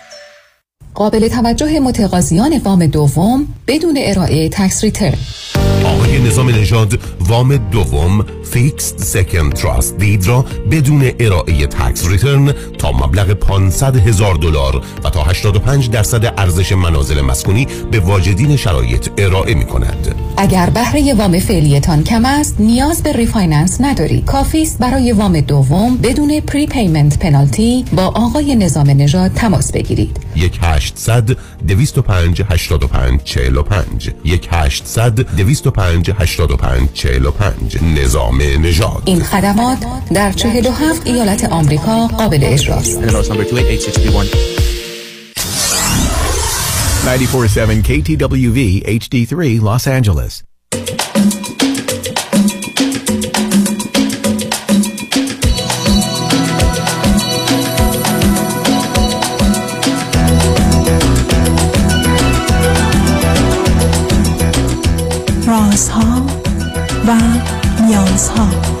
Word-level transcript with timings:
قابل 0.95 1.27
توجه 1.27 1.79
متقاضیان 1.79 2.61
وام 2.65 2.85
دوم 2.85 3.47
بدون 3.67 3.97
ارائه 3.97 4.49
tax 4.49 4.83
return 4.83 5.17
آقای 5.85 6.19
نظام 6.19 6.49
نژاد 6.49 6.99
وام 7.19 7.55
دوم 7.71 8.25
fixed 8.51 8.93
second 8.97 9.53
trust 9.53 9.97
deed 9.97 10.27
را 10.27 10.45
بدون 10.71 11.11
ارائه 11.19 11.67
tax 11.67 12.07
return 12.07 12.53
تا 12.77 12.91
مبلغ 12.91 13.33
500 13.33 13.95
هزار 13.95 14.35
دلار 14.35 14.81
و 15.03 15.09
تا 15.09 15.23
85 15.23 15.89
درصد 15.89 16.33
ارزش 16.37 16.71
منازل 16.71 17.21
مسکونی 17.21 17.67
به 17.91 17.99
واجدین 17.99 18.55
شرایط 18.55 19.09
ارائه 19.17 19.53
می 19.53 19.65
کند. 19.65 20.15
اگر 20.37 20.69
بهره 20.69 21.13
وام 21.13 21.39
فعلیتان 21.39 22.03
کم 22.03 22.25
است 22.25 22.55
نیاز 22.59 23.03
به 23.03 23.11
refinance 23.11 23.81
ندارید 23.81 24.25
کافی 24.25 24.61
است 24.61 24.79
برای 24.79 25.11
وام 25.11 25.41
دوم 25.41 25.97
بدون 25.97 26.39
prepayment 26.39 27.19
penalty 27.19 27.85
با 27.93 28.03
آقای 28.03 28.55
نظام 28.55 28.89
نژاد 28.89 29.33
تماس 29.33 29.71
بگیرید. 29.71 30.17
1 30.35 30.59
800 30.61 31.37
205 31.67 32.41
85 32.49 33.23
45 33.23 34.11
1 34.25 34.47
800 34.51 35.35
205 35.35 36.11
85 36.11 36.89
45 36.93 37.77
نظام 37.83 38.40
نژاد. 38.41 39.03
این 39.05 39.23
خدمات 39.23 39.77
در 40.13 40.31
47 40.31 41.07
ایالت 41.07 41.45
آمریکا 41.45 42.07
قابل 42.07 42.39
اجراست. 42.41 42.97
947 42.97 44.51
KTWV 47.83 48.85
HD3 48.85 49.61
Los 49.61 49.87
Angeles. 49.87 50.43
رازها 65.47 66.25
و 67.07 67.40
نیازها 67.91 68.80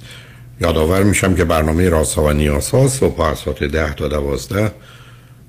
یادآور 0.61 1.03
میشم 1.03 1.35
که 1.35 1.45
برنامه 1.45 1.89
رازها 1.89 2.23
و 2.23 2.31
نیازها 2.31 2.83
از 2.83 2.91
ساعت 3.39 3.63
ده 3.63 3.93
تا 3.93 4.07
دوازده 4.07 4.71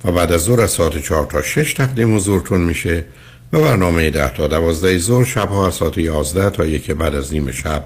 و 0.04 0.12
بعد 0.12 0.32
از 0.32 0.40
ظهر 0.40 0.60
از 0.60 0.70
ساعت 0.70 0.98
چهار 0.98 1.26
تا 1.26 1.42
شش 1.42 1.74
تقدیم 1.74 2.16
حضورتون 2.16 2.60
میشه 2.60 3.04
و 3.52 3.60
برنامه 3.60 4.10
ده 4.10 4.28
تا 4.28 4.46
دوازده 4.48 4.98
ظهر 4.98 5.24
شبها 5.24 5.66
از 5.66 5.74
ساعت 5.74 5.98
یازده 5.98 6.50
تا 6.50 6.66
یک 6.66 6.90
بعد 6.90 7.14
از 7.14 7.32
نیم 7.32 7.50
شب 7.50 7.84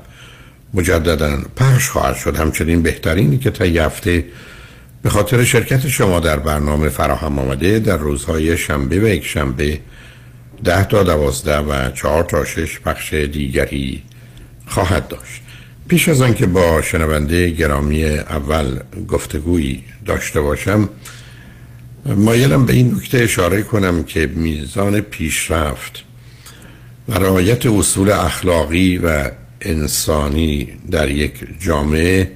مجددا 0.75 1.39
پخش 1.57 1.89
خواهد 1.89 2.17
شد. 2.17 2.37
همچنین 2.37 2.83
بهترینی 2.83 3.39
که 3.39 3.51
تا 3.51 3.65
هفته 3.65 4.25
به 5.03 5.11
خاطر 5.11 5.45
شرکت 5.45 5.89
شما 5.89 6.21
در 6.21 6.39
برنامه 6.39 6.89
فراهم 6.89 7.39
آمده 7.39 7.79
در 7.79 7.97
روزهای 7.97 8.57
شنبه 8.57 9.01
و 9.01 9.09
یک 9.09 9.27
شنبه 9.27 9.81
ده 10.65 10.85
تا 10.85 11.03
دوازده 11.03 11.59
و 11.59 11.91
چهار 11.91 12.25
تا 12.25 12.45
شش 12.45 12.81
پخش 12.81 13.15
دیگری 13.15 14.03
خواهد 14.67 15.09
داشت. 15.09 15.46
پیش 15.89 16.09
از 16.09 16.23
آنکه 16.23 16.47
با 16.47 16.83
شنونده 16.83 17.51
گرامی 17.51 18.05
اول 18.05 18.79
گفتگویی 19.09 19.85
داشته 20.07 20.41
باشم 20.41 20.89
مایلم 22.07 22.67
به 22.67 22.73
این 22.73 22.95
نکته 22.95 23.19
اشاره 23.19 23.63
کنم 23.63 24.05
که 24.05 24.27
میزان 24.27 25.01
پیشرفت 25.01 26.05
و 27.09 27.15
رعایت 27.15 27.67
اصول 27.67 28.11
اخلاقی 28.11 28.99
و 28.99 29.31
انسانی 29.61 30.69
در 30.91 31.11
یک 31.11 31.33
جامعه 31.61 32.31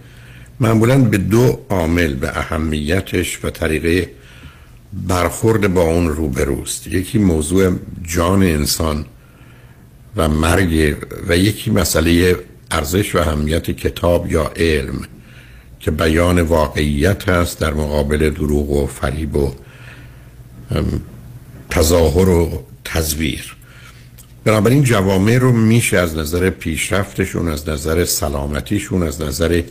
معمولا 0.61 0.99
به 0.99 1.19
دو 1.19 1.61
عامل 1.69 2.15
به 2.15 2.39
اهمیتش 2.39 3.45
و 3.45 3.51
طریقه 3.51 4.11
برخورد 4.93 5.75
با 5.75 5.83
اون 5.83 6.09
روبروست. 6.09 6.87
یکی 6.87 7.19
موضوع 7.19 7.73
جان 8.03 8.43
انسان 8.43 9.05
و 10.17 10.29
مرگ 10.29 10.97
و 11.29 11.37
یکی 11.37 11.71
مسئله 11.71 12.37
ارزش 12.71 13.15
و 13.15 13.19
اهمیت 13.19 13.71
کتاب 13.71 14.33
یا 14.33 14.53
علم 14.57 15.01
که 15.81 15.91
بیان 15.91 16.41
واقعیت 16.41 17.29
هست 17.29 17.61
در 17.61 17.75
مقابل 17.75 18.31
دروغ 18.31 18.71
و 18.71 18.87
فریب 18.87 19.37
و 19.37 19.55
تظاهر 21.71 22.29
و 22.29 22.65
تزویر. 22.85 23.57
بنابراین 24.45 24.83
جوامع 24.83 25.39
رو 25.39 25.53
میشه 25.53 25.99
از 25.99 26.17
نظر 26.17 26.51
پیشرفتشون 26.51 27.49
از 27.49 27.69
نظر 27.69 28.05
سلامتیشون 28.05 29.03
از 29.03 29.23
نظر 29.23 29.63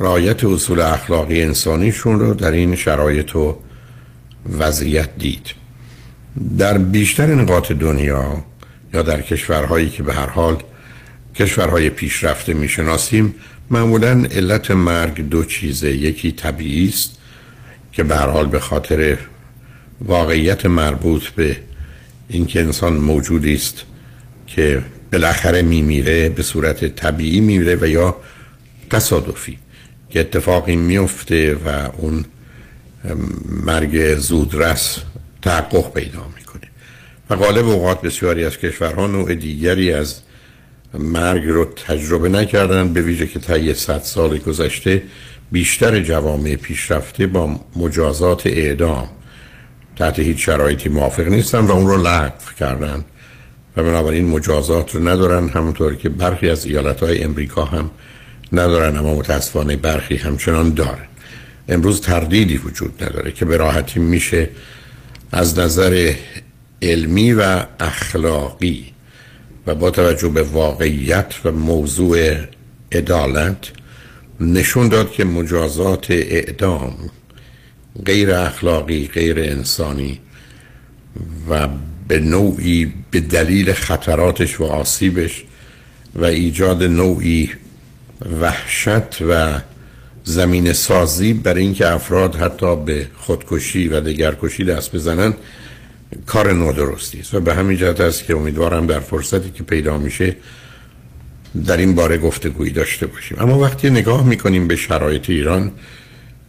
رعایت 0.00 0.44
اصول 0.44 0.80
اخلاقی 0.80 1.42
انسانیشون 1.42 2.20
رو 2.20 2.34
در 2.34 2.52
این 2.52 2.76
شرایط 2.76 3.36
و 3.36 3.56
وضعیت 4.58 5.18
دید. 5.18 5.46
در 6.58 6.78
بیشتر 6.78 7.34
نقاط 7.34 7.72
دنیا 7.72 8.44
یا 8.94 9.02
در 9.02 9.20
کشورهایی 9.20 9.90
که 9.90 10.02
به 10.02 10.14
هر 10.14 10.28
حال 10.28 10.62
کشورهای 11.34 11.90
پیشرفته 11.90 12.54
می‌شناسیم. 12.54 13.34
معمولا 13.70 14.24
علت 14.30 14.70
مرگ 14.70 15.28
دو 15.28 15.44
چیزه. 15.44 15.92
یکی 15.92 16.32
طبیعی 16.32 16.88
است 16.88 17.18
که 17.92 18.02
به 18.02 18.16
حال 18.16 18.46
به 18.46 18.60
خاطر 18.60 19.18
واقعیت 20.00 20.66
مربوط 20.66 21.28
به 21.28 21.56
اینکه 22.28 22.60
انسان 22.60 22.92
موجودی 22.92 23.54
است 23.54 23.82
که 24.46 24.82
بالاخره 25.12 25.62
میمیره 25.62 26.28
به 26.28 26.42
صورت 26.42 26.96
طبیعی 26.96 27.40
میمیره 27.40 27.78
و 27.80 27.86
یا 27.86 28.16
تصادفی 28.90 29.58
که 30.10 30.20
اتفاقی 30.20 30.76
میفته 30.76 31.54
و 31.54 31.88
اون 31.96 32.24
مرگ 33.48 34.18
زودرس 34.18 34.98
تحقق 35.42 35.92
پیدا 35.92 36.28
می‌کنه. 36.36 36.70
و 37.30 37.36
غالب 37.36 37.68
اوقات 37.68 38.02
بسیاری 38.02 38.44
از 38.44 38.58
کشورها 38.58 39.06
نوع 39.06 39.34
دیگری 39.34 39.92
از 39.92 40.20
مرگ 40.98 41.44
رو 41.44 41.64
تجربه 41.64 42.28
نکردن 42.28 42.92
به 42.92 43.02
ویژه 43.02 43.26
که 43.26 43.38
طی 43.38 43.74
صد 43.74 44.02
سال 44.02 44.38
گذشته 44.38 45.02
بیشتر 45.52 46.00
جوامع 46.00 46.56
پیشرفته 46.56 47.26
با 47.26 47.60
مجازات 47.76 48.46
اعدام 48.46 49.08
تحت 49.96 50.18
هیچ 50.18 50.46
شرایطی 50.46 50.88
موافق 50.88 51.28
نیستن 51.28 51.58
و 51.58 51.70
اون 51.70 51.86
رو 51.86 52.06
لغو 52.06 52.52
کردن 52.58 53.04
و 53.76 53.82
بنابراین 53.82 54.28
مجازات 54.28 54.94
رو 54.94 55.08
ندارن 55.08 55.48
همونطور 55.48 55.94
که 55.94 56.08
برخی 56.08 56.50
از 56.50 56.66
ایالت 56.66 57.00
های 57.00 57.22
امریکا 57.22 57.64
هم 57.64 57.90
ندارن 58.52 58.96
اما 58.96 59.14
متاسفانه 59.14 59.76
برخی 59.76 60.16
همچنان 60.16 60.74
دارن 60.74 61.06
امروز 61.68 62.00
تردیدی 62.00 62.56
وجود 62.56 63.04
نداره 63.04 63.32
که 63.32 63.44
به 63.44 63.56
راحتی 63.56 64.00
میشه 64.00 64.48
از 65.32 65.58
نظر 65.58 66.12
علمی 66.82 67.32
و 67.32 67.62
اخلاقی 67.80 68.91
و 69.66 69.74
با 69.74 69.90
توجه 69.90 70.28
به 70.28 70.42
واقعیت 70.42 71.34
و 71.44 71.52
موضوع 71.52 72.34
عدالت 72.92 73.70
نشون 74.40 74.88
داد 74.88 75.12
که 75.12 75.24
مجازات 75.24 76.10
اعدام 76.10 76.94
غیر 78.06 78.30
اخلاقی 78.30 79.10
غیر 79.14 79.38
انسانی 79.38 80.20
و 81.48 81.68
به 82.08 82.20
نوعی 82.20 82.92
به 83.10 83.20
دلیل 83.20 83.72
خطراتش 83.72 84.60
و 84.60 84.64
آسیبش 84.64 85.44
و 86.14 86.24
ایجاد 86.24 86.82
نوعی 86.82 87.50
وحشت 88.40 89.22
و 89.28 89.60
زمین 90.24 90.72
سازی 90.72 91.32
برای 91.32 91.62
اینکه 91.62 91.92
افراد 91.92 92.36
حتی 92.36 92.76
به 92.76 93.06
خودکشی 93.16 93.88
و 93.88 94.00
دگرکشی 94.00 94.64
دست 94.64 94.96
بزنن 94.96 95.34
کار 96.26 96.52
نادرستی 96.52 97.20
است. 97.20 97.34
و 97.34 97.40
به 97.40 97.54
همین 97.54 97.76
جهت 97.76 98.00
است 98.00 98.24
که 98.24 98.36
امیدوارم 98.36 98.86
در 98.86 99.00
فرصتی 99.00 99.50
که 99.50 99.62
پیدا 99.62 99.98
میشه 99.98 100.36
در 101.66 101.76
این 101.76 101.94
باره 101.94 102.18
گفتگویی 102.18 102.72
داشته 102.72 103.06
باشیم. 103.06 103.38
اما 103.40 103.58
وقتی 103.58 103.90
نگاه 103.90 104.26
می‌کنیم 104.26 104.68
به 104.68 104.76
شرایط 104.76 105.30
ایران 105.30 105.72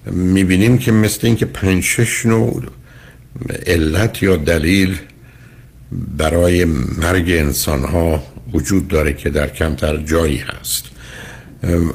می‌بینیم 0.06 0.78
که 0.78 0.92
مثل 0.92 1.28
اینکه 1.28 1.46
پنج 1.46 1.84
شش 1.84 2.26
نوع 2.26 2.64
علت 3.66 4.24
یا 4.24 4.36
دلیل 4.36 4.98
برای 6.18 6.66
مرگ 6.98 7.30
انسان 7.30 7.84
ها 7.84 8.24
وجود 8.54 8.88
داره 8.88 9.14
که 9.14 9.30
در 9.30 9.50
کمتر 9.50 9.98
جایی 9.98 10.38
هست. 10.38 10.86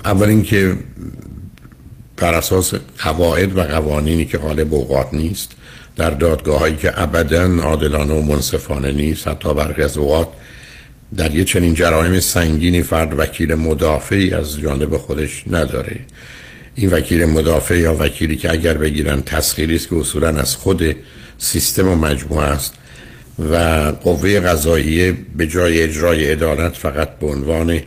اول 0.04 0.28
اینکه 0.28 0.76
بر 2.16 2.34
اساس 2.34 2.74
قواعد 2.98 3.56
و 3.58 3.62
قوانینی 3.62 4.24
که 4.24 4.38
غالب 4.38 4.74
اوقات 4.74 5.14
نیست 5.14 5.52
در 5.98 6.10
دادگاه 6.10 6.60
هایی 6.60 6.76
که 6.76 7.02
ابدا 7.02 7.62
عادلانه 7.62 8.14
و 8.14 8.22
منصفانه 8.22 8.92
نیست 8.92 9.28
حتی 9.28 9.54
برخی 9.54 9.82
از 9.82 9.98
اوقات 9.98 10.28
در 11.16 11.34
یه 11.34 11.44
چنین 11.44 11.74
جرایم 11.74 12.20
سنگینی 12.20 12.82
فرد 12.82 13.18
وکیل 13.18 13.54
مدافعی 13.54 14.34
از 14.34 14.60
جانب 14.60 14.96
خودش 14.96 15.44
نداره. 15.50 15.96
این 16.74 16.90
وکیل 16.90 17.24
مدافع 17.24 17.78
یا 17.78 17.96
وکیلی 18.00 18.36
که 18.36 18.52
اگر 18.52 18.74
بگیرن 18.74 19.22
تسخیری 19.22 19.76
است 19.76 19.88
که 19.88 19.96
اصولا 19.96 20.28
از 20.28 20.56
خود 20.56 20.96
سیستم 21.38 21.88
و 21.88 21.94
مجموعه 21.94 22.46
است 22.46 22.74
و 23.50 23.56
قوه 24.02 24.40
قضاییه 24.40 25.16
به 25.36 25.46
جای 25.46 25.82
اجرای 25.82 26.32
عدالت 26.32 26.76
فقط 26.76 27.18
به 27.18 27.26
عنوان 27.26 27.80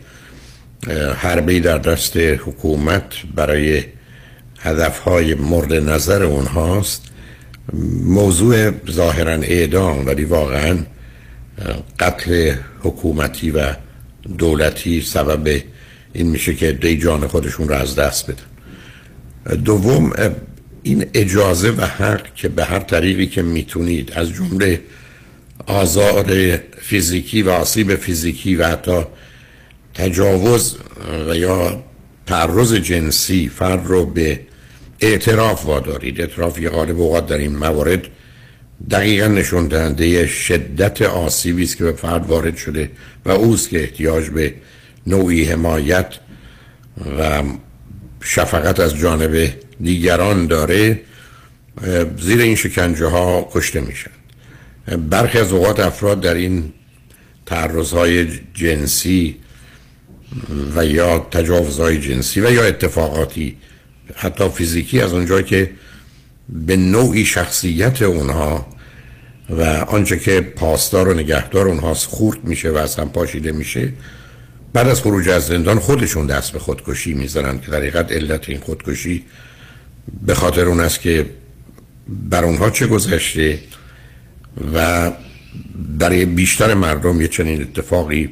حربی 1.17 1.59
در 1.59 1.77
دست 1.77 2.17
حکومت 2.17 3.03
برای 3.35 3.83
هدفهای 4.59 5.33
مورد 5.33 5.73
نظر 5.73 6.23
اونهاست 6.23 7.10
موضوع 8.03 8.71
ظاهرا 8.91 9.33
اعدام 9.33 10.05
ولی 10.05 10.23
واقعا 10.23 10.77
قتل 11.99 12.53
حکومتی 12.79 13.51
و 13.51 13.73
دولتی 14.37 15.01
سبب 15.01 15.61
این 16.13 16.27
میشه 16.27 16.55
که 16.55 16.71
دی 16.71 16.97
جان 16.97 17.27
خودشون 17.27 17.67
رو 17.67 17.75
از 17.75 17.95
دست 17.95 18.31
بدن. 18.31 19.55
دوم 19.55 20.13
این 20.83 21.05
اجازه 21.13 21.71
و 21.71 21.81
حق 21.81 22.35
که 22.35 22.49
به 22.49 22.65
هر 22.65 22.79
طریقی 22.79 23.27
که 23.27 23.41
می‌تونید 23.41 24.11
از 24.15 24.29
جمله 24.29 24.81
آزار 25.65 26.57
فیزیکی 26.81 27.41
و 27.41 27.49
آسیب 27.49 27.95
فیزیکی 27.95 28.55
و 28.55 28.67
حتی 28.67 29.01
تجاوز 29.93 30.77
و 31.29 31.35
یا 31.35 31.83
تعرض 32.25 32.73
جنسی 32.73 33.49
فرد 33.49 33.87
رو 33.87 34.05
به 34.05 34.39
اعتراف 35.01 35.65
وادارید. 35.65 36.21
اعتراف 36.21 36.59
یه 36.59 36.69
غالب 36.69 37.01
اوقات 37.01 37.27
در 37.27 37.37
این 37.37 37.55
موارد 37.55 38.07
دقیقا 38.91 39.27
نشون 39.27 39.67
دهنده 39.67 40.27
شدت 40.27 41.01
آسیبی 41.01 41.63
است 41.63 41.77
که 41.77 41.83
به 41.83 41.91
فرد 41.91 42.27
وارد 42.27 42.57
شده 42.57 42.91
و 43.25 43.31
اوست 43.31 43.69
که 43.69 43.81
احتیاج 43.81 44.29
به 44.29 44.53
نوعی 45.07 45.43
حمایت 45.43 46.13
و 47.19 47.43
شفقت 48.23 48.79
از 48.79 48.97
جانب 48.97 49.53
دیگران 49.81 50.47
داره. 50.47 51.01
زیر 52.19 52.41
این 52.41 52.55
شکنجه 52.55 53.05
ها 53.05 53.49
کشته 53.53 53.81
میشن. 53.81 54.11
برخی 55.09 55.37
از 55.37 55.51
اوقات 55.51 55.79
افراد 55.79 56.21
در 56.21 56.33
این 56.33 56.73
تعرض 57.45 57.93
جنسی 58.53 59.35
و 60.75 60.85
یا 60.85 61.19
تجاوزهای 61.19 61.99
جنسی 61.99 62.41
و 62.41 62.51
یا 62.51 62.63
اتفاقاتی 62.63 63.57
حتی 64.15 64.49
فیزیکی 64.49 65.01
از 65.01 65.13
اونجا 65.13 65.41
که 65.41 65.71
به 66.49 66.75
نوعی 66.75 67.25
شخصیت 67.25 68.01
اونها 68.01 68.65
و 69.49 69.63
آنچه 69.87 70.19
که 70.19 70.41
پاسدار 70.41 71.07
و 71.07 71.13
نگهدار 71.13 71.67
اونهاست 71.67 72.07
خورد 72.07 72.43
میشه 72.43 72.71
و 72.71 72.77
از 72.77 72.95
هم 72.95 73.09
پاشیده 73.09 73.51
میشه 73.51 73.93
بعد 74.73 74.87
از 74.87 75.01
خروج 75.01 75.29
از 75.29 75.45
زندان 75.45 75.79
خودشون 75.79 76.27
دست 76.27 76.51
به 76.51 76.59
خودکشی 76.59 77.13
می‌زنن 77.13 77.59
که 77.59 77.71
در 77.71 77.81
علت 78.11 78.49
این 78.49 78.59
خودکشی 78.59 79.23
به 80.25 80.33
خاطر 80.33 80.65
اون 80.65 80.79
است 80.79 81.01
که 81.01 81.25
بر 82.07 82.45
اونها 82.45 82.69
چه 82.69 82.87
گذشته 82.87 83.59
و 84.73 85.11
برای 85.99 86.25
بیشتر 86.25 86.73
مردم 86.73 87.21
یه 87.21 87.27
چنین 87.27 87.61
اتفاقی 87.61 88.29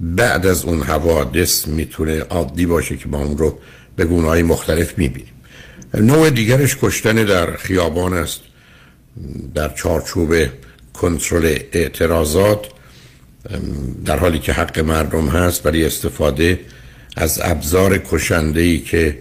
بعد 0.00 0.46
از 0.46 0.64
اون 0.64 0.82
حوادث 0.82 1.68
می‌تونه 1.68 2.20
عادی 2.20 2.66
باشه 2.66 2.96
که 2.96 3.08
ما 3.08 3.18
اون 3.18 3.38
رو 3.38 3.58
به 4.00 4.06
گونه 4.06 4.28
های 4.28 4.42
مختلف 4.42 4.98
می‌بینیم. 4.98 5.32
نوع 5.94 6.30
دیگرش 6.30 6.76
کشتن 6.82 7.14
در 7.14 7.56
خیابان 7.56 8.12
است. 8.14 8.40
در 9.54 9.68
چارچوب 9.68 10.34
کنترل 10.92 11.58
اعتراضات 11.72 12.66
در 14.04 14.18
حالی 14.18 14.38
که 14.38 14.52
حق 14.52 14.78
مردم 14.78 15.28
هست 15.28 15.62
برای 15.62 15.86
استفاده 15.86 16.60
از 17.16 17.40
ابزار 17.42 17.98
کشنده 17.98 18.60
ای 18.60 18.78
که 18.78 19.18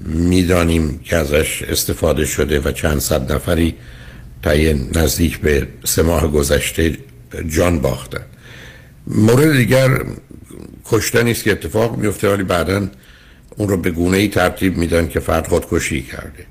می‌دانیم 0.00 0.98
که 0.98 1.16
ازش 1.16 1.62
استفاده 1.62 2.24
شده 2.24 2.60
و 2.60 2.72
چند 2.72 2.98
صد 2.98 3.32
نفری 3.32 3.74
طی 4.44 4.72
نزدیک 4.94 5.38
به 5.38 5.68
سه 5.84 6.02
ماه 6.02 6.28
گذشته 6.28 6.98
جان 7.48 7.80
باختن. 7.80 8.24
مورد 9.06 9.56
دیگر 9.56 10.00
کشتنی 10.84 11.30
است 11.30 11.44
که 11.44 11.52
اتفاق 11.52 11.96
میفته 11.96 12.28
ولی 12.32 12.42
بعدا 12.42 12.88
اون 13.56 13.68
رو 13.68 13.76
به 13.76 13.90
گونه 13.90 14.16
ای 14.16 14.28
ترتیب 14.28 14.76
میدن 14.76 15.08
که 15.08 15.20
فرد 15.20 15.46
خودکشی 15.46 16.02
کرده. 16.02 16.46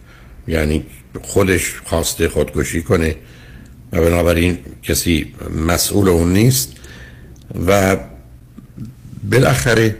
یعنی 0.48 0.86
خودش 1.22 1.74
خواسته 1.86 2.30
خودکشی 2.30 2.82
کنه 2.82 3.16
و 3.92 4.02
بنابراین 4.02 4.58
کسی 4.84 5.34
مسئول 5.68 6.10
اون 6.10 6.34
نیست 6.34 6.74
و 7.68 7.98
بالاخره 9.32 9.96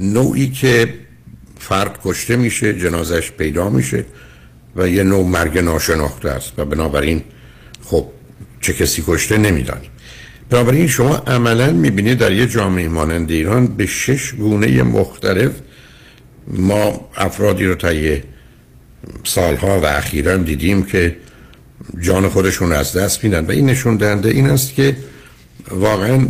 نوعی 0.00 0.50
که 0.50 0.94
فرد 1.58 1.98
کشته 2.04 2.36
میشه 2.36 2.78
جنازش 2.78 3.30
پیدا 3.30 3.70
میشه 3.70 4.04
و 4.76 4.88
یه 4.88 5.02
نوع 5.02 5.26
مرگ 5.26 5.58
ناشناخته 5.58 6.30
است 6.30 6.52
و 6.58 6.64
بنابراین 6.64 7.22
خب 7.84 8.06
چه 8.60 8.72
کسی 8.72 9.04
کشته 9.06 9.38
نمی‌دانیم. 9.38 9.90
بنابراین 10.50 10.86
شما 10.86 11.16
عملا 11.16 11.72
می‌بینید 11.72 12.18
در 12.18 12.32
یه 12.32 12.46
جامعه 12.46 12.88
مانند 12.88 13.30
ایران 13.30 13.66
به 13.66 13.86
شش 13.86 14.32
گونه 14.34 14.82
مختلف 14.82 15.50
ما 16.46 17.08
افرادی 17.16 17.64
رو 17.64 17.74
طی 17.74 18.22
سالها 19.24 19.80
و 19.80 19.86
اخیرا 19.86 20.36
دیدیم 20.36 20.82
که 20.82 21.16
جان 22.00 22.28
خودشون 22.28 22.72
از 22.72 22.96
دست 22.96 23.24
میدن 23.24 23.46
و 23.46 23.50
این 23.50 23.70
نشون 23.70 23.96
دهنده 23.96 24.28
این 24.28 24.50
است 24.50 24.74
که 24.74 24.96
واقعا 25.70 26.26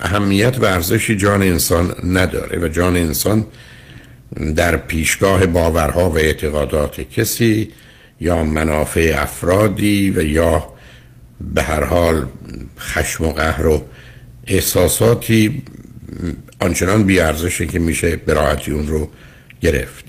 اهمیت 0.00 0.58
و 0.58 0.64
ارزشی 0.64 1.16
جان 1.16 1.42
انسان 1.42 1.94
نداره 2.04 2.58
و 2.58 2.68
جان 2.68 2.96
انسان 2.96 3.46
در 4.56 4.76
پیشگاه 4.76 5.46
باورها 5.46 6.10
و 6.10 6.18
اعتقادات 6.18 7.00
کسی 7.00 7.70
یا 8.20 8.44
منافع 8.44 9.14
افرادی 9.18 10.10
و 10.10 10.22
یا 10.22 10.68
به 11.54 11.62
هر 11.62 11.84
حال 11.84 12.26
خشم 12.78 13.24
و 13.24 13.32
قهر 13.32 13.66
و 13.66 13.82
احساساتی 14.46 15.62
آنچنان 16.60 17.04
بیارزشه 17.04 17.66
که 17.66 17.78
میشه 17.78 18.16
به 18.16 18.58
اون 18.68 18.86
رو 18.86 19.08
گرفت. 19.60 20.04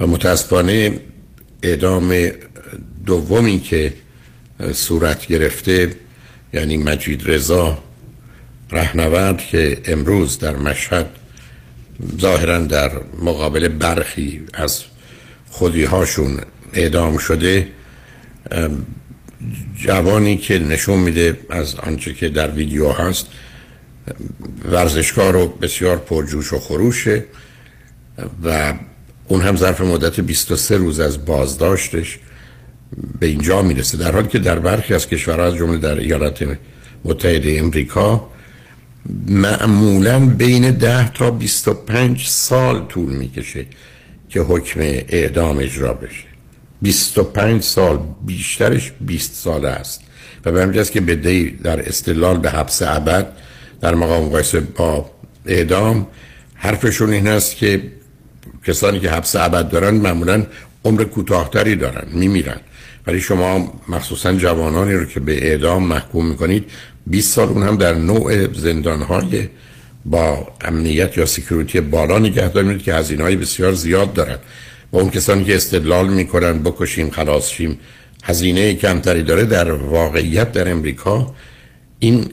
و 0.00 0.06
متاسفانه 0.06 1.00
اعدام 1.62 2.30
دومی 3.06 3.60
که 3.60 3.92
صورت 4.72 5.26
گرفته 5.26 5.94
یعنی 6.52 6.76
مجید 6.76 7.30
رضا 7.30 7.78
رهنورد 8.70 9.38
که 9.38 9.78
امروز 9.84 10.38
در 10.38 10.56
مشهد 10.56 11.06
ظاهرا 12.20 12.58
در 12.58 12.90
مقابل 13.22 13.68
برخی 13.68 14.42
از 14.54 14.82
خودیهاشون 15.50 16.40
اعدام 16.72 17.18
شده 17.18 17.68
جوانی 19.76 20.36
که 20.36 20.58
نشون 20.58 20.98
میده 20.98 21.38
از 21.50 21.74
آنچه 21.74 22.14
که 22.14 22.28
در 22.28 22.50
ویدیو 22.50 22.88
هست 22.88 23.26
ورزشکار 24.64 25.32
رو 25.32 25.48
بسیار 25.48 25.96
پرجوش 25.96 26.52
و 26.52 26.58
خروشه 26.58 27.24
و 28.44 28.74
اون 29.28 29.40
هم 29.40 29.56
ظرف 29.56 29.80
مدت 29.80 30.20
23 30.20 30.76
روز 30.76 31.00
از 31.00 31.24
بازداشتش 31.24 32.18
به 33.20 33.26
اینجا 33.26 33.62
می‌رسه. 33.62 33.98
در 33.98 34.12
حالی 34.12 34.28
که 34.28 34.38
در 34.38 34.58
برخی 34.58 34.94
از 34.94 35.08
کشورها 35.08 35.46
از 35.46 35.54
جمله 35.54 35.78
در 35.78 35.98
ایالات 35.98 36.56
متحده 37.04 37.56
امریکا 37.58 38.30
معمولا 39.26 40.26
بین 40.26 40.70
10 40.70 41.12
تا 41.12 41.30
25 41.30 42.26
سال 42.26 42.86
طول 42.86 43.12
می‌کشه 43.12 43.66
که 44.28 44.40
حکم 44.40 44.80
اعدام 44.80 45.58
اجرا 45.58 45.94
بشه. 45.94 46.29
25 46.82 47.62
سال 47.62 47.98
بیشترش 48.26 48.92
20 49.00 49.34
ساله 49.34 49.68
است. 49.68 50.00
و 50.44 50.52
به 50.52 50.62
همجاست 50.62 50.92
که 50.92 51.00
بده 51.00 51.54
در 51.62 51.88
استدلال 51.88 52.38
به 52.38 52.50
حبس 52.50 52.82
ابد 52.82 53.32
در 53.80 53.94
مقام 53.94 54.24
مقایسه 54.24 54.60
با 54.60 55.10
اعدام 55.46 56.06
حرفشون 56.54 57.12
این 57.12 57.26
است 57.26 57.56
که 57.56 57.82
کسانی 58.66 59.00
که 59.00 59.10
حبس 59.10 59.36
ابد 59.36 59.68
دارن 59.68 59.94
معمولا 59.94 60.46
عمر 60.84 61.04
کوتاهتری 61.04 61.76
دارن 61.76 62.08
میمیرن. 62.12 62.60
ولی 63.06 63.20
شما 63.20 63.80
مخصوصا 63.88 64.32
جوانانی 64.32 64.92
رو 64.92 65.04
که 65.04 65.20
به 65.20 65.46
اعدام 65.46 65.82
محکوم 65.82 66.26
می‌کنید 66.26 66.64
20 67.06 67.34
سال 67.34 67.48
اون 67.48 67.62
هم 67.62 67.76
در 67.76 67.94
نوع 67.94 68.52
زندانهای 68.52 69.48
با 70.04 70.48
امنیت 70.60 71.18
یا 71.18 71.26
سکیوریتی 71.26 71.80
بالا 71.80 72.18
نگهداری 72.18 72.66
می‌دید 72.66 72.82
که 72.82 72.94
هزینه 72.94 73.22
های 73.22 73.36
بسیار 73.36 73.72
زیاد 73.72 74.12
دارن. 74.12 74.38
و 74.92 74.98
اون 74.98 75.10
کسانی 75.10 75.44
که 75.44 75.56
استدلال 75.56 76.08
می‌کنن 76.08 76.58
بکشیم 76.58 77.10
خلاص 77.10 77.50
شیم. 77.50 77.78
هزینه 78.24 78.74
کمتری 78.74 79.22
داره 79.22 79.44
در 79.44 79.70
واقعیت 79.70 80.52
در 80.52 80.70
امریکا. 80.70 81.34
این 81.98 82.26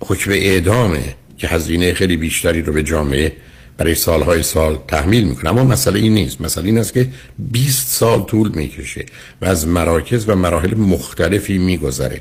حکم 0.00 0.30
اعدامه 0.30 1.14
که 1.38 1.48
هزینه 1.48 1.94
خیلی 1.94 2.16
بیشتری 2.16 2.62
رو 2.62 2.72
به 2.72 2.82
جامعه 2.82 3.32
برای 3.76 3.94
سالهای 3.94 4.42
سال 4.42 4.78
تحمیل 4.88 5.24
می‌کنه. 5.24 5.50
اما 5.50 5.64
مسئله 5.64 6.00
این 6.00 6.14
نیست. 6.14 6.40
مسئله 6.40 6.66
این 6.66 6.78
است 6.78 6.92
که 6.92 7.08
20 7.38 7.88
سال 7.88 8.22
طول 8.22 8.50
می‌کشه 8.54 9.06
و 9.42 9.44
از 9.44 9.66
مراکز 9.66 10.28
و 10.28 10.34
مراحل 10.34 10.74
مختلفی 10.74 11.58
میگذره. 11.58 12.20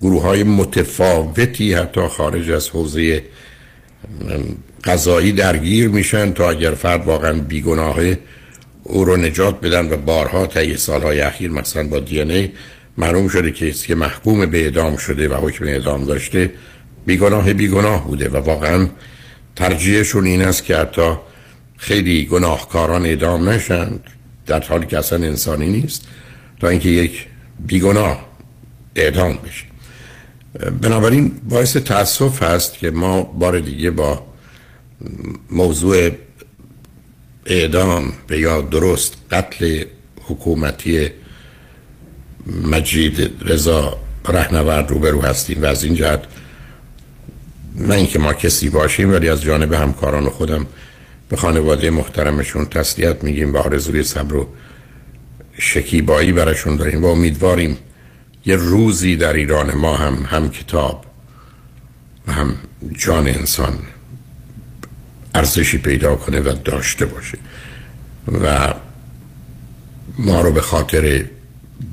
گروه 0.00 0.22
های 0.22 0.42
متفاوتی 0.42 1.74
حتی 1.74 2.08
خارج 2.08 2.50
از 2.50 2.68
حوزه 2.68 3.22
قضایی 4.84 5.32
درگیر 5.32 5.88
میشن 5.88 6.32
تا 6.32 6.50
اگر 6.50 6.70
فرد 6.70 7.06
واقعا 7.06 7.32
بیگناهه 7.32 8.18
او 8.82 9.04
رو 9.04 9.16
نجات 9.16 9.60
بدن 9.60 9.92
و 9.92 9.96
بارها 9.96 10.46
طی 10.46 10.76
سالهای 10.76 11.20
اخیر 11.20 11.50
مثلا 11.50 11.88
با 11.88 12.00
دی 12.00 12.20
ای 12.20 12.50
معلوم 12.98 13.28
شده 13.28 13.52
که 13.52 13.72
که 13.72 13.94
محکوم 13.94 14.46
به 14.46 14.62
اعدام 14.62 14.96
شده 14.96 15.28
و 15.28 15.34
حکم 15.34 15.64
اعدام 15.64 16.04
داشته 16.04 16.52
بیگناه 17.06 17.52
بیگناه 17.52 18.06
بوده 18.06 18.28
و 18.28 18.36
واقعا 18.36 18.88
ترجیحشون 19.56 20.26
این 20.26 20.42
است 20.42 20.64
که 20.64 20.76
حتی 20.76 21.12
خیلی 21.76 22.26
گناهکاران 22.26 23.06
اعدام 23.06 23.48
نشند 23.48 24.04
در 24.46 24.62
حالی 24.62 24.86
که 24.86 24.98
اصلا 24.98 25.26
انسانی 25.26 25.66
نیست 25.66 26.06
تا 26.60 26.68
اینکه 26.68 26.88
یک 26.88 27.26
بیگناه 27.66 28.26
اعدام 28.96 29.38
بشه. 29.44 29.64
بنابراین 30.82 31.32
باعث 31.48 31.76
تاسف 31.76 32.42
هست 32.42 32.78
که 32.78 32.90
ما 32.90 33.22
بار 33.22 33.60
دیگه 33.60 33.90
با 33.90 34.22
موضوع 35.50 36.10
اعدام 37.46 38.12
به 38.26 38.40
یا 38.40 38.60
درست 38.60 39.16
قتل 39.30 39.84
حکومتی 40.20 41.08
مجید 42.64 43.30
رضا 43.46 43.98
رهنورد 44.28 44.90
روبرو 44.90 45.22
هستیم 45.22 45.62
و 45.62 45.66
از 45.66 45.84
این 45.84 45.94
جهت 45.94 46.24
نه 47.76 47.94
اینکه 47.94 48.18
ما 48.18 48.32
کسی 48.32 48.68
باشیم 48.68 49.12
ولی 49.12 49.28
از 49.28 49.42
جانب 49.42 49.72
همکاران 49.72 50.28
خودم 50.28 50.66
به 51.28 51.36
خانواده 51.36 51.90
محترمشون 51.90 52.64
تسلیت 52.64 53.24
میگیم 53.24 53.54
و 53.54 53.56
آرزوی 53.56 54.02
صبر 54.02 54.34
و 54.34 54.48
شکیبایی 55.58 56.32
برشون 56.32 56.76
داریم 56.76 57.04
و 57.04 57.06
امیدواریم 57.06 57.78
یه 58.46 58.56
روزی 58.56 59.16
در 59.16 59.32
ایران 59.32 59.74
ما 59.74 59.96
هم 59.96 60.14
هم 60.14 60.50
کتاب 60.50 61.04
و 62.26 62.32
هم 62.32 62.56
جان 62.98 63.28
انسان 63.28 63.78
ارزشی 65.34 65.78
پیدا 65.78 66.16
کنه 66.16 66.40
و 66.40 66.52
داشته 66.64 67.06
باشه. 67.06 67.38
و 68.42 68.74
ما 70.18 70.40
رو 70.40 70.52
به 70.52 70.60
خاطر 70.60 71.24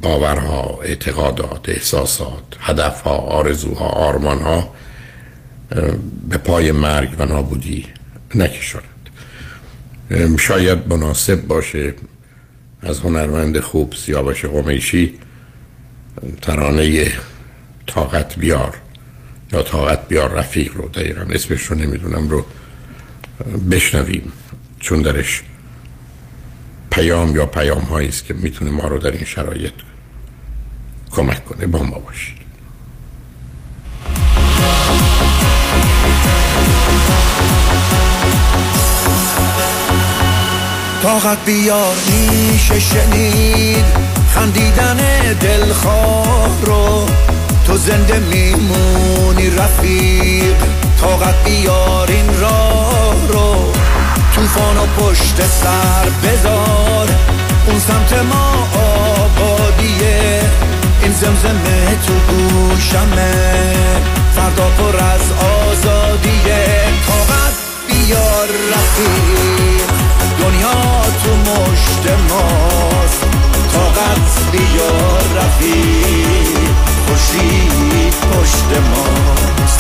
باورها 0.01 0.79
اعتقادات 0.83 1.69
احساسات 1.69 2.43
هدفها 2.59 3.15
آرزوها 3.17 3.85
آرمانها 3.85 4.73
به 6.29 6.37
پای 6.37 6.71
مرگ 6.71 7.15
و 7.19 7.25
نابودی 7.25 7.85
نکشاند. 8.35 8.83
شاید 10.39 10.87
مناسب 10.87 11.41
باشه 11.41 11.93
از 12.81 12.99
هنرمند 12.99 13.59
خوب 13.59 13.93
سیاوش 13.93 14.45
قمیشی 14.45 15.13
ترانه 16.41 17.11
طاقت 17.87 18.39
بیار 18.39 18.77
یا 19.53 19.63
طاقت 19.63 20.07
بیار 20.07 20.29
رفیق 20.29 20.73
رو 20.75 20.89
دقیقا 20.89 21.21
اسمش 21.21 21.61
رو 21.61 21.75
نمی‌دونم 21.75 22.29
رو 22.29 22.45
بشنویم. 23.71 24.31
چون 24.79 25.01
درش 25.01 25.43
پیام 26.91 27.35
یا 27.35 27.45
پیام 27.45 27.81
هایی 27.81 28.07
است 28.07 28.25
که 28.25 28.33
می‌تونه 28.33 28.71
ما 28.71 28.87
رو 28.87 28.97
در 28.97 29.11
این 29.11 29.25
شرایط 29.25 29.73
کمک 31.11 31.45
کنه 31.45 31.67
با 31.67 31.83
ما 31.83 31.99
باشید. 31.99 32.37
طاقت 41.03 41.45
بیار 41.45 41.95
میشه 42.07 42.79
شنید 42.79 43.85
خندیدن 44.33 44.97
دلخواه 45.33 46.65
رو. 46.65 47.05
تو 47.67 47.77
زنده 47.77 48.19
میمونی 48.19 49.49
رفیق. 49.49 50.55
طاقت 51.01 51.43
بیار 51.45 52.07
این 52.11 52.39
راه 52.39 53.15
رو. 53.27 53.73
توفان 54.35 54.77
و 54.77 54.85
پشت 54.85 55.35
سر 55.35 56.09
بذار. 56.23 57.09
اون 57.67 57.79
سمت 57.79 58.13
ما 58.13 58.67
آبادیه. 58.73 60.41
این 61.01 61.11
زمزمه 61.11 61.97
تو 62.07 62.13
گوشمه. 62.13 63.75
فردا 64.35 64.69
پر 64.69 64.97
از 64.97 65.31
آزادیه. 65.31 66.65
طاقت 67.07 67.53
بیار 67.87 68.47
رفیق. 68.47 69.87
دنیا 70.39 71.01
تو 71.23 71.51
مشت 71.51 72.07
ماست. 72.29 73.25
طاقت 73.73 74.51
بیار 74.51 75.23
رفیق. 75.35 76.96
خوشید 77.07 78.13
پشت 78.31 78.71
ماست. 78.89 79.79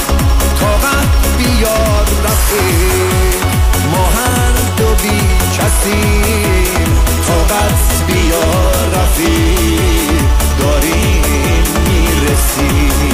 طاقت 0.59 1.37
بیار 1.37 2.07
رفیق 2.23 3.43
ما 3.91 4.05
هر 4.05 4.51
دو 4.77 4.89
بی 5.03 5.19
کسیم 5.57 6.89
طاقت 7.27 8.03
بیار 8.07 8.89
رفیق 8.95 10.21
داریم 10.59 11.63
می‌رسیم. 11.87 13.13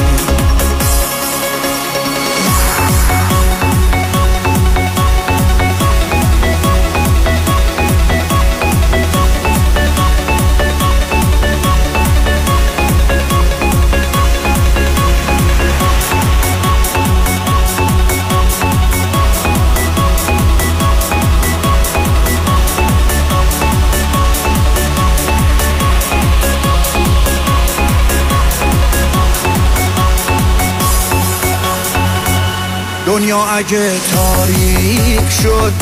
اگه 33.40 33.92
تاریک 34.14 35.30
شد 35.44 35.74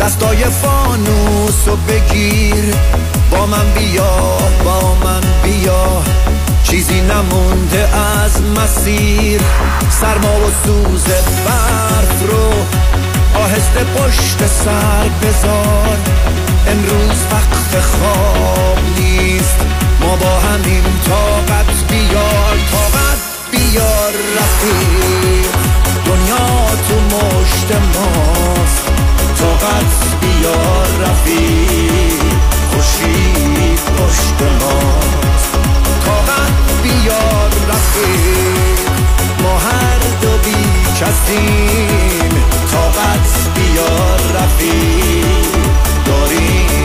دستای 0.00 0.44
فانوس 0.44 1.68
و 1.68 1.76
بگیر. 1.76 2.74
با 3.30 3.46
من 3.46 3.74
بیا 3.74 4.38
با 4.64 4.94
من 4.94 5.20
بیا. 5.42 6.02
چیزی 6.64 7.00
نمونده 7.00 7.88
از 7.96 8.42
مسیر. 8.42 9.40
سرما 10.00 10.36
و 10.36 10.50
سوز 10.64 11.04
برف 11.46 12.30
رو 12.30 12.52
آهسته 13.40 13.84
پشت 13.84 14.46
سر 14.46 15.08
بذار. 15.22 15.96
امروز 16.66 17.18
وقت 17.32 17.80
خواب 17.84 18.78
نیست. 18.98 19.56
ما 20.00 20.16
با 20.16 20.40
همین 20.40 20.84
طاقت 21.08 21.88
بیار. 21.88 22.56
طاقت 22.72 23.18
بیار 23.50 24.12
رفیق. 24.36 25.52
دنیا 26.06 26.61
مشت 27.12 27.72
ماست. 27.72 28.86
طاقت 29.38 30.20
بیار 30.20 30.88
رفیق 31.00 32.22
خوشی 32.70 33.32
پشت 33.76 34.42
ماست. 34.60 35.52
طاقت 36.06 36.82
بیار 36.82 37.50
رفیق 37.68 38.78
ما 39.42 39.58
هر 39.58 39.98
دو 40.20 40.28
بی 40.44 40.64
کسیم 41.00 42.30
طاقت 42.72 43.28
بیار 43.54 44.20
رفیق 44.34 45.52
داریم 46.06 46.81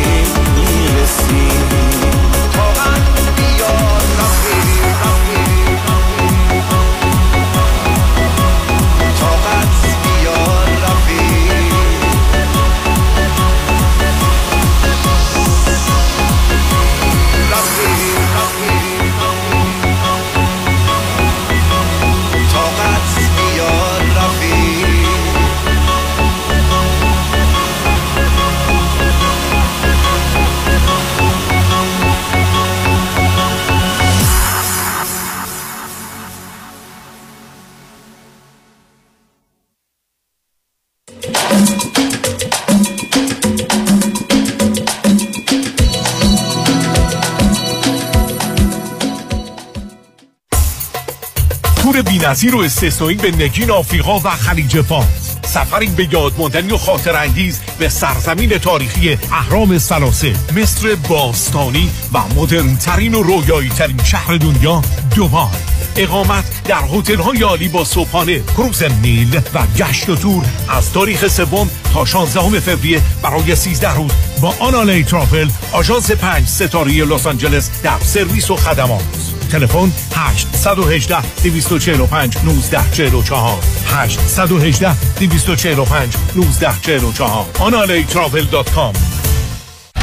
بی‌نظیر 52.27 52.55
و 52.55 52.59
استثنایی 52.59 53.17
به 53.17 53.31
نگین 53.31 53.71
آفریقا 53.71 54.19
و 54.19 54.29
خلیج 54.29 54.81
فارس. 54.81 55.35
سفری 55.45 55.87
به 55.87 56.07
یاد 56.11 56.33
ماندنی 56.37 56.73
و 56.73 56.77
خاطر 56.77 57.15
انگیز 57.15 57.59
به 57.79 57.89
سرزمین 57.89 58.57
تاریخی 58.57 59.17
اهرام 59.31 59.77
سلاسه 59.77 60.33
مصر 60.55 60.95
باستانی 60.95 61.89
و 62.13 62.19
مدرن 62.35 62.75
ترین 62.75 63.13
و 63.13 63.23
رویایی 63.23 63.69
ترین 63.69 64.03
شهر 64.03 64.37
دنیا 64.37 64.81
دوبای 65.15 65.47
اقامت 65.95 66.63
در 66.63 66.81
هتل 66.93 67.15
های 67.15 67.41
عالی 67.41 67.67
با 67.67 67.83
صبحانه 67.83 68.39
کروز 68.39 68.83
نیل 68.83 69.41
و 69.53 69.59
گشت 69.77 70.09
و 70.09 70.15
تور 70.15 70.45
از 70.69 70.93
تاریخ 70.93 71.27
سوم 71.27 71.69
تا 71.93 72.05
16 72.05 72.59
فوریه 72.59 73.01
برای 73.21 73.55
13 73.55 73.95
روز 73.95 74.11
با 74.41 74.53
آنالی 74.59 75.03
ترافل 75.03 75.49
آژانس 75.71 76.11
5 76.11 76.47
ستاره 76.47 77.05
لس 77.05 77.27
آنجلس 77.27 77.69
در 77.83 77.99
سرویس 77.99 78.51
و 78.51 78.55
خدمات. 78.55 79.26
تلفن 79.47 79.91
818 80.11 81.21
245 81.43 82.35
1944 82.35 83.59
818 83.85 84.95
245 85.19 86.15
1944 86.35 87.45
آنالیترافل.com 87.59 89.16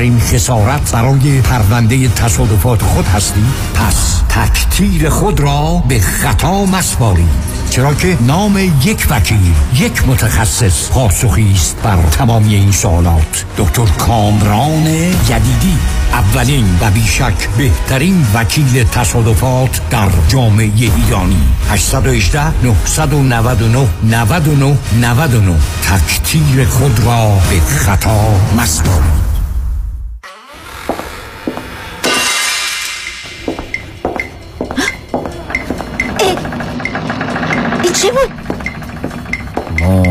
بیشترین 0.00 0.20
خسارت 0.20 0.92
برای 0.92 1.40
پرونده 1.40 2.08
تصادفات 2.08 2.82
خود 2.82 3.06
هستی؟ 3.06 3.44
پس 3.74 4.22
تکتیر 4.28 5.08
خود 5.08 5.40
را 5.40 5.82
به 5.88 6.00
خطا 6.00 6.64
مسپارید 6.64 7.28
چرا 7.70 7.94
که 7.94 8.16
نام 8.20 8.58
یک 8.84 9.06
وکیل 9.10 9.54
یک 9.74 10.08
متخصص 10.08 10.90
پاسخی 10.90 11.52
است 11.54 11.76
بر 11.82 12.02
تمامی 12.02 12.54
این 12.54 12.72
سوالات. 12.72 13.44
دکتر 13.56 13.84
کامران 13.84 14.84
جدیدی 15.28 15.76
اولین 16.12 16.78
و 16.80 16.90
بیشک 16.90 17.48
بهترین 17.58 18.26
وکیل 18.34 18.84
تصادفات 18.84 19.80
در 19.90 20.08
جامعه 20.28 20.70
ایرانی. 20.74 21.42
818 21.70 22.64
999 22.64 23.88
99 24.04 24.76
99 25.00 25.56
تکتیر 25.82 26.64
خود 26.64 27.00
را 27.00 27.38
به 27.50 27.60
خطا 27.60 28.20
مسپارید 28.58 29.29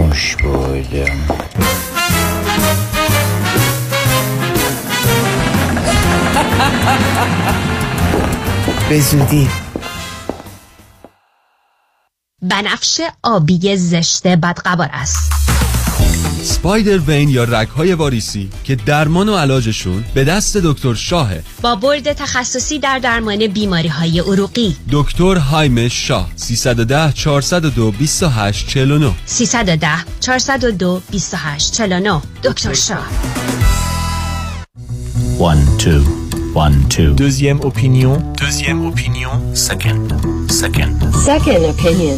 موش 0.10 0.36
بودم. 0.36 1.28
به 8.90 9.00
زودی. 9.00 9.50
بنفش 12.42 13.02
آبی 13.24 13.78
زشت 13.78 14.28
بدقوار 14.28 14.90
است. 14.92 15.39
سپایدر 16.44 16.98
وین 16.98 17.30
یا 17.30 17.44
رگهای 17.44 17.94
واریسی 17.94 18.50
که 18.64 18.76
درمان 18.76 19.30
و 19.30 19.36
علاجشون 19.38 20.04
به 20.14 20.24
دست 20.24 20.58
دکتر 20.58 20.94
شاهه 20.94 21.44
با 21.62 21.76
برد 21.76 22.14
تخصصی 22.14 22.80
در 22.80 23.00
درمان 23.00 23.48
بیماری 23.48 23.88
های 23.88 24.20
عروقی 24.20 24.76
دکتر 24.92 25.36
هایم 25.36 25.88
شاه 25.88 26.30
310 26.36 27.12
402 27.14 27.92
28 27.92 28.68
49 28.68 29.12
310 29.26 29.88
402 30.20 31.02
28 31.12 31.74
49 31.74 32.22
دکتر 32.44 32.74
شاه 32.74 33.08
One, 35.40 35.64
two, 35.78 36.02
one, 36.54 36.76
two. 36.90 37.14
Deuxième 37.16 37.62
opinion. 37.62 38.14
Deuxième 38.44 38.82
opinion. 38.92 39.32
Second, 39.54 40.04
second. 40.62 40.96
Second 41.30 41.64
opinion. 41.74 42.18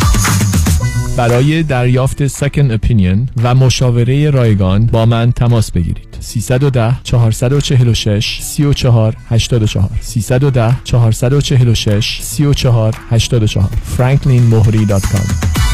برای 1.17 1.63
دریافت 1.63 2.27
Second 2.27 2.77
Opinion 2.77 3.17
و 3.43 3.55
مشاوره 3.55 4.29
رایگان 4.29 4.85
با 4.85 5.05
من 5.05 5.31
تماس 5.31 5.71
بگیرید. 5.71 6.17
310 6.19 6.95
446 7.03 8.39
34 8.41 9.15
84 9.29 9.89
310 10.01 10.75
446 10.83 12.19
34 12.21 12.95
84 13.09 13.69
franklinmohri.com 13.97 15.27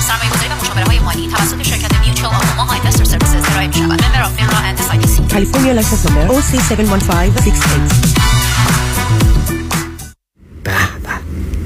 سرمایه‌گذاری 0.07 0.49
و 0.49 0.55
مشاوره 0.61 0.85
های 0.85 0.99
مالی 0.99 1.27
توسط 1.27 1.63
شرکت 1.63 1.99
Mutual 2.05 2.35
of 2.35 2.63
Omaha 2.63 2.79
Investor 2.79 3.03
Services 3.03 3.49
ارائه 3.51 3.67
می‌شود. 3.67 3.83
member 3.83 4.21
of 4.21 4.35
FINRA 4.35 4.57
and 4.57 4.79
S 4.79 5.17
California 5.17 5.81
license 5.81 6.07
number 6.07 6.31
OC71568 6.31 7.43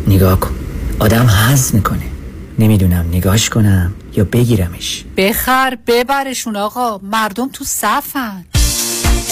نگاه 0.07 0.39
کن. 0.39 0.51
آدم 0.99 1.25
حز 1.25 1.75
می‌کنه. 1.75 2.01
نمی‌دونم 2.61 3.05
نگاش 3.13 3.49
کنم 3.49 3.93
یا 4.17 4.23
بگیرمش. 4.23 5.03
بخر 5.17 5.77
ببرشون 5.87 6.55
آقا. 6.55 6.97
مردم 6.97 7.49
تو 7.53 7.63
صفن. 7.63 8.45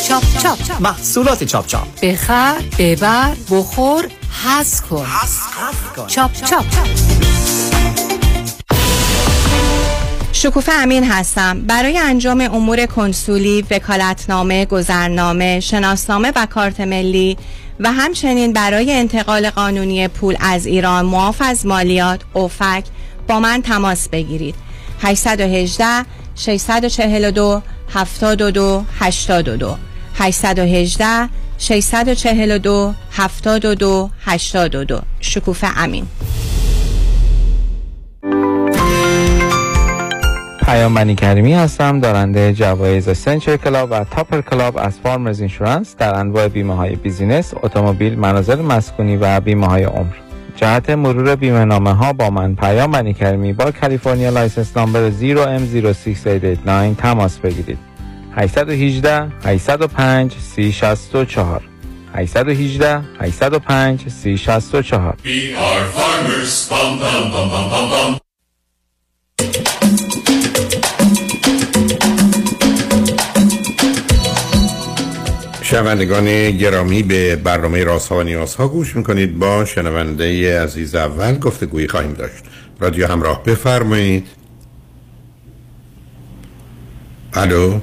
چاپ 0.07 0.23
چاپ 0.43 0.81
محصولات 0.81 1.43
چاپ 1.43 1.67
چاپ. 1.67 1.99
بخر 2.01 2.55
ببر 2.79 3.35
بخور 3.51 4.07
حز 4.45 4.81
کن. 4.81 5.05
چاپ 6.07 6.33
چاپ. 6.33 6.65
شکوفه 10.31 10.71
امین 10.71 11.03
هستم. 11.03 11.61
برای 11.61 11.97
انجام 11.97 12.41
امور 12.41 12.85
کنسولی، 12.85 13.65
وکالتنامه، 13.71 14.65
گذرنامه، 14.65 15.59
شناسنامه 15.59 16.31
و 16.35 16.45
کارت 16.45 16.79
ملی 16.81 17.37
و 17.79 17.91
همچنین 17.91 18.53
برای 18.53 18.93
انتقال 18.93 19.49
قانونی 19.49 20.07
پول 20.07 20.37
از 20.39 20.65
ایران 20.65 21.05
معاف 21.05 21.41
از 21.45 21.65
مالیات 21.65 22.21
OFAC 22.33 22.83
با 23.29 23.39
من 23.39 23.61
تماس 23.61 24.09
بگیرید. 24.09 24.55
818 25.01 25.85
642 26.35 27.61
72 27.93 28.85
82 28.99 29.77
818 30.15 31.29
642 31.57 32.93
72 33.11 34.09
82 34.25 35.01
شکوفه 35.19 35.67
امین. 35.77 36.07
پیام 40.65 41.15
کریمی 41.15 41.53
هستم. 41.53 41.99
دارنده 41.99 42.53
جوایز 42.53 43.17
Century 43.17 43.57
Club 43.57 43.91
و 43.91 44.03
Topper 44.03 44.41
Club 44.41 44.77
از 44.77 44.99
Farmers 45.03 45.39
Insurance 45.39 45.95
در 45.95 46.15
انواع 46.15 46.47
بیمه 46.47 46.75
های 46.75 46.95
business، 46.95 47.53
اتومبیل، 47.63 48.19
منازل 48.19 48.61
مسکونی 48.61 49.17
و 49.17 49.39
بیمه 49.39 49.67
های 49.67 49.83
عمر. 49.83 50.28
جهت 50.59 50.89
مرور 50.89 51.35
بیمه 51.35 51.65
نامه 51.65 51.93
ها 51.93 52.13
با 52.13 52.29
من 52.29 52.55
پیام 52.55 52.91
بنی 52.91 53.13
کریمی 53.13 53.53
با 53.53 53.71
کالیفرنیا 53.71 54.29
license 54.29 54.77
number 54.77 55.11
0M06889 55.11 57.01
تماس 57.01 57.37
بگیرید. 57.39 57.77
818 58.35 59.27
805 59.45 60.33
3064 60.33 61.61
818 62.15 63.01
805 63.19 64.07
3064 64.09 65.17
We 65.23 65.55
are 65.55 65.85
farmers. 65.97 66.69
Bum, 66.69 66.99
bum, 66.99 67.31
bum, 67.31 67.49
bum, 67.49 67.69
bum, 67.69 67.89
bum. 67.89 68.28
شنوندگان 75.69 76.51
گرامی 76.51 77.03
به 77.03 77.35
برنامه 77.35 77.83
راست 77.83 78.09
ها 78.09 78.17
و 78.17 78.23
نیاز 78.23 78.55
ها 78.55 78.67
گوش 78.67 78.95
می‌کنید. 78.95 79.39
با 79.39 79.65
شنونده 79.65 80.61
عزیز 80.63 80.95
اول 80.95 81.39
گفته 81.39 81.65
گویی 81.65 81.87
خواهیم 81.87 82.13
داشت. 82.13 82.43
رادیو 82.79 83.07
همراه 83.07 83.43
بفرمایید. 83.43 84.27
الو؟ 87.33 87.79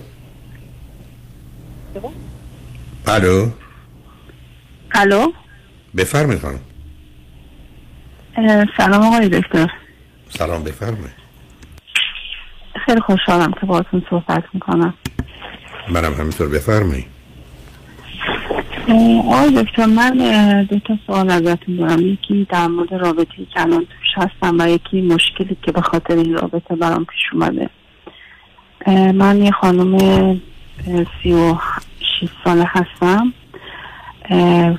الو؟ 3.07 3.51
الو؟ 4.92 5.33
بفرمایید 5.96 6.42
خانم. 6.42 6.61
سلام 8.77 9.03
آقای 9.03 9.29
دکتر. 9.29 9.70
سلام 10.29 10.64
بفرمایید. 10.64 11.27
خیلی 12.87 13.01
خوشحالم 13.01 13.53
که 13.53 13.66
باهاتون 13.66 14.03
صحبت 14.11 14.44
می‌کنم. 14.53 14.94
منم 15.88 16.14
همینطور 16.14 16.49
بفرمایید. 16.49 17.16
آقای 18.88 19.62
دکتر 19.62 19.87
من 19.87 20.12
دو 20.70 20.79
تا 20.79 20.99
سوال 21.07 21.31
ازتون 21.31 21.77
دارم. 21.77 22.07
یکی 22.07 22.46
در 22.51 22.66
مورد 22.66 22.94
رابطی 22.94 23.49
که 23.55 23.61
الان 23.61 23.81
توش 23.81 24.27
هستم 24.27 24.57
و 24.59 24.68
یکی 24.68 25.01
مشکلی 25.01 25.57
که 25.62 25.72
به 25.72 25.81
خاطر 25.81 26.16
این 26.16 26.35
رابطه 26.35 26.77
برام 26.77 27.05
پیش 27.05 27.22
اومده. 27.33 27.70
من 29.12 29.42
یه 29.42 29.51
خانم 29.51 29.99
سی 31.22 31.33
و 31.33 31.57
شیست 32.20 32.33
ساله 32.44 32.64
هستم 32.66 33.33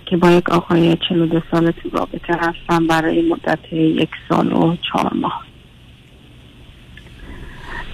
که 0.05 0.17
با 0.17 0.31
یک 0.31 0.49
آقای 0.49 0.97
چلو 1.09 1.25
دو 1.25 1.41
ساله 1.51 1.71
تو 1.71 1.89
رابطه 1.89 2.33
هستم 2.39 2.87
برای 2.87 3.29
مدت 3.29 3.73
یک 3.73 4.09
سال 4.29 4.53
و 4.53 4.75
چهار 4.91 5.13
ماه. 5.13 5.43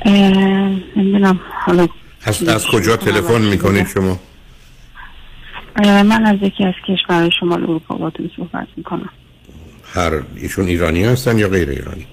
اه، 0.06 0.13
نمی‌دونم 0.95 1.39
حالا 1.65 1.88
از, 2.26 2.43
از 2.43 2.67
کجا 2.67 2.97
تلفن 2.97 3.41
می‌کنید 3.41 3.88
شما؟ 3.88 4.19
من 5.76 6.26
از 6.26 6.38
یکی 6.42 6.66
از 6.66 6.74
کشورهای 6.88 7.32
شمال 7.40 7.64
اروپا 7.64 7.96
باتون 7.96 8.32
صحبت 8.38 8.68
می‌کنم. 8.78 9.10
هر 9.94 10.22
ایشون 10.36 10.66
ایرانی 10.66 11.04
هستن 11.04 11.38
یا 11.38 11.50
غیر 11.50 11.70
ایرانی؟ 11.70 12.08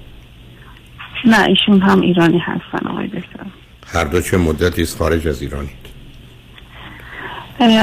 نه 1.24 1.44
ایشون 1.44 1.80
هم 1.80 2.00
ایرانی 2.00 2.38
هستن 2.38 2.88
آقای 2.88 3.06
دکتر. 3.06 3.46
هر 3.86 4.04
دو 4.04 4.20
چه 4.20 4.36
مدتی 4.36 4.82
است 4.82 4.98
خارج 4.98 5.28
از 5.28 5.42
ایرانید؟ 5.42 5.80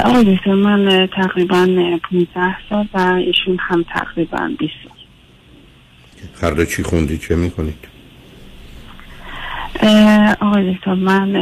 آقای 0.06 0.36
دکتر 0.36 0.54
من 0.54 1.08
تقریبا 1.08 1.58
اه، 1.58 1.98
15 1.98 2.56
سال 2.70 2.88
و 2.94 3.00
ایشون 3.00 3.58
هم 3.60 3.86
تقریبا 3.94 4.52
20 4.60 4.74
سال. 4.84 4.98
هر 6.42 6.52
دو 6.52 6.66
چی 6.66 6.84
خوندید 6.84 7.22
چه 7.22 7.36
می‌کنید؟ 7.36 7.88
آقای 10.42 10.74
دکتر 10.74 10.94
من 10.94 11.34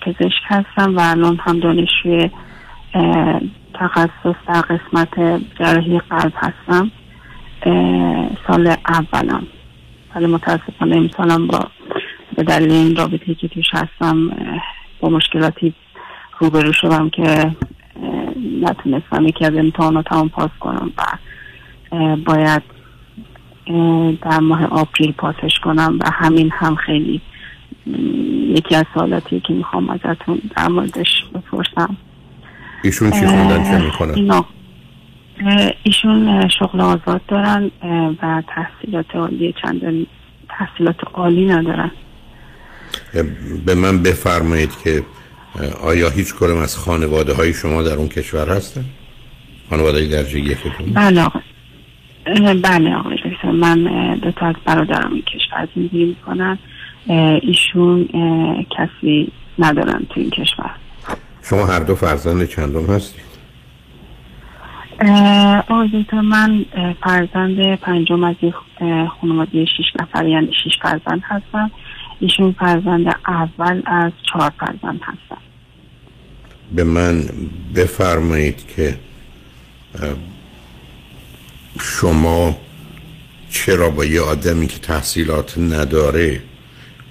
پزشک 0.00 0.42
هستم 0.44 0.96
و 0.96 1.00
الان 1.00 1.38
هم 1.44 1.60
دانشجوی 1.60 2.30
تخصص 3.74 4.34
در 4.48 4.60
قسمت 4.60 5.42
جراحی 5.58 5.98
قلب 5.98 6.32
هستم. 6.36 6.90
سال 8.46 8.76
اولم. 8.88 9.46
ولی 10.14 10.26
متاسفانه 10.26 10.96
امسالم 10.96 11.46
با 11.46 11.58
به 12.36 12.42
دلیل 12.42 12.72
این 12.72 12.96
رابطه 12.96 13.34
که 13.34 13.48
توش 13.48 13.66
هستم 13.72 14.30
با 15.00 15.08
مشکلاتی 15.08 15.74
روبرو 16.38 16.72
شدم 16.72 17.10
که 17.10 17.56
نتونستم 18.60 19.26
یکی 19.26 19.44
از 19.44 19.54
امتحاناتم 19.54 20.28
پاس 20.28 20.50
کنم 20.60 20.92
و 20.98 21.02
باید 22.16 22.62
در 24.22 24.38
ماه 24.38 24.64
آپریل 24.64 25.12
پاسش 25.12 25.58
کنم 25.64 25.98
و 26.00 26.10
همین 26.12 26.50
هم 26.52 26.74
خیلی 26.74 27.20
یکی 28.56 28.74
از 28.74 28.84
سوالاتی 28.94 29.40
که 29.40 29.52
می‌خوام 29.52 29.90
ازتون 29.90 30.40
در 30.56 30.68
موردش 30.68 31.24
بپرسم. 31.34 31.96
ایشون 32.82 33.10
چی 33.10 33.26
خوندن 33.26 33.64
چه 33.64 33.84
می‌کنن؟ 33.84 34.44
ایشون 35.82 36.48
شغل 36.48 36.80
آزاد 36.80 37.20
دارن 37.28 37.70
و 38.22 38.42
تحصیلات 38.48 39.16
عالی 39.16 39.54
چندان 39.62 40.06
تحصیلات 40.48 40.96
عالی 41.14 41.46
ندارن. 41.46 41.90
به 43.66 43.74
من 43.74 44.02
بفرمایید 44.02 44.70
که 44.84 45.02
آیا 45.82 46.08
هیچ 46.08 46.34
کدوم 46.34 46.58
از 46.58 46.76
خانواده 46.76 47.34
های 47.34 47.52
شما 47.52 47.82
در 47.82 47.94
اون 47.94 48.08
کشور 48.08 48.48
هستن؟ 48.48 48.84
خانواده 49.70 50.08
درجه 50.08 50.38
یکتون؟ 50.38 50.92
بله 50.94 51.26
بله 52.54 52.94
آقای 52.94 53.16
دکتر 53.16 53.50
من 53.50 53.84
دو 54.22 54.30
تا 54.30 54.46
از 54.46 54.54
برادرم 54.64 55.12
این 55.12 55.22
کشور 55.22 55.68
زندگی 55.76 56.04
می‌کنن. 56.04 56.58
ایشون 57.42 58.08
کسی 58.70 59.32
ندارن 59.58 60.06
تو 60.10 60.20
این 60.20 60.30
کشور. 60.30 60.70
شما 61.50 61.66
هر 61.66 61.80
دو 61.80 61.94
فرزند 61.94 62.48
چندم 62.48 62.86
هستید؟ 62.86 63.30
دکتر 65.94 66.20
من 66.20 66.64
فرزند 67.02 67.74
پنجم 67.74 68.24
از 68.24 68.34
یک 68.42 68.54
خانواده 69.20 69.64
شیش 69.64 69.86
نفر 70.00 70.26
یعنی 70.26 70.52
شیش 70.64 70.72
فرزند 70.82 71.22
هستم 71.24 71.70
ایشون 72.20 72.52
فرزند 72.52 73.06
اول 73.26 73.82
از 73.86 74.12
چهار 74.32 74.52
فرزند 74.60 75.00
هستن 75.02 75.42
به 76.74 76.84
من 76.84 77.24
بفرمایید 77.76 78.66
که 78.76 78.96
شما 81.80 82.56
چرا 83.50 83.90
با 83.90 84.04
یه 84.04 84.20
آدمی 84.20 84.66
که 84.66 84.78
تحصیلات 84.78 85.58
نداره 85.58 86.40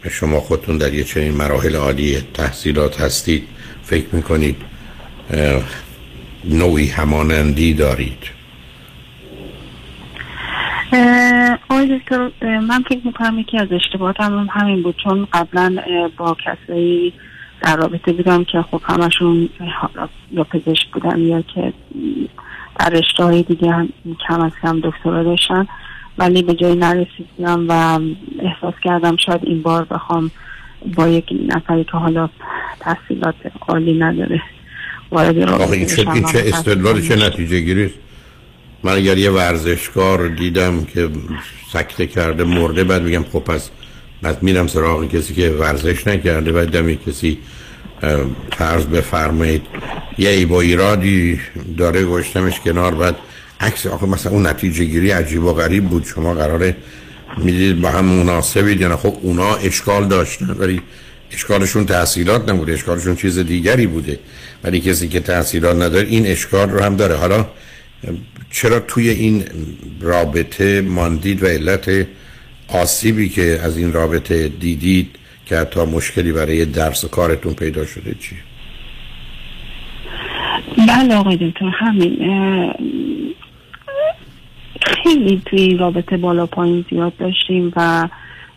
و 0.06 0.10
شما 0.10 0.40
خودتون 0.40 0.78
در 0.78 0.94
یه 0.94 1.04
چنین 1.04 1.34
مراحل 1.34 1.76
عالی 1.76 2.18
تحصیلات 2.34 3.02
هستید 3.02 3.59
فکر 3.90 4.16
می‌کنید 4.16 4.56
نوعی 6.46 6.88
همانندی 6.88 7.74
دارید؟ 7.74 8.24
آقای 11.70 12.00
دکتر 12.00 12.30
من 12.60 12.84
فکر 12.90 13.02
می‌کنم 13.06 13.40
یکی 13.40 13.58
از 13.58 13.68
اشتباهاتم 13.72 14.24
هم 14.24 14.48
همین 14.52 14.84
بود 14.84 14.96
چون 15.04 15.28
قبلا 15.34 15.76
با 16.18 16.38
کسایی 16.46 17.14
در 17.62 17.76
رابطه 17.76 18.14
بودم 18.14 18.44
که 18.44 18.62
خب 18.62 18.82
همشون 18.84 19.50
یا 20.32 20.44
پزشک 20.44 20.92
بودن 20.94 21.20
یا 21.20 21.42
که 21.42 21.74
در 22.80 22.90
رشته 22.90 23.42
دیگه 23.42 23.72
هم 23.72 23.90
کم 24.28 24.42
از 24.42 24.52
کم 24.62 24.80
دکترا 24.80 25.24
داشتن 25.24 25.68
ولی 26.18 26.44
به 26.44 26.54
جایی 26.54 26.76
نرسیدم 26.76 27.66
و 27.68 28.00
احساس 28.40 28.74
کردم 28.84 29.16
شاید 29.26 29.42
این 29.44 29.62
بار 29.62 29.86
بخوام 29.86 30.32
با 30.96 31.08
یک 31.08 31.26
نفری 31.48 31.84
که 31.84 31.98
حالا 31.98 32.30
تحصیلات 32.80 33.36
عالی 33.68 34.00
نداره 34.00 34.42
وارد 35.12 35.40
رابطه 35.40 35.72
این 35.72 35.86
چه, 35.86 36.10
این 36.10 36.24
چه 36.24 36.44
استدلال 36.46 37.02
چه 37.02 37.16
نتیجه 37.16 37.60
گیریست 37.60 37.96
من 38.84 38.94
اگر 38.94 39.18
یه 39.18 39.32
ورزشکار 39.32 40.28
دیدم 40.28 40.86
که 40.86 41.10
سکته 41.74 42.08
کرده 42.08 42.44
مرده 42.44 42.84
بعد 42.84 43.02
میگم 43.02 43.24
خب 43.24 43.40
پس 43.40 43.70
بعد 44.22 44.44
میرم 44.44 44.68
سراغ 44.68 45.08
کسی 45.08 45.34
که 45.34 45.50
ورزش 45.50 46.08
نکرده 46.08 46.52
بعد 46.52 46.68
دم 46.68 46.94
کسی 46.94 47.38
فرض 48.52 48.86
بفرمایید. 48.86 49.62
یه 50.18 50.30
ای 50.30 50.46
با 50.46 50.62
ایرادی 50.62 51.40
داره 51.78 52.06
گشتمش 52.06 52.60
کنار 52.60 52.96
بعد 52.96 53.16
عکس 53.60 53.88
آخه 53.88 54.06
مثلا 54.06 54.32
اون 54.32 54.48
نتیجه 54.48 54.86
گیری 54.86 55.12
عجیب 55.12 55.44
و 55.44 55.54
غریب 55.54 55.90
بود. 55.90 56.06
شما 56.06 56.34
قراره 56.34 56.76
می‌دید 57.38 57.82
با 57.82 57.90
هم 57.90 58.06
مناسبید 58.06 58.82
یا 58.82 58.88
نه 58.88 58.96
خب 58.96 59.18
اونا 59.22 59.56
اشکال 59.56 60.08
داشتن 60.08 60.56
ولی 60.60 60.82
اشکالشون 61.32 61.86
تحصیلات 61.86 62.50
نبوده 62.50 62.74
اشکالشون 62.74 63.16
چیز 63.16 63.40
دیگری 63.40 63.88
بوده. 63.88 64.20
ولی 64.64 64.80
کسی 64.80 65.08
که 65.08 65.20
تحصیلات 65.20 65.76
نداره 65.76 66.08
این 66.08 66.28
اشکال 66.28 66.70
رو 66.70 66.84
هم 66.84 66.96
داره. 66.96 67.16
حالا 67.16 67.46
چرا 68.52 68.80
توی 68.80 69.10
این 69.10 69.44
رابطه 70.02 70.82
ماندید 70.82 71.44
و 71.44 71.48
علت 71.48 72.08
آسیبی 72.68 73.30
که 73.30 73.60
از 73.64 73.78
این 73.78 73.94
رابطه 73.94 74.48
دیدید 74.48 75.16
که 75.46 75.58
حتی 75.58 75.86
مشکلی 75.86 76.32
برای 76.32 76.66
درس 76.66 77.04
و 77.04 77.08
کارتون 77.08 77.54
پیدا 77.54 77.86
شده 77.86 78.16
چی؟ 78.20 78.36
بله 80.88 81.16
آقای 81.16 81.38
دکتر 81.38 81.66
همین. 81.66 82.18
خیلی 84.90 85.42
توی 85.46 85.78
رابطه 85.78 86.18
بالا 86.18 86.46
پایین 86.46 86.86
زیاد 86.90 87.18
داشتیم 87.18 87.74
و 87.76 88.08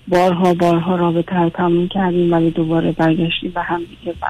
بارها 0.09 0.55
بارها 0.55 0.97
رابطه 0.97 1.37
رو 1.37 1.51
تموم 1.51 1.88
کردیم 1.88 2.33
ولی 2.33 2.51
دوباره 2.51 2.92
برگشتیم 2.92 3.51
به 3.51 3.62
هم 3.62 3.79
دیگه 3.79 4.14
و 4.23 4.27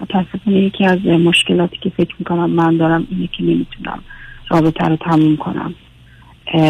متاسفانه 0.00 0.56
یکی 0.56 0.84
از 0.84 1.06
مشکلاتی 1.06 1.76
که 1.76 1.90
فکر 1.90 2.14
می‌کنم 2.18 2.50
من 2.50 2.76
دارم 2.76 3.06
اینه 3.10 3.26
که 3.26 3.42
نمی‌تونم 3.42 4.02
رابطه 4.48 4.84
رو 4.84 4.96
تموم 4.96 5.36
کنم. 5.36 5.74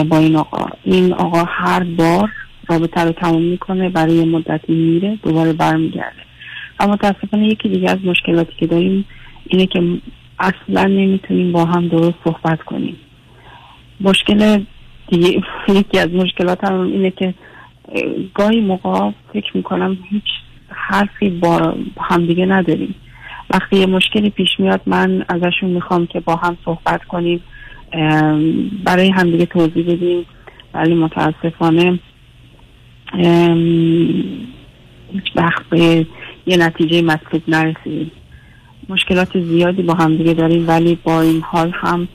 با 0.08 0.18
این 0.18 0.36
آقا. 0.36 0.66
این 0.84 1.12
آقا 1.12 1.44
هر 1.48 1.84
بار 1.84 2.30
رابطه 2.68 3.00
رو 3.00 3.12
تموم 3.12 3.42
می‌کنه 3.42 3.88
برای 3.88 4.24
مدتی 4.24 4.72
میره 4.72 5.18
دوباره 5.22 5.52
برمیگرده. 5.52 6.22
و 6.80 6.88
متاسفانه 6.88 7.46
یکی 7.46 7.68
دیگه 7.68 7.90
از 7.90 7.98
مشکلاتی 8.04 8.52
که 8.56 8.66
داریم 8.66 9.04
اینه 9.46 9.66
که 9.66 9.82
اصلا 10.38 10.84
نمی‌تونیم 10.84 11.52
با 11.52 11.64
هم 11.64 11.88
درست 11.88 12.14
صحبت 12.24 12.62
کنیم. 12.62 12.96
مشکل 14.00 14.64
یکی 15.68 15.98
از 15.98 16.08
مشکلات 16.10 16.70
اینه 16.70 17.10
که 17.10 17.34
اه، 17.88 18.02
گاهی 18.34 18.60
موقع 18.60 19.10
فکر 19.32 19.56
می‌کنم 19.56 19.98
هیچ 20.10 20.24
حرفی 20.68 21.30
با 21.30 21.74
همدیگه 22.00 22.46
نداریم. 22.46 22.94
وقتی 23.50 23.76
یه 23.76 23.86
مشکلی 23.86 24.30
پیش 24.30 24.48
میاد 24.58 24.80
من 24.86 25.24
ازشون 25.28 25.70
می‌خوام 25.70 26.06
که 26.06 26.20
با 26.20 26.36
هم 26.36 26.56
صحبت 26.64 27.04
کنیم 27.04 27.40
برای 28.84 29.10
همدیگه 29.10 29.46
توضیح 29.46 29.84
بدیم. 29.92 30.26
ولی 30.74 30.94
متاسفانه 30.94 31.98
هیچ 35.12 35.24
وقت 35.36 35.62
به 35.70 36.06
یه 36.46 36.56
نتیجه 36.56 37.02
مطلوب 37.02 37.42
نرسیدیم. 37.48 38.10
مشکلات 38.88 39.40
زیادی 39.40 39.82
با 39.82 39.94
همدیگه 39.94 40.34
داریم 40.34 40.68
ولی 40.68 40.98
با 41.04 41.20
این 41.20 41.40
حال 41.40 41.72
هم 41.74 42.08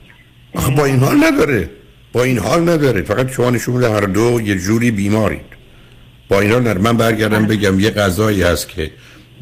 با 0.76 0.84
این 0.84 1.00
حال 1.00 1.16
نداره. 1.24 1.70
با 2.12 2.22
این 2.22 2.38
حال 2.38 2.68
نداره 2.68 3.02
فقط 3.02 3.32
شما 3.32 3.50
نشون 3.50 3.74
میده 3.74 3.90
هر 3.90 4.00
دو 4.00 4.40
یه 4.40 4.58
جوری 4.58 4.90
بیمارید. 4.90 5.50
با 6.28 6.40
این 6.40 6.50
حال 6.50 6.60
نداره 6.60 6.80
من 6.80 6.96
برگردم 6.96 7.46
بگم 7.46 7.80
یه 7.80 7.90
غذایی 7.90 8.42
هست 8.42 8.68
که 8.68 8.90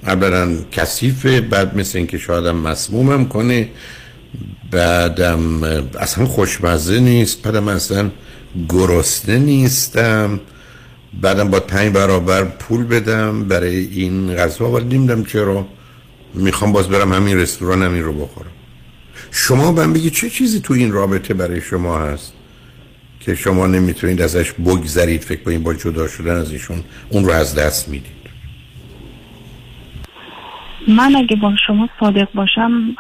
اولا 0.03 0.57
کثیفه 0.73 1.41
بعد 1.41 1.77
مثل 1.77 1.99
اینکه 1.99 2.19
شایدم 2.19 2.57
مسمومم 2.57 3.29
کنه 3.29 3.69
بعدم 4.71 5.63
اصلا 5.99 6.25
خوشمزه 6.27 7.01
نیست 7.01 7.43
بعدم 7.43 7.69
اصلا 7.69 8.11
گرسنه 8.69 9.39
نیستم. 9.39 10.41
بعدم 11.23 11.51
با 11.51 11.61
پنج 11.61 11.93
برابر 11.93 12.45
پول 12.45 12.85
بدم 12.85 13.45
برای 13.45 13.77
این 13.77 14.35
غذا. 14.35 14.71
ولی 14.71 14.99
نمی‌دونم 14.99 15.25
چرا. 15.25 15.67
می‌خوام 16.35 16.73
باز 16.73 16.89
برم 16.89 17.13
همین 17.13 17.39
رستوران 17.39 17.83
همین 17.83 18.03
رو 18.03 18.13
بخورم. 18.13 18.51
شما 19.31 19.73
من 19.73 19.93
بگی 19.93 20.11
چه 20.11 20.31
چیزی 20.31 20.61
تو 20.61 20.75
این 20.75 20.93
رابطه 20.93 21.35
برای 21.35 21.61
شما 21.61 21.99
هست؟ 21.99 22.33
که 23.29 23.35
شما 23.35 23.67
نمی‌تونید 23.67 24.23
ازش 24.23 24.53
بگذرید 24.53 25.21
فکر 25.21 25.43
کنید 25.43 25.63
با 25.63 25.75
جدا 25.75 26.09
شدن 26.09 26.37
از 26.37 26.53
ایشون 26.53 26.85
اون 27.09 27.25
رو 27.25 27.31
از 27.31 27.55
دست 27.55 27.89
می‌دید. 27.89 28.29
من 30.89 31.17
اگه 31.17 31.37
با 31.37 31.53
شما 31.67 31.89
صادق 32.01 32.29
باشم 32.35 32.97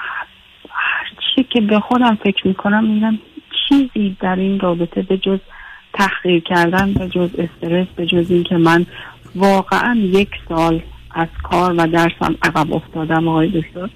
هر 0.71 1.07
چی 1.35 1.47
که 1.51 1.61
به 1.61 1.81
خودم 1.81 2.19
فکر 2.25 2.47
می‌کنم 2.49 2.85
میگم 2.85 3.19
چیزی 3.69 4.17
در 4.21 4.37
این 4.37 4.61
رابطه 4.61 5.03
به 5.03 5.19
جز 5.19 5.38
تحقیر 5.95 6.41
کردن 6.41 6.93
به 6.93 7.09
جز 7.09 7.31
استرس 7.38 7.87
به 7.97 8.07
جز 8.07 8.31
اینکه 8.31 8.57
من 8.57 8.87
واقعا 9.35 9.95
یک 9.95 10.31
سال 10.49 10.83
از 11.11 11.29
کار 11.43 11.75
و 11.79 11.87
درسم 11.87 12.37
عقب 12.43 12.73
افتادم 12.73 13.29
آقای 13.29 13.49
دکتر. 13.49 13.88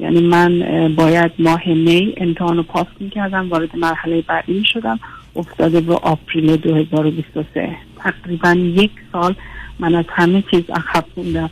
یعنی 0.00 0.20
من 0.20 0.94
باید 0.96 1.32
ماه 1.38 1.68
می 1.68 2.14
امتحان 2.16 2.56
رو 2.56 2.62
پاس 2.62 2.86
می‌کردم 3.00 3.48
وارد 3.48 3.76
مرحله 3.76 4.22
بعدی 4.22 4.52
می‌شدم. 4.52 5.00
افتاده 5.36 5.80
به 5.80 5.94
April 5.94 6.56
2023 6.56 7.76
تقریبا 7.98 8.52
یک 8.52 8.90
سال 9.12 9.34
من 9.78 9.94
از 9.94 10.04
همه 10.08 10.44
چیز 10.50 10.62
عقب 10.70 11.04
موندم. 11.16 11.50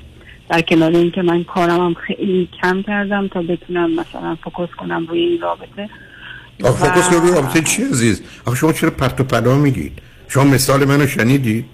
در 0.49 0.61
کنار 0.61 0.91
اینکه 0.91 1.23
من 1.23 1.45
کارم 1.45 1.81
هم 1.81 1.95
خیلی 1.95 2.49
کم 2.63 2.83
کردم 2.83 3.29
تا 3.29 3.43
بتونم 3.43 3.91
مثلا 3.91 4.37
focus 4.45 4.75
کنم 4.75 5.07
روی 5.09 5.21
این 5.21 5.41
رابطه. 5.41 5.89
آخه 6.65 6.85
focus 6.85 7.09
کنید 7.09 7.23
روی 7.23 7.33
رابطه 7.33 7.63
چی 7.63 7.83
عزیز؟ 7.83 8.23
آخه 8.47 8.57
شما 8.57 8.73
چرا 8.73 8.91
پرت 8.91 9.21
و 9.21 9.25
پلا 9.25 9.57
میگید؟ 9.57 9.93
شما 10.29 10.45
مثال 10.45 10.85
منو 10.85 11.07
شنیدید؟ 11.07 11.65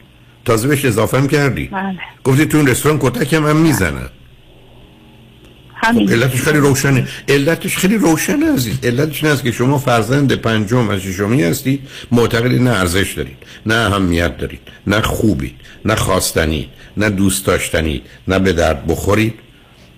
تازه 0.44 0.68
بهش 0.68 0.84
اضافه 0.84 1.18
هم 1.18 1.28
کردی 1.28 1.66
بله. 1.66 1.98
گفتید 2.24 2.48
تو 2.48 2.58
این 2.58 2.66
رستوران 2.66 2.98
کتکم 2.98 3.46
هم 3.46 3.56
می‌زنن. 3.56 4.08
همین. 5.76 6.06
خب 6.06 6.12
علتش 6.12 6.42
خیلی 6.42 6.58
روشنه. 6.58 7.08
علتش 7.28 7.76
خیلی 7.76 7.98
روشنه 7.98 8.52
عزیز. 8.52 8.74
علتش 8.82 9.24
این 9.24 9.32
است 9.32 9.42
که 9.42 9.52
شما 9.52 9.78
فرزند 9.78 10.32
پنجم 10.32 10.88
از 10.88 11.00
ششمی 11.00 11.42
هستید 11.42 11.80
معتقدید 12.12 12.62
نه 12.62 12.70
ارزش 12.70 13.12
دارید 13.12 13.36
نه 13.66 13.74
اهمیت 13.74 14.38
دارید 14.38 14.60
نه 14.86 15.00
خوبید 15.00 15.54
نه 15.84 15.94
خواستنید 15.94 16.68
نه 16.96 17.10
دوست 17.10 17.46
داشتنید 17.46 18.02
نه 18.28 18.38
به 18.38 18.52
درد 18.52 18.86
بخورید 18.86 19.34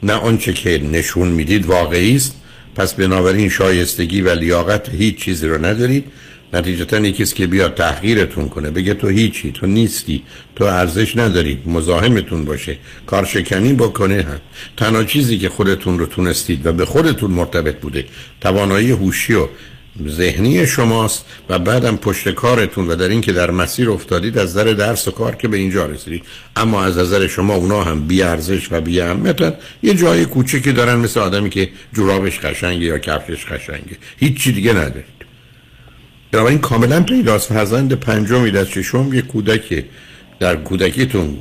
نه 0.03 0.13
آنچه 0.13 0.53
که 0.53 0.83
نشون 0.93 1.29
می‌دید 1.29 1.67
واقعی 1.67 2.17
است. 2.17 2.35
پس 2.77 2.95
بنابراین 2.95 3.49
شایستگی 3.49 4.21
و 4.21 4.31
لیاقت 4.35 4.89
هیچ 4.89 5.17
چیزی 5.17 5.47
رو 5.47 5.67
ندارید. 5.67 6.05
نتیجتا 6.53 6.99
یکیست 6.99 7.35
که 7.35 7.47
بیاد 7.47 7.75
تحقیرتون 7.75 8.49
کنه. 8.49 8.71
بگه 8.71 8.95
تو 8.95 9.09
هیچی 9.09 9.53
تو 9.53 9.67
نیستی 9.67 10.23
تو 10.57 10.65
ارزش 10.65 11.17
ندارید 11.17 11.59
مزاحمتون 11.67 12.45
باشه 12.45 12.77
کارشکنی 13.07 13.73
بکنه. 13.73 14.23
هم 14.23 14.41
تنها 14.77 15.05
چیزی 15.05 15.39
که 15.39 15.49
خودتون 15.49 15.99
رو 15.99 16.07
تونستید 16.07 16.67
و 16.67 16.73
به 16.73 16.85
خودتون 16.85 17.31
مرتبط 17.31 17.77
بوده 17.77 18.05
توانایی 18.41 18.91
هوشی 18.91 19.35
و 19.35 19.49
ذهنی 20.09 20.67
شماست 20.67 21.25
و 21.49 21.59
بعدم 21.59 21.97
پشت 21.97 22.29
کارتون 22.29 22.89
و 22.89 22.97
در 22.97 23.09
این 23.09 23.21
که 23.21 23.33
در 23.33 23.51
مسیر 23.51 23.91
افتادید 23.91 24.39
از 24.39 24.51
نظر 24.51 24.65
درس 24.65 25.09
و 25.09 25.11
کار 25.11 25.35
که 25.35 25.49
به 25.49 25.57
اینجا 25.57 25.87
رسیدید. 25.87 26.23
اما 26.57 26.85
از 26.85 26.99
نظر 26.99 27.27
شما 27.27 27.55
اونا 27.55 27.85
هم 27.85 28.07
بی 28.07 28.23
ارزش 28.23 28.69
و 28.73 28.81
بی 28.81 29.01
اهمیتن. 29.01 29.53
یه 29.83 29.95
جای 29.95 30.25
کوچکی 30.25 30.73
دارن 30.73 30.97
مثل 30.97 31.21
آدمی 31.21 31.51
که 31.51 31.69
جورابش 31.93 32.41
قشنگه 32.41 32.85
یا 32.85 32.99
کفشش 32.99 33.47
قشنگه. 33.47 33.97
هیچ 34.17 34.49
دیگه 34.49 34.73
ندارید 34.73 35.18
بنابراین 36.33 36.59
کاملا 36.59 37.03
پیداست 37.03 37.49
فرزند 37.49 37.93
پنجمی 37.93 38.59
از 38.59 38.69
ششم 38.69 39.15
یه 39.15 39.23
کودک 39.23 39.85
در 40.41 40.57
کودکیتون 40.57 41.37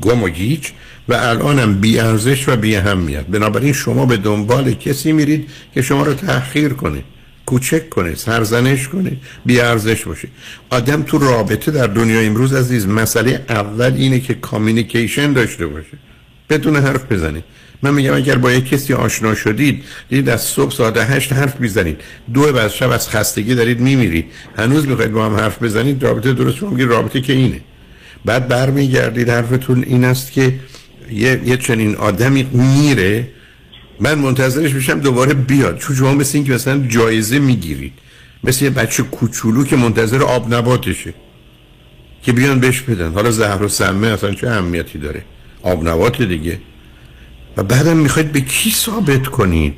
گم 0.00 0.22
و 0.22 0.28
گیج 0.28 0.68
و 1.08 1.14
الانم 1.14 1.80
بی 1.80 1.98
ارزش 1.98 2.48
و 2.48 2.56
بی 2.56 2.76
اهمیت. 2.76 3.24
بنابراین 3.26 3.72
شما 3.72 4.06
به 4.06 4.16
دنبال 4.16 4.72
کسی 4.72 5.12
میرید 5.12 5.48
که 5.74 5.82
شما 5.82 6.02
رو 6.02 6.14
تحقیر 6.14 6.72
کنه 6.72 7.02
کوچک 7.46 7.88
کنه 7.88 8.14
سرزنش 8.14 8.88
کنه 8.88 9.16
بی 9.46 9.60
ارزش 9.60 10.04
باشه. 10.04 10.28
آدم 10.70 11.02
تو 11.02 11.18
رابطه 11.18 11.70
در 11.70 11.86
دنیای 11.86 12.26
امروز 12.26 12.54
عزیز 12.54 12.86
مسئله 12.86 13.44
اول 13.48 13.92
اینه 13.96 14.20
که 14.20 14.34
communication 14.34 15.32
داشته 15.32 15.66
باشه. 15.66 15.98
بدون 16.50 16.76
حرف 16.76 17.12
بزنه. 17.12 17.42
من 17.82 17.94
میگم 17.94 18.14
اگر 18.14 18.38
با 18.38 18.52
یک 18.52 18.68
کسی 18.68 18.94
آشنا 18.94 19.34
شدید 19.34 19.84
دیدید 20.08 20.28
از 20.28 20.42
صبح 20.42 20.72
ساعت 20.72 20.96
هشت 20.96 21.32
حرف 21.32 21.60
می‌زنید. 21.60 22.00
دو 22.34 22.52
بعد 22.52 22.70
شب 22.70 22.90
از 22.90 23.08
خستگی 23.08 23.54
دارید 23.54 23.80
میمیرید. 23.80 24.26
هنوز 24.56 24.88
می‌خواید 24.88 25.12
با 25.12 25.26
هم 25.26 25.36
حرف 25.36 25.62
بزنید 25.62 26.02
رابطه 26.02 26.32
درست 26.32 26.62
میگید 26.62 26.88
رابطه 26.88 27.20
که 27.20 27.32
اینه. 27.32 27.60
بعد 28.24 28.48
برمیگردید 28.48 29.28
حرفتون 29.28 29.84
این 29.86 30.04
است 30.04 30.32
که 30.32 30.54
یه, 31.12 31.40
یه 31.44 31.56
چنین 31.56 31.96
آدمی 31.96 32.42
میره 32.52 33.28
من 34.00 34.14
منتظرش 34.14 34.72
میشم 34.74 35.00
دوباره 35.00 35.34
بیاد. 35.34 35.78
چون 35.78 35.96
شما 35.96 36.14
مثل 36.14 36.38
این 36.38 36.46
که 36.46 36.52
مثلا 36.52 36.86
جایزه 36.88 37.38
می‌گیرید. 37.38 37.92
مثل 38.44 38.64
یه 38.64 38.70
بچه 38.70 39.02
کوچولو 39.02 39.64
که 39.64 39.76
منتظر 39.76 40.22
آب 40.22 40.54
نباتشه. 40.54 41.14
که 42.22 42.32
بیان 42.32 42.60
بهش 42.60 42.80
بدن. 42.80 43.12
حالا 43.12 43.30
زهر 43.30 43.62
و 43.62 43.68
سمه 43.68 44.06
اصلا 44.06 44.34
چه 44.34 44.48
اهمیتی 44.48 44.98
داره؟ 44.98 45.22
آب 45.62 45.88
نبات 45.88 46.22
دیگه. 46.22 46.58
و 47.56 47.62
بعدم 47.62 47.96
می‌خواید 47.96 48.32
به 48.32 48.40
کی 48.40 48.70
ثابت 48.70 49.26
کنید 49.26 49.76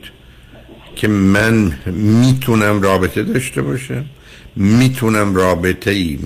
که 0.96 1.08
من 1.08 1.78
می‌تونم 1.92 2.82
رابطه 2.82 3.22
داشته 3.22 3.62
باشم 3.62 4.04
می‌تونم 4.56 5.34
رابطه 5.34 5.90
ای 5.90 6.18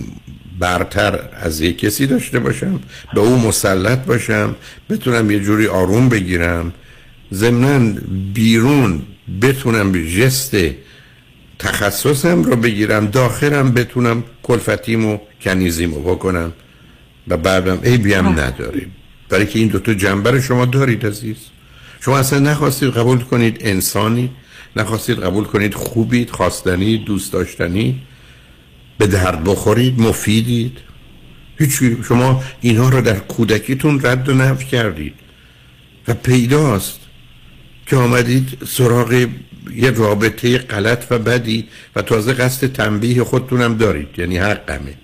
برتر 0.59 1.21
از 1.33 1.61
یک 1.61 1.79
کسی 1.79 2.07
داشته 2.07 2.38
باشم 2.38 2.81
به 3.15 3.21
او 3.21 3.38
مسلط 3.38 3.99
باشم 3.99 4.57
بتونم 4.91 5.31
یه 5.31 5.41
جوری 5.41 5.67
آروم 5.67 6.09
بگیرم 6.09 6.73
ضمنا 7.33 8.01
بیرون 8.35 9.03
بتونم 9.43 9.93
جست 9.93 10.57
تخصصم 11.59 12.43
رو 12.43 12.57
بگیرم 12.57 13.07
داخلم 13.07 13.73
بتونم 13.73 14.25
کلفتیمو 14.43 15.19
کنیزیمو 15.41 16.01
بکنم 16.01 16.53
و 17.29 17.37
بعدم 17.37 17.79
ای 17.83 17.97
بیم 17.97 18.27
نداریم. 18.29 18.95
برای 19.33 19.47
که 19.47 19.59
این 19.59 19.68
دوتا 19.68 19.95
جنبه 19.95 20.31
رو 20.31 20.40
شما 20.40 20.64
دارید 20.64 21.07
عزیز. 21.07 21.37
شما 22.01 22.18
اصلا 22.18 22.38
نخواستید 22.38 22.88
قبول 22.88 23.18
کنید 23.18 23.57
انسانی 23.61 24.31
نخواستید 24.77 25.18
قبول 25.18 25.45
کنید 25.45 25.75
خوبید 25.75 26.31
خواستنی 26.31 26.99
دوست 26.99 27.33
داشتنی 27.33 28.03
به 28.99 29.07
درد 29.07 29.45
بخورید 29.45 30.01
مفیدید. 30.01 30.79
هیچ 31.59 31.83
شما 32.09 32.42
اینها 32.61 32.88
رو 32.88 33.01
در 33.01 33.18
کودکیتون 33.18 34.01
رد 34.03 34.29
و 34.29 34.35
نفی 34.35 34.66
کردید. 34.66 35.14
و 36.09 36.14
پیداست 36.14 37.01
که 37.87 37.97
آمدید 37.97 38.59
سراغ 38.66 39.29
یه 39.75 39.90
رابطه 39.90 40.59
غلط 40.59 41.05
و 41.11 41.18
بدی 41.18 41.68
و 41.97 42.03
تازه 42.03 42.33
قصد 42.33 42.73
تنبیه 42.73 43.25
خودتونم 43.25 43.77
دارید. 43.77 44.09
یعنی 44.18 44.38
حقمه. 44.38 44.95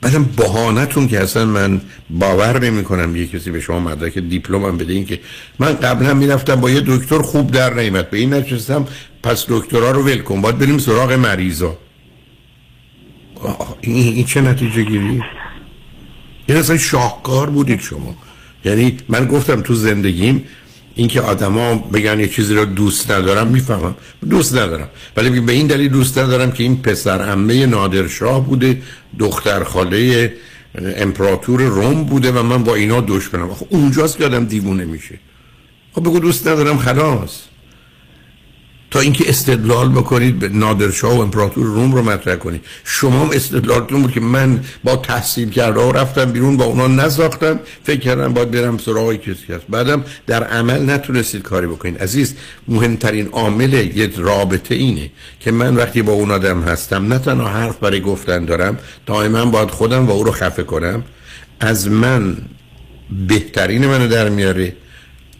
بعدم 0.00 0.24
بهانتون 0.24 1.08
که 1.08 1.20
اصلا 1.20 1.44
من 1.44 1.80
باور 2.10 2.64
نمی 2.64 2.84
کنم 2.84 3.16
یه 3.16 3.26
کسی 3.26 3.50
به 3.50 3.60
شما 3.60 3.80
مدرک 3.80 4.18
دیپلمم 4.18 4.78
بده. 4.78 4.92
این 4.92 5.06
که 5.06 5.20
من 5.58 5.72
قبلا 5.72 6.14
می‌رفتم 6.14 6.60
با 6.60 6.70
یه 6.70 6.82
دکتر 6.86 7.22
خوب 7.22 7.50
در 7.50 7.74
نیمت 7.74 8.10
به 8.10 8.18
این 8.18 8.34
نچستم 8.34 8.86
پس 9.22 9.46
دکترها 9.48 9.90
رو 9.90 10.02
ول 10.02 10.18
کن. 10.18 10.40
باید 10.40 10.58
بریم 10.58 10.78
سراغ 10.78 11.12
مریضا. 11.12 11.78
این, 13.80 14.14
این 14.14 14.24
چه 14.24 14.40
نتیجه 14.40 14.82
گیری؟ 14.82 15.22
این 16.46 16.58
اصلا 16.58 16.76
شاهکار 16.76 17.50
بودید 17.50 17.80
شما. 17.80 18.16
یعنی 18.64 18.96
من 19.08 19.26
گفتم 19.26 19.60
تو 19.60 19.74
زندگیم 19.74 20.44
اینکه 21.00 21.20
آدما 21.20 21.74
بگن 21.74 22.20
یه 22.20 22.28
چیزی 22.28 22.54
رو 22.54 22.64
دوست 22.64 23.10
ندارم 23.10 23.46
می‌فهمم. 23.46 23.94
دوست 24.30 24.56
ندارم. 24.56 24.88
ولی 25.16 25.40
به 25.40 25.52
این 25.52 25.66
دلیل 25.66 25.88
دوست 25.88 26.18
ندارم 26.18 26.52
که 26.52 26.62
این 26.62 26.82
پسر 26.82 27.22
عمه 27.22 27.66
نادرشاه 27.66 28.46
بوده 28.46 28.82
دختر 29.18 29.64
خاله 29.64 30.32
امپراتور 30.74 31.62
روم 31.62 32.04
بوده 32.04 32.32
و 32.32 32.42
من 32.42 32.64
با 32.64 32.74
اینا 32.74 33.00
دشمنم 33.00 33.54
خب 33.54 33.66
اونجاست 33.70 34.18
که 34.18 34.24
آدم 34.24 34.44
دیوونه 34.44 34.84
میشه. 34.84 35.18
خب 35.92 36.00
بگو 36.00 36.18
دوست 36.18 36.48
ندارم 36.48 36.78
خلاص. 36.78 37.49
تا 38.90 39.00
اینکه 39.00 39.28
استدلال 39.28 39.88
بکنید 39.88 40.38
به 40.38 40.48
نادرشاه 40.48 41.16
و 41.16 41.20
امپراتور 41.20 41.66
روم 41.66 41.92
رو 41.92 42.02
مطرح 42.02 42.36
کنید. 42.36 42.64
شما 42.84 43.24
هم 43.24 43.30
استدلالتون 43.32 44.02
بود 44.02 44.12
که 44.12 44.20
من 44.20 44.60
با 44.84 44.96
تحصیل 44.96 45.50
کرده 45.50 45.80
و 45.80 45.92
رفتم 45.92 46.24
بیرون 46.24 46.56
با 46.56 46.64
اونا 46.64 46.86
نساختم 46.86 47.60
فکر 47.84 48.00
کردم 48.00 48.34
باید 48.34 48.50
برم 48.50 48.78
سراغ 48.78 49.14
کسی 49.14 49.52
هست. 49.52 49.64
بعدم 49.68 50.04
در 50.26 50.44
عمل 50.44 50.90
نتونستید 50.90 51.42
کاری 51.42 51.66
بکنید. 51.66 51.98
عزیز 51.98 52.34
مهمترین 52.68 53.26
عامل 53.26 53.72
یه 53.72 54.10
رابطه 54.16 54.74
اینه 54.74 55.10
که 55.40 55.50
من 55.50 55.76
وقتی 55.76 56.02
با 56.02 56.12
اون 56.12 56.30
آدم 56.30 56.62
هستم 56.62 57.12
نه 57.12 57.18
تنها 57.18 57.48
حرف 57.48 57.78
برای 57.78 58.00
گفتن 58.00 58.44
دارم 58.44 58.78
دائما 59.06 59.44
باید 59.44 59.70
خودم 59.70 60.06
و 60.06 60.10
او 60.10 60.24
رو 60.24 60.32
خفه 60.32 60.62
کنم. 60.62 61.04
از 61.60 61.88
من 61.88 62.36
بهترین 63.28 63.86
منو 63.86 64.08
در 64.08 64.28
میاره. 64.28 64.72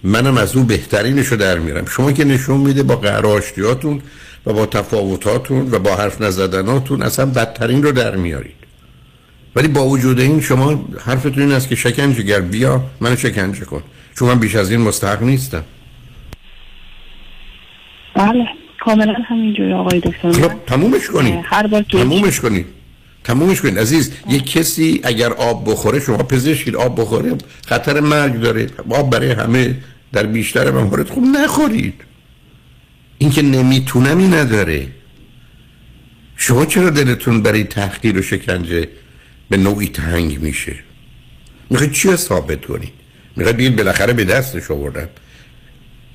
منم 0.04 0.36
از 0.36 0.56
اون 0.56 0.66
بهترینشو 0.66 1.36
در 1.36 1.58
میرم 1.58 1.86
شما 1.86 2.12
که 2.12 2.24
نشون 2.24 2.60
میده 2.60 2.82
با 2.82 2.96
قراشتیاتون 2.96 4.02
و 4.46 4.52
با 4.52 4.66
تفاوتاتون 4.66 5.68
و 5.70 5.78
با 5.78 5.96
حرف 5.96 6.20
نزدناتون 6.20 7.02
اصلا 7.02 7.26
بدترین 7.26 7.82
رو 7.82 7.92
در 7.92 8.16
میارید. 8.16 8.60
ولی 9.56 9.68
با 9.68 9.86
وجود 9.86 10.20
این 10.20 10.40
شما 10.40 10.84
حرفتون 11.06 11.42
این 11.42 11.52
است 11.52 11.68
که 11.68 11.74
شکنجه 11.74 12.22
گر 12.22 12.40
بیا 12.40 12.82
منو 13.00 13.16
شکنجه 13.16 13.64
کن. 13.64 13.82
چون 14.18 14.28
من 14.28 14.38
بیش 14.38 14.56
از 14.56 14.70
این 14.70 14.80
مستحق 14.80 15.22
نیستم. 15.22 15.64
بله 18.14 18.46
کاملا 18.84 19.14
همینجوری 19.28 19.72
آقای 19.72 20.00
دکتر. 20.00 20.32
خب 20.32 20.52
تمومش 20.66 21.06
کنید 21.06 21.34
هر 21.44 21.66
بار 21.66 21.82
تمومش 21.82 22.40
کنید 22.40 22.66
تمومش 23.24 23.61
کنید. 23.61 23.78
عزیز 23.78 24.12
یک 24.28 24.52
کسی 24.52 25.00
اگر 25.02 25.33
آب 25.33 25.70
بخوره 25.70 26.00
شما 26.00 26.16
پزشکید 26.16 26.76
آب 26.76 27.00
بخوره 27.00 27.35
خطر 27.66 28.00
مرگ 28.00 28.40
داره. 28.40 28.66
آب 28.90 29.11
برای 29.11 29.30
همه 29.30 29.76
در 30.12 30.26
بیشتر 30.26 30.70
موارد 30.70 31.09
خوب 31.09 31.24
نخورید. 31.24 31.94
این 33.18 33.30
که 33.30 33.42
نمیتونمی 33.42 34.28
نداره. 34.28 34.88
شما 36.37 36.66
چرا 36.66 36.90
دلتون 36.90 37.42
برای 37.42 37.64
تحقیر 37.64 38.18
و 38.18 38.22
شکنجه 38.22 38.88
به 39.50 39.56
نوعی 39.56 39.88
تنگ 39.88 40.40
میشه؟ 40.40 40.74
می‌خواید 41.70 41.92
چی 41.92 42.16
ثابت 42.16 42.64
کنید 42.64 42.92
می‌خواید 43.37 43.56
بگید 43.56 43.76
بالاخره 43.76 44.12
به 44.12 44.24
دستش 44.24 44.70
آوردن. 44.70 45.09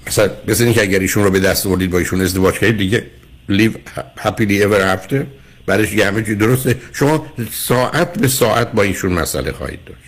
مثلا 0.07 0.29
مثل 0.47 0.71
که 0.71 0.81
اگر 0.81 0.99
ایشون 0.99 1.23
رو 1.23 1.29
به 1.31 1.39
دست 1.39 1.65
آوردید 1.65 1.89
با 1.89 1.97
ایشون 1.97 2.21
ازدواج 2.21 2.53
کردید 2.55 2.77
دیگه 2.77 3.05
live 3.49 3.75
happily 4.19 4.61
ever 4.61 4.81
after. 4.97 5.44
برش 5.65 5.93
یه 5.93 6.07
همه 6.07 6.21
درسته. 6.21 6.81
شما 6.93 7.25
ساعت 7.51 8.19
به 8.19 8.27
ساعت 8.27 8.71
با 8.71 8.83
ایشون 8.83 9.13
مسئله 9.13 9.51
خواهید 9.51 9.83
داشت. 9.85 9.99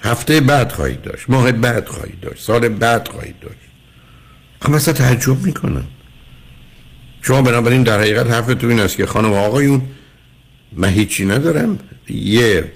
هفته 0.00 0.40
بعد 0.40 0.72
خواهید 0.72 1.02
داشت. 1.02 1.30
ماه 1.30 1.52
بعد 1.52 1.88
خواهید 1.88 2.20
داشت. 2.20 2.42
سال 2.42 2.68
بعد 2.68 3.08
خواهید 3.08 3.40
داشت. 3.40 3.56
اما 4.62 4.76
اصلا 4.76 4.94
تعجب 4.94 5.42
می‌کنم. 5.42 5.84
شما 7.22 7.42
بنابراین 7.42 7.82
در 7.82 8.00
حقیقت 8.00 8.26
حرف 8.26 8.46
تو 8.46 8.66
این 8.66 8.80
است 8.80 8.96
که 8.96 9.06
خانم 9.06 9.32
آقایون 9.32 9.82
من 10.72 10.88
هیچی 10.88 11.26
ندارم. 11.26 11.78
یه 12.08 12.72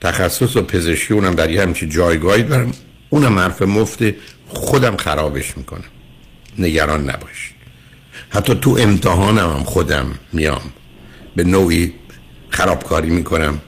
تخصص 0.00 0.56
و 0.56 0.62
پزشکی 0.62 1.14
اونم 1.14 1.34
در 1.34 1.50
یه 1.50 1.62
همچی 1.62 1.88
جایگاهی 1.88 2.42
دارم. 2.42 2.72
اونم 3.08 3.38
حرف 3.38 3.62
مفت 3.62 3.98
خودم 4.48 4.96
خرابش 4.96 5.56
می‌کنم. 5.56 5.84
نگران 6.58 7.10
نباشید. 7.10 7.56
حتی 8.30 8.54
تو 8.54 8.76
امتحانم 8.80 9.50
هم 9.56 9.64
خودم 9.64 10.06
میام. 10.32 10.62
به 11.36 11.44
نوعی 11.44 11.92
خرابکاری 12.48 13.10
می‌کنم 13.10 13.60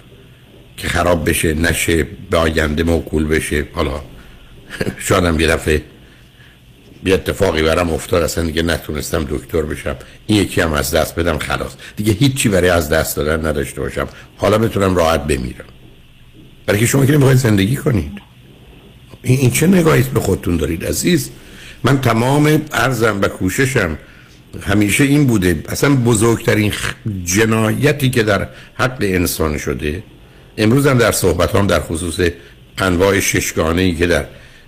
که 0.77 0.89
خراب 0.89 1.29
بشه 1.29 1.55
نشه 1.55 2.07
به 2.31 2.37
آینده 2.37 2.83
موکول 2.83 3.27
بشه. 3.27 3.67
حالا 3.73 4.01
شادم 4.99 5.41
یه 5.41 5.47
دفعه 5.47 5.83
یه 7.05 7.15
اتفاقی 7.15 7.63
برم 7.63 7.91
افتاد 7.91 8.23
اصلا 8.23 8.45
دیگه 8.45 8.63
نتونستم 8.63 9.27
دکتر 9.31 9.63
بشم. 9.63 9.97
این 10.27 10.43
یکی 10.43 10.61
هم 10.61 10.73
از 10.73 10.91
دست 10.91 11.15
بدم 11.15 11.39
خلاص. 11.39 11.73
دیگه 11.97 12.13
هیچی 12.13 12.49
برای 12.49 12.69
از 12.69 12.89
دست 12.89 13.17
دادن 13.17 13.47
نداشته 13.47 13.81
باشم. 13.81 14.09
حالا 14.37 14.59
بتونم 14.59 14.97
راحت 14.97 15.25
بمیرم. 15.25 15.65
برای 16.67 16.81
که 16.81 16.87
شما 16.87 17.07
که 17.07 17.13
نمی‌خواید 17.13 17.39
زندگی 17.39 17.77
کنید. 17.77 18.13
این 19.23 19.51
چه 19.51 19.67
نگاهی 19.67 20.03
به 20.03 20.21
خودتون 20.21 20.57
دارید 20.57 20.85
عزیز؟ 20.85 21.31
من 21.85 22.01
تمام 22.01 22.63
ارزم 22.73 23.21
و 23.23 23.29
کوششم 23.29 23.99
همیشه 24.63 25.05
این 25.05 25.27
بوده 25.27 25.63
اصلا 25.69 25.95
بزرگترین 25.95 26.73
جنایتی 27.25 28.11
که 28.11 28.23
در 28.23 28.49
حق 28.75 28.99
انسان 29.01 29.59
شده 29.59 30.03
امروز 30.59 30.87
هم 30.87 30.99
در 30.99 31.13
صحبت 31.13 31.57
هم 31.57 31.67
در 31.67 31.81
خصوص 31.81 32.21
انواع 32.79 33.21
ششگانه 33.21 33.83
ای 33.83 33.95
که 33.95 34.07
در 34.07 34.25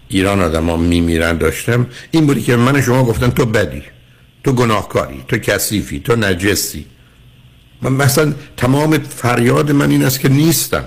ایران 0.08 0.40
آدم 0.40 0.70
ها 0.70 0.76
میمیرن 0.76 1.38
داشتم 1.38 1.86
این 2.10 2.26
بودی 2.26 2.42
که 2.42 2.56
من 2.56 2.80
شما 2.80 3.04
گفتن 3.04 3.30
تو 3.30 3.46
بدی 3.46 3.82
تو 4.44 4.52
گناهکاری 4.52 5.24
تو 5.28 5.38
کثیفی 5.38 6.00
تو 6.00 6.16
نجسی. 6.16 6.86
من 7.82 7.92
مثلا 7.92 8.32
تمام 8.56 8.98
فریاد 8.98 9.72
من 9.72 9.90
این 9.90 10.04
است 10.04 10.20
که 10.20 10.28
نیستم. 10.28 10.84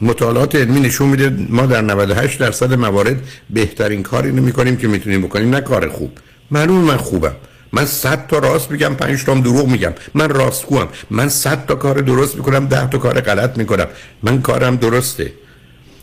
مطالعات 0.00 0.54
علمی 0.54 0.80
نشون 0.80 1.08
میده 1.08 1.46
ما 1.48 1.66
در 1.66 1.80
98 1.80 2.38
درصد 2.38 2.72
موارد 2.74 3.16
بهترین 3.50 4.02
کاری 4.02 4.32
نمی 4.32 4.52
کنیم 4.52 4.76
که 4.76 4.88
می‌تونیم 4.88 5.22
بکنیم 5.22 5.50
نه 5.50 5.60
کار 5.60 5.88
خوب. 5.88 6.10
معلوم 6.50 6.84
من 6.84 6.96
خوبم. 6.96 7.34
من 7.72 7.86
صد 7.86 8.26
تا 8.26 8.38
راست 8.38 8.70
میگم 8.70 8.94
پنج 8.94 9.24
تا 9.24 9.34
دروغ 9.34 9.68
میگم. 9.68 9.92
من 10.14 10.28
راستگوام. 10.28 10.88
من 11.10 11.28
صد 11.28 11.66
تا 11.66 11.74
کار 11.74 12.00
درست 12.00 12.36
می‌کنم 12.36 12.66
ده 12.66 12.90
تا 12.90 12.98
کار 12.98 13.20
غلط 13.20 13.58
می‌کنم. 13.58 13.86
من 14.22 14.42
کارم 14.42 14.76
درسته. 14.76 15.32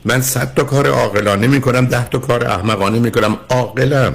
من 0.06 0.22
صد 0.22 0.54
تا 0.54 0.64
کار 0.64 0.88
عاقلانه 0.88 1.48
می‌کنم 1.48 1.86
ده 1.86 2.10
تا 2.10 2.20
کار 2.20 2.46
احمقانه 2.46 3.00
می‌کنم. 3.00 3.38
عاقلم. 3.50 4.14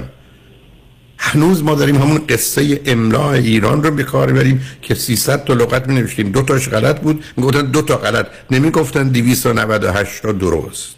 هنوز 1.17 1.63
ما 1.63 1.75
داریم 1.75 1.95
همون 1.95 2.21
قصه 2.29 2.81
املاء 2.85 3.31
ایران 3.31 3.83
رو 3.83 3.91
به 3.91 4.03
کار 4.03 4.31
بریم 4.33 4.65
که 4.81 4.95
300 4.95 5.43
تا 5.43 5.53
لغت 5.53 5.87
می 5.87 5.95
نوشتیم 5.95 6.31
دو 6.31 6.41
تاش 6.41 6.69
غلط 6.69 6.99
بود 6.99 7.23
می‌گفتن 7.37 7.61
دو 7.61 7.81
تا 7.81 7.97
غلط. 7.97 8.27
نمی‌گفتن 8.51 9.07
298 9.07 10.21
تا 10.21 10.31
درست. 10.31 10.95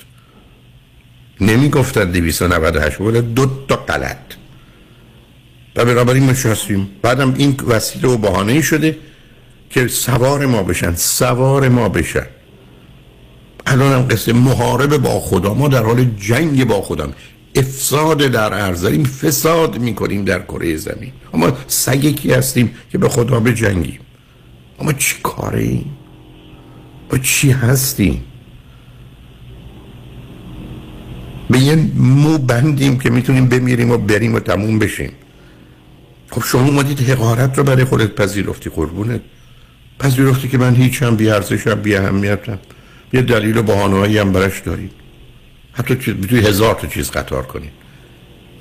نمی 1.41 1.69
گفتن 1.69 2.11
298 2.11 3.01
ولی 3.01 3.21
دو 3.21 3.45
تا 3.67 3.75
غلط. 3.75 4.17
و 5.75 5.85
بنابراین 5.85 6.23
ما 6.23 6.33
شستیم 6.33 6.89
بعدم 7.01 7.33
این 7.37 7.55
وسیله 7.67 8.07
و 8.07 8.17
بهانه 8.17 8.61
شده 8.61 8.97
که 9.69 9.87
سوار 9.87 10.45
ما 10.45 10.63
بشن 10.63 10.95
سوار 10.95 11.69
ما 11.69 11.89
بشن. 11.89 12.25
الان 13.65 13.93
هم 13.93 14.07
قصه 14.07 14.33
محارب 14.33 14.97
با 14.97 15.19
خدا. 15.19 15.53
ما 15.53 15.67
در 15.67 15.83
حال 15.83 16.05
جنگ 16.19 16.67
با 16.67 16.81
خودم 16.81 17.13
افساد 17.55 18.17
در 18.17 18.53
عرض 18.53 18.81
داریم 18.81 19.03
فساد 19.03 19.79
می‌کنیم 19.79 20.25
در 20.25 20.41
کره 20.41 20.75
زمین. 20.75 21.11
اما 21.33 21.51
سگکی 21.67 22.31
هستیم 22.31 22.71
که 22.91 22.97
به 22.97 23.09
خدا 23.09 23.39
به 23.39 23.53
جنگیم؟ 23.53 23.99
اما 24.79 24.93
چی 24.93 25.15
کاره 25.23 25.61
ایم 25.61 25.97
با 27.09 27.17
چی 27.17 27.51
هستیم؟ 27.51 28.23
به 31.49 31.59
یه 31.59 31.75
مو 31.95 32.37
بندیم 32.37 32.97
که 32.99 33.09
می‌تونیم 33.09 33.47
بمیریم 33.47 33.91
و 33.91 33.97
بریم 33.97 34.35
و 34.35 34.39
تموم 34.39 34.79
بشیم. 34.79 35.11
خب 36.31 36.43
شما 36.43 36.65
اومدید 36.65 37.09
حقارت 37.09 37.57
رو 37.57 37.63
برای 37.63 37.83
خودت 37.83 38.15
پذیرفتی 38.15 38.69
قربونت. 38.69 39.21
پذیرفتی 39.99 40.47
که 40.47 40.57
من 40.57 40.75
هیچ 40.75 41.03
هم 41.03 41.15
بی 41.15 41.29
ارزشم 41.29 41.75
بی 41.75 41.95
اهمیتم. 41.95 42.59
یه 43.13 43.21
دلیل 43.21 43.57
و 43.57 43.63
بهانه‌ای 43.63 44.17
هم 44.17 44.31
برش 44.31 44.59
دارید. 44.59 44.91
حتی 45.73 45.95
توی 45.95 46.39
هزار 46.39 46.75
تا 46.75 46.87
چیز 46.87 47.11
قطار 47.11 47.43
کنید. 47.43 47.71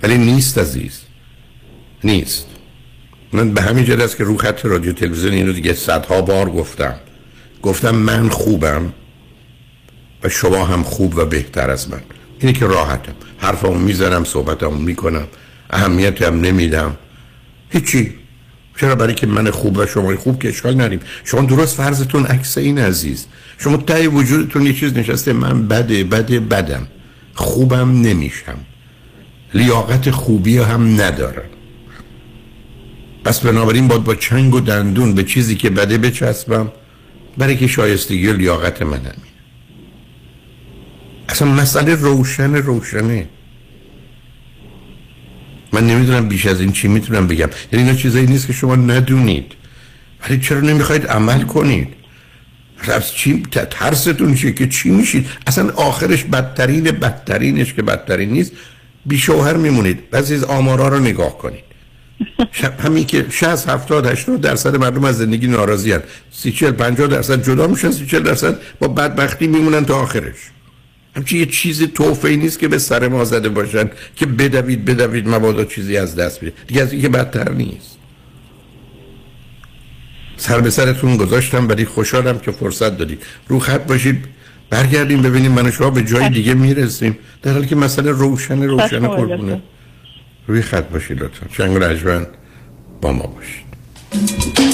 ولی 0.03 0.19
نیست 0.19 0.59
عزیز. 0.59 1.01
نیست. 2.05 2.47
من 3.33 3.55
به 3.55 3.63
همین 3.63 3.85
جد 3.85 4.01
است 4.01 4.17
که 4.17 4.25
رو 4.25 4.37
خط 4.37 4.65
رادیو 4.65 4.93
تلویزیون 4.93 5.33
اینو 5.33 5.53
دیگه 5.53 5.73
صدها 5.75 6.23
بار 6.23 6.51
گفتم. 6.51 6.95
گفتم 7.63 7.95
من 7.95 8.29
خوبم 8.29 8.93
و 10.23 10.29
شما 10.29 10.65
هم 10.65 10.83
خوب 10.83 11.17
و 11.17 11.25
بهتر 11.25 11.71
از 11.71 11.91
من. 11.91 12.01
اینه 12.39 12.53
که 12.53 12.67
راحتم. 12.67 13.15
حرفمو 13.39 13.75
می‌زنم 13.75 14.25
صحبتمو 14.25 14.79
می‌کنم. 14.79 15.27
اهمیت 15.71 16.23
هم 16.23 16.41
نمیدم. 16.41 16.97
هیچی. 17.75 18.15
چرا 18.77 18.95
برای 18.95 19.15
که 19.15 19.27
من 19.27 19.51
خوب 19.51 19.77
و 19.77 19.87
شما 19.87 20.17
خوب 20.17 20.43
که 20.43 20.49
اشکال 20.49 20.75
نریم 20.75 21.01
شما 21.25 21.41
درست 21.41 21.77
فرضتون 21.77 22.27
عکس 22.27 22.59
این 22.59 22.79
عزیز. 22.79 23.27
شما 23.59 23.77
تای 23.77 24.07
وجودتون 24.07 24.67
یه 24.67 24.73
چیز 24.73 24.93
نشسته 24.95 25.33
من 25.33 25.69
بده 25.69 26.05
بده 26.05 26.41
بدم. 26.41 26.89
خوبم 27.35 28.03
نمیشم. 28.03 28.59
لیاقت 29.55 30.11
خوبی 30.11 30.59
هم 30.59 31.01
ندارم. 31.01 31.51
پس 33.25 33.41
بنابراین 33.41 33.89
باید 33.89 34.05
با 34.05 34.15
چنگ 34.15 34.55
و 34.55 34.61
دندون 34.61 35.15
به 35.15 35.25
چیزی 35.25 35.57
که 35.57 35.71
بده 35.71 35.99
بچسبم. 35.99 36.73
برای 37.39 37.57
که 37.57 37.67
شایستگی 37.67 38.33
لیاقت 38.33 38.83
من 38.83 38.99
همین 38.99 39.35
اصلا 41.29 41.49
مسئله 41.49 41.95
روشن 41.95 42.55
روشنه. 42.55 43.29
من 45.75 45.87
نمی‌دونم 45.87 46.29
بیش 46.29 46.47
از 46.47 46.61
این 46.61 46.73
چی 46.73 46.89
می‌تونم 46.89 47.27
بگم. 47.27 47.49
یعنی 47.73 47.85
اینا 47.85 47.99
چیزایی 47.99 48.27
نیست 48.27 48.47
که 48.47 48.53
شما 48.53 48.77
ندونید. 48.77 49.53
ولی 50.23 50.39
چرا 50.39 50.61
نمی‌خواید 50.61 51.07
عمل 51.07 51.43
کنید؟ 51.43 51.89
از 52.89 53.13
چی 53.13 53.43
ترستون 53.71 54.35
چیه 54.35 54.53
که 54.53 54.69
چی 54.69 54.91
میشید؟ 54.91 55.27
اصلا 55.47 55.71
آخرش 55.71 56.25
بدترین 56.25 56.85
بدترینش 56.85 57.75
که 57.75 57.83
بدترین 57.83 58.31
نیست 58.31 58.53
بی 59.07 59.19
شوهر 59.19 59.57
میمونید. 59.57 60.11
بعضی 60.11 60.35
از 60.35 60.45
آمارا 60.45 60.89
رو 60.89 60.99
نگاه 60.99 61.39
کنید. 61.39 61.65
همین 62.85 63.07
که 63.07 63.27
60 63.31 63.69
70 63.69 64.07
80 64.07 64.41
درصد 64.41 64.77
مردم 64.77 65.05
از 65.05 65.19
زندگی 65.19 65.47
ناراضی 65.47 65.93
هستند 65.93 66.09
30 66.31 66.53
40 66.53 66.71
50 66.71 67.07
درصد 67.09 67.45
جدا 67.45 67.67
میشن 67.67 67.91
30 67.91 68.07
40 68.07 68.23
درصد 68.23 68.59
با 68.81 68.89
بدبختی 68.89 69.47
میمونن 69.47 69.85
تا 69.85 70.01
آخرش. 70.01 70.35
همچی 71.17 71.39
یه 71.39 71.47
چیز 71.47 71.83
توفه 71.83 72.29
نیست 72.29 72.59
که 72.59 72.69
به 72.69 72.79
سر 72.79 73.09
ما 73.09 73.25
زده 73.25 73.49
باشن 73.49 73.91
که 74.17 74.27
بدوید 74.27 74.85
بدوید 74.85 75.29
مبادا 75.29 75.65
چیزی 75.65 75.97
از 75.97 76.17
دست 76.17 76.41
بده. 76.41 76.53
دیگه 76.67 76.83
از 76.83 76.93
این 76.93 77.03
که 77.03 77.09
بدتر 77.09 77.53
نیست. 77.53 77.99
سر 80.37 80.61
به 80.61 80.71
سرتون 80.71 81.17
گذاشتم 81.17 81.69
ولی 81.69 81.85
خوشحالم 81.85 82.39
که 82.39 82.51
فرصت 82.51 82.99
دادید. 82.99 83.23
رو 83.49 83.59
خط 83.59 83.87
باشید 83.87 84.25
برگردیم 84.71 85.23
ببینیم 85.23 85.53
من 85.53 85.71
شما 85.71 85.91
به 85.91 86.03
جای 86.03 86.29
دیگه 86.29 86.55
می‌رسیم. 86.55 87.19
در 87.43 87.53
حالی 87.53 87.67
که 87.67 87.77
مسئله 87.77 88.11
روشن 88.11 88.63
روشن 88.63 89.07
قربونه. 89.07 89.63
روی 90.47 90.63
خط 90.63 90.85
باشید 90.85 91.23
لطفا. 91.23 91.47
چنگ 91.57 91.77
رجوان 91.83 92.27
با 93.01 93.13
ما 93.13 93.27
باشید. 93.27 94.74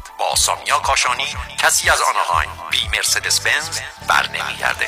با 0.21 0.35
سامیا 0.35 0.79
کاشانی 0.79 1.27
کسی 1.57 1.89
از 1.89 1.99
آنهایم 2.01 2.49
بی 2.71 2.87
مرسدس 2.87 3.39
بنز 3.39 3.79
بر 4.07 4.27
نمیگرده 4.27 4.87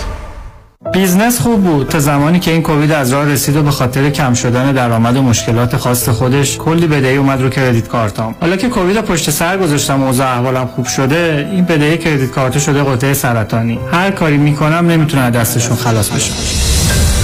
business 0.93 1.39
خوب 1.39 1.63
بود. 1.63 1.87
تا 1.87 1.99
زمانی 1.99 2.39
که 2.39 2.51
این 2.51 2.61
کووید 2.61 2.91
از 2.91 3.13
راه 3.13 3.25
رسید 3.25 3.55
و 3.55 3.63
به 3.63 3.71
خاطر 3.71 4.09
کم 4.09 4.33
شدن 4.33 4.71
درآمد 4.71 5.17
و 5.17 5.21
مشکلات 5.21 5.77
خاص 5.77 6.09
خودش 6.09 6.57
کلی 6.57 6.87
بدهی 6.87 7.17
اومد 7.17 7.41
رو 7.41 7.49
credit 7.49 7.87
card 7.87 8.19
ام. 8.19 8.35
حالا 8.41 8.55
که 8.55 8.69
کووید 8.69 9.01
پشت 9.01 9.29
سر 9.29 9.57
گذاشتم 9.57 10.03
و 10.03 10.05
اوضاع 10.05 10.27
احوالم 10.27 10.67
خوب 10.75 10.85
شده 10.85 11.49
این 11.51 11.65
بدهی 11.65 11.97
credit 11.97 12.31
card 12.31 12.59
شده 12.59 12.83
غده 12.83 13.13
سرطانی. 13.13 13.79
هر 13.91 14.11
کاری 14.11 14.37
می‌کنم 14.37 14.87
نمی‌تونم 14.87 15.29
دستشون 15.29 15.75
خلاص 15.77 16.09
بشم 16.09 16.33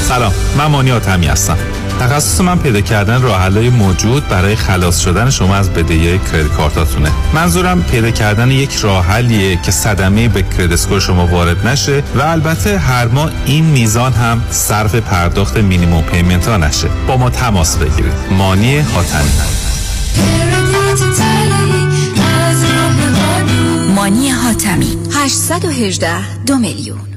سلام. 0.07 0.31
من 0.57 0.65
مانی 0.65 1.09
حاتمی 1.09 1.27
هستم. 1.27 1.57
تخصص 1.99 2.41
من 2.41 2.59
پیدا 2.59 2.81
کردن 2.81 3.21
راه 3.21 3.49
موجود 3.69 4.27
برای 4.27 4.55
خلاص 4.55 4.99
شدن 4.99 5.29
شما 5.29 5.55
از 5.55 5.69
بدهی 5.69 6.19
credit 6.19 6.47
card 6.47 6.76
اتونه. 6.76 7.11
منظورم 7.33 7.83
پیدا 7.83 8.11
کردن 8.11 8.51
یک 8.51 8.75
راه 8.75 9.05
حلیه 9.05 9.59
که 9.61 9.71
صدمه 9.71 10.27
به 10.27 10.41
credit 10.41 10.71
score 10.71 10.99
شما 10.99 11.27
وارد 11.27 11.67
نشه 11.67 12.03
و 12.15 12.21
البته 12.21 12.77
هر 12.77 13.07
ماه 13.07 13.31
این 13.45 13.65
میزان 13.65 14.13
هم 14.13 14.41
صرف 14.49 14.95
پرداخت 14.95 15.57
minimum 15.57 16.01
payment 16.01 16.47
ها 16.47 16.57
نشه. 16.57 16.87
با 17.07 17.17
ما 17.17 17.29
تماس 17.29 17.77
بگیرید. 17.77 18.13
مانی 18.31 18.79
حاتمی. 18.79 19.29
مانی 23.95 24.29
حاتمی. 24.29 24.97
818 25.13 26.43
دو 26.45 26.57
میلیون. 26.57 27.16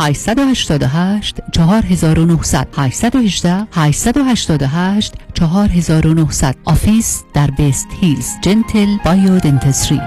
888 0.00 1.40
4900 1.52 2.68
818 2.76 3.66
888 3.72 5.14
4900 5.34 6.56
office 6.64 7.22
در 7.34 7.50
وست 7.50 7.86
هیلز 8.00 8.26
Gentle 8.42 8.96
Bio 9.04 9.38
Dentistry 9.38 10.00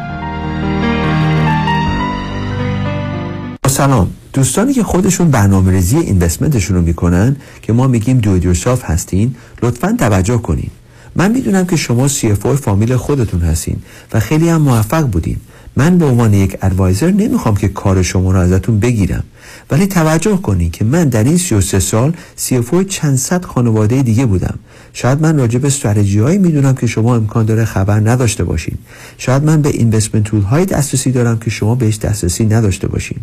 سلام. 3.68 4.12
دوستانی 4.34 4.74
که 4.74 4.84
خودشون 4.84 5.32
برنامه 5.32 5.72
ریزی 5.72 5.98
investment 5.98 6.53
شون 6.53 6.76
رو 6.76 6.82
می‌کنن 6.82 7.36
که 7.62 7.74
ما 7.74 7.88
میگیم 7.88 8.18
دو 8.18 8.54
هستین 8.84 9.36
لطفا 9.64 9.96
توجه 10.00 10.38
کنین. 10.38 10.70
من 11.16 11.32
می‌دونم 11.32 11.66
که 11.66 11.76
شما 11.76 12.08
CFO 12.08 12.34
فامیل 12.34 12.96
خودتون 12.96 13.42
هستین 13.42 13.78
و 14.14 14.20
خیلی 14.20 14.50
هم 14.50 14.62
موفق 14.62 15.02
بودین. 15.02 15.38
من 15.76 15.98
به 15.98 16.06
عنوان 16.06 16.34
یک 16.34 16.58
ادوایزر 16.62 17.12
نمی‌خوام 17.12 17.56
که 17.56 17.68
کار 17.68 18.02
شما 18.02 18.32
رو 18.32 18.40
ازتون 18.40 18.80
بگیرم. 18.80 19.24
ولی 19.72 19.88
توجه 19.88 20.38
کنید 20.38 20.72
که 20.72 20.86
من 20.86 21.10
در 21.10 21.24
این 21.24 21.38
33 21.38 21.80
سال 21.80 22.14
CFO 22.38 22.86
چند 22.90 23.18
صد 23.18 23.46
خانواده 23.46 24.02
دیگه 24.02 24.26
بودم. 24.26 24.60
شاید 24.94 25.22
من 25.22 25.40
راجع 25.40 25.60
به 25.60 25.68
استراتژی 25.68 26.20
هایی 26.20 26.38
می‌دونم 26.38 26.76
که 26.76 26.88
شما 26.88 27.16
امکان 27.16 27.46
داره 27.46 27.66
خبر 27.66 28.00
نداشته 28.00 28.44
باشین. 28.44 28.78
شاید 29.18 29.44
من 29.44 29.62
به 29.62 29.70
اینوستمنت 29.70 30.24
تول 30.24 30.42
های 30.42 30.66
دسترسی 30.66 31.12
دارم 31.12 31.40
که 31.40 31.50
شما 31.50 31.76
بهش 31.76 31.98
دسترسی 31.98 32.46
نداشته 32.46 32.88
باشین. 32.88 33.18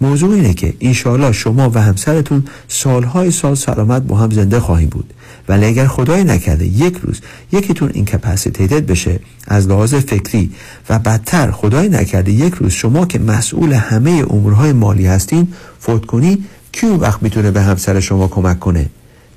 موضوع 0.00 0.34
اینه 0.34 0.54
که 0.54 0.74
انشاءالله 0.80 1.32
شما 1.32 1.70
و 1.70 1.82
همسرتون 1.82 2.44
سالهای 2.68 3.30
سال 3.30 3.54
سلامت 3.54 4.02
با 4.02 4.16
هم 4.16 4.30
زنده 4.30 4.60
خواهیم 4.60 4.88
بود. 4.88 5.12
ولی 5.48 5.66
اگر 5.66 5.86
خدای 5.86 6.24
نکرده 6.24 6.66
یک 6.66 6.96
روز 7.02 7.20
یکیتون 7.52 7.90
incapacitated 7.94 8.86
بشه 8.86 9.20
از 9.48 9.68
لحاظ 9.68 9.94
فکری 9.94 10.50
و 10.90 10.98
بدتر 10.98 11.50
خدای 11.50 11.88
نکرده 11.88 12.32
یک 12.32 12.54
روز 12.54 12.72
شما 12.72 13.06
که 13.06 13.18
مسئول 13.18 13.72
همه 13.72 14.24
امورهای 14.30 14.72
مالی 14.72 15.06
هستین 15.06 15.48
فوت 15.78 16.06
کنی 16.06 16.44
کی 16.72 16.86
اون 16.86 17.00
وقت 17.00 17.22
می‌تونه 17.22 17.50
به 17.50 17.60
همسر 17.60 18.00
شما 18.00 18.28
کمک 18.28 18.58
کنه؟ 18.58 18.86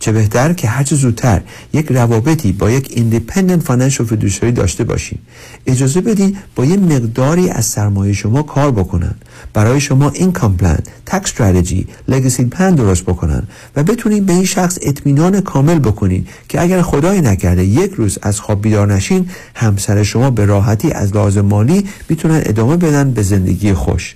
چه 0.06 0.12
بهتر 0.12 0.54
که 0.54 0.68
هر 0.68 0.84
زودتر 0.84 1.42
یک 1.74 1.86
روابطی 1.90 2.52
با 2.52 2.72
یک 2.72 2.88
independent 2.96 3.64
financial 3.64 4.08
fiduciary 4.08 4.52
داشته 4.52 4.84
باشیم 4.84 5.20
اجازه 5.68 6.02
بدین 6.02 6.38
با 6.56 6.66
یه 6.66 6.78
مقداری 6.78 7.50
از 7.50 7.66
سرمایه 7.66 8.14
شما 8.14 8.44
کار 8.44 8.72
بکنن. 8.72 9.16
برای 9.54 9.82
شما 9.82 10.10
income 10.10 10.58
plan 10.58 10.78
tax 11.06 11.32
strategy 11.32 11.88
legacy 12.08 12.46
plan 12.46 12.76
درست 12.76 13.04
بکنن 13.04 13.44
و 13.76 13.84
بتونین 13.84 14.26
به 14.26 14.34
این 14.34 14.46
شخص 14.46 14.78
اطمینان 14.82 15.42
کامل 15.42 15.80
بکنین 15.80 16.28
که 16.50 16.62
اگر 16.62 16.82
خدای 16.82 17.22
نکرده 17.22 17.64
یک 17.64 17.92
روز 17.92 18.20
از 18.22 18.40
خواب 18.40 18.62
بیدار 18.62 18.94
نشین 18.94 19.30
همسر 19.56 20.04
شما 20.04 20.30
به 20.30 20.46
راحتی 20.46 20.92
از 20.92 21.16
لحاظ 21.16 21.38
مالی 21.38 21.86
می‌تونن 22.10 22.42
ادامه 22.46 22.78
بدن 22.78 23.12
به 23.12 23.22
زندگی 23.22 23.74
خوش. 23.74 24.16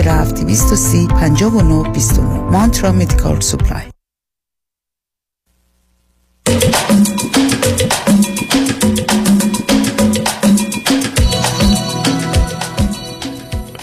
47 0.00 0.44
230 0.44 1.06
59 1.06 1.92
29 1.92 2.28
Mantra 2.28 2.92
Medical 2.92 3.40
Supply. 3.40 3.82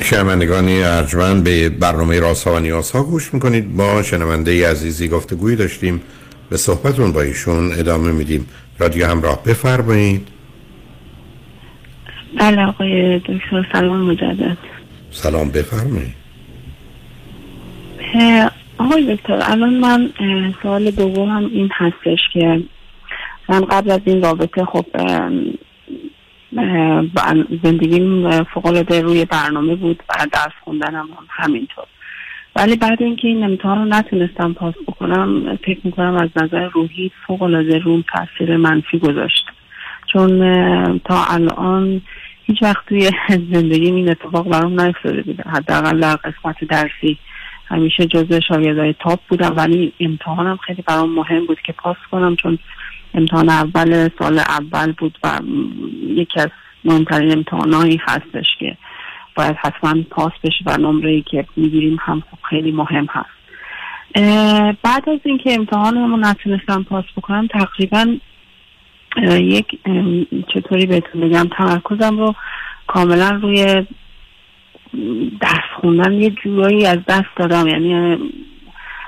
شنوندگانی 0.03 0.84
ارجمند 0.84 1.43
به 1.43 1.70
برنامه 1.70 2.20
راست 2.20 2.47
و 2.47 2.59
نیاز 2.59 2.91
ها 2.91 3.03
گوش 3.03 3.34
می‌کنید. 3.34 3.76
با 3.76 4.03
شنونده 4.03 4.70
عزیزی 4.70 5.07
گفتگوی 5.07 5.55
داشتیم. 5.55 6.01
به 6.49 6.57
صحبتون 6.57 7.11
با 7.11 7.22
ایشون 7.22 7.72
ادامه 7.72 8.11
میدیم. 8.11 8.47
رادیو 8.80 9.07
همراه 9.07 9.43
بفرمایید. 9.43 10.28
بله 12.39 12.65
آقای 12.65 13.20
دکتر 13.20 13.70
سلام 13.72 14.01
مجدد. 14.11 14.76
سلام 15.18 15.49
بفرمایید. 15.49 16.15
آقای 18.78 19.15
دکتر 19.15 19.39
الان 19.41 19.74
من 19.74 20.09
سوال 20.63 20.91
دوم 20.91 21.45
این 21.45 21.70
هستش 21.74 22.20
که 22.34 22.63
من 23.49 23.61
قبل 23.61 23.91
از 23.91 24.01
این 24.05 24.22
رابطه 24.22 24.65
خب 24.65 24.86
زندگیم 27.63 28.43
فوق 28.43 28.91
روی 28.91 29.26
برنامه 29.26 29.76
بود 29.76 30.03
و 30.09 30.28
درس 30.34 30.53
خوندنم 30.63 31.09
هم 31.18 31.28
همینطور. 31.30 31.86
ولی 32.55 32.76
بعد 32.76 33.03
اینکه 33.03 33.28
این 33.28 33.43
امتحان 33.43 33.78
رو 33.78 33.86
نتونستم 33.86 34.53
پاس 34.53 34.74
بکنم 34.88 35.57
فکر 35.65 35.80
می‌کنم 35.84 36.15
از 36.15 36.30
نظر 36.43 36.68
روحی 36.68 37.11
فوق 37.28 37.41
العاده 37.41 37.80
روم 37.80 38.03
تاثیر 38.13 38.57
منفی 38.57 38.99
گذاشت. 38.99 39.45
چون 40.13 40.39
تا 40.99 41.24
الان 41.30 42.01
هیچ 42.47 42.63
وقت 42.63 42.85
توی 42.85 43.11
زندگی 43.29 43.85
این 43.85 44.09
اتفاق 44.09 44.49
برام 44.49 44.81
نیفتاده 44.81 45.21
بوده 45.21 45.43
حداقل 45.43 45.99
در 45.99 46.15
قسمت 46.15 46.63
درسی 46.69 47.17
همیشه 47.65 48.05
جزء 48.05 48.39
شاگردای 48.39 48.95
تاپ 48.99 49.19
بودم 49.29 49.53
ولی 49.57 49.93
امتحانم 49.99 50.57
خیلی 50.57 50.81
برام 50.81 51.09
مهم 51.09 51.45
بود 51.45 51.61
که 51.61 51.73
پاس 51.73 51.97
کنم 52.11 52.35
چون 52.35 52.59
امتحان 53.13 53.49
اول 53.49 54.09
سال 54.19 54.39
اول 54.39 54.91
بود 54.91 55.17
و 55.23 55.39
یکی 56.07 56.39
از 56.39 56.49
مهمترین 56.85 57.31
امتحانایی 57.31 58.01
هستش 58.07 58.45
که 58.59 58.77
باید 59.35 59.55
حتما 59.63 60.01
پاس 60.11 60.31
بشه 60.43 60.63
و 60.65 60.77
نمره 60.77 61.11
ای 61.11 61.21
که 61.21 61.45
می‌گیریم 61.55 61.97
هم 62.01 62.23
خب 62.31 62.37
خیلی 62.49 62.71
مهم 62.71 63.07
هست. 63.09 63.37
بعد 64.83 65.09
از 65.09 65.19
اینکه 65.23 65.53
امتحانمو 65.53 66.17
نتونستم 66.17 66.83
پاس 66.83 67.05
بکنم 67.17 67.47
تقریبا 67.47 68.17
یک 69.24 69.65
چطوری 70.53 70.86
بهتون 70.86 71.22
بگم 71.22 71.49
تمرکزم 71.57 72.20
رو 72.20 72.36
کاملا 72.88 73.30
روی 73.30 73.86
درس 75.41 75.68
خوندن 75.82 76.13
یه 76.13 76.30
جورایی 76.43 76.86
از 76.86 76.99
دست 77.07 77.30
دادم. 77.38 77.68
یعنی 77.68 78.18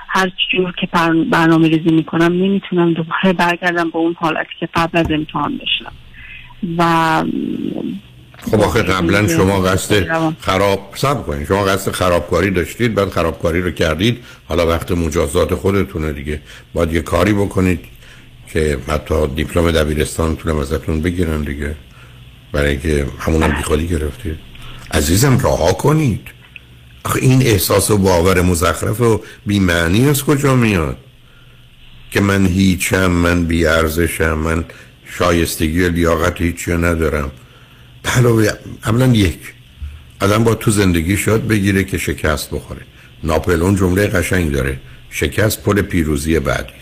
هر 0.10 0.32
جور 0.51 0.72
که 0.72 0.88
برنامه 1.32 1.68
ریزی 1.68 1.95
می‌کنم 1.95 2.34
نمی‌تونم 2.34 2.93
دوباره 2.93 3.34
برگردم 3.34 3.89
به 3.89 3.97
اون 3.97 4.16
حالتی 4.20 4.49
که 4.60 4.70
قبل 4.74 4.97
از 4.97 5.12
امتحان 5.12 5.57
داشتم 5.57 5.93
و 6.78 7.24
خب 8.51 8.62
آخه 8.62 8.84
قبلا 8.84 9.28
شما 9.28 9.60
قصد 9.62 10.07
خراب 10.39 10.80
سب 10.95 11.26
کنید 11.26 11.47
شما 11.47 11.64
قصد 11.64 11.91
خرابکاری 11.91 12.51
داشتید 12.51 12.95
بعد 12.95 13.10
خرابکاری 13.10 13.62
رو 13.62 13.72
کردید. 13.72 14.24
حالا 14.47 14.68
وقت 14.68 14.91
مجازات 14.91 15.55
خودتونه 15.55 16.14
دیگه. 16.14 16.41
باید 16.74 16.93
یه 16.93 17.01
کاری 17.01 17.34
بکنید. 17.34 17.80
که 18.53 18.77
حتی 18.87 19.27
دیپلم 19.27 19.71
دبیرستانتون 19.71 20.59
ازتون 20.59 21.01
بگیرن 21.01 21.41
دیگه. 21.41 21.75
برای 22.51 22.77
که 22.77 23.05
همونم 23.19 23.55
بی 23.57 23.63
خودی 23.63 23.87
گرفتید. 23.87 24.37
عزیزم 24.91 25.37
رها 25.37 25.73
کنید. 25.73 26.27
آخه 27.03 27.19
این 27.19 27.41
احساس 27.41 27.91
و 27.91 27.97
باور 27.97 28.41
مزخرف 28.41 29.01
و 29.01 29.21
بیمعنی 29.45 30.09
از 30.09 30.23
کجا 30.23 30.55
میاد؟ 30.55 30.97
که 32.11 32.21
من 32.21 32.45
هیچم 32.45 33.11
من 33.11 33.45
بیارزشم 33.45 34.33
من 34.33 34.65
شایستگی 35.05 35.81
و 35.81 35.89
لیاقت 35.89 36.41
هیچی 36.41 36.71
ندارم. 36.71 37.31
علاوه 38.05 38.49
اولا 38.85 39.07
یک 39.07 39.39
آدم 40.21 40.43
با 40.43 40.55
تو 40.55 40.71
زندگی 40.71 41.17
شاد 41.17 41.47
بگیره 41.47 41.83
که 41.83 41.97
شکست 41.97 42.49
بخوره. 42.51 42.81
ناپلون 43.23 43.75
جمله 43.75 44.07
قشنگ 44.07 44.51
داره. 44.51 44.79
شکست 45.09 45.63
پل 45.63 45.81
پیروزی 45.81 46.39
بعدی 46.39 46.73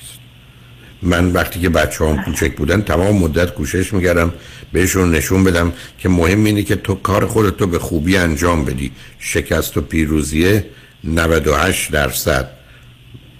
من 1.02 1.32
وقتی 1.32 1.60
که 1.60 1.70
بچه 1.70 2.06
هم 2.06 2.24
کوچک 2.24 2.56
بودن 2.56 2.82
تمام 2.82 3.16
مدت 3.16 3.54
کوشش 3.54 3.93
می‌کردم 3.93 4.34
بهشون 4.74 5.12
نشون 5.12 5.43
بدم 5.43 5.74
که 6.00 6.10
مهم 6.10 6.43
اینه 6.43 6.64
که 6.64 6.76
تو 6.76 6.95
کار 6.95 7.26
خودتو 7.26 7.68
به 7.68 7.80
خوبی 7.80 8.18
انجام 8.18 8.66
بدی. 8.66 8.91
شکست 9.20 9.78
و 9.78 9.82
پیروزیه 9.82 10.66
98 11.04 11.91
درصد. 11.91 12.50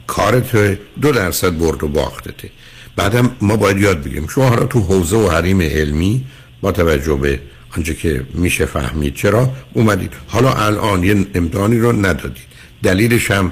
کارت 0.08 0.56
دو 1.02 1.12
درصد 1.12 1.58
برد 1.58 1.84
و 1.84 1.88
باختته. 1.88 2.50
بعدم 2.96 3.32
ما 3.42 3.56
باید 3.56 3.78
یاد 3.78 4.04
بگیم 4.04 4.28
شما 4.28 4.50
حالا 4.50 4.66
تو 4.66 4.80
حوزه 4.80 5.18
و 5.18 5.30
حریم 5.30 5.62
علمی 5.62 6.26
با 6.62 6.72
توجه 6.72 7.16
به 7.16 7.40
آنچه 7.78 7.94
که 7.94 8.24
میشه 8.34 8.66
فهمید 8.66 9.16
چرا؟ 9.16 9.54
اومدید. 9.74 10.14
حالا 10.28 10.54
الان 10.54 11.04
یه 11.04 11.26
امتحانی 11.36 11.80
رو 11.80 11.92
ندادید. 12.06 12.48
دلیلش 12.84 13.32
هم 13.32 13.52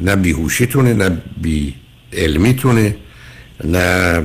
نه 0.00 0.16
بیهوشیتونه 0.16 0.94
نه 0.94 1.22
بی 1.42 1.74
علمیتونه. 2.12 2.96
نه 3.64 4.22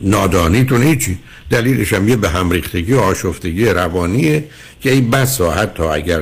نادانیتونه 0.00 0.84
هیچی 0.84 1.18
دلیلش 1.50 1.92
هم 1.92 2.08
یه 2.08 2.16
به 2.16 2.28
هم 2.28 2.50
ریختگی 2.50 2.92
و 2.92 2.98
آشفتگی 2.98 3.64
روانیه 3.64 4.44
که 4.80 4.92
این 4.92 5.10
بسا 5.10 5.50
حتی 5.50 5.82
اگر 5.82 6.20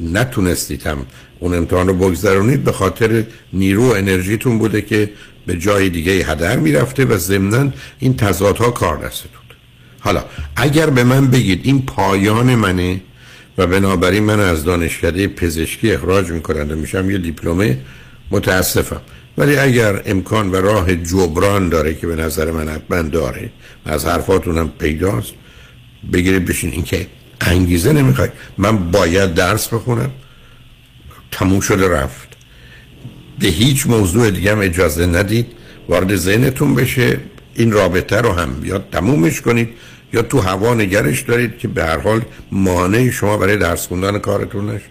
نتونستید 0.00 0.86
هم 0.86 1.06
اون 1.38 1.54
امتحان 1.54 1.88
رو 1.88 1.94
بگذرونید 1.94 2.64
به 2.64 2.72
خاطر 2.72 3.24
نیرو 3.52 3.88
و 3.88 3.94
انرژیتون 3.94 4.58
بوده 4.58 4.82
که 4.82 5.10
به 5.46 5.56
جای 5.56 5.90
دیگه 5.90 6.12
هدر 6.12 6.56
می‌رفته 6.56 7.04
و 7.04 7.16
ضمنا 7.16 7.72
این 7.98 8.16
تضادها 8.16 8.70
کار 8.70 8.96
دستتون. 8.96 9.42
حالا 10.00 10.24
اگر 10.56 10.90
به 10.90 11.04
من 11.04 11.26
بگید 11.26 11.60
این 11.64 11.86
پایان 11.86 12.54
منه 12.54 13.00
و 13.58 13.66
بنابراین 13.66 14.22
من 14.22 14.40
از 14.40 14.64
دانشکده 14.64 15.28
پزشکی 15.28 15.92
اخراج 15.92 16.30
می‌کنند 16.30 16.72
و 16.72 16.76
میشم 16.76 17.10
یه 17.10 17.18
دیپلمه 17.18 17.78
متاسفم. 18.30 19.00
ولی 19.38 19.56
اگر 19.56 20.02
امکان 20.06 20.50
و 20.50 20.56
راه 20.56 20.96
جبران 20.96 21.68
داره 21.68 21.94
که 21.94 22.06
به 22.06 22.16
نظر 22.16 22.50
من 22.50 22.68
حتما 22.68 23.02
داره 23.02 23.50
و 23.86 23.90
از 23.90 24.06
حرفاتونم 24.06 24.68
پیداست 24.78 25.32
بگیرید 26.12 26.44
بشین. 26.44 26.70
این 26.72 26.82
که 26.82 27.06
انگیزه 27.40 27.92
نمی‌خوای. 27.92 28.28
من 28.58 28.90
باید 28.90 29.34
درس 29.34 29.68
بخونم. 29.68 30.10
تموم 31.30 31.60
شده 31.60 31.88
رفت. 31.88 32.28
به 33.38 33.46
هیچ 33.46 33.86
موضوع 33.86 34.30
دیگه 34.30 34.52
هم 34.52 34.60
اجازه 34.60 35.06
ندید. 35.06 35.46
وارد 35.88 36.16
ذهنتون 36.16 36.74
بشه. 36.74 37.20
این 37.54 37.72
رابطه 37.72 38.16
رو 38.16 38.32
هم 38.32 38.64
یا 38.64 38.78
تمومش 38.78 39.40
کنید 39.40 39.68
یا 40.12 40.22
تو 40.22 40.40
هوا 40.40 40.74
نگرش 40.74 41.20
دارید 41.20 41.58
که 41.58 41.68
به 41.68 41.84
هر 41.84 41.98
حال 41.98 42.22
مانع 42.52 43.10
شما 43.10 43.36
برای 43.36 43.56
درس 43.56 43.86
خوندن 43.86 44.18
کارتون 44.18 44.70
نشه. 44.70 44.90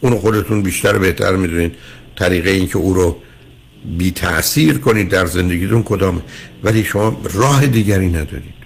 اونو 0.00 0.16
خودتون 0.18 0.62
بیشتر 0.62 0.98
بهتر 0.98 1.36
می‌دونید. 1.36 1.74
طریقه 2.16 2.50
این 2.50 2.68
که 2.68 2.76
او 2.76 2.94
رو 2.94 3.16
بی 3.84 4.10
تأثیر 4.10 4.78
کنید 4.78 5.08
در 5.08 5.26
زندگیتون 5.26 5.82
کدام 5.82 6.22
ولی 6.64 6.84
شما 6.84 7.20
راه 7.34 7.66
دیگری 7.66 8.08
ندارید. 8.08 8.60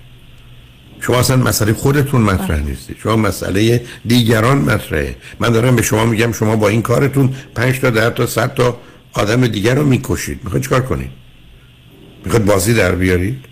شما 1.01 1.19
اصلا 1.19 1.37
مسئله 1.37 1.73
خودتون 1.73 2.23
مطرح 2.23 2.59
نیستید. 2.59 2.97
شما 3.03 3.17
مسئله 3.17 3.85
دیگران 4.07 4.59
مطرحه. 4.59 5.17
من 5.41 5.49
دارم 5.49 5.77
به 5.77 5.83
شما 5.83 6.07
میگم 6.07 6.33
شما 6.33 6.57
با 6.57 6.69
این 6.69 6.83
کارتون 6.83 7.35
5 7.55 7.81
تا 7.81 7.91
10 7.91 8.11
تا 8.11 8.27
100 8.27 8.55
تا 8.55 8.81
آدم 9.12 9.47
دیگر 9.47 9.75
رو 9.75 9.87
می‌کشید. 9.87 10.41
می‌خواید 10.45 10.65
چیکار 10.65 10.81
کنید؟ 10.81 11.11
می‌خواید 12.25 12.47
بازی 12.47 12.75
در 12.75 12.95
بیارید؟ 12.95 13.45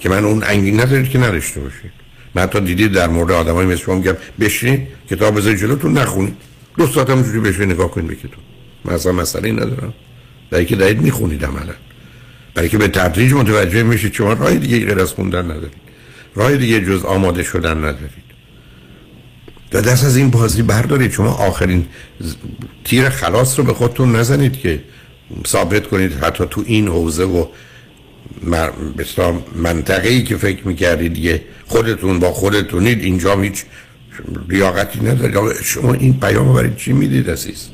که 0.00 0.08
من 0.08 0.24
اون 0.24 0.44
انگی 0.44 0.72
ندارید 0.72 1.10
که 1.10 1.18
نداشته 1.18 1.60
باشید. 1.60 1.90
من 2.34 2.42
حتی 2.42 2.60
دیدید 2.60 2.92
در 2.92 3.08
مورد 3.08 3.30
آدمای 3.30 3.66
مثل 3.66 3.76
شما 3.76 3.94
میگم 3.94 4.16
بشینید 4.40 4.88
کتاب 5.10 5.36
بذارید 5.36 5.58
جلوتون 5.58 5.98
نخونید. 5.98 6.36
دو 6.78 6.86
ساعت 6.86 7.10
هم 7.10 7.22
بشینید 7.22 7.72
نگاه 7.72 7.90
کنید 7.90 8.06
به 8.06 8.14
کتاب. 8.14 8.40
من 8.84 8.94
اصلا 8.94 9.12
مسئله 9.12 9.52
ندارم. 9.52 9.94
برای 10.50 10.64
که 10.64 10.76
دارید 10.76 11.00
می‌خونید 11.02 11.44
عملا. 11.44 11.74
برای 12.54 12.68
که 12.68 12.78
به 12.78 12.88
تدریج 12.88 13.32
متوجه 13.32 13.82
میشید 13.82 14.12
شما 14.12 14.32
راه 14.32 14.54
دیگه 14.54 14.86
غیر 14.86 15.00
از 15.00 15.12
خوندن 15.12 15.44
ندارید. 15.44 15.88
راه 16.34 16.56
دیگه 16.56 16.80
جز 16.80 17.04
آماده 17.04 17.42
شدن 17.42 17.78
ندارید. 17.78 18.28
و 19.72 19.80
دست 19.80 20.04
از 20.04 20.16
این 20.16 20.30
بازی 20.30 20.62
بردارید. 20.62 21.12
شما 21.12 21.30
آخرین 21.30 21.86
تیر 22.84 23.08
خلاص 23.08 23.58
رو 23.58 23.64
به 23.64 23.74
خودتون 23.74 24.16
نزنید 24.16 24.58
که 24.58 24.80
ثابت 25.46 25.86
کنید 25.86 26.12
حتی 26.12 26.44
تو 26.50 26.64
این 26.66 26.88
حوزه 26.88 27.24
و 27.24 27.46
منطقه 29.56 30.08
ای 30.08 30.22
که 30.22 30.36
فکر 30.36 30.68
می‌کردید 30.68 31.14
دیگه 31.14 31.42
خودتون 31.66 32.18
با 32.18 32.32
خودتونید 32.32 33.02
اینجا 33.02 33.40
هیچ 33.40 33.64
لیاقتی 34.48 35.00
ندارید. 35.00 35.62
شما 35.62 35.94
این 35.94 36.20
پیام 36.20 36.54
برای 36.54 36.70
چی 36.76 36.92
می‌دید 36.92 37.30
عزیز؟ 37.30 37.68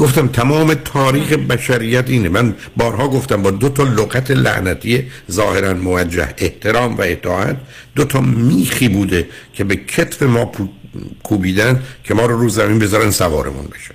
گفتم 0.00 0.28
تمام 0.28 0.74
تاریخ 0.74 1.32
بشریت 1.32 2.10
اینه. 2.10 2.28
من 2.28 2.54
بارها 2.76 3.08
گفتم 3.08 3.42
با 3.42 3.50
دو 3.50 3.68
تا 3.68 3.82
لغت 3.82 4.30
لعنتی 4.30 5.10
ظاهرا 5.30 5.74
موجه 5.74 6.34
احترام 6.38 6.96
و 6.96 7.02
اطاعت 7.02 7.56
دو 7.94 8.04
تا 8.04 8.20
میخی 8.20 8.88
بوده 8.88 9.28
که 9.52 9.64
به 9.64 9.76
کتف 9.76 10.22
ما 10.22 10.52
کوبیدن 11.22 11.82
که 12.04 12.14
ما 12.14 12.26
رو 12.26 12.40
رو 12.40 12.48
زمین 12.48 12.78
بذارن 12.78 13.10
سوارمون 13.10 13.66
بشن 13.66 13.94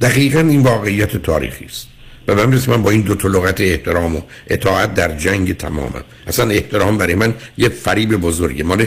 دقیقا 0.00 0.40
این 0.40 0.62
واقعیت 0.62 1.16
تاریخی 1.16 1.64
است. 1.64 1.86
و 2.28 2.34
من 2.34 2.60
من 2.68 2.82
با 2.82 2.90
این 2.90 3.00
دو 3.00 3.14
تا 3.14 3.28
لغت 3.28 3.60
احترام 3.60 4.16
و 4.16 4.20
اطاعت 4.46 4.94
در 4.94 5.16
جنگ 5.16 5.56
تمامم. 5.56 6.04
اصلا 6.26 6.50
احترام 6.50 6.98
برای 6.98 7.14
من 7.14 7.34
یه 7.58 7.68
فریب 7.68 8.16
بزرگه. 8.16 8.64
مال 8.64 8.86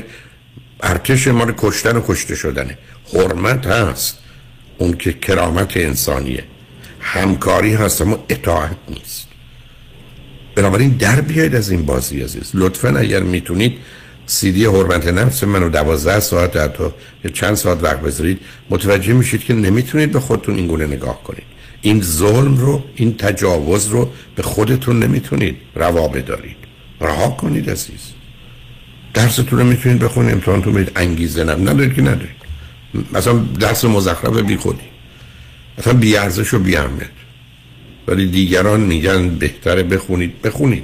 ارتش 0.84 1.28
مال 1.28 1.54
کشتن 1.58 1.96
و 1.98 2.02
کشته 2.08 2.36
شدنه. 2.36 2.78
حرمت 3.14 3.68
هست. 3.68 4.21
اون 4.82 4.94
که 4.94 5.14
کرامت 5.14 5.78
انسانیه. 5.78 6.44
همکاری 7.00 7.74
هست 7.74 8.02
اما 8.02 8.24
اطاعت 8.30 8.78
نیست. 8.90 9.28
بنابراین 10.56 10.90
در 10.90 11.22
بیاید 11.22 11.56
از 11.56 11.70
این 11.70 11.86
بازی 11.86 12.22
عزیز. 12.22 12.52
لطفا 12.54 12.90
اگر 12.98 13.24
می‌تونید 13.24 13.74
سیدی 14.26 14.66
حرمت 14.66 15.08
نفس 15.08 15.44
منو 15.44 15.70
دوازده 15.70 16.20
ساعت 16.20 16.58
حتی 16.58 16.84
یا 17.24 17.32
چند 17.32 17.56
ساعت 17.56 17.84
وقت 17.84 18.02
بذارید 18.02 18.40
متوجه 18.70 19.14
میشید 19.14 19.44
که 19.44 19.54
نمی‌تونید 19.54 20.12
به 20.12 20.20
خودتون 20.20 20.56
این 20.56 20.68
گونه 20.68 20.88
نگاه 20.88 21.24
کنید. 21.24 21.44
این 21.82 22.02
ظلم 22.02 22.58
رو 22.58 22.84
این 22.96 23.18
تجاوز 23.18 23.88
رو 23.88 24.10
به 24.36 24.44
خودتون 24.44 25.04
نمی‌تونید 25.04 25.58
روا 25.76 26.08
بدارید. 26.08 26.58
رها 27.02 27.30
کنید 27.30 27.70
عزیز. 27.70 28.02
درستون 29.14 29.60
رو 29.60 29.66
می‌تونید 29.66 30.00
بخونید 30.00 30.34
امتحانتون 30.34 30.74
برید 30.74 30.92
انگیزه 30.96 31.44
نم 31.44 31.70
ندارید 31.70 31.94
که 31.94 32.02
ندارید. 32.02 32.42
مثلا 33.14 33.34
درس 33.34 33.86
مزخرف 33.86 34.38
بی 34.38 34.58
خودی 34.58 34.84
مثلا 35.78 35.94
بی 35.94 36.18
ارزش 36.18 36.54
و 36.54 36.60
بی 36.60 36.76
اهمیت. 36.76 37.10
ولی 38.08 38.28
دیگران 38.28 38.80
میگن 38.80 39.30
بهتره 39.30 39.84
بخونید 39.84 40.42
بخونید. 40.42 40.84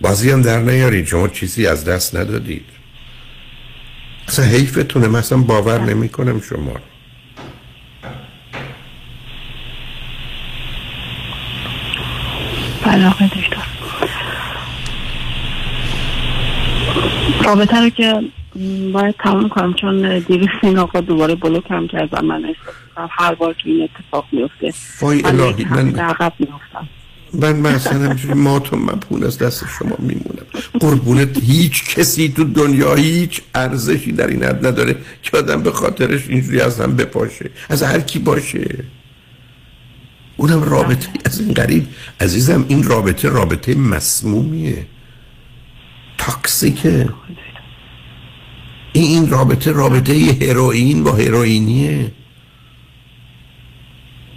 بازی 0.00 0.30
هم 0.30 0.42
در 0.42 0.60
نیارید. 0.60 1.06
شما 1.06 1.28
چیزی 1.28 1.66
از 1.66 1.84
دست 1.84 2.16
ندادید. 2.16 2.64
اصلا 4.28 4.44
حیفتونه. 4.44 5.08
مثلا 5.08 5.38
باور 5.38 5.80
نمی 5.80 6.08
کنم 6.08 6.40
شما. 6.40 6.76
بله 12.84 13.10
دکتر. 13.10 13.55
رابطه 17.46 17.80
رو 17.80 17.88
که 17.88 18.22
باید 18.92 19.14
تمام 19.24 19.48
کنم 19.48 19.74
چون 19.74 20.18
دیویس 20.18 20.48
این 20.62 20.78
آقا 20.78 21.00
دوباره 21.00 21.34
بلوک 21.34 21.64
هم 21.70 21.88
کرد 21.88 22.08
و 22.12 22.22
من 22.22 22.44
احساس 22.44 23.10
هر 23.10 23.34
بار 23.34 23.54
که 23.54 23.70
این 23.70 23.88
اتفاق 23.88 24.26
میفته 24.32 24.70
فای 24.70 25.22
الهی 25.24 25.64
من 25.64 25.98
عقب 25.98 26.32
میفتم 26.38 26.88
من 27.32 27.56
مثلا 27.56 28.10
همجوری 28.10 28.34
ماتم 28.34 28.76
مبهون 28.76 29.24
از 29.24 29.38
دست 29.38 29.64
شما 29.78 29.96
میمونم. 29.98 30.46
قربونت 30.80 31.42
هیچ 31.42 31.96
کسی 31.96 32.28
تو 32.36 32.44
دنیا 32.44 32.94
هیچ 32.94 33.42
ارزشی 33.54 34.12
در 34.12 34.26
این 34.26 34.44
حد 34.44 34.66
نداره 34.66 34.96
که 35.22 35.36
آدم 35.36 35.62
به 35.62 35.70
خاطرش 35.70 36.28
اینجوری 36.28 36.60
از 36.60 36.80
هم 36.80 36.96
بپاشه 36.96 37.50
از 37.68 37.82
هر 37.82 38.00
کی 38.00 38.18
باشه. 38.18 38.84
اونم 40.36 40.62
رابطه 40.62 41.08
از 41.24 41.40
این 41.40 41.52
قریب 41.52 41.86
عزیزم 42.20 42.64
این 42.68 42.82
رابطه 42.82 43.28
رابطه 43.28 43.74
مسمومیه. 43.74 44.86
تاکسیکه. 46.26 47.08
این 48.92 49.04
این 49.04 49.30
رابطه 49.30 49.72
رابطه 49.72 50.12
هروئین 50.42 51.04
با 51.04 51.12
هروئینیه. 51.12 52.12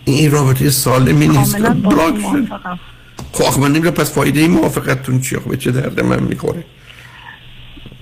این 0.06 0.32
رابطه 0.32 0.70
سالمی 0.70 1.28
نیست. 1.28 1.62
بلاک 1.62 2.16
شد. 2.22 2.48
خب 3.34 3.60
من 3.60 3.68
نمی‌دونم 3.68 3.94
پس 3.94 4.16
فایده 4.16 4.40
این 4.40 4.52
موافقتتون 4.52 5.22
چیه؟ 5.22 5.40
خب 5.40 5.50
به 5.50 5.58
چه 5.58 5.72
درد 5.72 6.02
من 6.02 6.24
می‌خوره؟ 6.24 6.64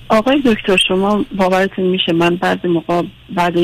آقای 0.10 0.42
دکتر 0.46 0.78
شما 0.88 1.26
باورتون 1.38 1.86
میشه 1.86 2.14
من 2.14 2.36
بعد 2.36 2.68
موقع 2.68 3.02
بعد 3.36 3.58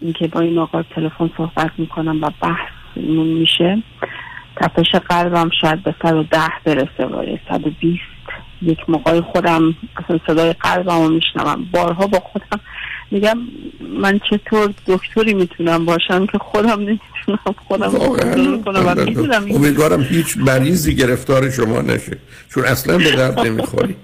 اینکه 0.00 0.28
با 0.28 0.40
این 0.40 0.58
آقا 0.58 0.82
تلفن 0.82 1.30
صحبت 1.36 1.70
می‌کنم 1.78 2.22
و 2.22 2.30
بحثمون 2.40 3.26
میشه 3.26 3.82
تپش 4.56 4.94
قلبم 4.94 5.50
شاید 5.60 5.82
به 5.82 5.94
110 6.02 6.38
برسه 6.64 7.04
و 7.04 7.36
120 7.48 8.00
یک 8.62 8.78
موقع 8.88 9.20
خودم 9.20 9.74
اصلا 9.96 10.20
صدای 10.26 10.52
قلبم 10.52 11.02
رو 11.02 11.08
میشنوم. 11.08 11.66
بارها 11.72 12.06
با 12.06 12.20
خودم 12.20 12.60
میگم 13.10 13.38
من 14.00 14.20
چطور 14.30 14.74
دکتری 14.86 15.34
می‌تونم 15.34 15.84
باشم 15.84 16.26
که 16.26 16.38
خودم 16.38 16.80
نمی‌تونم 16.80 17.54
خودم 17.68 17.90
کنم 18.64 19.44
این 19.44 19.56
امیدوارم 19.56 20.02
هیچ 20.02 20.36
مریضی 20.36 20.94
گرفتار 20.94 21.50
شما 21.50 21.80
نشه. 21.80 22.18
چون 22.54 22.64
اصلا 22.64 22.98
به 22.98 23.10
درد 23.10 23.38
نمی‌خوری 23.40 23.96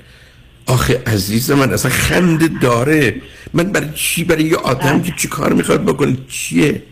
آخه 0.67 1.03
عزیز 1.07 1.51
من 1.51 1.73
اصلا 1.73 1.91
خنده 1.91 2.49
داره. 2.63 3.23
من 3.55 3.65
برای 3.65 3.89
چی؟ 3.95 4.25
برای 4.25 4.45
یه 4.45 4.57
آدم 4.57 5.03
که 5.03 5.13
چی 5.17 5.29
کار 5.29 5.53
می‌خواد 5.53 5.85
بکنه؟ 5.85 6.17
چیه؟ 6.29 6.83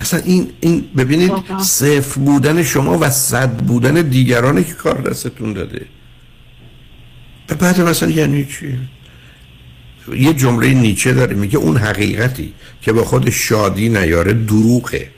اصلا 0.00 0.20
این 0.24 0.50
این 0.60 0.84
ببینید 0.96 1.32
صفر 1.60 2.20
بودن 2.20 2.62
شما 2.62 2.98
و 2.98 3.10
صد 3.10 3.50
بودن 3.50 3.94
دیگرانه 3.94 4.64
که 4.64 4.72
کار 4.72 5.00
دستتون 5.00 5.52
داده. 5.52 5.86
و 7.48 7.54
بعد 7.54 7.80
مثلا 7.80 8.10
یعنی 8.10 8.44
چی؟ 8.44 8.78
یه 10.16 10.32
جمله 10.32 10.74
نیچه 10.74 11.12
داره 11.12 11.36
میگه 11.36 11.58
اون 11.58 11.76
حقیقتی 11.76 12.52
که 12.82 12.92
با 12.92 13.04
خود 13.04 13.30
شادی 13.30 13.88
نیاره 13.88 14.32
دروغه. 14.32 15.08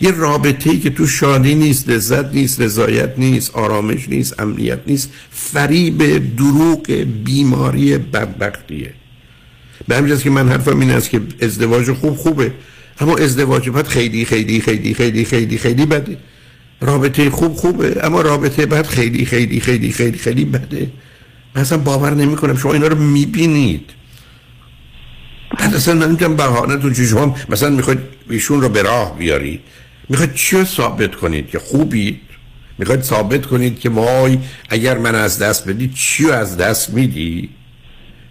یه 0.00 0.10
رابطه 0.10 0.70
ای 0.70 0.78
که 0.78 0.90
تو 0.90 1.06
شادی 1.06 1.54
نیست 1.54 1.88
لذت 1.88 2.34
نیست 2.34 2.60
رضایت 2.60 3.18
نیست 3.18 3.54
آرامش 3.54 4.08
نیست 4.08 4.40
امنیت 4.40 4.78
نیست 4.86 5.10
فریب 5.30 6.36
دروغ 6.36 6.90
بیماری 7.24 7.98
بدبختیه. 7.98 8.92
به 9.88 9.96
همین 9.96 10.10
جاست 10.10 10.22
که 10.22 10.30
من 10.30 10.48
حرفم 10.48 10.80
این 10.80 10.90
است 10.90 11.10
که 11.10 11.20
ازدواج 11.40 11.92
خوب 11.92 12.16
خوبه 12.16 12.52
اما 13.00 13.16
ازدواج 13.16 13.70
بعد 13.70 13.86
خیلی 13.86 14.24
خیلی 14.24 14.60
خیلی 14.60 14.94
خیلی 14.94 15.24
خیلی 15.24 15.58
خیلی 15.58 15.86
بده. 15.86 16.18
رابطه 16.80 17.30
خوب 17.30 17.54
خوبه 17.54 18.06
اما 18.06 18.20
رابطه 18.20 18.66
بعد 18.66 18.86
خیلی 18.86 19.24
خیلی 19.24 19.60
خیلی 19.60 19.92
خیلی 19.92 20.18
خیلی 20.18 20.44
بده. 20.44 20.90
من 21.54 21.62
اصلا 21.62 21.78
باور 21.78 22.14
نمی 22.14 22.36
کنم 22.36 22.56
شما 22.56 22.72
اینا 22.72 22.86
رو 22.86 22.98
می‌بینید. 22.98 23.90
بعد 25.58 25.74
اصلا 25.74 26.16
بهانه 26.28 26.76
تو 26.76 26.90
چی 26.90 27.06
شما 27.06 27.36
مثلا 27.48 27.70
می‌خواید 27.70 27.98
ایشون 28.30 28.60
رو 28.60 28.68
به 28.68 28.82
راه 28.82 29.18
بیاری. 29.18 29.60
می‌خواید 30.08 30.34
چی 30.34 30.56
رو 30.56 30.64
ثابت 30.64 31.14
کنید 31.14 31.48
که 31.50 31.58
خوبید؟ 31.58 32.20
می‌خواید 32.78 33.02
ثابت 33.02 33.46
کنید 33.46 33.80
که 33.80 33.90
وای 33.90 34.38
اگر 34.68 34.98
من 34.98 35.14
از 35.14 35.38
دست 35.38 35.68
بدی 35.68 35.88
چی 35.94 36.24
رو 36.24 36.32
از 36.32 36.56
دست 36.56 36.90
میدی 36.90 37.48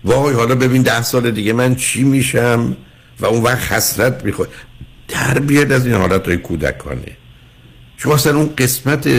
وای 0.03 0.33
حالا 0.33 0.55
ببین 0.55 0.81
ده 0.81 1.01
سال 1.01 1.31
دیگه 1.31 1.53
من 1.53 1.75
چی 1.75 2.03
میشم؟ 2.03 2.77
و 3.19 3.25
اون 3.25 3.43
وقت 3.43 3.71
حسرت 3.71 4.25
می‌خواد 4.25 4.49
در 5.07 5.39
بیاد 5.39 5.71
از 5.71 5.85
این 5.85 5.95
حالت 5.95 6.27
های 6.27 6.37
کودکانه. 6.37 7.18
شما 8.01 8.13
اصلا 8.13 8.37
اون 8.37 8.49
قسمت 8.57 9.09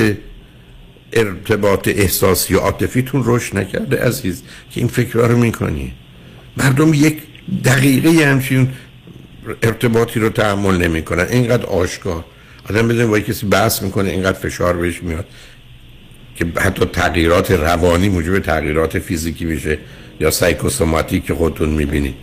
ارتباط 1.12 1.88
احساسی 1.88 2.54
و 2.54 2.58
عاطفیتون 2.58 3.22
رشد 3.24 3.58
نکرده 3.58 3.96
عزیز 3.96 4.42
که 4.70 4.80
این 4.80 4.88
فکرها 4.88 5.26
رو 5.26 5.38
می‌کنی. 5.38 5.92
مردم 6.56 6.94
یک 6.94 7.18
دقیقه 7.64 8.26
همچین 8.26 8.68
ارتباطی 9.62 10.20
رو 10.20 10.28
تحمل 10.28 10.76
نمی‌کنن. 10.76 11.26
اینقدر 11.30 11.66
آشکار. 11.66 12.24
آدم 12.70 12.88
بدون 12.88 13.10
با 13.10 13.20
کسی 13.20 13.46
بحث 13.46 13.82
می‌کنه 13.82 14.10
اینقدر 14.10 14.38
فشار 14.38 14.76
بهش 14.76 15.02
میاد 15.02 15.26
که 16.36 16.46
حتی 16.56 16.84
تغییرات 16.84 17.50
روانی 17.50 18.08
موجب 18.08 18.38
تغییرات 18.38 18.98
فیزیکی 18.98 19.44
میشه 19.44 19.78
یا 20.20 20.30
سایکوسوماتیک 20.30 21.26
که 21.26 21.34
خودتون 21.34 21.68
می‌بینید. 21.68 22.14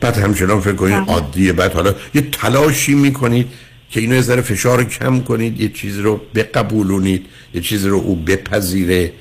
بعد 0.00 0.16
همچنان 0.16 0.60
فکر 0.60 0.74
کنید 0.74 1.08
عادیه. 1.08 1.52
بعد 1.52 1.72
حالا 1.72 1.94
یه 2.14 2.20
تلاشی 2.20 2.94
می‌کنید. 2.94 3.46
که 3.90 4.00
اینو 4.00 4.14
یه 4.14 4.20
ذره 4.20 4.42
فشار 4.42 4.78
رو 4.78 4.84
کم 4.84 5.20
کنید 5.20 5.60
یه 5.60 5.68
چیز 5.68 5.98
رو 5.98 6.20
بقبولونید 6.34 7.26
یه 7.54 7.60
چیز 7.60 7.86
رو 7.86 7.96
او 7.96 8.16
بپذیره. 8.16 9.12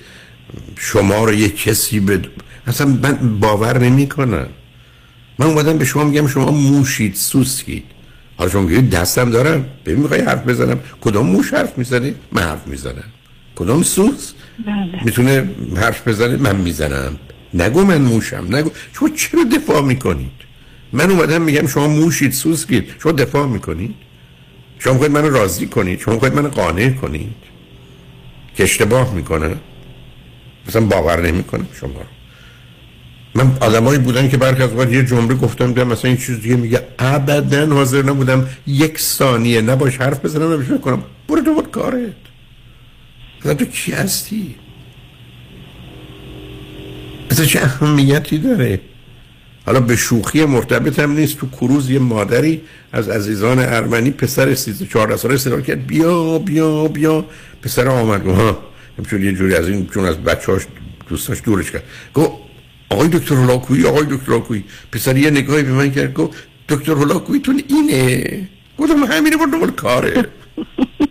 شما 0.78 1.26
رو 1.26 1.34
یه 1.34 1.50
کسی 1.50 2.00
بد... 2.00 2.26
اصلا 2.68 2.88
من 2.88 3.40
باور 3.40 3.78
نمی‌کنم. 3.78 4.48
من 5.40 5.46
اومدم 5.46 5.78
به 5.78 5.86
شما 5.86 6.04
میگم 6.04 6.28
شما 6.28 6.52
موشید 6.52 7.16
سوسکید. 7.16 7.84
حالا 8.38 8.50
شما 8.52 8.62
میگید 8.62 8.90
دستم 8.90 9.32
دارم. 9.32 9.66
ببین 9.86 10.00
می‌خوای 10.00 10.22
حرف 10.22 10.48
بزنم. 10.48 10.80
کدام 11.02 11.28
موش 11.28 11.54
حرف 11.54 11.78
می‌زنی؟ 11.78 12.16
من 12.32 12.42
حرف 12.42 12.68
می‌زنم. 12.68 13.04
کدام 13.56 13.84
سوس؟ 13.84 14.34
می‌تونه 15.06 15.50
حرف 15.76 16.08
بزنه؟ 16.08 16.38
من 16.38 16.56
می‌زنم. 16.56 17.18
نگو 17.54 17.84
من 17.84 18.02
موشم 18.02 18.48
نگو. 18.50 18.72
شما 18.94 19.10
چرا 19.10 19.44
دفاع 19.44 19.82
می‌کنید؟ 19.82 20.32
من 20.94 21.12
اومدم 21.12 21.42
میگم 21.42 21.68
شما 21.68 21.88
موشید 21.88 22.32
سوسکید. 22.32 22.90
شما 23.04 23.12
دفاع 23.12 23.48
می‌کنید؟ 23.48 23.96
شما 24.80 24.94
می‌خواید 24.94 25.12
منو 25.12 25.30
راضی 25.30 25.68
کنید. 25.68 26.00
شما 26.00 26.14
می‌خواید 26.14 26.36
منو 26.36 26.50
قانع 26.50 26.90
کنید. 26.90 27.36
که 28.56 28.64
اشتباه 28.64 29.14
می‌کنه. 29.14 29.56
مثلا 30.68 30.82
باور 30.82 31.22
نمی‌کنم 31.22 31.68
شما 31.80 31.90
رو. 31.90 32.06
من 33.36 33.58
آدمایی 33.62 34.00
بودن 34.00 34.30
که 34.30 34.38
برخی 34.38 34.64
از 34.64 34.72
اوقات 34.72 34.92
یه 34.92 35.04
جمله 35.04 35.36
گفتم 35.36 35.68
دیدم 35.68 35.88
مثلا 35.88 36.12
این 36.12 36.20
چیز 36.20 36.42
دیگه 36.42 36.56
میگه. 36.56 36.88
ابدا 37.00 37.66
حاضر 37.66 38.02
نبودم 38.02 38.48
یک 38.68 39.00
ثانیه 39.00 39.62
نباش 39.62 39.98
حرف 39.98 40.26
بزنم 40.26 40.54
نباش 40.54 40.80
کنم. 40.82 41.04
برو 41.28 41.42
دنبال 41.42 41.66
کارت. 41.66 42.14
مثلا 43.42 43.54
تو 43.54 43.66
کی 43.66 43.92
هستی؟ 43.92 44.56
مثلا 47.32 47.46
چه 47.46 47.60
اهمیتی 47.60 48.38
داره؟ 48.38 48.80
حالا 49.68 49.80
به 49.80 49.96
شوخی 49.96 50.46
مرتبط 50.46 51.00
هم 51.00 51.12
نیست. 51.12 51.38
تو 51.38 51.48
کروز 51.50 51.90
یه 51.90 52.00
مادری 52.00 52.62
از 52.92 53.10
عزیزان 53.10 53.60
ارمنی 53.60 54.12
پسر 54.12 54.56
13 54.56 54.86
14 54.86 55.18
ساله 55.18 55.38
صدا 55.38 55.62
کرد. 55.62 55.88
بیا 55.88 56.40
بیا 56.40 56.88
بیا. 56.88 57.26
پسر 57.62 57.88
آمد. 57.88 58.26
ها. 58.28 58.60
همچون 58.98 59.24
یه 59.24 59.32
جوری 59.34 59.56
از 59.56 59.68
این 59.68 59.88
چون 59.94 60.06
از 60.06 60.18
بچه‌هاش 60.18 60.62
دوستاش 61.10 61.42
دورش 61.44 61.72
کرد. 61.72 61.84
گفت 62.14 62.32
آقای 62.90 63.08
دکتر 63.08 63.36
هلاکویی 63.36 63.86
آقای 63.86 64.04
دکتر 64.04 64.32
هلاکویی 64.32 64.64
پسر 64.92 65.18
یه 65.18 65.30
نگاهی 65.30 65.64
به 65.64 65.72
من 65.72 65.92
کرد. 65.92 66.14
گفت 66.14 66.38
دکتر 66.70 66.94
هلاکوییتون 66.94 67.62
اینه؟ 67.68 68.50
گفتم 68.78 69.04
همینه 69.04 69.38
برو 69.38 69.52
دنبال 69.52 69.72
کاره. 69.72 70.26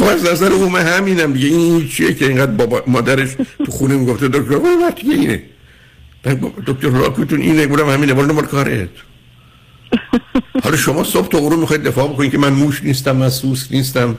خب 0.00 0.06
از 0.06 0.24
نظر 0.26 0.52
اون 0.52 0.72
من 0.72 0.80
همینم 0.80 1.32
دیگه. 1.32 1.46
این 1.46 1.88
چیه 1.88 2.14
که 2.14 2.26
اینقدر 2.26 2.52
بابا 2.52 2.82
مادرش 2.86 3.28
تو 3.64 3.72
خونه 3.72 3.96
می‌گفته 3.96 4.28
دکتر 4.28 4.56
وقتی 4.56 5.10
اینه. 5.12 5.42
دکتر 6.66 6.88
هلاکوییتون 6.88 7.40
اینه. 7.40 7.66
گفتم 7.66 7.88
همینه 7.88 8.14
برو 8.14 8.26
دنبال 8.26 8.46
کارت. 8.46 8.88
حالا 10.64 10.76
شما 10.76 11.04
صبح 11.04 11.28
تا 11.28 11.38
غروب 11.38 11.60
می‌خواید 11.60 11.82
دفاع 11.82 12.08
بکنید 12.08 12.30
که 12.32 12.38
من 12.38 12.52
موش 12.52 12.82
نیستم 12.84 13.16
من 13.16 13.28
سوس 13.28 13.72
نیستم. 13.72 14.18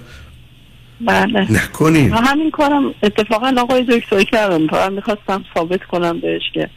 بله. 1.02 1.52
نکنید. 1.52 2.12
من 2.12 2.26
همین 2.26 2.52
کارم 2.52 2.94
اتفاقا 3.04 3.56
آقای 3.58 3.84
دکتر 3.84 4.24
کردم. 4.24 4.68
تا 4.68 4.90
می‌خواستم 4.90 5.46
ثابت 5.54 5.84
کنم 5.84 6.20
بهش 6.20 6.42
که 6.54 6.70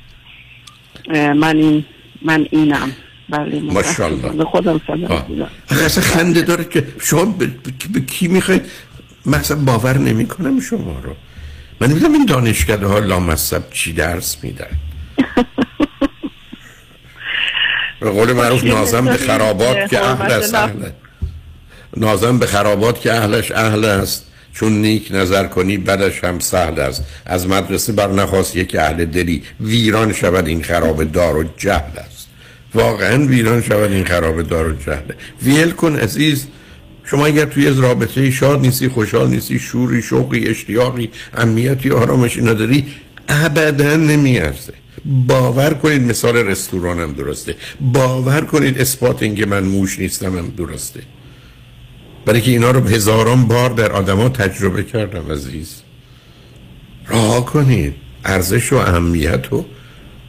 من 1.35 1.57
این 1.57 1.85
من 2.23 2.47
اینم. 2.51 2.93
بله 3.29 3.61
ماشاءالله. 3.61 4.45
خودم. 4.45 4.81
بودم. 5.29 5.51
آخه 5.71 5.85
اصلا 5.85 6.05
خنده 6.05 6.43
داره 6.43 6.65
که 6.65 6.87
شما 7.01 7.25
به, 7.25 7.47
به 7.93 8.01
کی 8.01 8.29
می‌خواید 8.29 8.63
من 9.27 9.39
اصلا 9.39 9.57
باور 9.57 9.99
نمی 9.99 10.27
کنم 10.27 10.61
شما 10.61 11.01
رو. 11.03 11.15
من 11.81 11.91
نمی‌دونم 11.91 12.13
این 12.13 12.27
دانشکده 12.27 12.87
ها 12.87 12.99
لامصب 12.99 13.63
چی 13.71 13.93
درس 13.93 14.37
میدن. 14.43 14.67
به 18.01 18.11
قول 18.11 18.33
معروف 18.33 18.65
نازم 18.65 19.05
به 19.05 19.17
خرابات 19.17 19.91
که 19.91 20.05
اهل 20.05 20.33
است 20.33 20.55
اهل 20.55 20.91
نازم 21.97 22.39
به 22.39 22.47
خرابات 22.47 23.01
که 23.01 23.13
اهلش 23.15 23.53
اهل 23.53 23.85
است. 23.85 24.27
چون 24.53 24.73
نیک 24.73 25.09
نظر 25.11 25.47
کنی 25.47 25.79
بدش 25.79 26.25
هم 26.25 26.39
سهل 26.39 26.81
است. 26.81 27.05
از 27.27 27.47
مدرسه 27.47 27.93
بر 27.93 28.09
نخواست 28.13 28.57
یک 28.57 28.77
اهل 28.77 29.05
دلی. 29.05 29.43
ویران 29.61 30.13
شود 30.13 30.47
این 30.47 30.63
خراب 30.63 31.05
دار 31.05 31.37
و 31.37 31.45
جهل 31.57 31.99
است. 31.99 32.29
واقعا 32.75 33.27
ویران 33.27 33.63
شود 33.63 33.93
این 33.93 34.05
خراب 34.05 34.43
دار 34.43 34.69
و 34.69 34.77
جهل. 34.77 35.13
ویل 35.43 35.71
کن 35.71 35.97
عزیز 35.97 36.47
شما 37.07 37.27
اگر 37.27 37.45
توی 37.45 37.71
رابطه 37.71 38.31
شاد 38.31 38.61
نیستی 38.61 38.89
خوشحال 38.89 39.29
نیستی 39.29 39.59
شوری 39.59 40.03
شوقی 40.03 40.47
اشتیاقی 40.47 41.11
امنیتی 41.35 41.91
آرامشی 41.91 42.43
نداری 42.43 42.87
ابدا 43.29 43.97
نمیارزه. 43.97 44.73
باور 45.05 45.75
کنید 45.75 46.03
مثال 46.03 46.37
رستورانم 46.37 47.13
درسته. 47.13 47.57
باور 47.81 48.41
کنید 48.41 48.79
اثبات 48.79 49.23
اینکه 49.23 49.47
من 49.47 49.65
موش 49.65 49.99
نیستم 49.99 50.39
هم 50.39 50.53
درسته. 50.57 51.01
برای 52.27 52.41
که 52.41 52.51
اینا 52.51 52.71
رو 52.71 52.89
هزاران 52.89 53.45
بار 53.45 53.71
در 53.71 53.93
آدما 53.93 54.29
تجربه 54.29 54.83
کردم 54.83 55.33
عزیز. 55.33 55.83
رها 57.09 57.41
کنید. 57.41 57.95
ارزش 58.25 58.73
و 58.73 58.77
اهمیت 58.77 59.53
و 59.53 59.65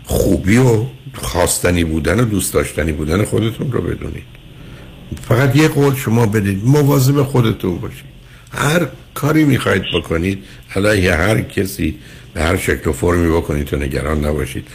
خوبی 0.06 0.58
و 0.58 0.86
خواستنی 1.14 1.84
بودن 1.84 2.20
و 2.20 2.26
دوست 2.26 2.54
داشتنی 2.54 2.92
بودن 2.92 3.26
خودتون 3.26 3.72
رو 3.72 3.82
بدونید. 3.82 4.35
فقط 5.28 5.56
یه 5.56 5.68
قول 5.68 5.96
شما 5.96 6.26
بدید. 6.26 6.62
مواظب 6.66 7.24
خودتون 7.24 7.78
باشید. 7.78 8.06
هر 8.52 8.88
کاری 9.14 9.44
می‌خواید 9.44 9.84
بکنید 9.94 10.44
علیه 10.76 11.16
هر 11.16 11.42
کسی 11.42 12.00
به 12.34 12.44
هر 12.44 12.58
شکل 12.58 12.90
و 12.90 12.94
فرمی 12.94 13.30
بکنید 13.30 13.68
تو 13.68 13.78
نگران 13.78 14.26
نباشید. 14.26 14.68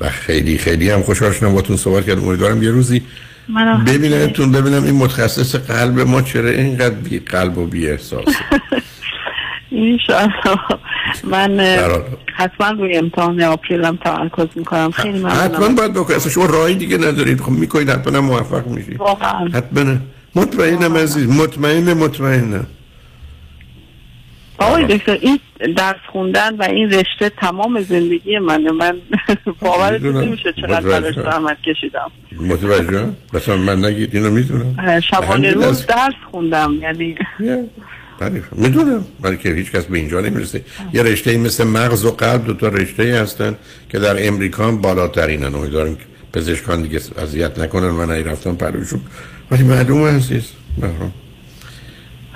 و 0.00 0.08
خیلی 0.08 0.58
خیلی 0.58 0.90
هم 0.90 1.02
خوشحال 1.02 1.32
شدم 1.32 1.54
باتون 1.54 1.76
صحبت 1.76 2.06
کردم. 2.06 2.28
امیدوارم 2.28 2.62
یه 2.62 2.70
روزی 2.70 3.02
ببینمتون 3.86 4.52
ببینم 4.52 4.84
این 4.84 4.94
متخصص 4.94 5.54
قلب 5.54 6.00
ما 6.00 6.22
چرا 6.22 6.50
اینقدر 6.50 6.94
بی 6.94 7.18
قلب 7.18 7.58
و 7.58 7.66
بی 7.66 7.88
احساسه. 7.88 8.32
من. 11.24 11.60
حتما 12.36 12.70
روی 12.70 12.96
امتحان 12.96 13.42
آپریلم 13.42 13.98
تمرکز 14.04 14.46
می‌کنم. 14.54 14.90
خیلی 14.90 15.22
حتما 15.22 15.58
ممنونم 15.58 15.74
باید 15.74 15.92
بکنید 15.92 16.16
اصلا 16.16 16.32
شما 16.32 16.46
راهی 16.46 16.74
دیگه 16.74 16.96
ندارید. 16.98 17.40
خب 17.40 17.50
می‌کنید 17.50 17.90
حتما 17.90 18.20
موفق 18.20 18.66
میشید 18.66 19.00
واقعا. 19.00 19.48
حتما. 19.48 19.96
مطمئنم 20.34 20.96
عزیز. 20.96 21.28
مطمئن 21.28 21.92
مطمئنم. 21.92 22.66
آقای 24.58 24.84
دکتر 24.84 25.12
این 25.12 25.38
درس 25.76 25.96
خوندن 26.12 26.56
و 26.56 26.62
این 26.62 26.90
رشته 26.90 27.28
تمام 27.28 27.82
زندگی 27.82 28.38
منه. 28.38 28.70
من 28.70 28.96
می‌دونم. 29.92 30.20
نمیشه 30.20 30.52
چقدر. 30.52 30.80
براش 30.80 31.14
زحمت 31.14 31.56
کشیدم. 31.62 32.10
متوجه. 32.40 33.06
مثلا 33.32 33.56
من 33.56 33.84
نگید 33.84 34.14
اینو 34.16 34.30
می‌دونم. 34.30 35.00
شبانه 35.00 35.50
روز 35.50 35.86
درس. 35.86 36.14
خوندم. 36.30 36.74
یعنی 36.82 37.16
بله 38.18 38.42
می‌دونم. 38.52 39.04
ولی 39.22 39.36
که 39.36 39.54
هیچ 39.54 39.72
کس 39.72 39.84
به 39.84 39.98
اینجا 39.98 40.20
نمی‌رسه. 40.20 40.64
یه 40.92 41.02
رشته 41.02 41.30
ای 41.30 41.36
مثل 41.36 41.64
مغز 41.64 42.04
و 42.04 42.10
قلب 42.10 42.44
دو 42.44 42.54
تا 42.54 42.68
رشته 42.68 43.02
ای 43.02 43.10
هستن 43.10 43.56
که 43.88 43.98
در 43.98 44.28
امریکا 44.28 44.68
هم 44.68 44.78
بالاترینن. 44.78 45.54
امیدوارم 45.54 45.94
که 45.94 46.02
پزشکان 46.32 46.82
دیگه 46.82 47.00
اذیت 47.18 47.58
نکنن 47.58 47.90
من 47.90 48.10
رفتم 48.10 48.56
پلوشون. 48.56 49.00
ولی 49.50 49.62
معلومه 49.62 50.10
عزیز. 50.10 50.44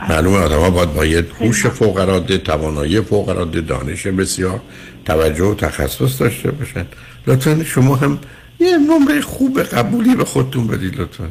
معلومه 0.08 0.36
آدم 0.36 0.58
ها 0.58 0.70
باید 0.70 0.94
با 0.94 1.06
یه 1.06 1.26
هوش 1.40 1.66
فوق 1.66 1.96
العاده 1.96 2.38
توانایی 2.38 3.00
فوق 3.00 3.28
العاده 3.28 3.60
دانش 3.60 4.06
بسیار 4.06 4.60
توجه 5.04 5.44
و 5.44 5.54
تخصص 5.54 6.20
داشته 6.20 6.50
باشن. 6.50 6.86
لطفا 7.26 7.64
شما 7.64 7.96
هم 7.96 8.18
یه 8.60 8.78
نمره 8.78 9.20
خوب 9.20 9.62
قبولی 9.62 10.14
به 10.14 10.24
خودتون 10.24 10.66
بدید 10.66 11.00
لطفا. 11.00 11.28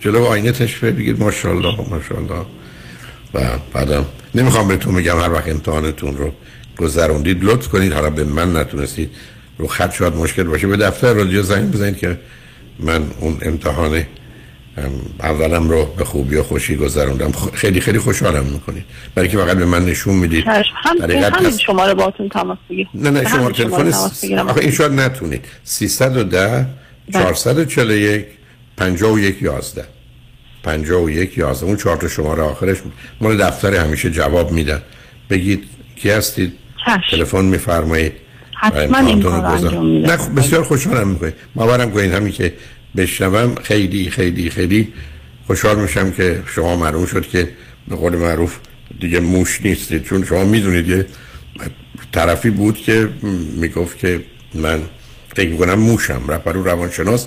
جلو 0.00 0.24
آینه 0.24 0.52
تشفه 0.52 0.90
بگید 0.90 1.20
ماشاءالله 1.20 1.76
ماشاءالله. 1.90 2.46
و 3.34 3.40
بعدم 3.72 4.06
نمی‌خوام 4.34 4.68
بهتون 4.68 4.94
بگم 4.94 5.20
هر 5.20 5.32
وقت 5.32 5.48
امتحانتون 5.48 6.16
رو 6.16 6.32
گذروندید. 6.78 7.44
لطف 7.44 7.68
کنید. 7.68 7.92
حالا 7.92 8.10
به 8.10 8.24
من 8.24 8.56
نتونستید. 8.56 9.10
رو 9.58 9.66
خط 9.66 9.94
شاید 9.94 10.14
مشکل 10.14 10.42
باشه. 10.42 10.66
به 10.66 10.76
دفتر 10.76 11.12
رادیو 11.12 11.42
زنگ 11.42 11.70
بزنید 11.70 11.96
که 11.96 12.18
من 12.78 13.02
اون 13.20 13.38
امتحان 13.42 13.94
ام، 14.76 14.90
اولم 15.20 15.70
رو 15.70 15.84
به 15.84 16.04
خوبی 16.04 16.36
و 16.36 16.42
خوشی 16.42 16.76
گذروندم. 16.76 17.32
خیلی 17.32 17.80
خیلی 17.80 17.98
خوشحالم 17.98 18.44
می‌کنید. 18.44 18.84
برای 19.14 19.28
که 19.28 19.38
فقط 19.38 19.56
به 19.56 19.64
من 19.64 19.84
نشون 19.84 20.14
می‌دید. 20.14 20.44
هم 20.46 20.64
همین 21.00 21.24
هست. 21.24 21.60
شماره 21.60 21.94
باتون 21.94 22.28
تماس 22.28 22.58
بگیرم. 22.70 22.90
نه 22.94 23.10
نه 23.10 23.28
شما 23.28 23.50
تلفن. 23.50 23.92
آخه 24.38 24.60
این 24.60 24.70
شاید 24.70 24.92
نتونید. 24.92 25.44
310 25.64 26.66
441 27.12 28.26
51 28.76 29.42
11 29.42 29.84
51 30.62 31.38
11 31.38 31.66
اون 31.66 31.76
چهار 31.76 31.96
تا 31.96 32.08
شماره 32.08 32.42
آخرش 32.42 32.76
مال 33.20 33.36
دفتر 33.36 33.74
همیشه 33.74 34.10
جواب 34.10 34.52
میدن. 34.52 34.82
بگید 35.30 35.64
کی 35.96 36.10
هستید؟ 36.10 36.52
تلفن 37.10 37.44
میفرمایید. 37.44 38.12
حتما 38.60 38.98
این 38.98 39.22
کار 39.22 39.40
رو 39.40 39.46
انجام 39.46 39.86
میدم. 39.86 40.10
نه 40.10 40.16
خب، 40.16 40.38
بسیار 40.38 40.62
خوشحالم 40.62 41.08
می‌کنید 41.08 41.34
باورم 41.54 41.90
کنید 41.90 42.12
همین 42.12 42.32
که 42.32 42.54
بشنوم 42.96 43.54
خیلی 43.62 44.10
خیلی 44.10 44.50
خیلی 44.50 44.92
خوشحال 45.46 45.78
میشم 45.78 46.10
که 46.10 46.42
شما 46.46 46.76
معلوم 46.76 47.06
شد 47.06 47.28
که 47.28 47.48
به 47.88 47.96
قول 47.96 48.16
معروف 48.16 48.58
دیگه 49.00 49.20
موش 49.20 49.60
نیستید. 49.62 50.04
چون 50.04 50.24
شما 50.24 50.44
می‌دونید 50.44 50.88
یه 50.88 51.06
طرفی 52.12 52.50
بود 52.50 52.76
که 52.76 53.08
می‌گفت 53.56 53.98
که 53.98 54.24
من 54.54 54.80
فکر 55.36 55.48
می‌کنم 55.48 55.74
موشم. 55.74 56.22
رفت 56.28 56.48
رو 56.48 56.62
روانشناس. 56.62 57.26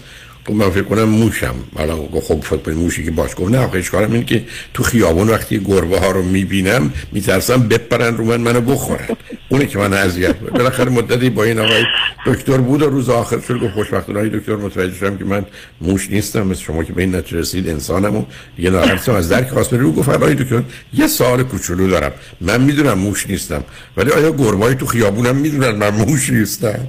من 0.50 0.70
فکر 0.70 0.84
کنم 0.84 1.04
موشم. 1.04 1.56
حالا 1.76 1.98
گفت 1.98 2.28
خب 2.28 2.42
فکر 2.42 2.58
کنم 2.58 2.74
موشی 2.74 3.04
که 3.04 3.12
باش 3.12 3.32
گفت. 3.38 3.52
نه 3.52 3.58
آخه 3.58 3.78
اشکالم 3.78 4.12
اینه 4.12 4.26
که 4.26 4.44
تو 4.74 4.84
خیابون 4.84 5.30
وقتی 5.30 5.60
گربه 5.60 6.00
ها 6.00 6.12
رو 6.12 6.24
می‌بینم 6.24 6.94
میترسم 7.12 7.68
بپرن 7.68 8.18
رو 8.18 8.26
من 8.26 8.42
منو 8.42 8.62
بخورن. 8.62 9.08
اونه 9.50 9.66
که 9.66 9.78
من 9.78 9.94
اذیت 9.94 10.36
بود 10.36 10.54
بالاخره 10.54 10.90
مدتی 10.90 11.30
با 11.30 11.44
این 11.44 11.60
آقای 11.60 11.84
دکتر 12.26 12.58
بود 12.58 12.82
و 12.82 12.90
روز 12.90 13.10
آخر 13.10 13.40
شد 13.40 13.60
گفت 13.60 13.74
خوشبختانه 13.74 14.30
دکتر 14.30 14.56
متوجه 14.56 14.96
شدم 14.96 15.18
که 15.18 15.26
من 15.26 15.46
موش 15.82 16.10
نیستم. 16.10 16.48
مثل 16.48 16.62
شما 16.62 16.84
که 16.84 16.94
به 16.94 17.02
این 17.02 17.16
نتیجه 17.16 17.40
رسید 17.40 17.70
انسانم 17.70 18.16
و 18.16 18.26
دیگه 18.56 18.70
ناراحتم 18.70 19.14
از 19.14 19.30
درک 19.30 19.50
خواست 19.50 19.74
رو 19.74 19.92
گفت 19.92 20.10
آقای 20.10 20.36
دکتر 20.36 20.64
یه 20.94 21.08
سوال 21.08 21.44
کوچولو 21.44 21.88
دارم. 21.88 22.12
من 22.42 22.62
می‌دونم 22.62 22.98
موش 22.98 23.28
نیستم 23.28 23.64
ولی 23.98 24.12
آیا 24.12 24.32
گربه‌های 24.32 24.76
تو 24.76 24.86
خیابونم 24.86 25.36
می‌دونن 25.36 25.72
من 25.72 25.90
موش 25.90 26.30
نیستم؟ 26.30 26.88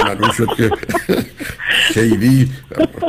معلوم 0.00 0.32
شد 0.32 0.48
که 0.56 0.70
خیلی 1.94 2.48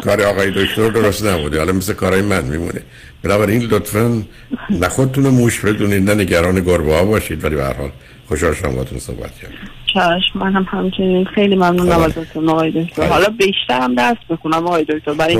کار 0.03 0.22
آقای 0.22 0.51
دکتر 0.51 0.89
درست 0.89 1.26
نبوده. 1.26 1.57
حالا 1.57 1.74
مثل 1.74 1.93
کارهای 1.93 2.22
من 2.22 2.43
میمونه. 2.43 2.82
بنابراین 3.24 3.61
لطفا 3.61 4.24
نه 4.69 4.89
خودتون 4.89 5.28
موش 5.28 5.59
بدونید 5.59 6.09
نه 6.09 6.13
نگران 6.13 6.59
گربه 6.63 6.93
ها 6.93 7.05
باشید. 7.05 7.43
ولی 7.43 7.55
به 7.55 7.63
هر 7.63 7.74
حال 7.74 7.91
خوشحال 8.28 8.53
شدم 8.53 8.72
باهاتون 8.72 8.99
صحبت 8.99 9.32
کردم. 9.41 9.55
چشم 9.93 10.39
من 10.39 10.53
هم 10.53 10.67
همچنین 10.69 11.26
خیلی 11.26 11.55
ممنونم 11.55 12.09
خدا. 12.09 12.22
ازتون 12.22 12.49
آقای 12.49 12.84
دکتر. 12.84 13.07
حالا 13.07 13.30
بیشتر 13.30 13.82
هم 13.82 13.95
درس 13.95 14.17
بخونم 14.30 14.67
آقای 14.67 14.84
دکتر. 14.84 15.13
برای. 15.13 15.36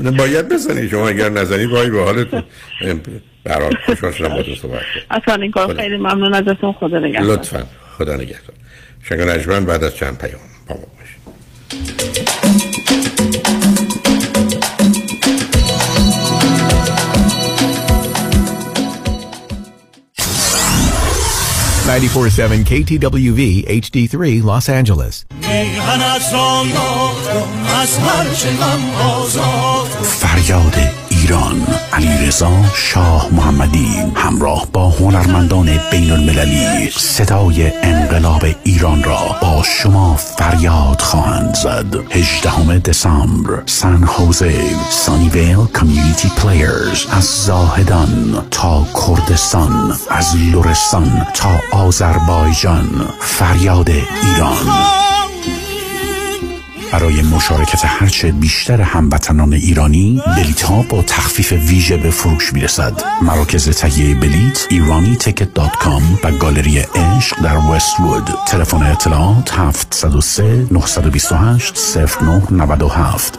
نه، 0.00 0.10
باید 0.10 0.48
بزنید. 0.48 0.90
شما 0.90 1.08
اگر 1.08 1.28
نزنید 1.28 1.70
وای 1.70 1.90
به 1.90 2.04
حالتون. 2.04 2.42
به 3.44 3.50
هر 3.50 3.62
حال 3.62 3.76
خوشحال 3.86 4.12
شدم 4.12 4.28
باهاتون 4.28 4.54
صحبت 4.54 4.80
کردم. 4.94 5.22
اصلا 5.22 5.34
این 5.42 5.50
کار. 5.50 5.74
خیلی 5.74 5.96
ممنون 5.96 6.34
ازتون. 6.34 6.72
خدا 6.72 6.98
نگهدار. 6.98 7.32
لطفا. 7.32 7.66
خدا 7.98 8.14
نگهدار. 8.16 8.54
شنگ 9.02 9.20
نجمن 9.20 9.64
بعد 9.64 9.84
از 9.84 9.96
چند 9.96 10.18
پیام 10.18 10.40
با 10.68 10.74
ما 10.74 10.80
باشید 10.98 12.30
947 21.86 22.64
KTWV 22.64 23.64
HD3 23.68 24.42
Los 24.44 24.68
Angeles. 24.68 25.24
میهنت 25.40 26.32
را 26.32 26.64
یافتم 26.66 27.48
از 27.80 27.98
هر 27.98 28.34
چه 28.34 28.50
غم 28.50 28.94
آزاد 28.94 29.86
فریاد 30.02 30.99
ایران. 31.30 31.66
علیرضا 31.92 32.50
شاه 32.74 33.28
محمدی 33.32 33.88
همراه 34.14 34.66
با 34.72 34.90
هنرمندان 34.90 35.78
بین 35.90 36.10
المللی 36.10 36.90
صدای 36.90 37.72
انقلاب 37.82 38.44
ایران 38.64 39.02
را 39.02 39.36
با 39.42 39.62
شما 39.62 40.14
فریاد 40.14 41.00
خواهند 41.00 41.54
زد. 41.54 41.94
18 42.10 42.78
دسامبر 42.78 43.62
سن 43.66 44.04
خوزه 44.04 44.54
سانیویل 44.90 45.66
کمیونیتی 45.80 46.28
پلیرز 46.28 47.06
از 47.10 47.24
زاهدان 47.24 48.46
تا 48.50 48.86
کردستان 49.06 49.92
از 50.10 50.36
لرستان 50.36 51.26
تا 51.34 51.78
آذربایجان. 51.78 53.08
فریاد 53.20 53.90
ایران. 53.90 55.29
برای 56.92 57.22
مشارکت 57.22 57.84
هرچه 57.84 58.32
بیشتر 58.32 58.80
هموطنان 58.80 59.52
ایرانی 59.52 60.22
بلیت 60.36 60.62
ها 60.62 60.82
با 60.82 61.02
تخفیف 61.02 61.52
ویژه 61.52 61.96
به 61.96 62.10
فروش 62.10 62.52
می‌رسد. 62.52 63.02
مراکز 63.22 63.68
تهیه 63.68 64.14
بلیت 64.14 64.66
ایرانی 64.70 65.16
تیکت 65.16 65.54
دات 65.54 65.76
کام 65.76 66.18
و 66.24 66.32
گالری 66.32 66.78
عشق 66.78 67.42
در 67.42 67.56
وست 67.56 68.00
وود 68.00 68.30
تلفن 68.46 68.82
اطلاعات 68.82 69.52
703 69.52 70.66
928 70.70 71.74
0997 71.96 73.38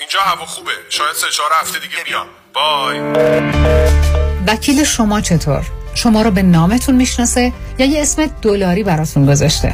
اینجا 0.00 0.20
هوا 0.20 0.46
خوبه. 0.46 0.70
شاید 0.88 1.12
سه 1.12 1.26
چهار 1.36 1.50
هفته 1.60 1.78
دیگه 1.78 2.04
بیام. 2.04 2.26
بای. 2.54 3.00
وکیل 4.46 4.84
شما 4.84 5.20
چطور؟ 5.20 5.64
شما 5.94 6.22
رو 6.22 6.30
به 6.30 6.42
نامتون 6.42 6.94
می‌شناسه 6.94 7.52
یا 7.78 7.86
یه 7.86 8.02
اسم 8.02 8.26
دلاری 8.42 8.82
براتون 8.82 9.26
گذاشته؟ 9.26 9.72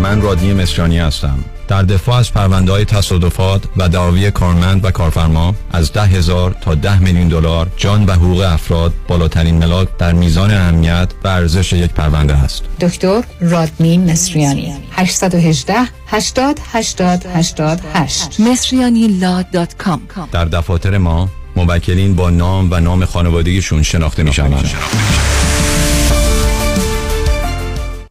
من 0.00 0.22
رادنی 0.22 0.52
مصریانی 0.54 0.98
هستم. 0.98 1.44
در 1.68 1.82
دفاع 1.82 2.16
از 2.16 2.32
پرونده 2.32 2.72
های 2.72 2.84
تصادفات 2.84 3.62
و 3.76 3.88
دعاوی 3.88 4.30
کارمند 4.30 4.84
و 4.84 4.90
کارفرما 4.90 5.54
از 5.72 5.92
ده 5.92 6.02
هزار 6.02 6.56
تا 6.60 6.74
ده 6.74 6.98
میلیون 6.98 7.28
دلار 7.28 7.70
جان 7.76 8.06
و 8.06 8.12
حقوق 8.12 8.40
افراد 8.40 8.92
بالاترین 9.08 9.58
ملاک 9.58 9.88
در 9.98 10.12
میزان 10.12 10.50
اهمیت 10.50 11.08
و 11.24 11.28
ارزش 11.28 11.72
یک 11.72 11.90
پرونده 11.90 12.34
است. 12.34 12.62
دکتر 12.80 13.22
رادمین 13.40 14.10
مصریانی 14.10 14.74
818 14.92 15.74
80 16.06 16.60
80 16.72 17.26
88 17.34 18.40
مصریانی 18.40 19.20
در 20.32 20.44
دفاتر 20.44 20.98
ما 20.98 21.28
موکلین 21.56 22.14
با 22.14 22.30
نام 22.30 22.68
و 22.70 22.80
نام 22.80 23.04
خانوادگیشون 23.04 23.82
شناخته 23.82 24.22
می 24.22 24.32
شوند. 24.32 25.33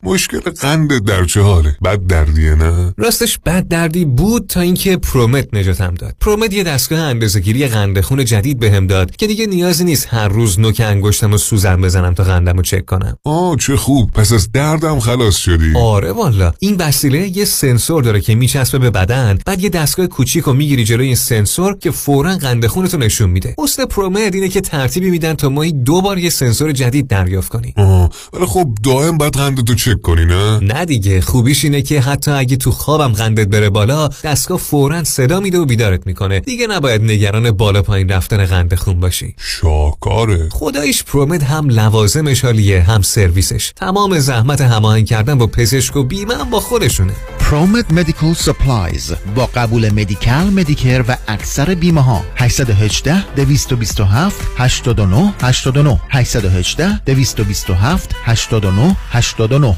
مشکل 0.06 0.39
قند 0.39 1.06
در 1.06 1.26
چه 1.26 1.41
حاله 1.41 1.78
بد 1.84 2.08
دردیه 2.08 2.56
نه؟ 2.56 2.93
راستش 2.97 3.39
بد 3.45 3.68
دردی 3.68 4.06
بود 4.06 4.47
تا 4.47 4.62
اینکه 4.62 4.97
پرومت 4.97 5.54
نجاتم 5.54 5.95
داد. 5.95 6.16
پرومت 6.20 6.54
یه 6.54 6.64
دستگاه 6.64 6.99
اندازه‌گیری 6.99 7.68
قند 7.68 8.01
خون 8.01 8.26
جدید 8.26 8.60
بهم 8.60 8.88
داد 8.88 9.16
که 9.16 9.28
دیگه 9.28 9.45
نیازی 9.45 9.84
نیست 9.84 10.08
هر 10.10 10.28
روز 10.28 10.60
نوک 10.60 10.82
انگشتم 10.86 11.34
و 11.34 11.38
سوزن 11.38 11.82
بزنم 11.82 12.14
تا 12.14 12.24
قندم 12.24 12.58
رو 12.58 12.62
چک 12.62 12.86
کنم. 12.86 13.18
آه 13.24 13.58
چه 13.58 13.76
خوب. 13.76 14.12
پس 14.12 14.32
از 14.32 14.51
دردم 14.51 14.99
خلاص 14.99 15.38
شدی. 15.38 15.74
آره 15.76 16.12
والا. 16.12 16.54
این 16.60 16.76
وسیله 16.80 17.38
یه 17.38 17.45
سنسور 17.45 18.04
داره 18.04 18.22
که 18.22 18.36
میچسبه 18.36 18.80
به 18.80 18.89
بدن 18.89 19.39
بعد 19.45 19.64
یه 19.64 19.70
دستگاه 19.70 20.08
کوچیک 20.08 20.47
و 20.47 20.54
می‌گیری 20.54 20.84
جلوی 20.84 21.06
این 21.06 21.16
سنسور 21.16 21.78
که 21.78 21.91
فورا 21.91 22.36
قند 22.36 22.68
خونتو 22.68 22.97
نشون 22.97 23.30
میده. 23.30 23.56
اصل 23.58 23.86
پرومت 23.86 24.36
اینه 24.36 24.49
که 24.49 24.62
ترتیبی 24.62 25.10
میدن 25.10 25.34
تا 25.34 25.49
ماهی 25.49 25.72
دو 25.72 26.01
بار 26.01 26.18
یه 26.18 26.30
سنسور 26.30 26.72
جدید 26.72 27.08
دریافت 27.08 27.49
کنی. 27.49 27.74
آه 27.78 28.10
ولی 28.34 28.45
خب 28.45 28.70
دائم 28.84 29.18
بعد 29.18 29.34
قندتو 29.34 29.76
چک 29.76 29.93
کنی 30.02 30.26
نه 30.26 30.60
نه 30.60 30.86
دیگه 30.86 31.22
خوبیش 31.22 31.64
اینه 31.64 31.82
که 31.82 32.02
حتی 32.02 32.32
اگه 32.32 32.56
تو 32.56 32.72
خوابم 32.72 33.14
قندت 33.14 33.48
بره 33.48 33.70
بالا 33.70 34.08
دستگاه 34.24 34.58
فورا 34.58 35.04
صدا 35.04 35.39
میده 35.39 35.60
و 35.60 35.66
بیدارت 35.66 36.08
می‌کنه. 36.08 36.39
دیگه 36.39 36.68
نباید 36.68 37.02
نگران 37.02 37.52
بالا 37.52 37.82
پایین 37.82 38.10
رفتن 38.10 38.46
قند 38.46 38.76
خون 38.76 39.00
باشی. 39.00 39.36
شاهکاره 39.38 40.49
خداییش 40.51 41.03
ProMed 41.03 41.43
هم 41.44 41.70
لوازمش 41.70 42.46
عالیه 42.45 42.82
هم 42.82 43.02
سرویسش. 43.02 43.72
تمام 43.76 44.20
زحمت 44.20 44.62
هماهنگ 44.62 45.06
کردن 45.06 45.38
با 45.38 45.48
پزشک 45.48 45.96
و 45.96 46.04
بیمه 46.04 46.36
هم 46.36 46.50
با 46.50 46.60
خودشونه. 46.60 47.14
ProMed 47.39 47.93
Medical 47.93 48.34
Supplies 48.34 49.14
با 49.36 49.46
قبول 49.46 49.89
Medi-Cal 49.89 50.43
Medicare 50.43 51.03
و 51.08 51.18
اکثر 51.28 51.76
بیمه 51.76 52.02
ها. 52.04 52.22
818 52.36 53.36
227 53.36 54.48
89 54.58 55.34
89 55.41 56.00
818 56.10 57.00
227 57.06 58.16
89 58.24 58.96
89 59.10 59.78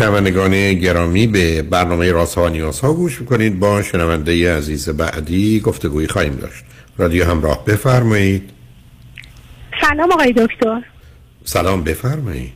شنوندگان 0.00 0.74
گرامی 0.74 1.26
به 1.26 1.62
برنامه 1.62 2.12
راست 2.12 2.34
ها 2.38 2.44
و 2.44 2.48
نیاز 2.48 2.80
ها 2.80 2.92
گوش 2.92 3.20
می‌کنید. 3.20 3.58
با 3.58 3.82
شنونده 3.82 4.56
عزیز 4.56 4.88
بعدی 4.88 5.60
گفتگوی 5.60 6.06
خواهیم 6.06 6.34
داشت. 6.34 6.64
رادیو 6.98 7.24
همراه 7.24 7.64
بفرمایید. 7.64 8.50
سلام 9.80 10.12
آقای 10.12 10.32
دکتر. 10.32 10.82
سلام 11.44 11.84
بفرمایید. 11.84 12.52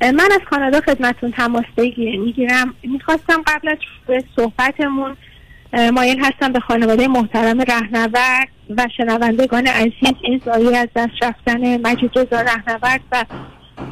من 0.00 0.28
از 0.32 0.40
کانادا 0.50 0.80
خدمتون 0.80 1.32
تماس 1.32 1.64
می‌گیرم. 1.76 2.74
می‌خواستم 2.82 3.42
قبل 3.46 3.68
از 3.68 3.78
صحبتمون 4.36 5.16
مایل 5.92 6.24
هستم 6.24 6.52
به 6.52 6.60
خانواده 6.60 7.08
محترم 7.08 7.60
رهنورد 7.60 8.48
و 8.76 8.86
شنوندگان 8.96 9.66
عزیز 9.66 10.14
این 10.22 10.42
زایی 10.44 10.76
از 10.76 10.88
دست 10.96 11.12
رفتن 11.22 11.80
مجید 11.80 12.10
رضا 12.18 12.40
رهنورد 12.40 13.00
و 13.12 13.24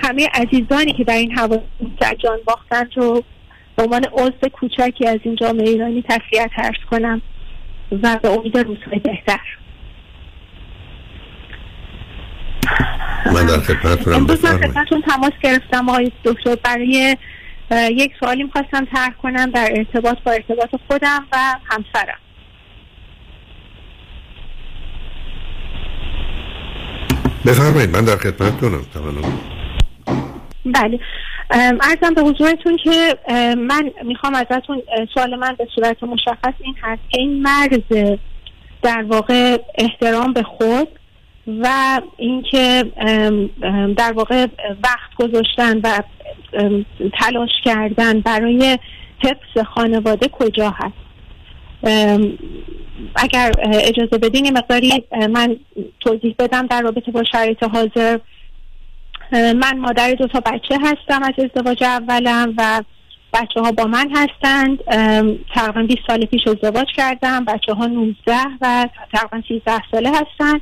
همه 0.03 0.28
عزیزانی 0.34 0.93
که 0.93 1.05
در 1.05 1.14
این 1.14 1.39
حوادث 1.39 1.62
جان 2.18 2.39
باختن 2.47 2.89
رو 2.97 3.24
به 3.76 3.82
عنوان 3.82 4.05
عضو 4.12 4.49
کوچکی 4.53 5.07
از 5.07 5.18
این 5.22 5.37
جامعه 5.37 5.68
ایرانی 5.68 6.03
تسلیت 6.03 6.51
ارز 6.57 6.78
کنم 6.91 7.22
و 8.03 8.18
به 8.22 8.28
امید 8.28 8.59
روزهای 8.59 8.99
بهتر. 8.99 9.41
من 13.26 13.47
در 13.47 13.59
خدمتتونم 13.59 14.16
امروز 14.16 14.45
من 14.45 14.59
خدمتتون 14.59 15.03
تماس 15.03 15.32
گرفتم 15.43 15.89
آقای 15.89 16.12
دکتر. 16.24 16.57
برای 16.64 17.16
یک 17.91 18.12
سوالی 18.20 18.43
می‌خواستم 18.43 18.84
طرح 18.84 19.11
کنم 19.22 19.51
در 19.51 19.72
ارتباط 19.76 20.18
با 20.24 20.32
ارتباط 20.32 20.70
خودم 20.89 21.26
و 21.32 21.37
همسرم. 21.64 22.18
بفرمایید 27.47 27.91
من 27.91 28.05
در 28.05 28.16
خدمتتونم 28.16 28.82
تمام. 28.95 29.55
بله. 30.74 31.00
ارزم 31.80 32.14
به 32.14 32.22
حضورتون 32.22 32.76
که 32.84 33.18
من 33.56 33.90
می‌خوام 34.04 34.34
ازتون 34.34 34.82
سوال 35.14 35.36
من 35.36 35.54
به 35.58 35.68
صورت 35.74 36.02
مشخص 36.02 36.54
این 36.60 36.74
هست. 36.82 37.02
که 37.10 37.20
این 37.20 37.42
مرز 37.42 38.16
در 38.82 39.02
واقع 39.02 39.58
احترام 39.78 40.32
به 40.32 40.42
خود 40.42 40.88
و 41.46 42.00
اینکه 42.16 42.84
در 43.96 44.12
واقع 44.12 44.46
وقت 44.84 45.14
گذاشتن 45.18 45.80
و 45.82 46.02
تلاش 47.20 47.50
کردن 47.64 48.20
برای 48.20 48.78
حفظ 49.18 49.66
خانواده 49.66 50.28
کجا 50.28 50.74
هست. 50.76 51.06
اگر 53.16 53.52
اجازه 53.72 54.18
بدین 54.18 54.58
مقداری 54.58 55.04
من 55.30 55.56
توضیح 56.00 56.34
بدم 56.38 56.66
در 56.66 56.82
رابطه 56.82 57.10
با 57.12 57.24
شرایط 57.32 57.62
حاضر. 57.62 58.18
من 59.32 59.78
مادر 59.78 60.14
دو 60.14 60.26
تا 60.26 60.40
بچه 60.40 60.78
هستم 60.82 61.22
از 61.22 61.32
ازدواج 61.38 61.84
اولم 61.84 62.54
و 62.58 62.82
بچه 63.32 63.60
ها 63.60 63.72
با 63.72 63.84
من 63.84 64.10
هستند. 64.14 64.84
تقریبا 65.54 65.82
20 65.82 66.00
سال 66.06 66.24
پیش 66.24 66.46
ازدواج 66.46 66.86
کردم. 66.96 67.44
بچه 67.44 67.72
ها 67.74 67.86
19 67.86 68.36
و 68.60 68.88
تقریبا 69.12 69.42
13 69.48 69.82
ساله 69.90 70.10
هستند 70.10 70.60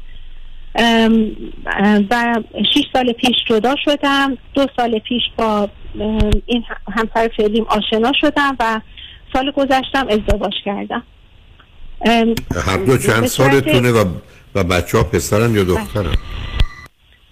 و 2.10 2.34
6 2.74 2.82
سال 2.92 3.12
پیش 3.12 3.36
جدا 3.48 3.74
شدم. 3.84 4.38
دو 4.54 4.66
سال 4.76 4.98
پیش 4.98 5.22
با 5.36 5.68
این 6.46 6.64
همسر 6.96 7.30
فعلیم 7.36 7.64
آشنا 7.64 8.12
شدم 8.20 8.56
و 8.60 8.80
سال 9.32 9.50
گذشتم 9.50 10.08
ازدواج 10.08 10.52
کردم. 10.64 11.02
هر 12.66 12.76
دو 12.86 12.98
چند 12.98 13.26
سالتونه 13.26 13.92
و 13.92 14.04
و 14.54 14.64
بچه 14.64 14.98
ها 14.98 15.04
پسرن 15.04 15.54
یا 15.54 15.64
دخترن؟ 15.64 16.14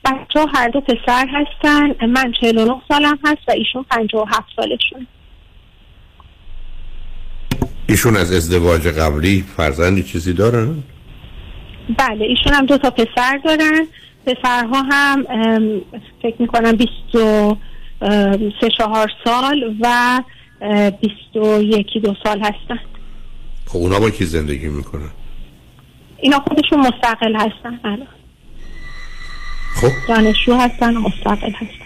بچه 0.05 0.41
ها 0.41 0.47
هر 0.55 0.69
دو 0.69 0.81
پسر 0.81 1.27
هستن 1.29 2.07
من 2.07 2.33
49 2.41 2.83
سالم 2.89 3.19
هست 3.25 3.49
و 3.49 3.51
ایشون 3.51 3.85
57 3.91 4.47
سالشون. 4.57 5.07
ایشون 7.89 8.17
از 8.17 8.33
ازدواج 8.33 8.89
قبلی 8.89 9.45
فرزندی 9.57 10.03
چیزی 10.03 10.33
دارن؟ 10.33 10.83
بله 11.99 12.25
ایشون 12.25 12.53
هم 12.53 12.67
دو 12.67 12.79
تا 12.79 12.91
پسر 12.91 13.41
دارن. 13.45 13.87
پسرها 14.27 14.83
هم 14.83 15.25
فکر 16.23 16.43
می‌کنم 16.43 16.73
23 16.73 18.69
چهار 18.79 19.11
سال 19.25 19.77
و 19.81 20.21
اه، 20.61 20.91
21 20.91 21.87
دو 22.03 22.15
سال 22.25 22.41
هستن. 22.41 22.81
خب 23.67 23.77
اونا 23.79 24.01
با 24.01 24.11
کی 24.11 24.25
زندگی 24.25 24.69
می‌کنن؟ 24.69 25.11
اینا 26.19 26.39
خودشون 26.39 26.81
مستقل 26.81 27.35
هستن 27.37 27.81
الان. 27.85 28.07
خب. 29.75 29.89
دانشجو 30.09 30.55
هستن 30.55 30.97
و 30.97 31.01
مستقل 31.01 31.51
هستن. 31.51 31.85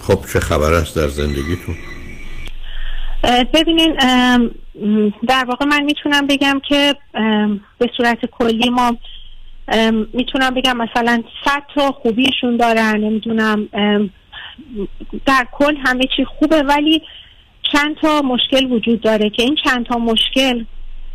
خب 0.00 0.18
چه 0.32 0.40
خبر 0.40 0.72
است 0.72 0.96
در 0.96 1.08
زندگیتون؟ 1.08 1.74
ببینین 3.54 3.96
در 5.28 5.44
واقع 5.44 5.66
من 5.66 5.82
می‌تونم 5.82 6.26
بگم 6.26 6.60
که 6.68 6.94
به 7.78 7.90
صورت 7.96 8.26
کلی 8.26 8.70
ما 8.70 8.96
می‌تونم 10.12 10.54
بگم 10.54 10.76
مثلا 10.76 11.22
صد 11.44 11.62
تا 11.74 11.92
خوبیشون 11.92 12.56
دارن 12.56 12.96
نمی‌دونم 12.96 13.68
در 15.26 15.46
کل 15.52 15.76
همه 15.84 16.04
چی 16.16 16.24
خوبه 16.24 16.62
ولی 16.62 17.02
چند 17.72 17.96
تا 17.96 18.22
مشکل 18.22 18.72
وجود 18.72 19.00
داره 19.00 19.30
که 19.30 19.42
این 19.42 19.56
چند 19.64 19.86
تا 19.86 19.98
مشکل 19.98 20.64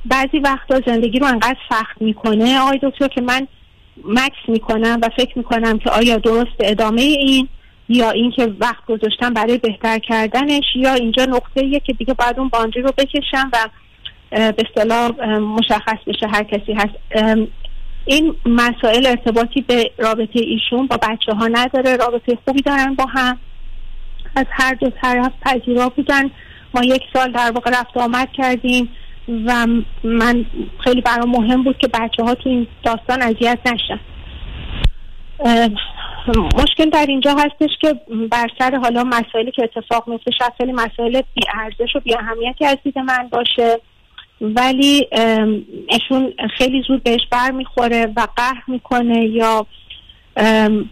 بعضی 0.06 0.40
وقتا 0.40 0.82
زندگی 0.86 1.20
رو 1.20 1.28
انقدر 1.28 1.60
سخت 1.70 2.02
می‌کنه. 2.02 2.60
آقای 2.60 2.80
دکتر 2.84 3.08
که 3.08 3.22
من 3.22 3.48
مکس 4.04 4.38
می‌کنم 4.48 5.00
و 5.02 5.10
فکر 5.18 5.38
می‌کنم 5.38 5.80
که 5.80 5.90
آیا 5.90 6.18
درست 6.18 6.56
ادامه 6.60 7.02
این 7.02 7.48
یا 7.90 8.12
اینکه 8.12 8.54
وقت 8.60 8.86
گذاشتم 8.86 9.34
برای 9.34 9.58
بهتر 9.58 10.00
کردنش 10.00 10.64
یا 10.76 10.94
اینجا 10.94 11.26
نقطه 11.26 11.62
ایه 11.62 11.80
که 11.80 11.94
دیگه 11.94 12.14
باید 12.14 12.40
اون 12.40 12.48
باندری 12.50 12.82
رو 12.82 12.92
بکشم 12.98 13.52
و 13.54 13.58
به 14.30 14.64
اصطلاح 14.70 15.12
مشخص 15.40 15.98
بشه 16.08 16.28
هر 16.28 16.44
کسی 16.44 16.74
هست. 16.74 16.96
این 18.06 18.36
مسائل 18.46 19.06
ارتباطی 19.06 19.62
به 19.62 19.92
رابطه 19.98 20.40
ایشون 20.40 20.88
با 20.88 20.98
بچه 20.98 21.34
ها 21.34 21.48
نداره. 21.48 21.96
رابطه 21.96 22.38
خوبی 22.46 22.62
دارن 22.62 22.96
با 22.96 23.06
هم. 23.06 23.38
از 24.36 24.46
هر 24.50 24.74
دو 24.74 24.90
طرف 25.02 25.32
پذیرا 25.42 25.90
بودن. 25.90 26.32
ما 26.74 26.84
یک 26.84 27.02
سال 27.14 27.32
در 27.32 27.52
واقع 27.52 27.72
رفت 27.72 27.98
آمد 27.98 28.30
کردیم. 28.38 28.90
و 29.28 29.68
من 30.04 30.46
خیلی 30.84 31.02
برام 31.02 31.30
مهم 31.30 31.64
بود 31.64 31.78
که 31.78 31.88
بچه 31.88 32.24
ها 32.24 32.36
تو 32.36 32.50
این 32.50 32.68
داستان 32.84 33.22
اذیت 33.22 33.60
نشن. 33.66 34.00
مشکل 36.36 36.90
در 36.90 37.06
اینجا 37.10 37.32
هستش 37.32 37.70
که 37.82 37.94
بر 38.32 38.48
سر 38.60 38.76
حالا 38.76 39.04
مسائلی 39.04 39.52
که 39.52 39.64
اتفاق 39.64 40.10
میفته 40.10 40.32
شاید 40.40 40.54
خیلی 40.58 40.72
مسائل 40.72 41.22
بی 41.36 41.42
ارزش 41.54 41.96
و 41.96 42.00
بی 42.00 42.16
اهمیتی 42.16 42.66
از 42.66 42.78
دید 42.84 43.00
من 43.00 43.28
باشه. 43.32 43.80
ولی 44.42 45.08
ایشون 45.90 46.34
خیلی 46.58 46.84
زود 46.88 47.04
بهش 47.04 47.28
بر 47.32 47.52
می‌خوره 47.52 48.06
و 48.16 48.28
قهر 48.36 48.64
می‌کنه 48.68 49.26
یا 49.26 49.68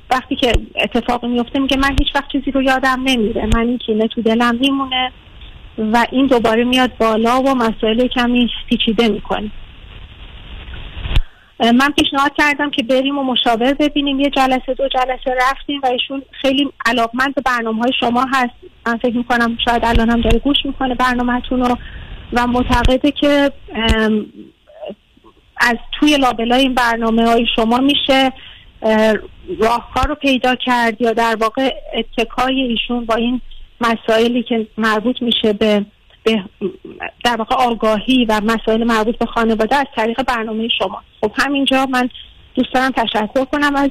وقتی 0.09 0.35
که 0.35 0.51
اتفاقی 0.75 1.27
میفته 1.27 1.59
میگه 1.59 1.77
من 1.77 1.95
هیچ 1.99 2.15
وقت 2.15 2.31
چیزی 2.31 2.51
رو 2.51 2.61
یادم 2.61 3.03
نمیره. 3.05 3.49
من 3.55 3.67
این 3.67 3.77
کینه 3.77 4.07
تو 4.07 4.21
دلم 4.21 4.55
میمونه. 4.55 5.11
و 5.77 6.05
این 6.11 6.27
دوباره 6.27 6.63
میاد 6.63 6.97
بالا 6.97 7.41
و 7.41 7.55
مسائل 7.55 8.07
کمی 8.07 8.49
پیچیده 8.69 9.07
می‌کنه. 9.07 9.51
من 11.59 11.89
پیشنهاد 11.89 12.31
کردم 12.37 12.69
که 12.69 12.83
بریم 12.83 13.17
و 13.17 13.23
مشاور 13.23 13.73
ببینیم. 13.73 14.19
یه 14.19 14.29
جلسه 14.29 14.73
دو 14.73 14.87
جلسه 14.87 15.37
رفتیم 15.41 15.81
و 15.83 15.87
ایشون 15.87 16.21
خیلی 16.41 16.69
علاقمند 16.85 17.35
به 17.35 17.41
برنامه 17.41 17.81
های 17.81 17.91
شما 17.99 18.25
هست. 18.33 18.53
من 18.85 18.97
فکر 18.97 19.17
می‌کنم 19.17 19.57
شاید 19.65 19.85
الان 19.85 20.09
هم 20.09 20.21
داره 20.21 20.39
گوش 20.39 20.57
می‌کنه 20.65 20.95
برنامهتون 20.95 21.65
رو 21.65 21.77
و 22.33 22.47
معتقده 22.47 23.11
که 23.11 23.51
از 25.57 25.75
توی 25.91 26.17
لابلای 26.17 26.61
این 26.61 26.73
برنامه 26.73 27.27
های 27.27 27.45
شما 27.55 27.77
میشه 27.77 28.33
اه، 28.81 29.13
راهکار 29.59 30.07
رو 30.07 30.15
پیدا 30.15 30.55
کرد 30.55 31.01
یا 31.01 31.13
در 31.13 31.35
واقع 31.39 31.75
اتکای 31.93 32.61
ایشون 32.61 33.05
با 33.05 33.15
این 33.15 33.41
مسائلی 33.83 34.43
که 34.43 34.67
مربوط 34.77 35.21
میشه 35.21 35.53
به 35.53 35.85
به 36.23 36.43
در 37.25 37.35
واقع 37.35 37.55
آگاهی 37.55 38.25
و 38.29 38.41
مسائل 38.43 38.83
مربوط 38.83 39.17
به 39.17 39.25
خانواده 39.25 39.75
از 39.75 39.85
طریق 39.95 40.23
برنامه 40.23 40.67
شما. 40.79 41.01
خب 41.21 41.31
همینجا 41.35 41.85
من 41.85 42.09
دوست 42.55 42.73
دارم 42.73 42.91
تشکر 42.91 43.45
کنم 43.45 43.75
از 43.75 43.89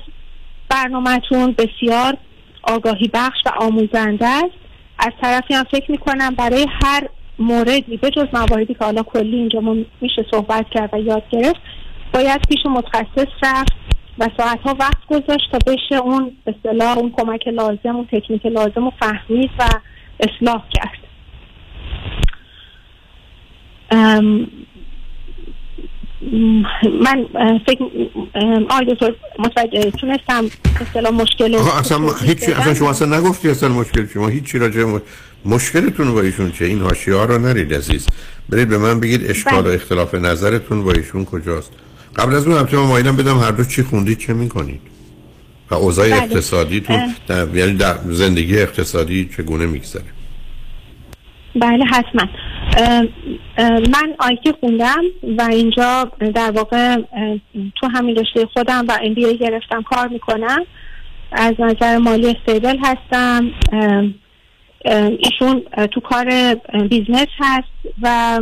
برنامهتون. 0.69 1.55
بسیار 1.59 2.17
آگاهی 2.63 3.11
بخش 3.15 3.39
و 3.47 3.51
آموزنده 3.61 4.27
است. 4.27 4.55
از 4.99 5.13
طرفی 5.23 5.55
هم 5.55 5.65
فکر 5.65 5.91
می‌کنم 5.91 6.35
برای 6.35 6.67
هر 6.83 7.09
موردی 7.39 7.97
به 7.97 8.11
جز 8.11 8.27
مواردی 8.33 8.75
که 8.75 8.85
حالا 8.85 9.03
کلی 9.03 9.37
اینجا 9.37 9.61
میشه 10.01 10.27
صحبت 10.31 10.67
کرد 10.71 10.95
و 10.95 10.99
یاد 10.99 11.23
گرفت 11.31 11.61
باید 12.15 12.41
پیش 12.49 12.67
متخصص 12.67 13.29
رفت. 13.43 13.73
و 14.19 14.29
ساعتها 14.37 14.77
وقت 14.81 15.07
گذاشت 15.11 15.53
تا 15.53 15.59
بشه 15.67 15.95
اون 15.95 16.37
اصطلاح 16.47 16.99
اون 16.99 17.13
کمک 17.17 17.49
لازم 17.49 17.97
اون 17.97 18.07
تکنیک 18.13 18.47
لازم 18.47 18.85
رو 18.85 18.93
فهمید 19.01 19.51
و 19.59 19.69
اصلاح 20.21 20.65
کرد 20.75 20.99
ام، 23.91 24.47
م، 26.33 26.63
من 27.03 27.27
فکر 27.67 27.85
آقای 28.71 28.95
دکتر 28.95 29.15
متوجه 29.39 29.91
تونستم 29.91 30.45
مشکل 31.13 31.55
اصلا 31.55 32.13
هیچی 32.13 32.47
بدم؟ 32.47 32.61
اصلا 32.61 32.75
شما 32.75 32.91
اصلا 32.91 33.19
نگفتی 33.19 33.49
اصلا 33.49 33.69
مشکل 33.69 34.07
شما 34.07 34.29
هیچی 34.29 34.59
راجع 34.59 34.85
به 34.85 35.03
مشکلتون 35.45 36.15
با 36.15 36.21
ایشون 36.21 36.53
چه 36.53 36.65
این 36.65 36.81
حاشیه 36.81 37.15
ها 37.15 37.25
رو 37.25 37.39
نرید 37.39 37.75
عزیز 37.75 38.07
برید 38.49 38.69
به 38.69 38.79
من 38.79 39.01
بگید 39.01 39.31
اشکال 39.31 39.59
و 39.59 39.63
بله. 39.63 39.75
اختلاف 39.75 40.15
نظرتون 40.15 40.85
با 40.85 40.93
ایشون 40.93 41.25
کجاست 41.25 41.73
قبل 42.17 42.35
از 42.35 42.47
اون 42.47 42.57
البته 42.57 42.77
من 42.77 42.87
مایلم 42.87 43.17
بدم 43.17 43.39
هر 43.39 43.51
دو 43.51 43.65
چی 43.65 43.83
خوندید 43.83 44.19
چه 44.19 44.33
می‌کنید 44.33 44.81
و 45.71 45.75
اوضاع 45.75 46.11
بله. 46.11 46.23
اقتصادیتون 46.23 46.97
اه. 46.97 47.15
در 47.29 47.57
یعنی 47.57 47.73
در 47.75 47.95
زندگی 48.05 48.59
اقتصادی 48.59 49.31
چگونه 49.37 49.67
میگذره؟ 49.67 50.05
بله 51.57 51.85
حتما. 51.85 52.29
اه، 52.77 53.05
اه، 53.59 53.71
من 53.71 54.15
آیتی 54.19 54.53
خوندم 54.61 55.03
و 55.39 55.43
اینجا 55.43 56.13
در 56.35 56.51
واقع 56.51 56.97
تو 57.81 57.89
همین 57.95 58.17
رشته 58.17 58.47
خودم 58.47 58.85
و 58.89 58.99
MBA 59.03 59.39
گرفتم 59.39 59.83
کار 59.83 60.09
می‌کنم. 60.09 60.65
از 61.33 61.55
نظر 61.59 61.99
مالی 61.99 62.37
stable 62.37 62.77
هستم. 62.83 63.51
اه، 63.73 64.05
اه، 64.85 65.11
ایشون 65.19 65.63
تو 65.95 66.01
کار 66.01 66.55
business 66.91 67.29
هست 67.39 67.95
و 68.03 68.41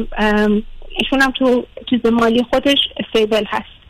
ایشون 1.01 1.21
هم 1.21 1.31
تو 1.31 1.67
چیز 1.91 2.07
مالی 2.13 2.47
خودش 2.51 2.79
stable 2.97 3.45
هست. 3.49 3.81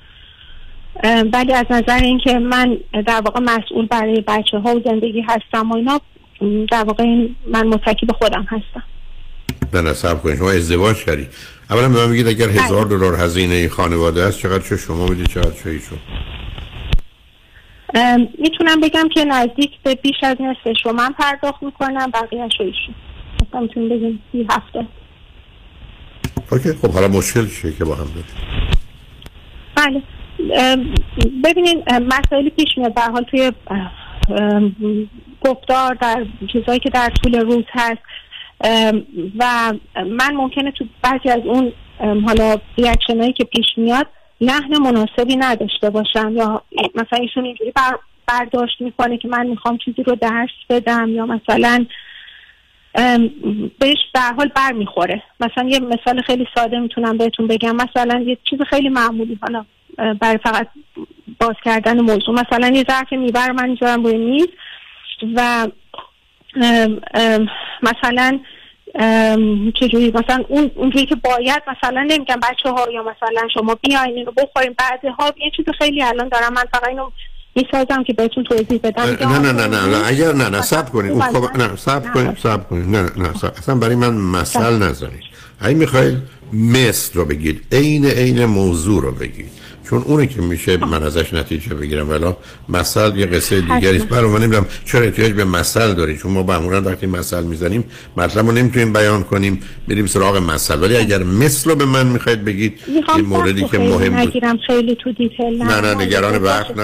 ولی 1.32 1.52
از 1.52 1.66
نظر 1.70 1.98
اینکه 2.02 2.38
من 2.38 2.76
در 3.06 3.20
واقع 3.20 3.40
مسئول 3.40 3.86
برای 3.86 4.20
بچه 4.20 4.58
ها 4.58 4.76
و 4.76 4.82
زندگی 4.84 5.20
هستم 5.20 5.70
و 5.70 5.76
اینا 5.76 6.00
در 6.70 6.84
واقع 6.84 7.04
این 7.04 7.36
من 7.46 7.66
متکی 7.66 8.06
به 8.06 8.12
خودم 8.12 8.46
هستم. 8.48 8.82
نه 9.74 9.80
نه 9.80 9.92
صبر 9.92 10.20
کنید. 10.20 10.36
شما 10.36 10.50
ازدواج 10.50 11.04
کردی. 11.04 11.26
اولا 11.70 11.88
به 11.88 12.06
من 12.06 12.12
بگید 12.12 12.28
اگر 12.28 12.48
هزار 12.48 12.84
دلار 12.84 13.14
هزینه 13.14 13.54
این 13.54 13.68
خانواده 13.68 14.22
است 14.22 14.38
چقدر 14.38 14.68
چه 14.68 14.76
شما 14.76 15.06
می‌دید 15.06 15.26
چقدر 15.26 15.50
چه 15.64 15.70
ایشون؟ 15.70 15.98
می‌تونم 18.38 18.80
بگم 18.80 19.08
که 19.14 19.24
نزدیک 19.24 19.70
به 19.82 19.94
بیش 19.94 20.16
از 20.22 20.36
نصفش 20.40 20.86
رو 20.86 20.92
من 20.92 21.12
پرداخت 21.18 21.62
می‌کنم 21.62 22.10
بقیهش 22.10 22.52
رو 22.60 22.66
ایشون. 22.66 22.94
مثلا 23.42 23.60
می‌تونیم 23.60 23.88
بگیم 23.88 24.22
سی 24.32 24.46
هفته 24.50 24.86
اوکی 26.52 26.72
خب 26.72 26.92
حالا 26.92 27.08
مشکل 27.08 27.46
چیه 27.46 27.72
که 27.72 27.84
با 27.84 27.94
هم 27.94 28.04
دارید 28.04 28.50
بله 29.74 30.02
ببینین 31.44 31.84
مسائلی 31.88 32.50
پیش 32.50 32.68
میاد. 32.76 32.94
به 32.94 33.00
حال 33.00 33.22
توی 33.22 33.52
گفتار 35.40 35.94
در 35.94 36.26
چیزهایی 36.52 36.80
که 36.80 36.90
در 36.90 37.12
طول 37.22 37.40
روز 37.40 37.64
هست. 37.72 38.02
و 39.38 39.72
من 40.06 40.34
ممکنه 40.34 40.70
تو 40.70 40.84
بعضی 41.02 41.28
از 41.28 41.40
اون 41.44 41.72
حالا 41.98 42.56
ریاکشن 42.78 43.20
هایی 43.20 43.32
که 43.32 43.44
پیش 43.44 43.66
میاد 43.76 44.06
لحن 44.40 44.78
مناسبی 44.78 45.36
نداشته 45.36 45.90
باشم. 45.90 46.32
یا 46.36 46.62
مثلا 46.94 47.18
ایشون 47.20 47.44
اینجوری 47.44 47.72
بر 47.76 47.98
برداشت 48.26 48.80
می‌کنه 48.80 49.18
که 49.18 49.28
من 49.28 49.46
می‌خوام 49.46 49.78
چیزی 49.84 50.02
رو 50.02 50.14
درس 50.14 50.50
بدم 50.70 51.08
یا 51.08 51.26
مثلا 51.26 51.86
بهش 53.78 53.98
در 54.14 54.32
حال 54.36 54.48
بر 54.48 54.72
می‌خوره 54.72 55.22
مثلا 55.40 55.68
یه 55.68 55.78
مثال 55.78 56.22
خیلی 56.22 56.46
ساده 56.54 56.78
می‌تونم 56.78 57.16
بهتون 57.16 57.46
بگم. 57.46 57.76
مثلا 57.76 58.20
یه 58.20 58.38
چیز 58.50 58.58
خیلی 58.70 58.88
معمولی 58.88 59.38
حالا 59.42 59.64
برای 60.20 60.38
فقط 60.38 60.68
باز 61.40 61.54
کردن 61.64 62.00
موضوع. 62.00 62.34
مثلا 62.34 62.68
یه 62.68 62.84
ظرف 62.88 63.12
میبر 63.12 63.52
من 63.52 63.70
می‌ذارم 63.70 64.04
روی 64.04 64.16
میز 64.16 64.48
و 65.36 65.68
مثلا 67.82 68.40
ام، 68.94 69.72
چجوری؟ 69.72 70.12
مثلا 70.14 70.44
اون 70.48 70.70
اونجوری 70.74 71.06
که 71.06 71.14
باید 71.14 71.62
مثلا 71.66 72.02
نمیگم 72.02 72.40
بچه 72.42 72.70
ها 72.70 72.90
یا 72.92 73.02
مثلا 73.02 73.48
شما 73.54 73.74
بیاین 73.74 74.16
اینو 74.16 74.30
بخوریم 74.30 74.74
بعضی 74.78 75.08
ها 75.18 75.32
یه 75.44 75.50
چیز 75.56 75.66
خیلی 75.78 76.02
الان 76.02 76.28
دارم 76.28 76.52
من 76.52 76.64
فقط 76.72 76.88
اینو 76.88 77.10
می‌سازم 77.56 78.02
که 78.02 78.12
بهتون 78.12 78.44
توضیح 78.44 78.80
بدم 78.82 79.02
نه 79.02 79.38
نه 79.38 79.52
نه 79.52 79.86
نه 79.86 80.06
اگر 80.06 80.32
نه 80.32 80.48
نه 80.48 80.62
صبر 80.62 80.90
کنید 80.90 81.12
اون 81.12 81.22
خب 81.22 81.56
نه 81.56 81.76
صبر 81.76 82.12
کنید 82.12 82.38
صبر 82.38 82.62
کنید 82.62 82.96
نه 82.96 83.02
نه 83.16 83.34
صبر. 83.34 83.52
اصلا 83.58 83.74
برای 83.74 83.94
من 83.94 84.14
مثل 84.14 84.82
نزنید 84.82 85.22
اگه 85.60 85.74
می‌خواید 85.74 86.18
مثل 86.52 87.10
رو 87.14 87.24
بگید 87.24 87.62
عین 87.72 88.04
عین 88.06 88.44
موضوع 88.44 89.02
رو 89.02 89.12
بگید. 89.12 89.50
چون 89.90 90.02
اونه 90.02 90.26
که 90.26 90.40
میشه 90.40 90.76
من 90.76 91.02
ازش 91.02 91.34
نتیجه 91.34 91.74
بگیرم 91.74 92.10
ولی 92.10 92.32
مثل 92.68 93.16
یه 93.16 93.26
قصه 93.26 93.60
دیگری 93.60 93.96
است. 93.96 94.08
برای 94.08 94.30
من 94.30 94.38
نمی‌دونم 94.42 94.66
چرا 94.84 95.00
احتیاج 95.00 95.32
به 95.32 95.44
مثل 95.44 95.94
دارید. 95.94 96.18
چون 96.18 96.32
ما 96.32 96.42
معمولا 96.42 96.82
وقتی 96.82 97.06
مثل 97.06 97.44
می‌زنیم 97.44 97.84
مطلب 98.16 98.46
رو 98.46 98.52
نمی‌تونیم 98.52 98.92
بیان 98.92 99.22
کنیم 99.22 99.60
بریم 99.88 100.06
سراغ 100.06 100.36
مثل. 100.36 100.82
ولی 100.82 100.96
اگر 100.96 101.22
مثل 101.22 101.70
رو 101.70 101.76
به 101.76 101.84
من 101.84 102.06
می‌خواید 102.06 102.44
بگید 102.44 102.80
یه 103.16 103.22
موردی 103.22 103.64
که 103.64 103.78
مهم 103.78 103.98
بود. 103.98 104.28
نگیرم. 104.28 104.58
خیلی 104.66 104.94
تو 104.94 105.12
دیتیل 105.12 105.62
نه 105.62 105.80
نه 105.80 105.94
نگران 105.94 106.42
وقت 106.42 106.74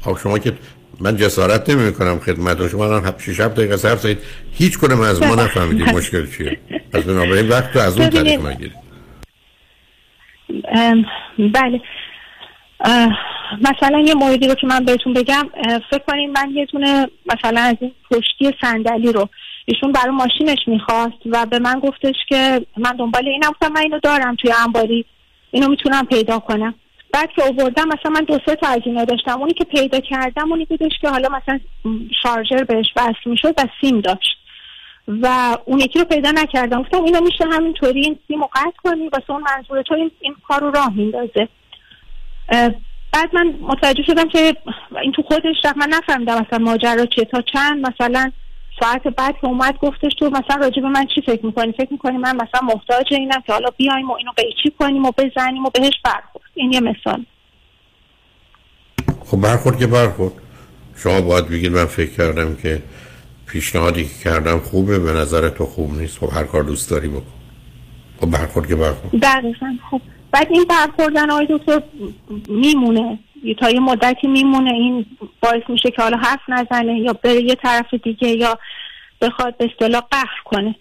خب 0.00 0.18
شما 0.22 0.38
که 0.38 0.52
من 1.00 1.16
جسارت 1.16 1.70
نمی 1.70 1.92
کنم 1.92 2.18
خدمت 2.18 2.68
شما 2.68 2.84
الان 2.84 3.14
6 3.18 3.40
7 3.40 3.54
دقیقه 3.54 3.76
صرف 3.76 4.00
زدید 4.00 4.18
هیچ 4.52 4.78
کنم 4.78 5.00
از 5.00 5.22
ما 5.22 5.34
نفهمیدید 5.34 5.88
مشکل 5.88 6.26
چیه. 6.36 6.58
پس 6.92 7.02
بنابراین 7.02 7.48
وقت 7.48 7.76
رو 7.76 7.82
از 7.82 7.98
اون 7.98 8.10
طریق 8.10 8.46
نگیرید. 8.46 8.84
بله. 11.38 11.80
مثلا 13.60 14.00
یه 14.00 14.14
موردی 14.14 14.48
رو 14.48 14.54
که 14.54 14.66
من 14.66 14.84
بهتون 14.84 15.12
بگم 15.12 15.48
فکر 15.90 16.02
کنین 16.06 16.30
من 16.30 16.50
یه 16.50 16.64
دونه 16.64 17.08
مثلا 17.26 17.60
از 17.60 17.76
این 17.80 17.92
پشتی 18.10 18.58
صندلی 18.60 19.12
رو 19.12 19.28
ایشون 19.64 19.92
برای 19.92 20.10
ماشینش 20.10 20.58
می‌خواست 20.66 21.18
و 21.26 21.46
به 21.46 21.58
من 21.58 21.80
گفتش 21.80 22.14
که 22.28 22.66
من 22.76 22.96
دنبال 22.96 23.28
اینم 23.28 23.48
گفتم 23.48 23.72
من 23.72 23.80
اینو 23.80 23.98
دارم 23.98 24.34
توی 24.34 24.52
انباری 24.64 25.04
اینو 25.50 25.68
می‌تونم 25.68 26.06
پیدا 26.06 26.38
کنم. 26.38 26.74
بعد 27.12 27.30
که 27.36 27.42
آوردم 27.42 27.88
مثلا 27.88 28.10
من 28.10 28.24
دو 28.24 28.38
سه 28.46 28.56
تا 28.56 28.68
از 28.68 28.80
اینا 28.84 29.04
داشتم. 29.04 29.40
اونی 29.40 29.54
که 29.54 29.64
پیدا 29.64 30.00
کردم 30.00 30.50
اونی 30.50 30.64
بودش 30.64 30.92
که 31.00 31.08
حالا 31.08 31.28
مثلا 31.28 31.60
شارژر 32.22 32.64
بهش 32.64 32.86
وصل 32.96 33.30
می‌شد 33.30 33.54
و 33.58 33.66
سیم 33.80 34.00
داشت. 34.00 34.36
و 35.08 35.56
اون 35.64 35.80
یکی 35.80 35.98
رو 35.98 36.04
پیدا 36.04 36.30
نکردم. 36.30 36.82
گفتم 36.82 37.04
اینو 37.04 37.20
میشه 37.20 37.44
همینطوری 37.52 38.00
این 38.00 38.18
سیم 38.28 38.40
رو 38.40 38.48
قطع 38.54 38.76
کنی 38.84 39.08
واسه 39.08 39.30
اون 39.30 39.44
منظور 39.56 39.82
تو 39.82 39.94
این, 39.94 40.10
این 40.20 40.34
کار 40.48 40.60
رو 40.60 40.70
راه 40.70 40.92
میندازه. 40.96 41.48
بعد 43.12 43.30
من 43.32 43.54
متوجه 43.60 44.02
شدم 44.06 44.28
که 44.28 44.56
این 45.02 45.12
تو 45.12 45.22
خودش 45.22 45.56
رفت. 45.64 45.76
من 45.76 45.88
نفهمیدم 45.88 46.46
مثلا 46.46 46.58
ماجرا 46.58 47.06
چیه. 47.06 47.24
تا 47.24 47.42
چند؟ 47.52 47.86
مثلا 47.86 48.32
ساعت 48.80 49.02
بعد 49.02 49.34
که 49.40 49.46
اومد 49.46 49.78
گفتش 49.78 50.12
تو 50.18 50.30
مثلا 50.30 50.56
راجع 50.60 50.82
به 50.82 50.88
من 50.88 51.06
چی 51.14 51.22
فکر 51.26 51.46
می‌کنی؟ 51.46 51.72
فکر 51.72 51.92
می‌کنی 51.92 52.16
من 52.16 52.36
مثلا 52.36 52.60
محتاج 52.62 53.06
اینم 53.10 53.40
که 53.46 53.52
حالا 53.52 53.68
بیایم 53.76 54.10
و 54.10 54.12
اینو 54.12 54.30
قیچی 54.36 54.70
کنیم 54.78 55.04
و 55.04 55.10
بزنیم 55.18 55.64
و 55.64 55.70
بهش 55.70 55.92
برخورد. 56.04 56.44
این 56.54 56.72
یه 56.72 56.80
مثال. 56.80 57.24
خب 59.24 59.40
برخورد 59.40 59.78
که 59.78 59.86
برخورد. 59.86 60.32
شما 60.96 61.20
باید 61.20 61.48
بگید 61.48 61.72
من 61.72 61.84
فکر 61.84 62.16
کردم 62.16 62.56
که 62.56 62.82
پیشنهادی 63.46 64.04
که 64.04 64.24
کردم 64.24 64.58
خوبه. 64.58 64.98
به 64.98 65.12
نظر 65.12 65.48
تو 65.48 65.66
خوب 65.66 65.98
نیست. 66.00 66.18
خب 66.18 66.36
هر 66.36 66.44
کار 66.44 66.62
دوست 66.62 66.90
داری 66.90 67.08
بکن. 67.08 67.32
خب 68.20 68.30
برخورد 68.30 68.68
که 68.68 68.76
برخورد. 68.76 69.20
دقیقا 69.22 69.76
خب 69.90 70.00
بعد 70.34 70.46
این 70.50 70.64
برخوردن 70.64 71.30
آقای 71.30 71.46
دکتر 71.50 71.82
میمونه. 72.48 73.18
تا 73.60 73.70
یه 73.70 73.80
مدتی 73.80 74.26
میمونه. 74.26 74.70
این 74.70 75.06
باعث 75.42 75.62
میشه 75.68 75.90
که 75.90 76.02
حالا 76.02 76.16
حرف 76.16 76.40
نزنه 76.48 77.00
یا 77.00 77.12
بره 77.12 77.42
یه 77.42 77.54
طرف 77.54 77.94
دیگه 78.04 78.28
یا 78.28 78.58
بخواد 79.20 79.56
به 79.56 79.70
اصطلاح 79.72 80.02
قهر 80.10 80.40
کنه. 80.44 80.74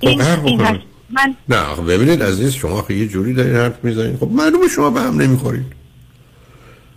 این, 0.00 0.18
قهر 0.18 0.44
این 0.44 0.58
بکنه. 0.58 0.68
هست 0.68 0.80
من 1.10 1.34
نه 1.48 1.74
ببینید 1.74 2.22
عزیز 2.22 2.54
شما 2.54 2.84
یه 2.90 3.08
جوری 3.08 3.34
دارین 3.34 3.54
حرف 3.54 3.84
می‌زنید 3.84 4.16
خب 4.16 4.28
معلومه 4.32 4.68
شما 4.68 4.90
به 4.90 5.00
هم 5.00 5.20
نمی‌خورید. 5.20 5.66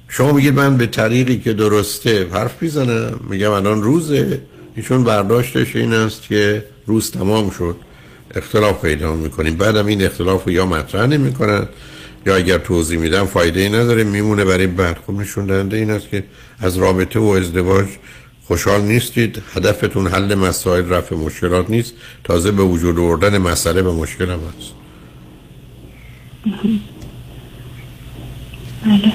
شما 0.07 0.31
میگید 0.31 0.53
من 0.53 0.77
به 0.77 0.85
طریقی 0.87 1.39
که 1.39 1.53
درسته 1.53 2.27
حرف 2.33 2.61
می‌زنم. 2.61 3.19
میگم 3.29 3.51
الان 3.51 3.83
روزه. 3.83 4.41
ایشون 4.75 5.03
برداشتش 5.03 5.75
این 5.75 5.93
است 5.93 6.27
که 6.27 6.65
روز 6.85 7.11
تمام 7.11 7.49
شد. 7.49 7.75
اختلاف 8.35 8.81
پیدا 8.81 9.15
می‌کنیم. 9.15 9.55
بعدم 9.55 9.85
این 9.85 10.05
اختلاف 10.05 10.45
رو 10.45 10.51
یا 10.51 10.65
مطرح 10.65 11.05
نمی‌کنن 11.05 11.67
یا 12.25 12.35
اگر 12.35 12.57
توضیح 12.57 12.99
میدم 12.99 13.25
فایده 13.25 13.59
ای 13.59 13.69
نداره 13.69 14.03
میمونه 14.03 14.45
برای 14.45 14.67
بعد. 14.67 14.97
خب 15.07 15.13
نشون 15.13 15.45
دهنده 15.45 15.77
این 15.77 15.89
است 15.89 16.09
که 16.09 16.23
از 16.59 16.77
رابطه 16.77 17.19
و 17.19 17.25
ازدواج 17.25 17.85
خوشحال 18.47 18.81
نیستید. 18.81 19.41
هدفتون 19.55 20.07
حل 20.07 20.35
مسائل 20.35 20.89
رفع 20.89 21.15
مشکلات 21.15 21.69
نیست. 21.69 21.93
تازه 22.23 22.51
به 22.51 22.63
وجود 22.63 22.99
آوردن 22.99 23.37
مسئله 23.37 23.81
به 23.81 23.91
مشکل 23.91 24.29
هم 24.29 24.39
هست. 24.39 24.73
بله. 28.85 29.13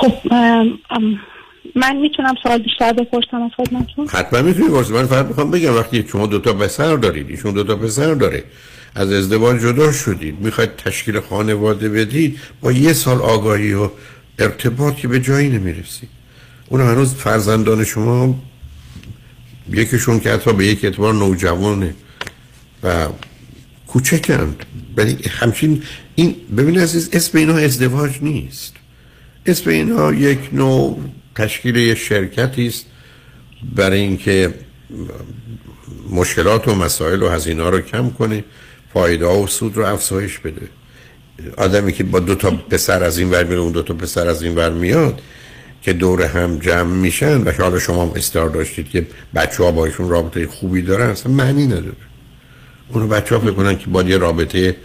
خب 0.00 0.12
من 1.76 1.96
می‌تونم 1.96 2.34
سوال 2.42 2.62
بیشتر 2.62 2.92
بپرسم 2.92 3.42
از 3.42 3.50
خدمتتون؟ 3.56 4.08
حتما 4.08 4.42
می‌تونید 4.42 4.70
واسه 4.70 4.92
من 4.92 5.06
فقط 5.06 5.26
می‌خوام 5.26 5.50
بگم 5.50 5.74
وقتی 5.74 6.04
شما 6.12 6.26
دوتا 6.26 6.52
پسر 6.52 6.96
دارید 6.96 7.30
ایشون 7.30 7.54
دوتا 7.54 7.76
پسر 7.76 8.14
داره 8.14 8.44
از 8.94 9.12
ازدواج 9.12 9.60
جدا 9.60 9.92
شدید 9.92 10.40
می‌خواید 10.40 10.76
تشکیل 10.76 11.20
خانواده 11.20 11.88
بدید 11.88 12.38
با 12.60 12.72
یه 12.72 12.92
سال 12.92 13.18
آگاهی 13.18 13.72
و 13.72 13.88
ارتباط 14.38 14.96
که 14.96 15.08
به 15.08 15.20
جایی 15.20 15.48
نمی‌رسید 15.48 16.08
اون 16.68 16.80
هنوز 16.80 17.14
فرزندان 17.14 17.84
شما 17.84 18.34
یکیشون 19.72 20.20
که 20.20 20.30
حتی 20.30 20.52
به 20.52 20.66
یک 20.66 20.84
اعتبار 20.84 21.14
نوجوانه 21.14 21.94
و 22.82 23.06
کوچکند. 23.86 24.64
ولی 24.96 25.18
همچین 25.30 25.82
این 26.14 26.36
ببین 26.56 26.78
عزیز 26.78 27.10
اسم 27.12 27.38
اینا 27.38 27.56
ازدواج 27.56 28.22
نیست. 28.22 28.74
اسم 29.46 29.70
اینها 29.70 30.14
یک 30.14 30.38
نوع 30.52 31.00
تشکیل 31.40 31.76
یک 31.76 31.98
شرکتی 31.98 32.66
است 32.66 32.86
برای 33.76 34.00
اینکه 34.00 34.54
مشکلات 36.10 36.68
و 36.68 36.74
مسائل 36.74 37.22
و 37.22 37.28
هزینه 37.28 37.70
رو 37.70 37.80
کم 37.80 38.10
کنه 38.10 38.44
فایده 38.94 39.26
و 39.26 39.46
سود 39.46 39.76
رو 39.76 39.84
افزایش 39.86 40.38
بده. 40.38 40.68
آدمی 41.56 41.92
که 41.92 42.04
با 42.04 42.20
دو 42.20 42.34
تا 42.34 42.50
پسر 42.50 43.04
از 43.04 43.18
این 43.18 43.30
ور 43.30 43.44
میره 43.44 43.60
اون 43.60 43.72
دو 43.72 43.82
تا 43.82 43.94
پسر 43.94 44.28
از 44.28 44.42
این 44.42 44.54
ور 44.54 44.70
میاد 44.70 45.20
که 45.82 45.92
دور 45.92 46.22
هم 46.22 46.58
جمع 46.58 46.94
میشن 46.94 47.42
و 47.42 47.52
حالا 47.58 47.78
شما 47.78 48.12
استار 48.16 48.48
داشتید 48.48 48.88
که 48.88 49.06
بچه 49.34 49.64
ها 49.64 49.70
با 49.70 49.84
ایشون 49.84 50.08
رابطه 50.08 50.46
خوبی 50.46 50.82
دارن 50.82 51.10
اصلا 51.10 51.32
معنی 51.32 51.66
نداره. 51.66 51.92
اونو 52.88 53.06
بچه 53.08 53.34
ها 53.34 53.40
فکر 53.40 53.74
که 53.74 53.86
باید 53.86 54.08
یه 54.08 54.18
رابطه 54.18 54.76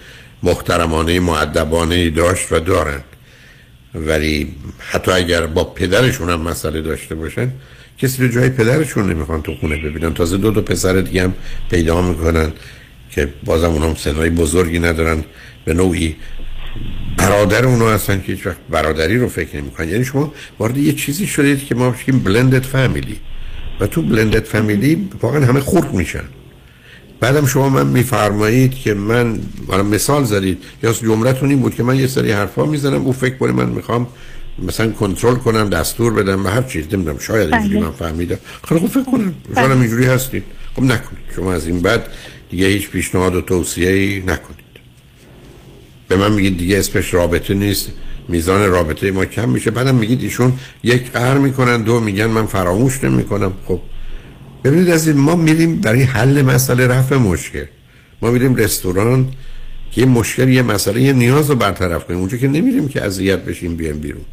محترمانه 0.44 1.20
معدبانه 1.20 2.10
داشت 2.10 2.52
و 2.52 2.60
دارن. 2.60 3.04
ولی 3.96 4.56
حتی 4.80 5.12
اگر 5.12 5.46
با 5.46 5.64
پدرشون 5.64 6.30
هم 6.30 6.42
مسئله 6.42 6.82
داشته 6.82 7.16
باشن 7.16 7.52
کسی 7.98 8.24
رو 8.24 8.34
جای 8.34 8.50
پدرشون 8.50 9.12
نمی‌خوان 9.12 9.42
تو 9.42 9.56
خونه 9.56 9.78
ببینن. 9.78 10.14
تازه 10.14 10.38
دو 10.38 10.52
تا 10.52 10.62
پسر 10.62 11.02
دیگه 11.02 11.24
هم 11.24 11.34
پیدا 11.70 12.02
می‌کنن 12.02 12.52
که 13.12 13.34
بازم 13.44 13.70
اونها 13.70 13.88
هم 13.88 13.96
سنهای 13.96 14.30
بزرگی 14.30 14.80
ندارن. 14.80 15.24
به 15.66 15.74
نوعی 15.74 16.16
برادر 17.18 17.66
اونو 17.66 17.90
هستن 17.90 18.22
که 18.22 18.32
هیچ 18.34 18.48
وقت 18.48 18.58
برادری 18.70 19.18
رو 19.18 19.30
فکر 19.30 19.58
نمی 19.58 19.92
یعنی 19.92 20.06
شما 20.06 20.34
وارد 20.60 20.78
یه 20.78 20.94
چیزی 20.94 21.28
شدید 21.28 21.66
که 21.66 21.76
ما 21.76 21.90
بشیم 21.90 22.20
بلندد 22.20 22.64
فامیلی 22.64 23.20
و 23.80 23.88
تو 23.88 24.02
بلندد 24.02 24.44
فامیلی 24.44 25.10
واقعا 25.22 25.46
همه 25.46 25.60
خورد 25.60 25.94
میشن. 25.94 26.24
بعدم 27.20 27.46
شما 27.46 27.70
من 27.70 27.88
میفرمایید 27.88 28.76
که 28.76 28.94
من 28.94 29.40
مثال 29.92 30.24
زدید 30.24 30.64
یا 30.84 30.92
جملتون 30.92 31.50
این 31.50 31.60
بود 31.60 31.76
که 31.76 31.84
من 31.84 32.00
یه 32.00 32.08
سری 32.08 32.32
حرفا 32.32 32.66
می‌زنم 32.66 33.06
او 33.06 33.14
فکر 33.14 33.38
کنه 33.38 33.52
من 33.52 33.70
می‌خوام 33.70 34.08
مثلا 34.60 34.92
کنترل 34.92 35.36
کنم 35.36 35.70
دستور 35.70 36.14
بدم 36.14 36.46
و 36.46 36.50
هر 36.50 36.62
چیز. 36.62 36.86
نمی‌دونم 36.92 37.18
شاید 37.18 37.54
اینجوری 37.54 37.76
بله. 37.76 37.86
من 37.86 37.92
فهمیدم. 37.92 38.38
خیلی 38.68 38.80
خوب 38.80 38.90
فکر 38.90 39.04
کنم 39.04 39.36
شاید 39.56 39.68
بله. 39.68 39.80
اینجوری 39.80 40.06
هستید. 40.06 40.44
خب 40.76 40.84
نکنید. 40.84 41.24
شما 41.36 41.54
از 41.54 41.68
این 41.68 41.82
بعد 41.82 42.08
دیگه 42.50 42.68
هیچ 42.68 42.90
پیشنهاد 42.90 43.36
و 43.36 43.42
توصیه 43.42 43.90
ای 43.90 44.20
نکنید. 44.20 44.66
به 46.08 46.16
من 46.16 46.32
میگید 46.32 46.58
دیگه 46.58 46.78
اسمش 46.78 47.14
رابطه 47.14 47.54
نیست 47.54 47.92
میزان 48.28 48.70
رابطه 48.70 49.12
ما 49.12 49.26
کم 49.26 49.50
میشه. 49.50 49.72
بعدم 49.72 49.96
میگید 49.96 50.22
ایشون 50.22 50.54
یک 50.84 51.12
قهر 51.12 51.38
می‌کنن 51.38 51.82
دو 51.82 52.00
میگن 52.00 52.26
من 52.26 52.46
فراموش 52.46 53.04
نمی‌کنم. 53.04 53.54
خب. 53.68 53.80
ببینید 54.66 54.90
از 54.90 55.08
این 55.08 55.18
ما 55.18 55.36
میریم 55.36 55.82
برای 55.82 56.04
حل 56.04 56.42
مسئله 56.42 56.88
رفع 56.88 57.16
مشکل. 57.16 57.66
ما 58.22 58.32
میریم 58.32 58.56
رستوران 58.56 59.32
که 59.92 60.02
یه 60.02 60.08
مشکل 60.08 60.50
یه 60.50 60.62
مسئله 60.62 61.02
یه 61.02 61.14
نیاز 61.14 61.50
رو 61.50 61.56
برطرف 61.56 62.06
کنیم. 62.06 62.20
اونجا 62.20 62.38
که 62.38 62.48
نمیریم 62.48 62.88
که 62.88 63.06
اذیت 63.06 63.40
بشیم 63.40 63.76
بیایم 63.76 64.00
بیرون. 64.00 64.26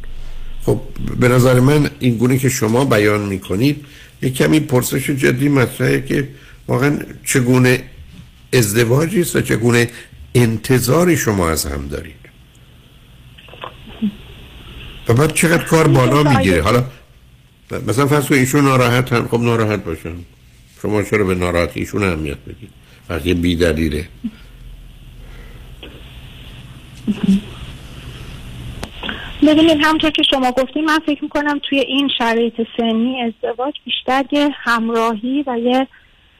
خب 0.65 0.81
به 1.19 1.27
نظر 1.27 1.59
من 1.59 1.89
این 1.99 2.17
گونه 2.17 2.37
که 2.37 2.49
شما 2.49 2.85
بیان 2.85 3.21
می‌کنید 3.21 3.85
یه 4.21 4.29
کمی 4.29 4.59
پرسش 4.59 5.09
جدی 5.09 5.49
مطرحه 5.49 6.01
که 6.01 6.27
واقعا 6.67 6.99
چگونه 7.25 7.83
ازدواجی 8.53 9.21
است 9.21 9.35
و 9.35 9.41
چگونه 9.41 9.89
انتظاری 10.35 11.17
شما 11.17 11.49
از 11.49 11.65
هم 11.65 11.87
دارید. 11.87 12.23
و 15.07 15.13
بعد 15.13 15.33
چقدر 15.33 15.63
کار 15.63 15.87
بالا 15.87 16.23
می‌گیره؟ 16.23 16.61
حالا 16.61 16.83
مثلا 17.87 18.05
فرض 18.05 18.27
کنید 18.27 18.39
ایشون 18.39 18.63
ناراحت 18.63 19.13
هم 19.13 19.27
خب 19.27 19.39
ناراحت 19.39 19.83
باشن. 19.83 20.15
شما 20.81 21.03
چرا 21.03 21.23
به 21.23 21.35
ناراحتی 21.35 21.79
ایشون 21.79 22.03
اهمیت 22.03 22.37
بدید 22.37 22.69
وقتی 23.09 23.33
بی 23.33 23.55
دلیله 23.55 24.07
ببینید 29.41 29.77
همونطور 29.81 30.09
که 30.09 30.23
شما 30.23 30.51
گفتیم 30.51 30.85
من 30.85 30.99
فکر 31.05 31.23
می‌کنم 31.23 31.59
توی 31.69 31.79
این 31.79 32.09
شرایط 32.17 32.53
سنی 32.77 33.21
ازدواج 33.21 33.73
بیشتر 33.85 34.23
یه 34.31 34.49
همراهی 34.53 35.43
و 35.47 35.59
یه 35.59 35.87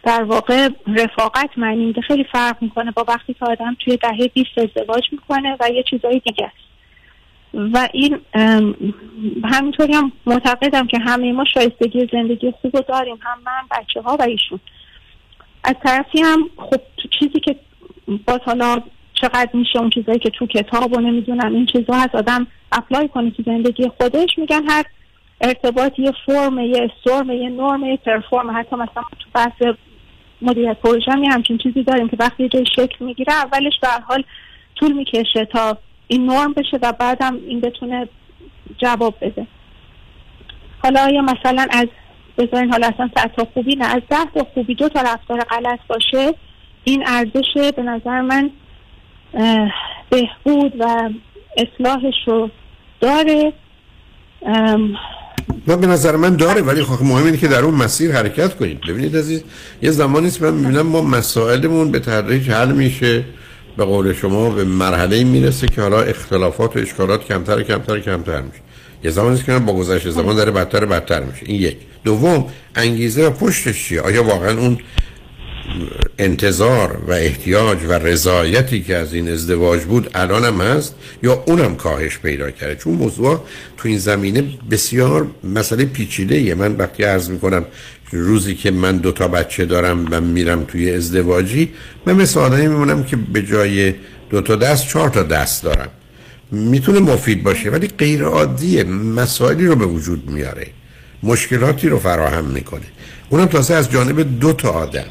در 0.04 0.24
واقع 0.24 0.70
رفاقت 0.88 1.50
معنی 1.58 1.86
میده. 1.86 2.02
خیلی 2.02 2.26
فرق 2.32 2.58
می‌کنه 2.62 2.92
با 2.92 3.06
وقتی 3.08 3.34
که 3.34 3.46
آدم 3.46 3.78
توی 3.86 3.98
دهه 3.98 4.28
20 4.34 4.50
ازدواج 4.58 5.04
می‌کنه 5.12 5.58
و 5.60 5.70
یه 5.70 5.84
چیزایی 5.90 6.20
دیگه 6.20 6.46
است. 6.46 6.73
و 7.54 7.90
این 7.94 8.20
همینطوری 9.44 9.94
هم 9.94 10.12
معتقدم 10.26 10.88
که 10.88 11.00
همه 11.00 11.32
ما 11.32 11.46
شایستگی 11.54 12.10
زندگی 12.12 12.54
خوب 12.62 12.80
داریم 12.80 13.18
هم 13.22 13.38
من 13.46 13.62
بچه 13.72 14.02
ها 14.02 14.18
و 14.20 14.22
ایشون. 14.22 14.60
از 15.64 15.76
طرفی 15.86 16.22
هم 16.22 16.50
خب 16.58 16.82
تو 16.98 17.08
چیزی 17.20 17.40
که 17.40 17.56
باز 18.28 18.40
حالا 18.46 18.82
چقدر 19.14 19.50
میشه 19.54 19.80
اون 19.80 19.90
چیزایی 19.90 20.20
که 20.20 20.30
تو 20.30 20.48
کتاب 20.48 20.98
و 20.98 21.02
نمی‌دونم 21.02 21.54
این 21.54 21.66
چیزها 21.66 22.00
هست 22.00 22.16
آدم 22.16 22.48
اپلای 22.72 23.08
کنه 23.08 23.32
تو 23.32 23.44
زندگی 23.46 23.92
خودش 23.98 24.30
میگن 24.38 24.64
هر 24.70 24.84
ارتباط 25.42 26.00
یه 26.00 26.12
فرم 26.26 26.60
یه 26.60 26.90
استورم 26.92 27.32
یه 27.32 27.50
نرم 27.50 27.86
یه 27.86 27.98
پرفورم. 27.98 28.60
حتی 28.60 28.76
مثلا 28.76 29.04
تو 29.20 29.30
بحث 29.34 29.76
مدیریت 30.42 30.78
پروژه 30.80 31.12
هم 31.12 31.24
همچین 31.24 31.58
چیزی 31.58 31.84
داریم 31.84 32.10
که 32.10 32.18
وقتی 32.20 32.44
یه 32.44 32.64
شکل 32.76 33.06
می‌گیره 33.06 33.34
اولش 33.34 33.80
به 33.82 33.88
حال 34.08 34.24
طول 34.76 34.92
می‌کشه 34.92 35.46
تا 35.46 35.78
این 36.08 36.26
نرم 36.26 36.54
بشه 36.54 36.80
و 36.82 36.94
بعدم 37.00 37.40
این 37.48 37.62
بتونه 37.62 38.08
جواب 38.78 39.16
بده. 39.22 39.48
حالا 40.84 41.10
یا 41.10 41.22
مثلا 41.22 41.68
از 41.72 41.88
بذارین 42.38 42.72
حالا 42.72 42.88
اصلا 42.88 43.10
تا 43.38 43.48
خوبی 43.54 43.76
نه 43.76 43.86
از 43.86 44.02
ده 44.10 44.26
تا 44.34 44.48
خوبی 44.54 44.76
دو 44.76 44.90
تا 44.90 45.02
رفتار 45.02 45.40
غلط 45.40 45.80
باشه 45.88 46.34
این 46.84 47.04
ارزش 47.08 47.72
به 47.76 47.82
نظر 47.82 48.22
من 48.22 48.50
بهبود 50.10 50.74
و 50.80 51.10
اصلاحش 51.58 52.16
رو 52.28 52.50
داره. 53.02 53.54
و 55.68 55.78
به 55.78 55.88
نظر 55.88 56.16
من 56.16 56.36
داره 56.36 56.62
ولی 56.62 56.84
خب 56.84 57.04
مهم 57.04 57.26
اینه 57.26 57.38
که 57.38 57.48
در 57.48 57.60
اون 57.60 57.74
مسیر 57.74 58.12
حرکت 58.12 58.58
کنید. 58.58 58.82
ببینید 58.82 59.18
عزیز 59.18 59.44
یه 59.82 59.92
زمانی 59.92 60.28
است 60.28 60.42
من 60.42 60.54
می‌بینم 60.54 60.82
ما 60.82 61.02
مسائلمون 61.02 61.92
به 61.92 62.00
تدریج 62.00 62.50
حل 62.50 62.72
میشه. 62.72 63.24
به 63.78 63.86
قول 63.86 64.14
شما 64.14 64.50
به 64.50 64.64
مرحله 64.64 65.24
می‌رسه 65.24 65.68
که 65.68 65.82
حالا 65.82 66.02
اختلافات 66.02 66.76
و 66.76 66.80
اشکالات 66.80 67.26
کمتر 67.26 67.64
کمتر 67.64 68.00
کمتر 68.00 68.42
میشه. 68.42 68.60
یه 69.04 69.12
زمانی 69.12 69.44
که 69.44 69.60
با 69.60 69.74
گذشت 69.74 70.10
زمان 70.10 70.36
داره 70.36 70.52
بدتر 70.52 70.86
بدتر 70.86 71.24
میشه. 71.24 71.42
این 71.46 71.62
یک. 71.62 71.78
دوم 72.04 72.46
انگیزه 72.76 73.28
و 73.28 73.30
پشتش 73.30 73.88
چیه؟ 73.88 74.02
آیا 74.02 74.24
واقعا 74.24 74.60
اون 74.60 74.78
انتظار 76.20 76.98
و 77.08 77.12
احتیاج 77.12 77.78
و 77.88 77.94
رضایتی 77.94 78.82
که 78.82 78.96
از 78.96 79.14
این 79.14 79.30
ازدواج 79.30 79.82
بود 79.82 80.10
الان 80.16 80.46
هم 80.46 80.62
هست 80.62 80.96
یا 81.24 81.44
اونم 81.48 81.76
کاهش 81.76 82.18
پیدا 82.18 82.52
کرده؟ 82.52 82.76
چون 82.76 82.94
موضوع 82.94 83.44
تو 83.78 83.88
این 83.88 83.98
زمینه 83.98 84.44
بسیار 84.72 85.28
مسئله 85.44 85.86
پیچیده 85.86 86.56
من 86.56 86.76
وقتی 86.76 87.04
عرض 87.04 87.30
می‌کنم 87.30 87.66
روزی 88.18 88.56
که 88.56 88.72
من 88.72 88.98
دو 88.98 89.12
تا 89.12 89.28
بچه 89.28 89.66
دارم 89.66 90.08
و 90.12 90.22
میرم 90.22 90.64
توی 90.64 90.92
ازدواجی 90.92 91.72
من 92.06 92.14
مثل 92.14 92.40
آدمی 92.40 92.68
میمونم 92.68 93.04
که 93.04 93.16
به 93.16 93.42
جای 93.42 93.94
دو 94.30 94.42
تا 94.42 94.56
دست 94.56 94.88
چهار 94.88 95.10
تا 95.10 95.24
دست 95.24 95.64
دارم. 95.64 95.90
می‌تونه 96.52 97.00
مفید 97.00 97.44
باشه 97.44 97.70
ولی 97.70 97.88
غیر 97.88 98.24
عادیه 98.24 98.84
مسائلی 98.84 99.68
رو 99.68 99.76
به 99.76 99.86
وجود 99.86 100.30
میاره. 100.30 100.68
مشکلاتی 101.24 101.90
رو 101.90 102.00
فراهم 102.00 102.46
می‌کنه. 102.46 102.86
اونم 103.30 103.46
تازه 103.46 103.74
از 103.74 103.92
جانب 103.92 104.40
دو 104.40 104.54
تا 104.54 104.70
آدم. 104.70 105.06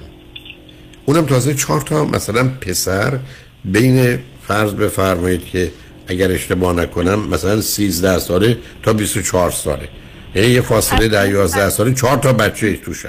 اونم 1.07 1.27
تازه 1.27 1.55
چهار 1.55 1.81
تا 1.81 2.05
مثلا 2.05 2.49
پسر 2.49 3.19
بین 3.65 4.19
فرض 4.49 4.73
بفرمایید 4.73 5.45
که 5.45 5.71
اگر 6.07 6.31
اشتباه 6.31 6.77
نکنم 6.77 7.29
مثلا 7.29 7.61
13 7.61 8.19
ساله 8.19 8.59
تا 8.83 8.93
24 8.93 9.51
ساله. 9.51 9.89
یعنی 10.35 10.49
یه 10.49 10.61
فاصله 10.61 11.09
در 11.09 11.29
11 11.29 11.71
ساله 11.71 11.95
چهار 11.95 12.17
تا 12.17 12.33
بچه 12.33 12.77
توشن. 12.77 13.09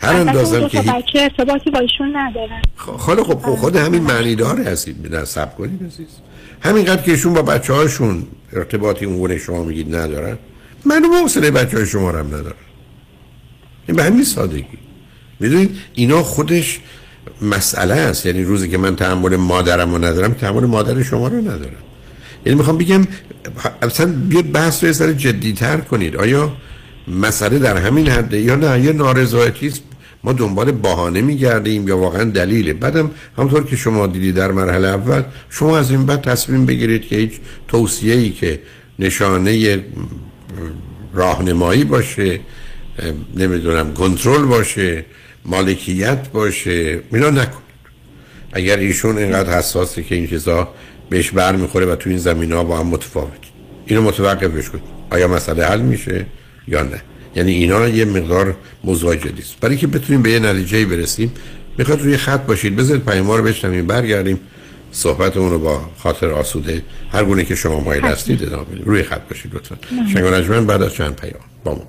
هر 0.00 0.14
اندازم 0.14 0.68
که 0.68 0.80
بچه 0.80 1.18
ارتباطی 1.20 1.70
با 1.70 1.78
ایشون 1.78 2.16
ندارن. 2.16 2.62
خب 2.76 3.22
خب 3.22 3.56
خود 3.56 3.76
همین 3.76 4.02
معنی 4.02 4.34
داره 4.34 4.64
هستید 4.64 5.02
بدن 5.02 5.24
سب 5.24 5.56
کنید 5.56 5.84
عزیز. 5.86 6.06
همینقدر 6.60 7.02
که 7.02 7.10
ایشون 7.10 7.34
با 7.34 7.42
بچه 7.42 7.72
هاشون 7.72 8.26
ارتباطی 8.52 9.04
اون 9.04 9.38
شما 9.38 9.64
میگید 9.64 9.96
ندارن 9.96 10.38
من 10.84 11.04
حوصله 11.04 11.50
بچه 11.50 11.76
های 11.76 11.86
شما 11.86 12.08
هم 12.08 12.26
ندارم 12.26 12.54
این 13.88 13.96
به 13.96 14.04
همین 14.04 14.24
سادگی. 14.24 14.78
می‌دونید 15.40 15.76
اینا 15.94 16.22
خودش 16.22 16.80
مسئله 17.42 17.94
است. 17.94 18.26
یعنی 18.26 18.44
روزی 18.44 18.68
که 18.68 18.78
من 18.78 18.96
تحمل 18.96 19.36
مادرم 19.36 19.90
رو 19.90 20.04
ندارم 20.04 20.32
تحمل 20.32 20.64
مادر 20.64 21.02
شما 21.02 21.28
رو 21.28 21.40
ندارم. 21.40 21.82
یعنی 22.46 22.58
می‌خوام 22.58 22.78
بگم 22.78 23.06
اصلا 23.82 24.12
بیاد 24.28 24.52
بحث 24.52 24.84
رو 24.84 24.92
سر 24.92 25.12
جدی 25.12 25.52
تر 25.52 25.76
کنید. 25.76 26.16
آیا 26.16 26.52
مسئله 27.08 27.58
در 27.58 27.76
همین 27.76 28.08
حده 28.08 28.40
یا 28.40 28.56
نه؟ 28.56 28.80
یه 28.84 28.92
نارضایتی 28.92 29.72
ما 30.24 30.32
دنبال 30.32 30.72
بهانه 30.72 31.20
میگردیم 31.20 31.88
یا 31.88 31.98
واقعا 31.98 32.24
دلیله. 32.24 32.72
بعدم 32.72 33.10
همطور 33.38 33.64
که 33.64 33.76
شما 33.76 34.06
دیدی 34.06 34.32
در 34.32 34.52
مرحله 34.52 34.88
اول 34.88 35.22
شما 35.50 35.78
از 35.78 35.90
این 35.90 36.06
بعد 36.06 36.20
تصمیم 36.20 36.66
بگیرید 36.66 37.02
که 37.02 37.16
هیچ 37.16 37.32
توصیه 37.68 38.14
ای 38.14 38.30
که 38.30 38.60
نشانه 38.98 39.84
راهنمایی 41.14 41.84
باشه 41.84 42.40
نمی‌دونم 43.36 43.94
کنترل 43.94 44.44
باشه 44.44 45.04
مالکیت 45.44 46.28
باشه 46.32 47.00
اینا 47.12 47.30
نکنید. 47.30 47.64
اگر 48.52 48.76
ایشون 48.76 49.18
اینقدر 49.18 49.58
حساسه 49.58 50.02
که 50.02 50.14
این 50.14 50.26
چیزا 50.26 50.68
بهش 51.14 51.30
بر 51.30 51.56
می‌خوره 51.56 51.86
و 51.86 51.96
تو 51.96 52.10
این 52.10 52.18
زمین 52.18 52.52
ها 52.52 52.64
با 52.64 52.78
هم 52.78 52.86
متفاوت. 52.86 53.30
اینو 53.86 54.02
متوقفش 54.02 54.68
کنید 54.68 54.84
آیا 55.10 55.28
مسئله 55.28 55.66
حل 55.66 55.80
میشه 55.80 56.26
یا 56.68 56.82
نه؟ 56.82 57.02
یعنی 57.36 57.52
اینا 57.52 57.88
یه 57.88 58.04
مقدار 58.04 58.56
موضوع 58.84 59.16
جدی 59.16 59.42
است 59.42 59.60
برای 59.60 59.76
که 59.76 59.86
بتونیم 59.86 60.22
به 60.22 60.30
یه 60.30 60.38
نتیجه 60.38 60.84
برسیم 60.84 61.32
می‌خواد 61.78 62.02
روی 62.02 62.16
خط 62.16 62.46
باشید. 62.46 62.76
بذارید 62.76 63.04
پیام 63.04 63.30
رو 63.30 63.42
بشنویم 63.42 63.86
برگردیم. 63.86 64.40
صحبتمون 64.92 65.50
رو 65.50 65.58
با 65.58 65.80
خاطر 65.98 66.30
آسوده 66.30 66.82
هر 67.12 67.24
گونه 67.24 67.44
که 67.44 67.54
شما 67.54 67.80
مایل 67.80 68.04
هستید 68.04 68.42
ادامه 68.42 68.66
روی 68.84 69.02
خط 69.02 69.28
باشید 69.28 69.54
لطفا. 69.54 69.76
شنگ 70.12 70.66
بعد 70.66 70.82
از 70.82 70.94
چند 70.94 71.16
پیام. 71.16 71.40
با 71.64 71.74
ما 71.74 71.86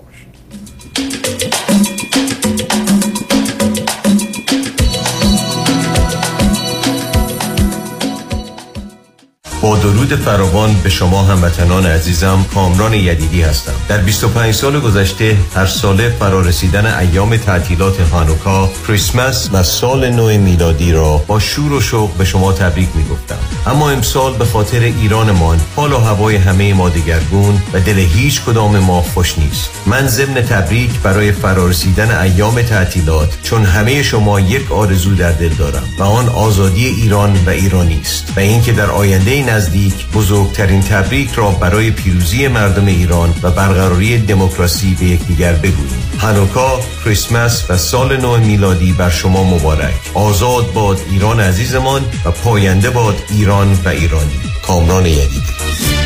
با 9.66 9.78
درود 9.78 10.16
فراوان 10.16 10.74
به 10.84 10.90
شما 10.90 11.24
هموطنان 11.24 11.86
عزیزم 11.86 12.46
کامران 12.54 12.94
یدیدی 12.94 13.42
هستم. 13.42 13.72
در 13.88 13.98
25 13.98 14.54
سال 14.54 14.80
گذشته 14.80 15.38
هر 15.56 15.66
ساله 15.66 16.10
فرارسیدن 16.20 16.86
ایام 16.86 17.38
تعطیلات 17.38 18.00
هانوکا 18.00 18.70
کریسمس 18.88 19.50
و 19.54 19.64
سال 19.64 20.10
نو 20.10 20.38
میلادی 20.38 20.92
را 20.92 21.18
با 21.18 21.40
شور 21.40 21.74
و 21.74 21.82
شوق 21.82 22.14
به 22.18 22.26
شما 22.26 22.54
تبریک 22.54 22.90
می 22.96 23.04
گفتم 23.04 23.38
اما 23.68 23.90
امسال 23.90 24.34
به 24.34 24.46
خاطر 24.46 24.80
ایرانمان 24.80 25.60
حال 25.76 25.94
و 25.94 25.98
هوای 25.98 26.36
همه 26.36 26.74
ما 26.74 26.90
دگرگون 26.90 27.62
و 27.74 27.80
دل 27.80 27.98
هیچ 27.98 28.42
کدام 28.42 28.80
ما 28.80 29.02
خوش 29.02 29.40
نیست. 29.40 29.70
من 29.86 30.08
ضمن 30.08 30.34
تبریک 30.34 30.92
برای 31.04 31.32
فرارسیدن 31.32 32.18
ایام 32.18 32.62
تعطیلات 32.62 33.38
چون 33.44 33.66
همه 33.66 34.04
شما 34.04 34.40
یک 34.40 34.72
آرزو 34.72 35.16
در 35.16 35.32
دل 35.32 35.50
دارم 35.50 35.88
و 36.00 36.04
آن 36.04 36.30
آزادی 36.30 36.86
ایران 36.86 37.38
و 37.46 37.50
ایرانی 37.50 38.00
است 38.02 38.34
و 38.38 38.40
اینکه 38.40 38.72
در 38.72 38.92
آینده 38.92 39.55
نزدیک 39.56 40.08
بزرگترین 40.14 40.82
تبریک 40.82 41.34
را 41.34 41.50
برای 41.50 41.92
پیروزی 41.92 42.48
مردم 42.48 42.86
ایران 42.86 43.34
و 43.44 43.52
برقراری 43.52 44.18
دموکراسی 44.18 44.96
به 45.00 45.06
یکدیگر 45.06 45.54
بگوییم. 45.54 46.12
هانوکا، 46.20 46.80
کریسمس 47.06 47.66
و 47.70 47.78
سال 47.78 48.18
نو 48.18 48.38
میلادی 48.38 48.92
بر 48.92 49.10
شما 49.10 49.44
مبارک. 49.44 49.94
آزاد 50.14 50.74
باد 50.74 51.00
ایران 51.12 51.40
عزیزمان 51.40 52.02
و 52.26 52.32
پاینده 52.32 52.90
باد 52.90 53.16
ایران 53.30 53.74
و 53.86 53.88
ایرانی. 53.88 54.40
کامران 54.68 55.06
یدیدی 55.06 56.05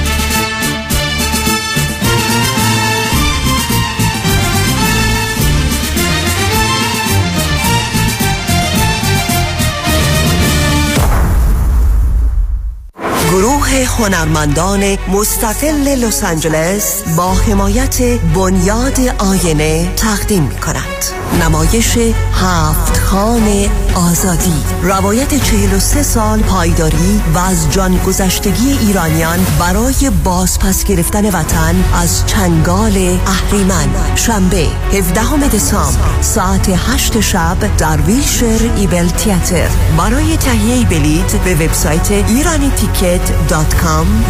گروه 13.31 13.69
هنرمندان 13.69 14.97
مستقل 15.07 15.87
لس 15.87 16.23
آنجلس 16.23 17.03
با 17.17 17.33
حمایت 17.33 18.01
بنیاد 18.35 18.99
آینه 19.19 19.95
تقدیم 19.95 20.43
می 20.43 20.55
کند 20.55 21.19
نمایش 21.41 21.97
هفت 22.33 22.97
خان 22.97 23.69
آزادی. 23.95 24.63
روایت 24.83 25.43
43 25.43 26.03
سال 26.03 26.39
پایداری 26.39 27.21
و 27.33 27.37
از 27.37 27.71
جان 27.71 27.97
گذشتگی 27.97 28.71
ایرانیان 28.71 29.39
برای 29.59 30.11
بازپس 30.23 30.83
گرفتن 30.83 31.25
وطن 31.25 31.75
از 31.93 32.25
چنگال 32.25 33.19
اهریمن. 33.27 34.15
شنبه 34.15 34.67
17 34.93 35.47
دسامبر 35.47 36.21
ساعت 36.21 36.69
8 36.69 37.19
شب 37.19 37.77
در 37.77 38.01
ویلشر 38.01 38.71
ایبل 38.77 39.07
تیاتر. 39.07 39.69
برای 39.97 40.37
تهیه 40.37 40.85
بلیت 40.85 41.35
به 41.35 41.55
وبسایت 41.55 42.11
ایرانی 42.11 42.69
تیکت 42.69 43.18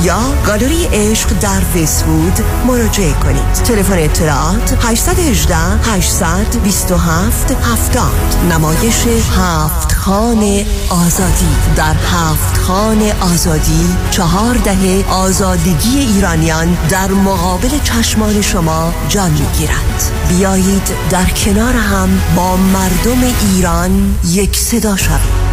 یا 0.04 0.20
گالری 0.46 0.88
عشق 0.94 1.30
در 1.40 1.62
ویسوود 1.74 2.40
مراجعه 2.68 3.14
کنید. 3.14 3.54
تلفن 3.54 4.00
اطلاعات 4.00 4.78
818 4.82 5.56
827 5.56 7.52
70 7.52 8.12
نمایش 8.52 9.08
هفت 9.38 9.96
خان 9.96 10.66
آزادی. 10.90 11.56
در 11.76 11.94
هفت 11.94 12.58
خان 12.58 13.12
آزادی 13.22 13.88
چهار 14.12 14.56
دهه 14.56 15.06
آزادگی 15.10 16.00
ایرانیان 16.00 16.78
در 16.90 17.08
مقابل 17.08 17.70
چشمان 17.84 18.42
شما 18.42 18.94
جان 19.10 19.32
می‌گیرد 19.32 20.12
بیایید 20.30 20.90
در 21.10 21.26
کنار 21.26 21.74
هم 21.74 22.22
با 22.36 22.58
مردم 22.58 23.34
ایران 23.54 24.16
یک 24.32 24.58
صدا 24.58 24.98
شویم. 24.98 25.49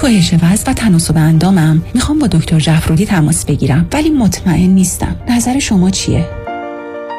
کاهش 0.00 0.34
وزن 0.42 0.70
و 0.70 0.74
تناسب 0.74 1.16
اندامم. 1.16 1.82
می‌خوام 1.94 2.18
با 2.18 2.26
دکتر 2.26 2.58
جعفرودی 2.58 3.06
تماس 3.06 3.44
بگیرم 3.44 3.86
ولی 3.92 4.10
مطمئن 4.10 4.70
نیستم. 4.70 5.16
نظر 5.28 5.58
شما 5.58 5.90
چیه؟ 5.90 6.37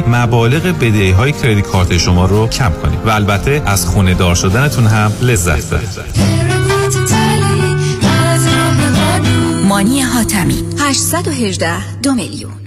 مبالغ 0.00 0.62
بدهی 0.62 1.10
های 1.10 1.32
کردیت 1.32 1.66
کارت 1.66 1.98
شما 1.98 2.26
رو 2.26 2.48
کم 2.48 2.72
کنید 2.82 3.06
و 3.06 3.10
البته 3.10 3.62
از 3.66 3.86
خونه 3.86 4.14
دار 4.14 4.34
شدنتون 4.34 4.86
هم 4.86 5.12
لذت 5.22 5.66
ببرید. 5.66 6.32
مانی 9.68 10.00
حاتمی. 10.00 10.64
818 10.78 12.00
دو 12.00 12.14
میلیون. 12.14 12.61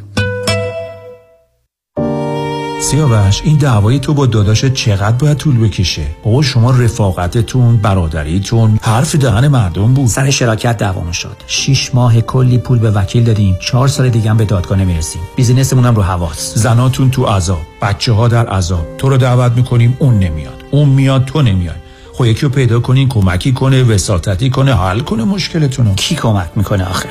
سیاوش 2.86 3.42
این 3.44 3.58
دعوای 3.58 4.00
تو 4.00 4.14
با 4.14 4.26
داداش 4.26 4.66
چقدر 4.66 5.18
باید 5.18 5.38
طول 5.38 5.58
بکشه؟ 5.58 6.06
بابا 6.24 6.42
شما 6.42 6.72
رفاقتتون 6.72 7.78
برادریتون 7.78 8.80
حرف 8.82 9.16
دهن 9.16 9.48
مردم 9.48 9.94
بود. 9.94 10.08
سر 10.08 10.30
شراکت 10.30 10.78
دعوامون 10.78 11.12
شد. 11.12 11.36
شیش 11.48 11.96
ماه 11.96 12.22
کلی 12.22 12.58
پول 12.58 12.80
به 12.80 12.92
وکیل 12.92 13.24
دادیم. 13.24 13.58
چهار 13.62 13.88
سال 13.88 14.10
دیگه 14.10 14.30
هم 14.30 14.38
به 14.38 14.46
دادگاه 14.46 14.80
نمی‌رسیم. 14.80 15.22
بیزینسمون 15.36 15.86
هم 15.86 15.96
رو 15.96 16.02
حواس 16.02 16.54
زناتون 16.58 17.12
تو 17.12 17.26
عذاب. 17.26 17.62
بچه 17.82 18.12
ها 18.12 18.28
در 18.28 18.48
عذاب. 18.48 18.86
تو 18.98 19.10
رو 19.10 19.18
دعوت 19.18 19.52
می‌کنیم 19.52 19.98
اون 20.00 20.20
نمیاد. 20.20 20.64
اون 20.72 20.90
میاد 20.90 21.26
تو 21.26 21.42
نمیای. 21.42 21.76
خب 22.14 22.26
یکی 22.26 22.42
رو 22.42 22.50
پیدا 22.50 22.80
کنین 22.80 23.10
کمکی 23.10 23.54
کنه 23.54 23.84
وساطتی 23.84 24.50
کنه 24.50 24.76
حل 24.76 25.00
کنه 25.00 25.24
مشکلتونو. 25.24 25.96
کی 25.96 26.16
کمک 26.16 26.50
می‌کنه 26.56 26.90
آخه؟ 26.90 27.10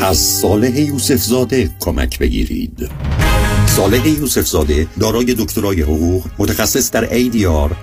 از 0.00 0.16
صالح 0.16 0.80
یوسف 0.80 1.16
زاده 1.16 1.70
کمک 1.80 2.18
بگیرید. 2.18 2.90
صالح 3.76 4.08
یوسف 4.08 4.46
زاده 4.46 4.86
دارای 5.00 5.34
دکترای 5.38 5.82
حقوق 5.82 6.24
متخصص 6.38 6.90
در 6.90 7.08
ADR 7.08 7.74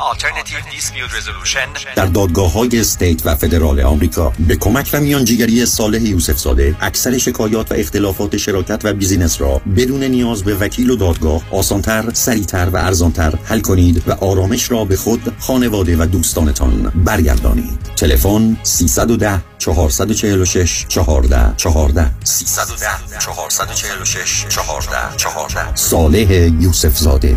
در 1.95 2.06
دادگاه 2.06 2.52
های 2.52 2.80
state 2.80 3.26
و 3.26 3.36
فدرال 3.36 3.82
آمریکا. 3.82 4.34
به 4.48 4.56
کمک 4.56 4.90
و 4.94 4.99
میانجیگری 4.99 5.66
صالح 5.66 6.02
یوسف 6.02 6.38
زاده 6.38 6.76
اکثر 6.82 7.18
شکایات 7.18 7.72
و 7.72 7.76
اختلافات 7.76 8.38
شراکت 8.38 8.82
و 8.84 8.94
business 8.93 9.41
را 9.41 9.61
بدون 9.78 10.03
نیاز 10.03 10.44
به 10.44 10.56
وکیل 10.56 10.90
و 10.90 10.95
دادگاه 10.95 11.41
آسانتر، 11.52 12.14
سریعتر 12.14 12.70
و 12.74 12.78
ارزانتر 12.78 13.34
حل 13.44 13.60
کنید 13.60 14.03
و 14.07 14.11
آرامش 14.11 14.72
را 14.72 14.86
به 14.86 14.95
خود، 14.95 15.34
خانواده 15.40 15.98
و 15.98 16.06
دوستانتان 16.06 16.91
برگردانید. 17.06 17.80
تلفن 17.95 18.57
310 18.64 19.41
446 19.60 20.86
14 20.88 21.53
14 21.57 22.11
310 22.24 22.86
446 23.20 24.45
14 24.49 25.18
14 25.18 25.76
صالح 25.80 26.31
یوسف 26.61 26.97
زاده 26.97 27.35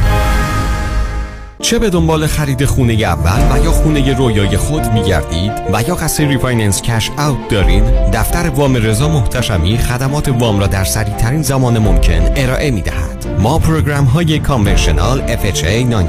چه 1.62 1.78
به 1.78 1.90
دنبال 1.90 2.26
خرید 2.26 2.64
خونه 2.64 2.92
اول 2.92 3.56
و 3.60 3.64
یا 3.64 3.72
خونه 3.72 4.14
رویای 4.14 4.56
خود 4.56 4.86
می 4.92 5.02
گردید 5.02 5.52
و 5.72 5.82
یا 5.82 5.94
قصد 5.94 6.22
refinance 6.22 6.82
cash 6.82 7.10
out 7.10 7.48
دارید 7.48 7.84
دفتر 8.12 8.48
وام 8.48 8.76
رضا 8.76 9.08
محتشمی 9.08 9.78
خدمات 9.78 10.28
وام 10.28 10.60
را 10.60 10.66
در 10.66 10.84
سریع 10.84 11.16
ترین 11.16 11.42
زمان 11.42 11.78
ممکن 11.78 12.32
ارائه 12.36 12.70
می 12.70 12.82
دهد 12.82 13.26
ما 13.38 13.58
program 13.58 14.04
های 14.04 14.38
conventional 14.38 15.36
FHA 15.36 15.64
non 15.64 16.08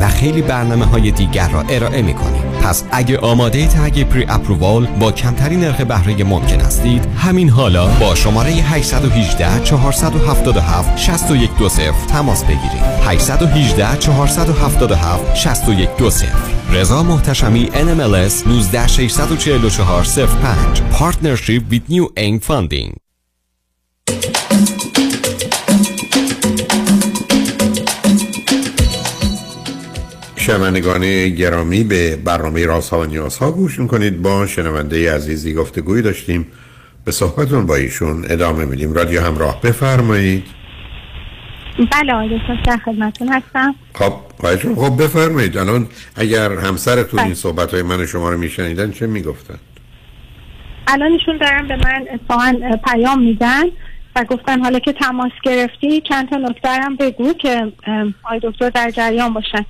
و 0.00 0.08
خیلی 0.08 0.42
برنامه 0.42 0.84
های 0.84 1.10
دیگر 1.10 1.48
را 1.48 1.60
ارائه 1.68 2.02
می 2.02 2.14
کنیم 2.14 2.42
پس 2.62 2.84
اگه 2.90 3.18
آماده 3.18 3.66
تگ 3.66 4.02
pre-approval 4.02 4.86
با 4.86 5.12
کمترین 5.12 5.60
نرخ 5.60 5.80
بهره 5.80 6.24
ممکن 6.24 6.60
هستید 6.60 7.04
همین 7.16 7.48
حالا 7.48 7.86
با 7.86 8.14
شماره 8.14 8.50
818 8.50 9.64
477 9.64 10.98
6120 10.98 12.06
تماس 12.06 12.44
بگیرید. 12.44 12.82
818 13.06 13.96
477 13.98 14.81
6120 15.34 16.26
رضا 16.72 17.02
محتشمی 17.02 17.70
NMLS 17.74 18.46
19644 18.46 20.02
05 20.26 20.82
Partnership 20.92 21.62
with 21.72 21.92
New 21.92 22.06
Aim 22.18 22.40
Funding. 22.48 22.96
شنوندگان 30.36 31.28
گرامی 31.28 31.84
به 31.84 32.16
برنامه 32.16 32.66
راست 32.66 32.90
ها 32.90 33.00
و 33.00 33.04
نیاز 33.04 33.36
ها 33.36 33.50
گوش 33.50 33.78
می‌کنید. 33.78 34.22
با 34.22 34.46
شنونده 34.46 35.14
عزیزی 35.14 35.54
گفتگوی 35.54 36.02
داشتیم. 36.02 36.46
به 37.04 37.12
صحبتون 37.12 37.66
با 37.66 37.76
ایشون 37.76 38.24
ادامه 38.28 38.64
میدیم. 38.64 38.92
رادیو 38.92 39.20
همراه 39.20 39.60
بفرمایید. 39.60 40.61
بله 41.78 42.12
آقای 42.12 42.40
در 42.64 42.76
خدمتون 42.76 43.28
هستم. 43.28 43.74
خب 43.94 44.12
خب 44.74 45.02
بفرمایید. 45.02 45.58
الان 45.58 45.88
اگر 46.16 46.52
همسرتون 46.52 47.18
این 47.18 47.28
بله. 47.28 47.34
صحبت 47.34 47.74
های 47.74 47.82
من 47.82 48.06
شما 48.06 48.30
رو 48.30 48.38
میشنیدن 48.38 48.90
چه 48.90 49.06
می‌گفتن؟ 49.06 49.58
الان 50.86 51.12
ایشون 51.12 51.36
دارن 51.36 51.68
به 51.68 51.76
من 51.76 52.06
اتفاقا 52.12 52.78
پیام 52.84 53.22
میدن 53.22 53.62
و 54.16 54.24
گفتن 54.24 54.60
حالا 54.60 54.78
که 54.78 54.92
تماس 54.92 55.32
گرفتی 55.44 56.00
چند 56.00 56.30
تا 56.30 56.36
نکته 56.36 56.68
هم 56.68 56.96
بگو 56.96 57.32
که 57.32 57.72
آقای 58.24 58.40
دکتر 58.42 58.70
در 58.70 58.90
جریان 58.90 59.34
باشن. 59.34 59.66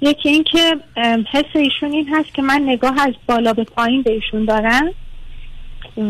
یکی 0.00 0.28
این 0.28 0.44
که 0.44 0.76
حس 1.32 1.44
ایشون 1.54 1.92
این 1.92 2.08
هست 2.14 2.34
که 2.34 2.42
من 2.42 2.62
نگاه 2.66 3.00
از 3.00 3.14
بالا 3.26 3.52
به 3.52 3.64
پایین 3.64 4.02
به 4.02 4.12
ایشون 4.12 4.44
دارم 4.44 4.90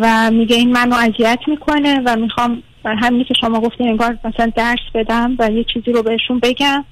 و 0.00 0.30
میگه 0.30 0.56
این 0.56 0.72
منو 0.72 0.94
اذیت 0.94 1.38
می‌کنه 1.46 2.02
و 2.06 2.16
می‌خوام 2.16 2.62
همینی 2.84 3.24
که 3.24 3.34
شما 3.40 3.60
گفتین 3.60 3.88
انگار 3.88 4.18
مثلا 4.24 4.52
درس 4.56 4.78
بدم 4.94 5.36
و 5.38 5.50
یه 5.50 5.64
چیزی 5.74 5.92
رو 5.92 6.02
بهشون 6.02 6.38
بگم 6.38 6.84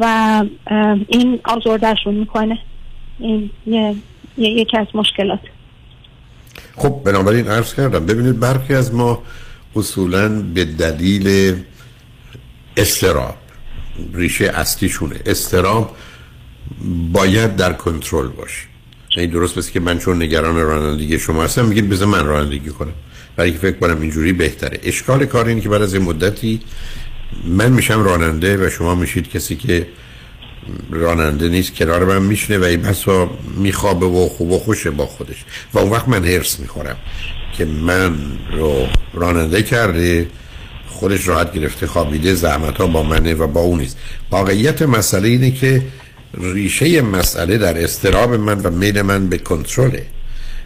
و 0.00 0.44
این 1.08 1.40
آزردهشون 1.44 2.14
می‌کنه. 2.14 2.58
این 3.18 3.50
یه، 3.66 3.94
یکی 4.36 4.76
از 4.76 4.86
مشکلات. 4.94 5.40
خب 6.76 7.00
بنابراین 7.04 7.48
عرض 7.48 7.74
کردم 7.74 8.06
ببینید 8.06 8.40
برخی 8.40 8.74
از 8.74 8.94
ما 8.94 9.22
اصولا 9.76 10.42
به 10.42 10.64
دلیل 10.64 11.56
استراب 12.76 13.36
ریشه 14.14 14.44
اصلیشونه. 14.44 15.16
استراب 15.26 15.96
باید 17.12 17.56
در 17.56 17.72
کنترل 17.72 18.28
باشه. 18.28 18.66
یعنی 19.16 19.28
درست 19.28 19.58
بس 19.58 19.70
که 19.70 19.80
من 19.80 19.98
چون 19.98 20.22
نگران 20.22 20.56
رانندگی 20.56 21.18
شما 21.18 21.44
هستم 21.44 21.64
میگید 21.64 21.88
بذار 21.88 22.08
من 22.08 22.26
رانندگی 22.26 22.70
کنم. 22.70 22.92
برای 23.36 23.52
که 23.52 23.58
فکر 23.58 23.78
کنم 23.78 24.00
اینجوری 24.00 24.32
بهتره. 24.32 24.80
اشکال 24.82 25.26
کار 25.26 25.46
اینه 25.46 25.60
که 25.60 25.68
بعد 25.68 25.82
از 25.82 25.94
مدتی 25.94 26.60
من 27.44 27.72
میشم 27.72 28.04
راننده 28.04 28.66
و 28.66 28.70
شما 28.70 28.94
میشید 28.94 29.30
کسی 29.30 29.56
که 29.56 29.86
راننده 30.90 31.48
نیست 31.48 31.74
کنار 31.74 32.04
من 32.04 32.22
میشنه 32.22 32.58
و 32.58 32.64
این 32.64 32.82
بسا 32.82 33.30
میخوابه 33.56 34.06
و 34.06 34.28
خوب 34.28 34.50
و 34.50 34.58
خوشه 34.58 34.90
با 34.90 35.06
خودش. 35.06 35.44
و 35.74 35.78
اون 35.78 35.90
وقت 35.90 36.08
من 36.08 36.24
هرس 36.24 36.60
می‌خورم 36.60 36.96
که 37.58 37.64
من 37.64 38.14
رو 38.52 38.86
راننده 39.14 39.62
کرده 39.62 40.26
خودش 40.86 41.28
راحت 41.28 41.52
گرفته 41.52 41.86
خوابیده 41.86 42.34
زحمت 42.34 42.76
ها 42.76 42.86
با 42.86 43.02
منه 43.02 43.34
و 43.34 43.46
با 43.46 43.60
اون 43.60 43.78
نیست. 43.78 43.98
واقعیت 44.30 44.82
مسئله 44.82 45.28
اینه 45.28 45.50
که 45.50 45.82
ریشه 46.40 47.02
مسئله 47.02 47.58
در 47.58 47.84
استراب 47.84 48.34
من 48.34 48.60
و 48.60 48.70
میل 48.70 49.02
من 49.02 49.28
به 49.28 49.38
کنترله. 49.38 50.06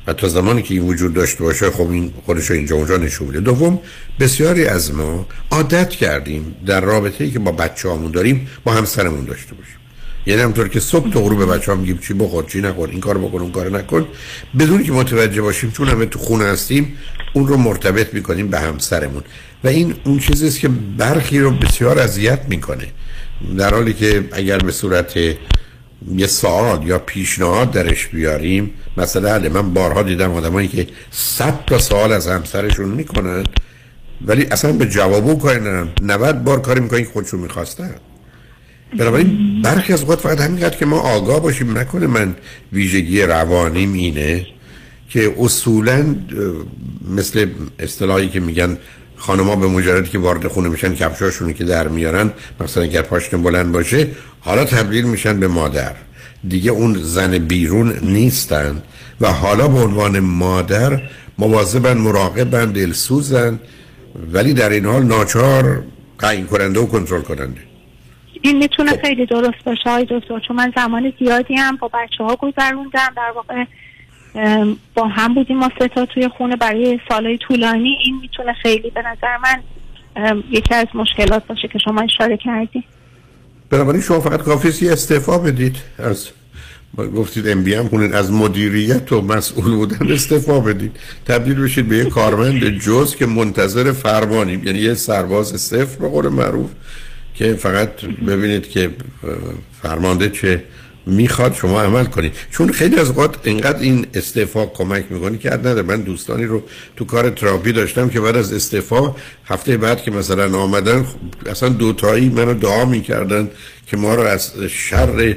و 0.06 0.12
تا 0.12 0.28
زمانی 0.28 0.62
که 0.62 0.74
این 0.74 0.82
وجود 0.82 1.14
داشته 1.14 1.44
باشه 1.44 1.70
خب 1.70 1.90
این 1.90 2.12
خودش 2.26 2.50
اینجا 2.50 2.76
اونجا 2.76 2.96
نشون 2.96 3.26
میده. 3.26 3.40
دوم 3.40 3.78
بسیاری 4.20 4.64
از 4.64 4.94
ما 4.94 5.26
عادت 5.50 5.90
کردیم 5.90 6.56
در 6.66 6.80
رابطه 6.80 7.24
ای 7.24 7.30
که 7.30 7.38
با 7.38 7.52
بچه 7.52 7.90
همون 7.90 8.10
داریم 8.10 8.48
با 8.64 8.72
همسرمون 8.72 9.24
داشته 9.24 9.54
باشیم. 9.54 9.76
یعنی 10.26 10.42
همطور 10.42 10.68
که 10.68 10.80
صبح 10.80 11.10
تو 11.10 11.20
غروب 11.20 11.54
بچه 11.54 11.72
هم 11.72 11.78
میگیم 11.78 11.98
چی 11.98 12.14
بخور 12.14 12.44
چی 12.44 12.60
نکن 12.60 12.90
این 12.90 13.00
کار 13.00 13.18
بکن 13.18 13.40
اون 13.40 13.52
کار 13.52 13.70
نکن. 13.70 14.06
بدون 14.58 14.82
که 14.82 14.92
متوجه 14.92 15.42
باشیم 15.42 15.70
چون 15.70 15.88
همه 15.88 16.06
تو 16.06 16.18
خونه 16.18 16.44
هستیم 16.44 16.94
اون 17.32 17.46
رو 17.46 17.56
مرتبط 17.56 18.14
می‌کنیم 18.14 18.48
به 18.48 18.58
همسرمون. 18.60 19.22
و 19.64 19.68
این 19.68 19.94
اون 20.04 20.18
چیزیست 20.18 20.60
که 20.60 20.68
برخی 20.98 21.40
رو 21.40 21.50
بسیار 21.50 21.98
اذیت 21.98 22.40
می‌کنه. 22.48 22.86
در 23.58 23.74
حالی 23.74 23.92
که 23.92 24.28
اگر 24.32 24.58
به 24.58 24.72
صورت 24.72 25.14
یه 26.16 26.26
سوال 26.26 26.86
یا 26.86 26.98
پیشنهاد 26.98 27.70
درش 27.70 28.06
بیاریم؟ 28.06 28.70
مثلا 28.96 29.30
حالا 29.30 29.48
من 29.48 29.74
بارها 29.74 30.02
دیدم 30.02 30.32
آدمایی 30.32 30.68
که 30.68 30.86
صد 31.10 31.64
تا 31.66 31.78
سوال 31.78 32.12
از 32.12 32.28
همسرشون 32.28 32.88
می‌کنن 32.88 33.44
ولی 34.26 34.46
اصلا 34.50 34.72
به 34.72 34.86
جوابو 34.86 35.34
کاری 35.34 35.60
ندارن. 35.60 35.88
90 36.02 36.44
بار 36.44 36.60
کاری 36.60 36.80
می‌کنن 36.80 37.02
که 37.02 37.10
خودشون 37.12 37.40
می‌خواستن. 37.40 37.94
بنابراین 38.98 39.62
برخی 39.62 39.92
از 39.92 40.04
وقت 40.04 40.20
فقط 40.20 40.40
همینقدر 40.40 40.76
که 40.76 40.86
ما 40.86 40.98
آگاه 41.00 41.40
باشیم 41.40 41.78
نکنه 41.78 42.06
من 42.06 42.34
ویژگی 42.72 43.22
روانیم 43.22 43.92
اینه 43.92 44.46
که 45.08 45.34
اصولا 45.38 46.16
مثل 47.16 47.46
اصطلاحی 47.78 48.28
که 48.28 48.40
میگن 48.40 48.78
خانمها 49.16 49.56
به 49.56 49.66
مجردی 49.66 50.10
که 50.10 50.18
وارد 50.18 50.46
خونه 50.46 50.68
میشن 50.68 50.94
کفشاشونی 50.94 51.54
که 51.54 51.64
در 51.64 51.88
میارن 51.88 52.32
مثلا 52.60 52.82
اگر 52.82 53.02
پاشنه 53.02 53.42
بلند 53.42 53.72
باشه 53.72 54.08
حالا 54.40 54.64
تبدیل 54.64 55.04
میشن 55.04 55.40
به 55.40 55.48
مادر. 55.48 55.94
دیگه 56.48 56.70
اون 56.70 56.94
زن 56.94 57.38
بیرون 57.38 57.98
نیستن 58.02 58.82
و 59.20 59.32
حالا 59.32 59.68
به 59.68 59.78
عنوان 59.78 60.20
مادر 60.20 61.02
مواظبن 61.38 61.98
مراقبن 61.98 62.72
دلسوزن 62.72 63.58
ولی 64.32 64.54
در 64.54 64.70
این 64.70 64.86
حال 64.86 65.02
ناچار 65.02 65.82
قایم 66.18 66.46
کننده 66.46 66.80
و 66.80 66.86
کنترل 66.86 67.22
کننده. 67.22 67.60
این 68.42 68.58
می‌تونه 68.58 68.90
خب. 68.90 69.02
خیلی 69.02 69.26
درست 69.26 69.64
باشه 69.66 69.90
های 69.90 70.04
دکتر 70.04 70.40
چون 70.48 70.56
من 70.56 70.72
زمان 70.76 71.12
زیادی 71.18 71.54
هم 71.54 71.76
با 71.76 71.88
بچه 71.88 72.24
ها 72.24 72.36
گذروندم. 72.36 73.12
در 73.16 73.32
واقع 73.34 73.64
با 74.94 75.08
هم 75.08 75.34
بودیم 75.34 75.58
ما 75.58 75.70
ستا 75.80 76.06
توی 76.06 76.28
خونه 76.28 76.56
برای 76.56 77.00
سالهای 77.08 77.38
طولانی. 77.38 77.98
این 78.04 78.18
می‌تونه 78.20 78.52
خیلی 78.52 78.90
به 78.90 79.00
نظر 79.00 79.36
من 79.44 79.62
یکی 80.50 80.74
از 80.74 80.86
مشکلات 80.94 81.46
باشه 81.46 81.68
که 81.68 81.78
شما 81.78 82.00
اشاره 82.00 82.36
کردی. 82.36 82.84
بنابراین 83.70 84.02
شما 84.02 84.20
فقط 84.20 84.42
کافی 84.42 84.88
استعفا 84.88 85.38
بدید. 85.38 85.76
از 85.98 86.28
گفتید 87.16 87.48
ام 87.48 87.64
بی 87.64 87.74
هم 87.74 88.10
از 88.14 88.32
مدیریت 88.32 89.12
و 89.12 89.22
مسئول 89.22 89.76
بودن 89.76 90.12
استعفا 90.12 90.60
بدید. 90.60 90.96
تبدیل 91.26 91.62
بشید 91.62 91.88
به 91.88 91.96
یه 91.96 92.04
کارمند 92.04 92.68
جز 92.68 93.16
که 93.16 93.26
منتظر 93.26 93.92
فرمانی 93.92 94.62
یعنی 94.64 94.78
یه 94.78 94.94
سرباز 94.94 95.60
صفر 95.60 95.98
به 96.00 96.08
قول 96.08 96.28
معروف 96.28 96.70
که 97.34 97.54
فقط 97.54 98.04
ببینید 98.04 98.70
که 98.70 98.90
فرمانده 99.82 100.30
چه 100.30 100.64
می‌خواد 101.06 101.54
شما 101.54 101.82
عمل 101.82 102.04
کنید 102.04 102.32
چون 102.50 102.72
خیلی 102.72 102.96
از 102.96 103.08
اوقات 103.08 103.36
اینقدر 103.46 103.80
این 103.80 104.06
استعفا 104.14 104.66
کمک 104.66 105.04
می‌کنه 105.10 105.38
که 105.38 105.50
نداره 105.50 105.82
من 105.82 106.00
دوستانی 106.00 106.44
رو 106.44 106.62
تو 106.96 107.04
کار 107.04 107.30
تراپی 107.30 107.72
داشتم 107.72 108.08
که 108.08 108.20
بعد 108.20 108.36
از 108.36 108.52
استعفا 108.52 109.14
هفته 109.44 109.76
بعد 109.76 110.02
که 110.02 110.10
مثلا 110.10 110.58
آمدن 110.58 111.06
اصلا 111.46 111.68
دوتایی 111.68 112.28
منو 112.28 112.54
دعا 112.54 112.84
می‌کردن 112.84 113.50
که 113.86 113.96
ما 113.96 114.14
رو 114.14 114.22
از 114.22 114.52
شر 114.68 115.34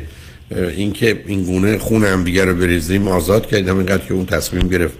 اینکه 0.51 1.23
این 1.27 1.43
گونه 1.43 1.77
خون 1.77 2.05
هم 2.05 2.23
دیگر 2.23 2.45
رو 2.45 2.55
بریزیم 2.55 3.07
آزاد 3.07 3.47
کردیم 3.47 3.77
اینقدر 3.77 4.05
که 4.05 4.13
اون 4.13 4.25
تصمیم 4.25 4.67
گرفت 4.67 4.97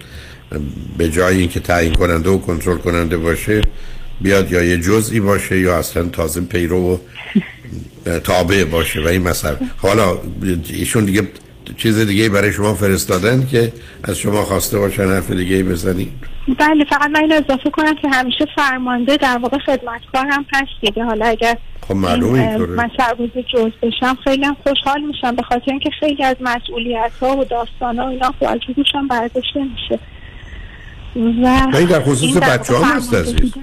به 0.98 1.10
جای 1.10 1.38
اینکه 1.38 1.60
تعیین 1.60 1.94
کننده 1.94 2.30
و 2.30 2.38
کنترل 2.38 2.78
کننده 2.78 3.18
باشه 3.18 3.62
بیاد 4.22 4.52
یا 4.52 4.64
یه 4.64 4.78
جزئی 4.78 5.20
باشه 5.20 5.60
یا 5.60 5.78
اصلا 5.78 6.04
تازه 6.04 6.42
پیرو 6.42 6.94
و 6.94 6.98
تابع 8.24 8.64
باشه 8.64 9.02
و 9.04 9.08
این 9.08 9.22
مثلا 9.22 9.58
حالا 9.78 10.18
ایشون 10.70 11.06
دیگه 11.06 11.28
چیز 11.78 12.00
دیگه 12.00 12.30
برای 12.30 12.54
شما 12.54 12.74
فرستادن 12.74 13.48
که 13.52 13.74
از 14.04 14.18
شما 14.18 14.46
خواسته 14.46 14.80
باشن 14.80 15.04
حرف 15.04 15.32
دیگه 15.32 15.64
بزنید 15.64 16.12
بله 16.58 16.86
فقط 16.86 17.10
من 17.10 17.32
اضافه 17.32 17.70
کنم 17.70 17.96
که 17.96 18.10
همیشه 18.10 18.46
فرمانده 18.56 19.18
در 19.18 19.38
واقع 19.38 19.58
خدمتکار 19.58 20.26
هم 20.30 20.46
هست 20.54 20.72
دیگه. 20.82 21.04
حالا 21.04 21.26
اگر 21.26 21.58
خب 21.88 21.96
معلومه 21.96 22.58
من 22.58 22.92
سرباز 22.98 23.30
جز 23.54 23.72
بشم 23.82 24.18
خیلی 24.24 24.46
هم 24.46 24.58
خوشحال 24.64 25.02
میشم 25.02 25.36
به 25.36 25.44
خاطر 25.44 25.72
اینکه 25.72 25.90
خیلی 26.00 26.24
از 26.24 26.36
مسئولیت 26.42 27.12
ها 27.22 27.38
و 27.38 27.44
داستان 27.44 28.00
ها 28.00 28.10
اینا 28.10 28.34
خب 28.40 28.48
برداشته 29.10 29.60
میشه. 29.64 30.00
و 31.16 31.76
این 31.78 31.88
در 31.88 32.02
خصوص 32.02 32.38
بچه 32.38 32.76
ها 32.76 32.86
هست 32.86 33.14
عزیز. 33.14 33.54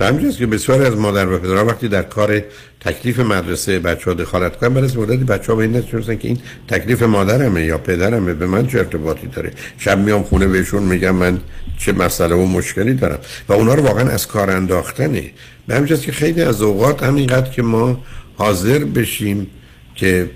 همینجاست 0.00 0.38
که 0.38 0.46
بسیاری 0.46 0.84
از 0.84 0.96
مادر 0.96 1.28
و 1.28 1.38
پدرها 1.38 1.64
وقتی 1.64 1.88
در 1.88 2.02
کار 2.02 2.42
تکلیف 2.80 3.20
مدرسه 3.20 3.78
بچه 3.78 4.04
ها 4.04 4.14
دخالت 4.14 4.56
کنن 4.56 4.84
از 4.84 4.96
مدتی 4.96 5.24
بچه 5.24 5.52
ها 5.52 5.56
به 5.56 5.62
این 5.62 5.76
نتیجه 5.76 6.16
که 6.16 6.28
این 6.28 6.38
تکلیف 6.68 7.02
مادرمه 7.02 7.64
یا 7.64 7.78
پدرمه. 7.78 8.34
به 8.34 8.46
من 8.46 8.66
چه 8.66 8.78
ارتباطی 8.78 9.26
داره؟ 9.26 9.52
شب 9.78 9.98
میام 9.98 10.22
خونه 10.22 10.46
بهشون 10.46 10.82
میگم 10.82 11.10
من 11.14 11.40
چه 11.78 11.92
مسئله 11.92 12.34
و 12.34 12.46
مشکلی 12.46 12.94
دارم. 12.94 13.18
و 13.48 13.52
اونا 13.52 13.74
رو 13.74 13.82
واقعا 13.82 14.08
از 14.08 14.26
کار 14.26 14.50
انداختنه. 14.50 15.30
به 15.66 15.74
همینجاست 15.74 16.02
که 16.02 16.12
خیلی 16.12 16.42
از 16.42 16.62
اوقات 16.62 17.02
همینقدر 17.02 17.50
که 17.50 17.62
ما 17.62 18.04
حاضر 18.36 18.78
بشیم 18.78 19.46
که 19.94 20.30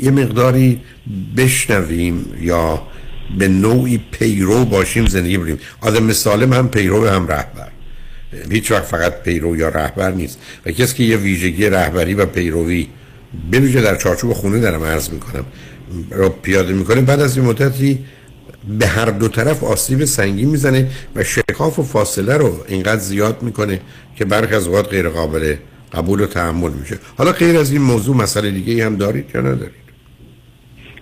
یه 0.00 0.10
مقداری 0.10 0.80
بشنویم 1.36 2.24
یا 2.40 2.82
به 3.38 3.48
نوعی 3.48 4.00
پیرو 4.10 4.64
باشیم 4.64 5.06
زندگی 5.06 5.38
بریم 5.38 5.58
آدم 5.80 6.12
سالم 6.12 6.52
هم 6.52 6.68
پیرو 6.68 7.08
هم 7.08 7.26
رهبر. 7.26 7.73
هیچ 8.50 8.70
وقت 8.70 8.84
فقط 8.84 9.22
پیرو 9.22 9.56
یا 9.56 9.68
رهبر 9.68 10.10
نیست. 10.10 10.40
و 10.66 10.70
کسی 10.70 10.96
که 10.96 11.04
یه 11.04 11.16
ویژگی 11.16 11.66
رهبری 11.66 12.14
و 12.14 12.26
پیروی 12.26 12.86
بویژه 13.52 13.80
در 13.80 13.96
چارچوب 13.96 14.32
خونه 14.32 14.60
دارم 14.60 14.84
عرض 14.84 15.10
می‌کنم. 15.10 15.44
رو 16.10 16.28
پیاده 16.28 16.72
می‌کنه 16.72 17.00
بعد 17.00 17.20
از 17.20 17.36
این 17.36 17.46
مدتی 17.46 17.98
به 18.78 18.86
هر 18.86 19.10
دو 19.10 19.28
طرف 19.28 19.64
آسیب 19.64 20.04
سنگین 20.04 20.48
می‌زنه 20.48 20.90
و 21.16 21.24
شکاف 21.24 21.78
و 21.78 21.82
فاصله 21.82 22.36
رو 22.36 22.64
اینقدر 22.68 23.00
زیاد 23.00 23.42
می‌کنه 23.42 23.80
که 24.16 24.24
برخی 24.24 24.54
از 24.54 24.66
اوقات 24.66 24.88
غیر 24.88 25.08
قابل 25.08 25.54
قبول 25.92 26.20
و 26.20 26.26
تحمل 26.26 26.70
میشه. 26.70 26.98
حالا 27.18 27.32
غیر 27.32 27.58
از 27.58 27.72
این 27.72 27.82
موضوع 27.82 28.16
مسئله 28.16 28.50
دیگه 28.50 28.86
هم 28.86 28.96
دارید 28.96 29.30
یا 29.34 29.40
ندارید؟ 29.40 29.84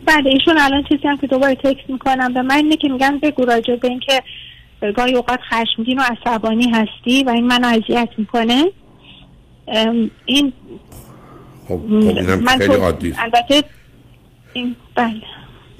بله 0.06 0.30
ایشون 0.30 0.58
الان 0.58 0.82
چیزی 0.88 1.08
هم 1.08 1.16
که 1.16 1.26
دوباره 1.26 1.54
تکس 1.54 1.88
می‌کنم. 1.88 2.34
به 2.34 2.42
من 2.42 2.56
اینه 2.56 2.76
که 2.76 2.88
میگن 2.88 3.18
بگو 3.18 3.44
راجع 3.44 3.76
به 3.76 3.88
اینکه 3.88 4.22
گاهی 4.90 5.14
اوقات 5.14 5.40
خشمگین 5.52 5.98
و 5.98 6.02
عصبانی 6.02 6.70
هستی 6.70 7.24
و 7.24 7.30
این 7.30 7.46
من 7.46 7.64
اذیت 7.64 8.08
می‌کنه. 8.18 8.64
این 10.26 10.52
خب, 11.68 11.80
خب 11.88 12.42
من 12.42 12.58
خیلی 12.58 12.74
عادی. 12.74 13.14
البته 13.18 13.64
این 14.52 14.76
بله. 14.94 15.22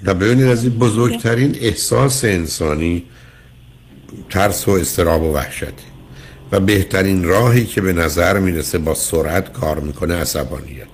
و 0.05 0.15
ببینید 0.15 0.47
از 0.47 0.65
این 0.65 0.79
بزرگترین 0.79 1.57
احساس 1.61 2.25
انسانی 2.25 3.05
ترس 4.31 4.69
و 4.69 4.71
استراب 4.71 5.23
و 5.23 5.35
وحشتی 5.35 5.85
و 6.53 6.61
بهترین 6.61 7.25
راهی 7.25 7.67
که 7.67 7.81
به 7.81 7.93
نظر 7.93 8.39
می‌رسه 8.39 8.79
با 8.79 8.95
سرعت 8.95 9.53
کار 9.53 9.81
می‌کنه 9.81 10.15
عصبانیت. 10.15 10.87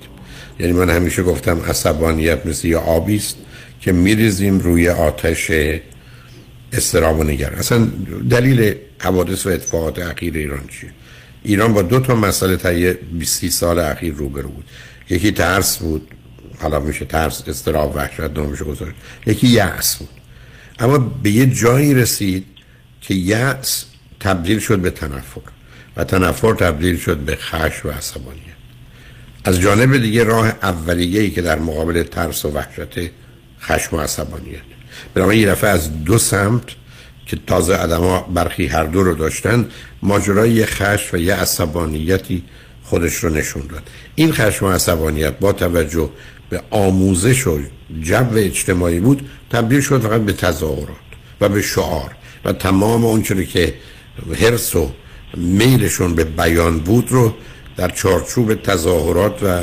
یعنی 0.60 0.72
من 0.72 0.90
همیشه 0.90 1.22
گفتم 1.22 1.60
عصبانیت 1.60 2.46
مثل 2.46 2.68
یه 2.68 2.76
آبی 2.76 3.16
است 3.16 3.36
که 3.80 3.92
میریزیم 3.92 4.58
روی 4.58 4.88
آتش 4.88 5.50
استراب 6.72 7.18
و 7.18 7.24
نگر 7.24 7.54
اصلا 7.54 7.88
دلیل 8.30 8.74
حوادث 8.98 9.46
و 9.46 9.48
اتفاقات 9.48 9.98
اخیر 9.98 10.34
ایران 10.36 10.66
چیه؟ 10.80 10.90
ایران 11.42 11.72
با 11.72 11.82
دو 11.82 12.00
تا 12.00 12.14
مسئله 12.14 12.56
تا 12.56 12.92
20 13.12 13.48
سال 13.48 13.78
اخیر 13.78 14.14
روبرو 14.14 14.48
بود. 14.48 14.64
یکی 15.10 15.30
ترس 15.30 15.78
بود 15.78 16.08
حالا 16.58 16.80
میشه 16.80 17.04
ترس 17.04 17.42
استراب 17.48 17.96
وحشت 17.96 18.20
نمیشه 18.20 18.64
گذاشت 18.64 18.94
یکی 19.26 19.46
یأس 19.46 19.96
بود. 19.96 20.08
اما 20.78 20.98
به 20.98 21.30
یه 21.30 21.46
جایی 21.46 21.94
رسید 21.94 22.46
که 23.00 23.14
یأس 23.14 23.84
تبدیل 24.20 24.58
شد 24.58 24.78
به 24.78 24.90
تنفر 24.90 25.40
و 25.96 26.04
تنفر 26.04 26.54
تبدیل 26.54 26.98
شد 26.98 27.16
به 27.16 27.36
خش 27.36 27.84
و 27.84 27.90
عصبانیت. 27.90 28.58
از 29.44 29.60
جانب 29.60 29.96
دیگه 29.96 30.24
راه 30.24 30.48
اولیه 30.62 31.20
ای 31.20 31.30
که 31.30 31.42
در 31.42 31.58
مقابل 31.58 32.02
ترس 32.02 32.44
و 32.44 32.48
وحشت 32.48 33.10
خشم 33.60 33.96
و 33.96 34.00
عصبانیت. 34.00 34.77
بنابراین 35.14 35.40
یه 35.40 35.48
دفعه 35.48 35.70
از 35.70 36.04
دو 36.04 36.18
سمت 36.18 36.62
که 37.26 37.38
تازه 37.46 37.76
ها 37.76 38.20
برخی 38.34 38.66
هر 38.66 38.84
دو 38.84 39.02
رو 39.02 39.14
داشتن 39.14 39.68
ماجرای 40.02 40.50
یه 40.50 40.66
خشم 40.66 41.16
و 41.16 41.20
یه 41.20 41.34
عصبانیتی 41.34 42.44
خودش 42.84 43.14
رو 43.14 43.30
نشون 43.30 43.62
داد. 43.66 43.82
این 44.14 44.32
خشم 44.32 44.66
و 44.66 44.70
عصبانیت 44.70 45.38
با 45.38 45.52
توجه 45.52 46.10
به 46.50 46.62
آموزش 46.70 47.46
و 47.46 47.60
جو 48.02 48.36
اجتماعی 48.36 49.00
بود 49.00 49.28
تبدیل 49.50 49.80
شد 49.80 50.00
فقط 50.02 50.20
به 50.20 50.32
تظاهرات 50.32 50.88
و 51.40 51.48
به 51.48 51.62
شعار 51.62 52.10
و 52.44 52.52
تمام 52.52 53.04
اون 53.04 53.22
که 53.22 53.74
حرس 54.40 54.76
و 54.76 54.90
میلشون 55.36 56.14
به 56.14 56.24
بیان 56.24 56.78
بود 56.78 57.12
رو 57.12 57.34
در 57.76 57.88
چارچوب 57.88 58.54
تظاهرات 58.54 59.42
و 59.42 59.62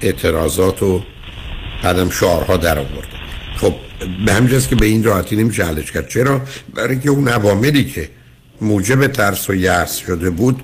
اعتراضات 0.00 0.82
و 0.82 1.02
بعدم 1.82 2.10
شعارها 2.10 2.56
در 2.56 2.78
آورد. 2.78 3.08
خب 3.56 3.74
به 4.26 4.32
همجاست 4.32 4.68
که 4.68 4.76
به 4.76 4.86
این 4.86 5.04
راحتی 5.04 5.36
نمیشه 5.36 5.64
حلش 5.64 5.92
کرد. 5.92 6.08
چرا؟ 6.08 6.40
برای 6.74 6.98
که 6.98 7.10
اون 7.10 7.28
عواملی 7.28 7.84
که 7.84 8.08
موجب 8.60 9.06
ترس 9.06 9.50
و 9.50 9.54
یأس 9.54 9.96
شده 9.96 10.30
بود 10.30 10.62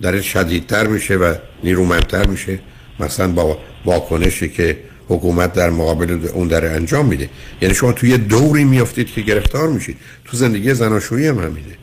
در 0.00 0.20
شدیدتر 0.20 0.86
میشه 0.86 1.16
و 1.16 1.34
نیرومندتر 1.64 2.26
میشه. 2.26 2.58
مثلا 3.00 3.28
با 3.28 3.58
واکنشی 3.84 4.48
که 4.48 4.78
حکومت 5.08 5.52
در 5.52 5.70
مقابل 5.70 6.28
اون 6.34 6.48
در 6.48 6.74
انجام 6.74 7.06
میده. 7.06 7.30
یعنی 7.60 7.74
شما 7.74 7.92
توی 7.92 8.18
دوری 8.18 8.64
میافتید 8.64 9.12
که 9.12 9.20
گرفتار 9.20 9.68
میشید. 9.68 9.96
تو 10.24 10.36
زندگی 10.36 10.74
زناشویی 10.74 11.26
هم 11.26 11.38
همینه. 11.38 11.76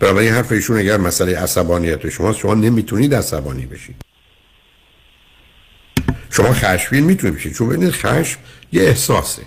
برای 0.00 0.28
حرف 0.28 0.52
ایشون 0.52 0.78
اگر 0.78 0.96
مسئله 0.96 1.38
عصبانیت 1.38 2.08
شما 2.08 2.32
شما 2.32 2.54
نمی‌تونید 2.54 3.14
عصبانی 3.14 3.66
بشید. 3.66 3.96
شما 6.30 6.52
خشمگین 6.52 7.04
می‌تونید 7.04 7.36
بشید. 7.36 7.54
چون 7.54 7.68
ببینید 7.68 7.90
خشم 7.90 8.38
یه 8.72 8.82
احساسه. 8.82 9.42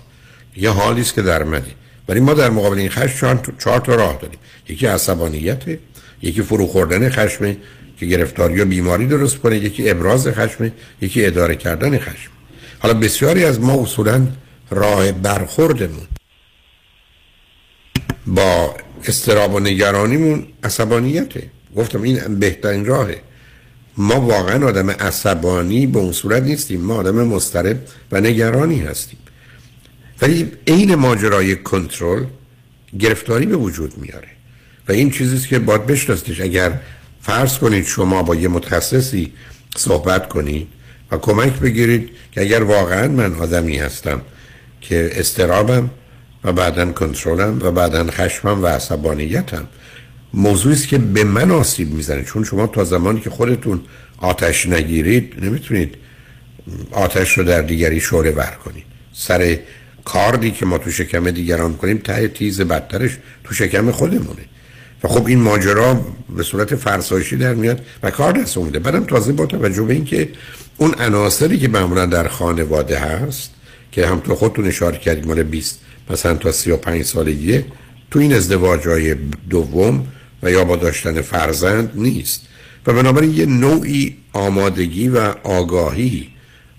یه 0.56 0.70
حالی 0.70 1.00
است 1.00 1.14
که 1.14 1.22
در 1.22 1.42
مدی 1.42 1.72
ولی 2.08 2.20
ما 2.20 2.34
در 2.34 2.50
مقابل 2.50 2.78
این 2.78 2.88
خشم 2.88 3.42
چهار, 3.58 3.80
تا 3.80 3.94
راه 3.94 4.18
داریم 4.22 4.38
یکی 4.68 4.86
عصبانیته 4.86 5.78
یکی 6.22 6.42
فرو 6.42 6.66
خوردن 6.66 7.08
خشم 7.08 7.56
که 7.98 8.06
گرفتاری 8.06 8.60
و 8.60 8.64
بیماری 8.64 9.06
درست 9.06 9.38
کنه 9.38 9.56
یکی 9.56 9.90
ابراز 9.90 10.28
خشم 10.28 10.72
یکی 11.00 11.26
اداره 11.26 11.56
کردن 11.56 11.98
خشم. 11.98 12.30
حالا 12.78 12.94
بسیاری 12.94 13.44
از 13.44 13.60
ما 13.60 13.82
اصولا 13.82 14.26
راه 14.70 15.12
برخوردمون. 15.12 16.06
با 18.26 18.76
استراب 19.04 19.54
و 19.54 19.60
نگرانیمون 19.60 20.46
عصبانیته. 20.64 21.50
گفتم 21.76 22.02
این 22.02 22.38
بهترین 22.38 22.84
راهه. 22.84 23.20
ما 23.96 24.20
واقعا 24.20 24.66
آدم 24.66 24.90
عصبانی 24.90 25.86
به 25.86 25.98
اون 25.98 26.12
صورت 26.12 26.42
نیستیم. 26.42 26.80
ما 26.80 26.94
آدم 26.94 27.26
مسترب 27.26 27.78
و 28.12 28.20
نگرانی 28.20 28.80
هستیم. 28.80 29.18
ولی 30.22 30.52
عین 30.66 30.94
ماجرای 30.94 31.56
کنترل 31.56 32.24
گرفتاری 32.98 33.46
به 33.46 33.56
وجود 33.56 33.98
میاره. 33.98 34.28
و 34.88 34.92
این 34.92 35.10
چیزیست 35.10 35.48
که 35.48 35.58
باید 35.58 35.86
بشناسیش 35.86 36.40
اگر 36.40 36.72
فرض 37.20 37.58
کنید 37.58 37.84
شما 37.84 38.22
با 38.22 38.34
یه 38.34 38.48
متخصصی 38.48 39.32
صحبت 39.76 40.28
کنید 40.28 40.68
و 41.10 41.16
کمک 41.16 41.52
بگیرید 41.52 42.10
که 42.32 42.40
اگر 42.40 42.62
واقعا 42.62 43.08
من 43.08 43.34
آدمی 43.34 43.76
هستم 43.76 44.20
که 44.80 45.10
استرابم 45.12 45.90
و 46.44 46.52
بعدا 46.52 46.92
کنترلم 46.92 47.58
و 47.62 47.70
بعدا 47.70 48.06
خشمم 48.10 48.62
و 48.62 48.66
عصبانیتم 48.66 49.68
موضوعی 50.34 50.74
است 50.74 50.88
که 50.88 50.98
به 50.98 51.24
من 51.24 51.50
آسیب 51.50 51.90
می‌زنه. 51.90 52.24
چون 52.24 52.44
شما 52.44 52.66
تا 52.66 52.84
زمانی 52.84 53.20
که 53.20 53.30
خودتون 53.30 53.80
آتش 54.18 54.66
نگیرید 54.66 55.34
نمی‌تونید 55.44 55.94
آتش 56.90 57.38
رو 57.38 57.44
در 57.44 57.62
دیگری 57.62 58.00
شعله 58.00 58.30
ور 58.30 58.56
کنید. 58.64 58.84
سر 59.12 59.58
کاردی 60.06 60.50
که 60.50 60.66
ما 60.66 60.78
تو 60.78 60.90
شکم 60.90 61.30
دیگران 61.30 61.76
کنیم 61.76 61.98
ته 61.98 62.28
تیز 62.28 62.60
بدترش 62.60 63.18
تو 63.44 63.54
شکم 63.54 63.90
خودمونه. 63.90 64.42
و 65.04 65.08
خب 65.08 65.26
این 65.26 65.40
ماجرا 65.40 66.00
به 66.36 66.42
صورت 66.42 66.74
فرسایشی 66.74 67.36
در 67.36 67.54
میاد 67.54 67.80
و 68.02 68.10
کار 68.10 68.32
دست 68.32 68.58
اومده 68.58 68.78
بعدم 68.78 69.04
تازه 69.04 69.32
با 69.32 69.46
توجه 69.46 69.82
به 69.82 69.94
اینکه 69.94 70.28
اون 70.76 70.94
عناصری 70.98 71.58
که 71.58 71.68
معمولا 71.68 72.06
در 72.06 72.28
خانواده 72.28 72.98
هست 72.98 73.50
که 73.92 74.06
هم 74.06 74.20
تو 74.20 74.34
خودتون 74.34 74.66
اشاره 74.66 74.98
کردید 74.98 75.26
مال 75.26 75.42
20 75.42 75.80
مثلا 76.10 76.34
تا 76.34 76.52
35 76.52 77.02
سالگیه 77.02 77.64
تو 78.10 78.18
این 78.18 78.34
ازدواج 78.34 78.88
های 78.88 79.14
دوم 79.50 80.06
و 80.42 80.50
یا 80.50 80.64
با 80.64 80.76
داشتن 80.76 81.20
فرزند 81.20 81.92
نیست. 81.94 82.42
و 82.86 82.92
بنابراین 82.92 83.34
یه 83.34 83.46
نوعی 83.46 84.16
آمادگی 84.32 85.08
و 85.08 85.34
آگاهی 85.42 86.28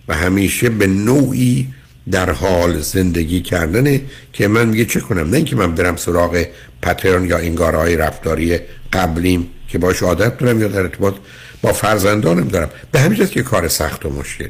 و 0.08 0.16
همیشه 0.16 0.70
به 0.70 0.88
نوعی 0.88 1.68
در 2.12 2.32
حال 2.32 2.80
زندگی 2.80 3.42
کردنه 3.42 4.02
که 4.34 4.48
من 4.48 4.70
میگه 4.70 4.86
چه 4.86 5.00
کنم؟ 5.00 5.30
نه 5.30 5.38
اینکه 5.38 5.56
من 5.56 5.76
برم 5.76 5.96
سراغ 5.96 6.46
پترن 6.82 7.26
یا 7.26 7.38
انگارهای 7.38 7.96
رفتاری 7.96 8.60
قبلیم 8.94 9.50
که 9.68 9.78
باش 9.78 10.04
عادت 10.04 10.38
دارم 10.38 10.62
یا 10.62 10.68
در 10.68 10.80
ارتباط 10.80 11.16
با 11.62 11.74
فرزندانم 11.74 12.48
دارم. 12.48 12.70
به 12.92 13.00
همین 13.00 13.26
که 13.26 13.44
کار 13.44 13.68
سخت 13.68 14.06
و 14.06 14.10
مشکلیه. 14.10 14.50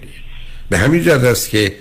به 0.70 0.78
همین 0.78 1.04
جد 1.04 1.26
است 1.26 1.50
که 1.50 1.76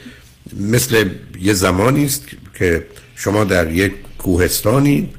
مثل 0.61 1.09
یه 1.41 1.53
زمانی 1.53 2.05
است 2.05 2.25
که 2.59 2.87
شما 3.17 3.45
در 3.45 3.73
یک 3.73 3.93
کوهستانی 4.19 5.11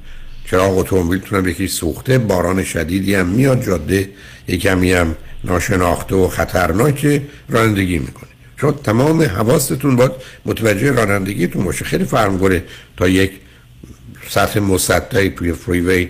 چراغ 0.46 0.78
اتومبیلتون 0.78 1.48
یکی 1.48 1.68
سوخته 1.68 2.18
باران 2.18 2.64
شدیدی 2.64 3.16
هم 3.16 3.28
میاد 3.28 3.66
جاده 3.66 4.10
یکمی 4.48 4.94
هم 4.94 5.16
ناشناخته 5.44 6.16
و 6.16 6.28
خطرناک 6.28 7.22
رانندگی 7.50 8.00
می‌کنه. 8.00 8.37
شما 8.62 8.72
تمام 8.72 9.22
حواستون 9.22 9.96
باید 9.96 10.12
متوجه 10.46 10.92
رانندگیتون 10.92 11.64
باشه. 11.64 11.86
خیلی 11.86 12.06
فرق 12.06 12.62
تا 12.98 13.08
یک 13.08 13.32
سطح 14.30 14.60
مسطحی 14.60 15.30
توی 15.30 15.54
فریوی 15.54 16.10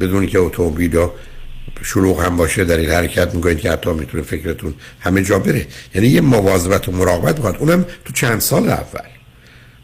بدون 0.00 0.26
که 0.26 0.38
اتومبیل 0.38 1.06
شلوغ 1.82 2.24
هم 2.24 2.36
باشه 2.36 2.64
در 2.64 2.76
این 2.76 2.90
حرکت 2.90 3.34
می‌کنید 3.34 3.58
که 3.58 3.70
حتی 3.70 3.92
می‌تونه 3.92 4.22
فکرتون 4.22 4.74
همه 5.00 5.22
جا 5.22 5.38
بره. 5.38 5.66
یعنی 5.94 6.08
یه 6.08 6.20
مواظبت 6.20 6.88
و 6.88 6.92
مراقبت 6.92 7.40
باید 7.40 7.56
اونم 7.56 7.86
تو 8.04 8.12
چند 8.12 8.40
سال 8.40 8.68
اول. 8.68 9.19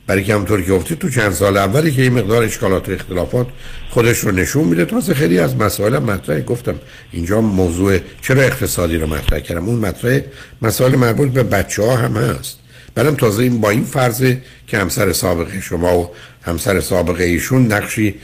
برای 0.06 0.24
که 0.24 0.34
همونطور 0.34 0.62
که 0.62 0.72
گفتید 0.72 0.98
تو 0.98 1.10
چند 1.10 1.32
سال 1.32 1.56
اولی 1.56 1.92
که 1.92 2.02
این 2.02 2.12
مقدار 2.12 2.42
اشکالات 2.42 2.88
و 2.88 2.92
اختلافات 2.92 3.46
خودش 3.90 4.18
رو 4.18 4.30
نشون 4.30 4.64
میده 4.64 4.84
تازه 4.84 5.14
خیلی 5.14 5.38
از 5.38 5.56
مسائل 5.56 5.98
مطرح 5.98 6.40
گفتم 6.40 6.74
اینجا 7.12 7.40
موضوع 7.40 7.98
چرا 8.22 8.42
اقتصادی 8.42 8.96
رو 8.96 9.06
مطرح 9.06 9.40
کردم؟ 9.40 9.68
اون 9.68 9.78
مطرح 9.78 10.20
مسائل 10.62 10.96
مربوط 10.96 11.30
به 11.30 11.42
بچه 11.42 11.82
ها 11.82 11.96
هم 11.96 12.16
هست. 12.16 12.58
بعدم 12.94 13.14
تازه 13.14 13.42
این 13.42 13.60
با 13.60 13.70
این 13.70 13.84
فرضه 13.84 14.42
که 14.66 14.78
همسر 14.78 15.12
سابقه 15.12 15.60
شما 15.60 15.98
و 15.98 16.10
همسر 16.42 16.80
سابقه 16.80 17.24
ایشون 17.24 17.72
نقشی 17.72 18.14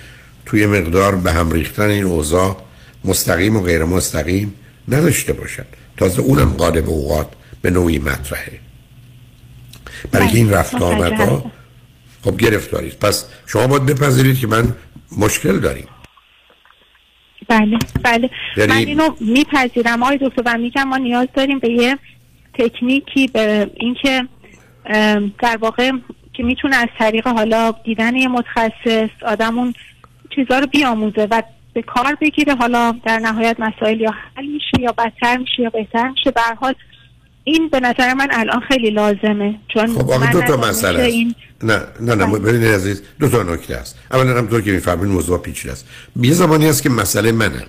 توی 0.47 0.67
مقدار 0.67 1.17
به 1.17 1.33
هم 1.33 1.53
ریختن 1.53 1.89
این 1.89 2.05
اوضاع 2.05 2.57
مستقیم 3.05 3.57
و 3.57 3.61
غیر 3.61 3.85
مستقیم 3.85 4.55
نداشته 4.89 5.33
باشن 5.33 5.65
تازه 5.97 6.23
اونم 6.23 6.53
قالب 6.53 6.89
اوقات 6.89 7.29
به 7.63 7.71
نوعی 7.71 7.99
مطرحه. 7.99 8.59
برای 10.13 10.29
این 10.29 10.51
رفت 10.51 10.75
آمد 10.75 11.43
خب 12.25 12.37
گرفتارید 12.37 12.99
پس 12.99 13.31
شما 13.47 13.67
باید 13.67 13.87
بپذیرید 13.87 14.39
که 14.39 14.47
من 14.47 14.65
مشکل 15.19 15.59
داریم. 15.59 15.87
بله 17.49 17.79
بله. 18.05 18.31
یعنی 18.57 18.73
من 18.73 18.77
اینو 18.77 19.09
میپذیرم. 19.21 20.03
آقای 20.03 20.19
دکتر 20.19 20.43
و 20.47 20.59
میگم 20.59 20.85
ما 20.85 20.97
نیاز 20.97 21.29
داریم 21.35 21.59
به 21.59 21.71
یه 21.71 21.99
تکنیکی 22.55 23.27
به 23.27 23.71
اینکه 23.75 24.29
در 25.39 25.57
واقع 25.61 25.91
که 26.33 26.43
می‌تونه 26.43 26.77
از 26.77 26.89
طریق 26.99 27.29
حالا 27.29 27.75
دیدن 27.85 28.17
یه 28.17 28.29
متخصص 28.29 29.11
آدم 29.27 29.59
اون 29.59 29.75
چیزها 30.35 30.59
رو 30.59 30.67
بیاموزه 30.67 31.29
و 31.31 31.43
به 31.75 31.83
کار 31.83 32.15
بگیره 32.21 32.55
حالا 32.55 32.95
در 33.05 33.19
نهایت 33.19 33.57
مسائل 33.61 34.01
یا 34.01 34.11
حل 34.37 34.47
میشه 34.47 34.81
یا 34.81 34.93
بدتر 34.93 35.37
میشه 35.37 35.63
یا 35.63 35.71
بهتر 35.71 36.09
میشه. 36.09 36.31
به 36.31 36.41
هر 36.41 36.55
حال 36.55 36.75
این 37.45 37.69
به 37.69 37.81
نظر 37.81 38.15
من 38.15 38.29
الان 38.33 38.61
خیلی 38.61 38.91
لازمه 38.91 39.55
چون 39.75 39.87
خب 39.87 40.11
آقا 40.11 40.27
دو 40.27 40.43
تا 40.43 40.57
مسئله 40.57 40.99
است. 40.99 41.09
این 41.09 41.35
نه 41.63 41.81
نه 42.01 42.15
نه 42.15 42.39
ببینید 42.39 42.69
عزیز 42.69 43.03
دو 43.21 43.29
تا 43.29 43.43
نکته 43.43 43.77
است. 43.77 43.99
اولا 44.13 44.39
همطور 44.39 44.61
که 44.61 44.73
می‌فهمید 44.73 45.11
موضوع 45.11 45.39
پیچیده 45.39 45.73
است. 45.73 45.87
یه 46.21 46.33
زمانی 46.33 46.69
هست 46.69 46.83
که 46.83 46.91
مسئله 46.91 47.33
منم 47.33 47.67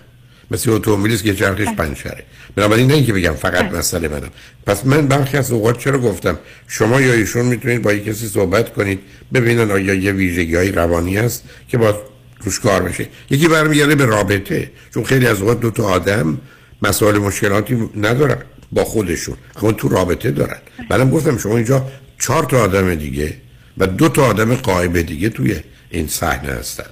مثل 0.51 0.71
اتومبیلی 0.71 1.15
است 1.15 1.23
که 1.23 1.35
چرخش 1.35 1.67
پنچره. 1.67 2.23
بنابراین 2.55 2.87
نه 2.87 2.93
اینکه 2.93 3.13
بگم 3.13 3.33
فقط 3.33 3.73
مسئله 3.73 4.07
منم 4.07 4.29
پس 4.65 4.85
من 4.85 5.07
برخی 5.07 5.37
از 5.37 5.51
اوقات 5.51 5.79
چرا 5.79 5.99
گفتم؟ 5.99 6.39
شما 6.67 7.01
یا 7.01 7.13
ایشون 7.13 7.45
می‌تونید 7.45 7.81
با 7.81 7.93
یک 7.93 8.05
کسی 8.05 8.27
صحبت 8.27 8.73
کنید 8.73 8.99
ببینن 9.33 9.71
آیا 9.71 9.93
یه 9.93 10.11
ویژگی 10.11 10.55
های 10.55 10.71
روانی 10.71 11.17
هست 11.17 11.43
که 11.67 11.77
با 11.77 12.01
روش 12.43 12.59
کار 12.59 12.83
بشه 12.83 13.07
یکی 13.29 13.47
برمیگرده 13.47 13.95
به 13.95 14.05
رابطه. 14.05 14.71
چون 14.93 15.03
خیلی 15.03 15.27
از 15.27 15.41
اوقات 15.41 15.59
دو 15.59 15.71
تا 15.71 15.83
آدم 15.83 16.37
مسائل 16.81 17.17
مشکلاتی 17.17 17.89
ندارن. 17.97 18.37
با 18.73 18.83
خودشون. 18.83 19.37
اما 19.55 19.71
تو 19.71 19.89
رابطه 19.89 20.31
دارن. 20.31 20.57
بعدم 20.89 21.09
گفتم 21.09 21.37
شما 21.37 21.57
اینجا 21.57 21.87
چهار 22.19 22.43
تا 22.43 22.63
آدم 22.63 22.95
دیگه 22.95 23.37
و 23.77 23.87
دو 23.87 24.09
تا 24.09 24.25
آدم 24.25 24.55
قایب 24.55 25.01
دیگه 25.01 25.29
توی 25.29 25.55
این 25.89 26.07
صحنه 26.07 26.51
هستن 26.51 26.89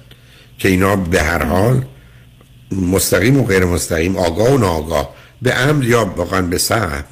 که 0.58 0.68
اینا 0.68 0.96
به 0.96 1.22
هر 1.22 1.44
حال 1.44 1.84
مستقیم 2.72 3.40
و 3.40 3.44
غیر 3.44 3.64
مستقیم 3.64 4.16
آگاه 4.16 4.54
و 4.54 4.58
ناآگاه 4.58 5.14
به 5.42 5.52
عمد 5.52 5.84
یا 5.84 6.04
واقعا 6.16 6.42
به 6.42 6.58
سهم 6.58 7.04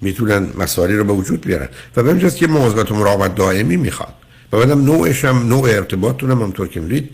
می‌تونن 0.00 0.48
مسائلی 0.58 0.96
رو 0.96 1.04
به 1.04 1.12
وجود 1.12 1.46
بیارن. 1.46 1.68
و 1.96 2.02
به 2.02 2.10
همینجاست 2.10 2.36
که 2.36 2.46
مواظبت 2.46 2.92
و 2.92 2.94
مراقبت 2.94 3.34
دائمی 3.34 3.76
می‌خواد. 3.76 4.14
و 4.52 4.58
بعدم 4.58 4.84
نوعش 4.84 5.24
هم 5.24 5.48
نوع 5.48 5.70
ارتباطتون 5.70 6.30
هم 6.30 6.42
همطور 6.42 6.68
که 6.68 6.80
می‌دید 6.80 7.10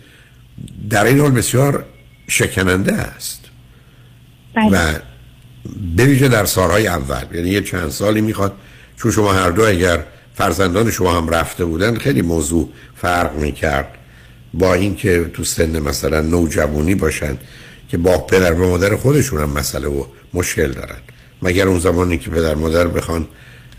در 0.89 1.05
این 1.05 1.19
حال 1.19 1.31
بسیار 1.31 1.85
شکننده 2.27 2.93
است. 2.93 3.41
و 4.71 4.93
بویژه 5.97 6.27
در 6.27 6.45
سالهای 6.45 6.87
اول 6.87 7.23
یعنی 7.33 7.49
یه 7.49 7.61
چند 7.61 7.89
سالی 7.89 8.21
می‌خواد. 8.21 8.53
چون 8.97 9.11
شما 9.11 9.33
هر 9.33 9.49
دو 9.49 9.67
اگر 9.67 10.03
فرزندان 10.35 10.91
شما 10.91 11.17
هم 11.17 11.29
رفته 11.29 11.65
بودن 11.65 11.97
خیلی 11.97 12.21
موضوع 12.21 12.69
فرق 12.95 13.35
می‌کرد. 13.35 13.87
با 14.53 14.73
اینکه 14.73 15.31
تو 15.33 15.43
سن 15.43 15.79
مثلا 15.79 16.21
نوجوانی 16.21 16.95
باشن 16.95 17.37
که 17.89 17.97
با 17.97 18.17
پدر 18.17 18.53
و 18.53 18.69
مادر 18.69 18.95
خودشون 18.95 19.41
هم 19.41 19.49
مسئله 19.49 19.87
و 19.87 20.03
مشکل 20.33 20.71
دارن. 20.71 20.97
مگر 21.41 21.67
اون 21.67 21.79
زمانی 21.79 22.17
که 22.17 22.29
پدر 22.29 22.55
مادر 22.55 22.87
بخوان 22.87 23.27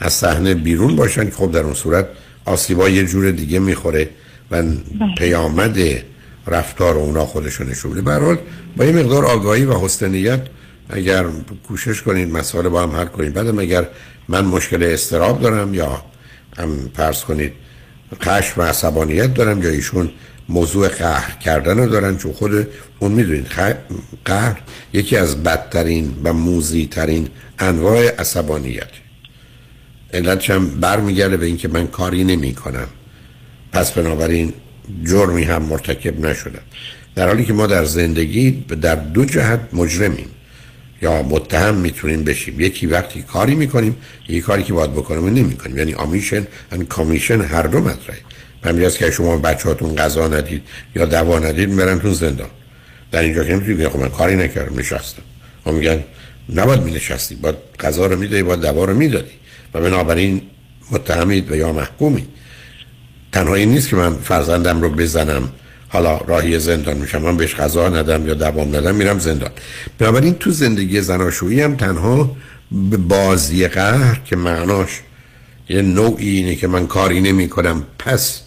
از 0.00 0.12
صحنه 0.12 0.54
بیرون 0.54 0.96
باشن 0.96 1.24
که 1.24 1.30
خب 1.30 1.52
در 1.52 1.60
اون 1.60 1.74
صورت 1.74 2.06
آسیبا 2.44 2.88
یه 2.88 3.04
جور 3.04 3.30
دیگه 3.30 3.58
می‌خوره 3.58 4.10
و 4.50 4.62
پیامد 5.18 5.78
رفتار 6.46 6.94
اونا 6.94 7.26
خودشون 7.26 7.68
نشون 7.68 7.90
میده. 7.90 8.02
به 8.02 8.12
هر 8.12 8.18
حال 8.18 8.38
با 8.76 8.84
یه 8.84 8.92
مقدار 8.92 9.24
آگاهی 9.24 9.64
و 9.64 9.78
حسن 9.78 10.08
نیت 10.08 10.40
اگر 10.88 11.24
کوشش 11.68 12.02
کنید 12.02 12.30
مسائل 12.30 12.68
با 12.68 12.82
هم 12.82 12.90
حل 12.90 13.06
کنید. 13.06 13.32
بعدم 13.32 13.58
اگر 13.58 13.88
من 14.28 14.44
مشکل 14.44 14.82
استراب 14.82 15.40
دارم 15.40 15.74
یا 15.74 16.04
هم 16.58 16.88
پرس 16.88 17.24
کنید 17.24 17.52
خشم 18.22 18.60
و 18.60 18.64
عصبانیت 18.64 19.34
دارم 19.34 19.62
یا 19.62 19.70
ایشون 19.70 20.10
موضوع 20.48 20.88
قهر 20.88 21.38
کردن 21.38 21.78
رو 21.78 21.86
دارن 21.86 22.16
چون 22.16 22.32
خود 22.32 22.68
اون 22.98 23.12
می‌دونید 23.12 23.46
قهر 24.24 24.60
یکی 24.92 25.16
از 25.16 25.42
بدترین 25.42 26.16
و 26.24 26.32
موزی 26.32 26.86
ترین 26.86 27.28
انواع 27.58 28.20
عصبانیت. 28.20 28.90
علتش 30.14 30.50
هم 30.50 30.68
برمیگرده 30.68 31.36
به 31.36 31.46
اینکه 31.46 31.68
من 31.68 31.86
کاری 31.86 32.24
نمی 32.24 32.54
کنم 32.54 32.88
پس 33.72 33.92
بنابراین 33.92 34.52
جرمی 35.04 35.44
هم 35.44 35.62
مرتکب 35.62 36.26
نشدم. 36.26 36.62
در 37.14 37.26
حالی 37.26 37.44
که 37.44 37.52
ما 37.52 37.66
در 37.66 37.84
زندگی 37.84 38.50
در 38.80 38.94
دو 38.94 39.24
جهت 39.24 39.60
مجرمیم. 39.72 40.28
یا 41.02 41.23
متهم 41.23 41.74
می‌تونیم 41.74 42.24
بشیم. 42.24 42.60
یکی 42.60 42.86
وقتی 42.86 43.23
کاری 43.23 43.55
می‌کنیم 43.55 43.97
یکی 44.28 44.40
کاری 44.40 44.62
که 44.62 44.73
باید 44.73 44.93
بکنیم 44.93 45.27
نمی‌کنیم. 45.27 45.78
یعنی 45.78 45.94
آمیشن 45.94 46.47
و 46.73 46.77
کامیشن 46.77 47.40
هر 47.40 47.62
دو 47.62 47.81
مطرحه. 47.81 48.18
همینجاست 48.64 48.98
که 48.98 49.10
شما 49.10 49.36
بچهاتون 49.36 49.97
غذا 49.97 50.28
ندید 50.28 50.62
یا 50.97 51.05
دوا 51.05 51.39
ندید 51.39 51.68
می‌برن 51.68 51.98
تو 51.98 52.12
زندان. 52.12 52.48
در 53.12 53.23
اینجا 53.23 53.44
که 53.44 53.52
نمی‌تونید 53.52 53.78
بگید 53.78 53.89
خب 53.89 53.98
من 53.98 54.09
کاری 54.09 54.36
نکردم 54.36 54.78
نشستم. 54.78 55.23
ما 55.66 55.73
میگن 55.73 56.05
نباید 56.55 56.82
می 56.82 56.93
نشستی 56.93 57.35
باید 57.35 57.56
غذا 57.81 58.06
رو 58.06 58.16
می‌دادی 58.18 58.43
باید 58.43 58.60
دوا 58.60 58.85
رو 58.85 58.94
می‌دادی. 58.94 59.32
و 59.74 59.81
بنابراین 59.81 60.43
متهمید 60.90 61.51
و 61.51 61.56
یا 61.56 61.73
محکومی 61.73 62.27
تنها 63.32 63.55
این 63.55 63.68
نیست 63.68 63.89
که 63.89 63.97
من 63.97 64.14
فرزندم 64.14 64.81
رو 64.81 64.90
بزنم. 64.90 65.48
حالا 65.88 66.16
راهی 66.16 66.58
زندان 66.58 66.96
میشم 66.96 67.22
من 67.22 67.36
بهش 67.36 67.54
غذا 67.54 67.88
ندم 67.88 68.26
یا 68.26 68.34
دوام 68.34 68.76
ندم 68.76 68.94
میرم 68.94 69.18
زندان. 69.18 69.50
بنابراین 69.98 70.34
تو 70.34 70.50
زندگی 70.50 71.00
زناشویی 71.00 71.60
هم 71.60 71.76
تنها 71.76 72.36
به 72.90 72.96
بازی 72.96 73.68
قهر 73.68 74.20
که 74.24 74.36
معناش 74.36 75.00
یه 75.68 75.82
نوعی 75.82 76.28
اینه 76.28 76.54
که 76.54 76.66
من 76.66 76.86
کاری 76.86 77.20
نمی 77.20 77.48
کنم 77.48 77.82
پس 77.98 78.40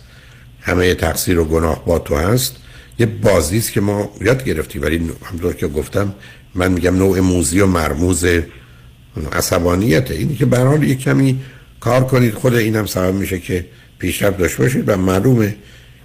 همه 0.62 0.96
تقصیر 0.96 1.40
و 1.40 1.46
گناه 1.46 1.86
با 1.86 2.00
تو 2.00 2.16
هست. 2.16 2.56
یه 3.00 3.06
بازی 3.06 3.58
است 3.58 3.72
که 3.72 3.82
ما 3.82 4.12
یاد 4.22 4.44
گرفتیم. 4.44 4.82
ولی 4.82 5.12
همطور 5.32 5.54
که 5.54 5.68
گفتم 5.68 6.16
من 6.56 6.72
میگم 6.72 6.96
نوع 6.96 7.20
موزی 7.20 7.60
و 7.60 7.66
مرموز 7.66 8.26
عصبانیته. 9.32 10.14
اینی 10.14 10.36
که 10.36 10.46
به 10.46 10.58
هر 10.58 10.66
حال 10.66 10.84
یه 10.84 10.96
کمی 10.96 11.40
کار 11.80 12.04
کنید. 12.04 12.34
خود 12.34 12.56
اینم 12.56 12.86
سبب 12.86 13.14
میشه 13.14 13.40
که 13.40 13.66
پیشرفت 14.00 14.38
داشته 14.38 14.64
باشید 14.64 14.90
و 14.90 14.98
معلومه 14.98 15.56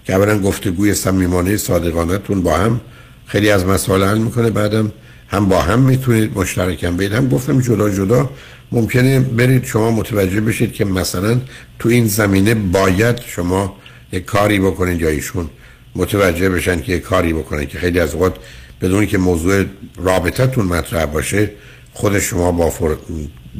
که 0.04 0.14
اولا 0.14 0.38
گفتگوی 0.38 0.94
صمیمانه 0.94 1.56
صادقانهتون 1.56 2.42
با 2.42 2.56
هم 2.56 2.80
خیلی 3.26 3.50
از 3.50 3.66
مسائل 3.66 4.02
حل 4.04 4.18
می‌کنه 4.18 4.50
بعدم 4.50 4.92
هم 5.28 5.48
با 5.48 5.62
هم 5.62 5.80
می‌تونید 5.80 6.38
مشترکم 6.38 6.96
بید 6.96 7.12
هم 7.12 7.28
گفتم 7.28 7.60
جدا 7.60 7.90
جدا 7.90 8.30
ممکنه 8.72 9.20
برید 9.20 9.64
شما 9.64 9.90
متوجه 9.90 10.40
بشید 10.40 10.72
که 10.72 10.84
مثلا 10.84 11.40
تو 11.78 11.88
این 11.88 12.06
زمینه 12.06 12.54
باید 12.54 13.20
شما 13.26 13.76
یک 14.12 14.24
کاری 14.24 14.60
بکنید 14.60 15.00
یا 15.00 15.08
ایشون 15.08 15.50
متوجه 15.96 16.50
بشن 16.50 16.80
که 16.80 16.92
یک 16.92 17.02
کاری 17.02 17.32
بکنن 17.32 17.66
که 17.66 17.78
خیلی 17.78 18.00
از 18.00 18.14
اوقات 18.14 18.34
بدون 18.82 19.06
که 19.06 19.18
موضوع 19.18 19.64
رابطتون 19.96 20.64
مطرح 20.64 21.06
باشه 21.06 21.50
خود 21.92 22.18
شما 22.18 22.52
با. 22.52 22.72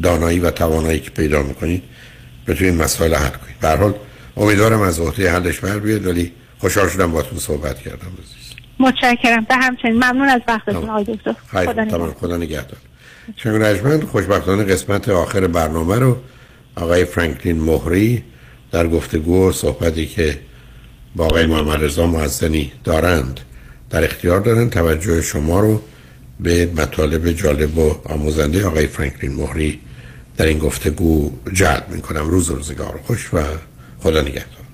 دانایی 0.02 0.38
و 0.38 0.50
توانایی 0.50 1.00
که 1.00 1.10
پیدا 1.10 1.42
می‌کنید 1.42 1.82
بتونید 2.46 2.74
مسائل 2.74 3.14
حل 3.14 3.28
کنید 3.28 3.60
به 3.60 3.68
حال 3.68 3.94
امیدوارم 4.36 4.80
از 4.80 5.00
عهده 5.00 5.32
حلش 5.32 5.60
بر 5.60 5.78
بیاد 5.78 6.06
ولی 6.06 6.32
خوشحال 6.58 6.88
شدم 6.88 7.12
باهاتون 7.12 7.38
صحبت 7.38 7.78
کردم 7.78 8.12
عزیز. 8.22 8.54
متشکرم. 8.78 9.46
به 9.48 9.54
همچنین. 9.54 9.94
ممنون 9.94 10.28
از 10.28 10.40
وقتتون 10.48 10.90
آقای 10.90 11.04
دکتر. 11.04 11.34
خدا 12.20 12.36
نگهدار. 12.36 12.78
شنگ 13.36 13.62
رجمند 13.62 14.04
خوشبختانه 14.04 14.64
قسمت 14.64 15.08
آخر 15.08 15.46
برنامه 15.46 15.98
رو 15.98 16.16
آقای 16.76 17.04
فرانکلین 17.04 17.60
مهری 17.60 18.22
در 18.72 18.86
گفتگو 18.86 19.48
و 19.48 19.52
صحبتی 19.52 20.06
که 20.06 20.38
با 21.16 21.24
آقای 21.24 21.46
محمد 21.46 21.84
رضا 21.84 22.06
معزنی 22.06 22.72
دارند 22.84 23.40
در 23.90 24.04
اختیار 24.04 24.40
دارن 24.40 24.70
توجه 24.70 25.22
شما 25.22 25.60
رو 25.60 25.82
به 26.40 26.66
مطالب 26.76 27.30
جالب 27.30 27.78
و 27.78 27.94
آموزنده 28.04 28.66
آقای 28.66 28.86
فرانکلین 28.86 29.32
مهری 29.32 29.80
در 30.36 30.46
این 30.46 30.58
گفتگو 30.58 31.30
جلب 31.52 31.86
می 31.88 32.02
کنم 32.02 32.28
روز 32.28 32.50
روزگار 32.50 33.00
خوش 33.06 33.34
و 33.34 33.38
خدا 34.04 34.20
نگهدار 34.20 34.64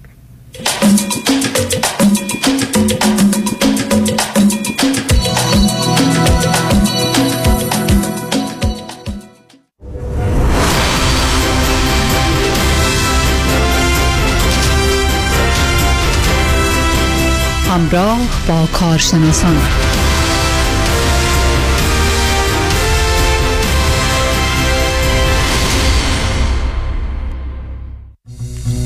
همراه 17.68 18.18
با 18.48 18.66
کارشناسان 18.72 19.56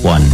One. 0.04 0.33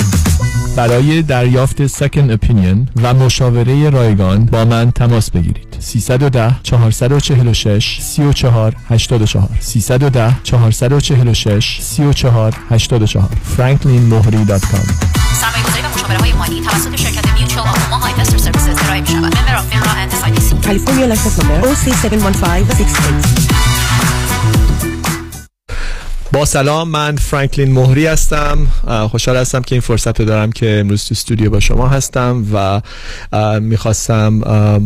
برای 0.75 1.21
دریافت 1.21 1.87
سکن 1.87 2.31
اپینین 2.31 2.87
و 3.03 3.13
مشاوره 3.13 3.89
رایگان 3.89 4.45
با 4.45 4.65
من 4.65 4.91
تماس 4.91 5.31
بگیرید. 5.31 5.75
310 5.79 6.55
446 6.63 7.97
34 8.01 8.75
84 8.89 9.49
310 9.59 10.35
446 10.43 11.77
34 11.81 12.53
84 12.69 13.29
franklinmohri.com 13.57 14.87
سرمایه 15.41 15.63
گذاری 15.67 15.81
و 15.81 15.89
مشاوره 15.95 16.17
های 16.17 16.33
مالی 16.33 16.61
توسط 16.61 16.95
شرکت 16.95 17.33
Mutual 17.33 17.67
of 17.67 17.83
Omaha 17.83 18.07
Investor 18.07 18.37
Services 18.37 18.83
ارائه 18.83 19.01
می 19.01 19.07
شود 19.07 19.37
member 19.37 19.55
of 19.55 19.65
FINRA 19.65 19.91
and 19.91 20.11
SIPC 20.11 20.65
California 20.65 21.15
license 21.15 21.37
number 21.41 21.67
OC71568. 21.67 23.60
با 26.33 26.45
سلام 26.45 26.89
من 26.89 27.15
فرانکلین 27.15 27.71
مهری 27.71 28.05
هستم. 28.05 28.67
خوشحال 29.09 29.37
هستم 29.37 29.61
که 29.61 29.75
این 29.75 29.81
فرصت 29.81 30.19
رو 30.19 30.25
دارم 30.25 30.51
که 30.51 30.79
امروز 30.79 31.05
تو 31.05 31.13
استودیو 31.13 31.49
با 31.49 31.59
شما 31.59 31.87
هستم 31.87 32.45
و 32.53 32.81
می‌خواستم 33.59 34.39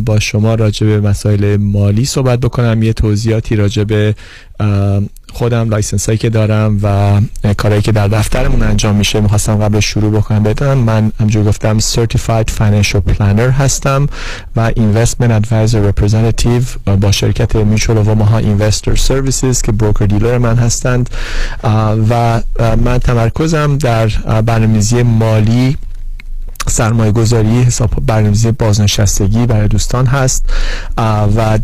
با 0.06 0.20
شما 0.20 0.56
راجع 0.56 0.88
به 0.88 1.00
مسائل 1.02 1.58
مالی 1.58 2.06
صحبت 2.06 2.40
بکنم. 2.40 2.84
یه 2.84 2.94
توضیحاتی 2.94 3.56
راجع 3.56 3.84
به 3.84 4.16
خودم 5.36 5.70
license 5.70 6.06
هایی 6.06 6.18
که 6.18 6.30
دارم 6.30 6.80
و 6.84 7.22
کارهایی 7.53 7.82
که 7.82 7.91
در 7.91 8.07
دفترمون 8.07 8.64
انجام 8.64 8.95
میشه 8.95 9.22
می‌خواستم 9.22 9.56
قبل 9.56 9.80
شروع 9.80 10.12
بکنم 10.12 10.44
بدونم 10.44 10.78
من 10.78 11.12
همونجور 11.20 11.44
گفتم 11.44 11.80
Certified 11.80 12.45
Financial 12.60 13.12
Planner 13.12 13.52
هستم 13.60 14.07
و 14.56 14.72
Investment 14.72 15.41
Advisor 15.41 15.91
Representative 15.91 16.91
با 17.02 17.12
شرکت 17.12 17.52
Mutual 17.53 17.98
of 17.98 18.07
Omaha 18.07 18.41
Investor 18.44 18.99
Services 19.07 19.62
که 19.62 19.72
broker 19.72 20.06
dealer 20.06 20.38
من 20.38 20.56
هستند. 20.56 21.10
و 22.10 22.41
من 22.86 22.98
تمرکزم 22.98 23.78
در 23.78 24.07
برنامه‌ریزی 24.41 25.03
مالی 25.03 25.78
سرمایه 26.68 27.12
گذاری 27.12 27.62
حساب 27.62 27.90
برنامه‌ریزی 28.06 28.52
بازنشستگی 28.52 29.46
برای 29.46 29.68
دوستان 29.68 30.06
هست. 30.06 30.46
و 30.98 31.60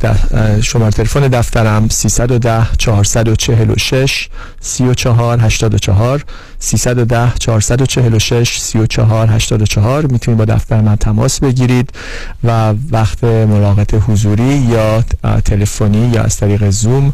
شماره 0.61 0.91
تلفن 0.91 1.27
دفترم 1.27 1.89
310 1.89 2.67
446 2.77 4.29
34 4.59 5.39
84 5.39 6.23
310 6.63 7.33
446 7.39 8.59
34 8.59 9.29
84 9.29 10.05
می‌تونید 10.05 10.37
با 10.37 10.45
دفتر 10.45 10.81
من 10.81 10.95
تماس 10.95 11.39
بگیرید 11.39 11.89
و 12.43 12.73
وقت 12.91 13.23
ملاقات 13.23 13.93
حضوری 13.93 14.57
یا 14.57 15.03
تلفنی 15.45 16.07
یا 16.13 16.23
از 16.23 16.37
طریق 16.37 16.69
زوم 16.69 17.13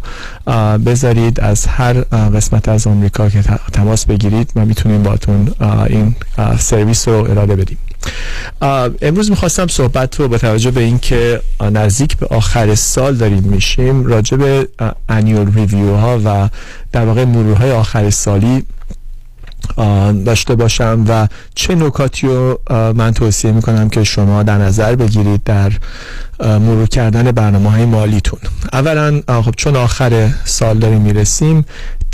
بذارید 0.86 1.40
از 1.40 1.66
هر 1.66 1.94
قسمت 2.04 2.70
از 2.70 2.88
آمریکا 2.88 3.30
که 3.30 3.44
تماس 3.74 4.06
بگیرید 4.06 4.52
ما 4.56 4.66
می‌تونیم 4.66 5.04
باتون 5.04 5.54
این 5.88 6.16
سرویس 6.60 7.08
رو 7.08 7.14
اراده 7.14 7.56
بدیم. 7.56 7.78
امروز 9.02 9.30
می‌خواستم 9.30 9.68
صحبت 9.68 10.20
رو 10.20 10.28
با 10.28 10.38
توجه 10.38 10.72
به 10.72 10.82
اینکه 10.82 11.42
نزدیک 11.72 12.18
به 12.18 12.26
آخر 12.26 12.76
سال 12.76 13.16
داریم 13.16 13.44
میشیم 13.44 14.06
راجع 14.06 14.38
به 14.38 14.68
annual 15.10 15.54
review 15.54 15.96
ها 15.96 16.20
و 16.26 16.50
در 16.92 17.06
واقع 17.06 17.26
مرورهای 17.26 17.72
آخر 17.72 18.10
سالی 18.10 18.64
داشته 20.26 20.56
باشم 20.56 21.06
و 21.08 21.28
چه 21.56 21.76
نکاتی 21.76 22.28
رو 22.28 22.60
من 22.70 23.14
توصیه 23.14 23.52
می‌کنم 23.52 23.90
که 23.90 24.04
شما 24.04 24.44
در 24.44 24.58
نظر 24.58 24.96
بگیرید 24.96 25.44
در 25.44 25.72
مرور 26.40 26.88
کردن 26.88 27.32
برنامه 27.32 27.72
های 27.72 27.86
مالیتون. 27.86 28.40
اولا 28.74 29.22
خب 29.28 29.54
چون 29.58 29.76
آخر 29.76 30.30
سال 30.46 30.80
داریم 30.80 31.02
می‌رسیم 31.02 31.66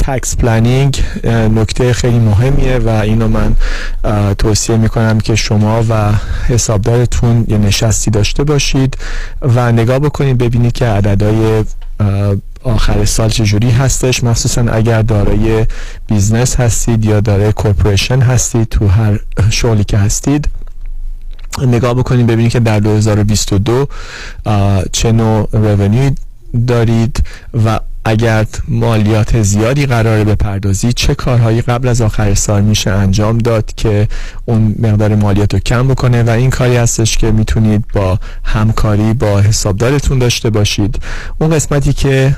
tax 0.03 0.35
planning 0.35 1.03
نکته 1.55 1.93
خیلی 1.93 2.19
مهمیه 2.19 2.77
و 2.77 2.89
اینو 2.89 3.27
من 3.27 3.55
توصیه 4.35 4.77
می‌کنم 4.77 5.19
که 5.19 5.35
شما 5.35 5.83
و 5.89 6.11
حسابدارتون 6.47 7.45
یه 7.47 7.57
نشستی 7.57 8.11
داشته 8.11 8.43
باشید 8.43 8.97
و 9.41 9.71
نگاه 9.71 9.99
بکنید 9.99 10.37
ببینید 10.37 10.71
که 10.71 10.85
عددهای 10.85 11.65
آخر 12.63 13.05
سال 13.05 13.29
چجوری 13.29 13.71
هستش. 13.71 14.23
مخصوصا 14.23 14.61
اگر 14.61 15.01
دارای 15.01 15.65
business 16.07 16.55
هستید 16.55 17.05
یا 17.05 17.19
دارای 17.19 17.53
corporation 17.53 18.21
هستید 18.21 18.69
تو 18.69 18.87
هر 18.87 19.19
شغلی 19.49 19.83
که 19.83 19.97
هستید 19.97 20.49
نگاه 21.67 21.93
بکنید 21.93 22.27
ببینید 22.27 22.51
که 22.51 22.59
در 22.59 22.79
2022 22.79 23.87
چه 24.91 25.11
نوع 25.11 25.49
revenue 25.53 26.04
ی 26.04 26.11
دارید 26.67 27.23
و 27.65 27.79
اگر 28.05 28.45
مالیات 28.67 29.41
زیادی 29.41 29.85
قراره 29.85 30.23
بپردازی 30.23 30.93
چه 30.93 31.15
کارهایی 31.15 31.61
قبل 31.61 31.87
از 31.87 32.01
آخر 32.01 32.33
سال 32.33 32.61
میشه 32.61 32.91
انجام 32.91 33.37
داد 33.37 33.75
که 33.75 34.07
اون 34.45 34.75
مقدار 34.79 35.15
مالیات 35.15 35.53
رو 35.53 35.59
کم 35.59 35.87
بکنه؟ 35.87 36.23
و 36.23 36.29
این 36.29 36.49
کاری 36.49 36.75
هستش 36.75 37.17
که 37.17 37.31
می‌تونید 37.31 37.85
با 37.93 38.19
همکاری 38.43 39.13
با 39.13 39.39
حسابدارتون 39.39 40.19
داشته 40.19 40.49
باشید. 40.49 40.99
اون 41.39 41.49
قسمتی 41.49 41.93
که 41.93 42.35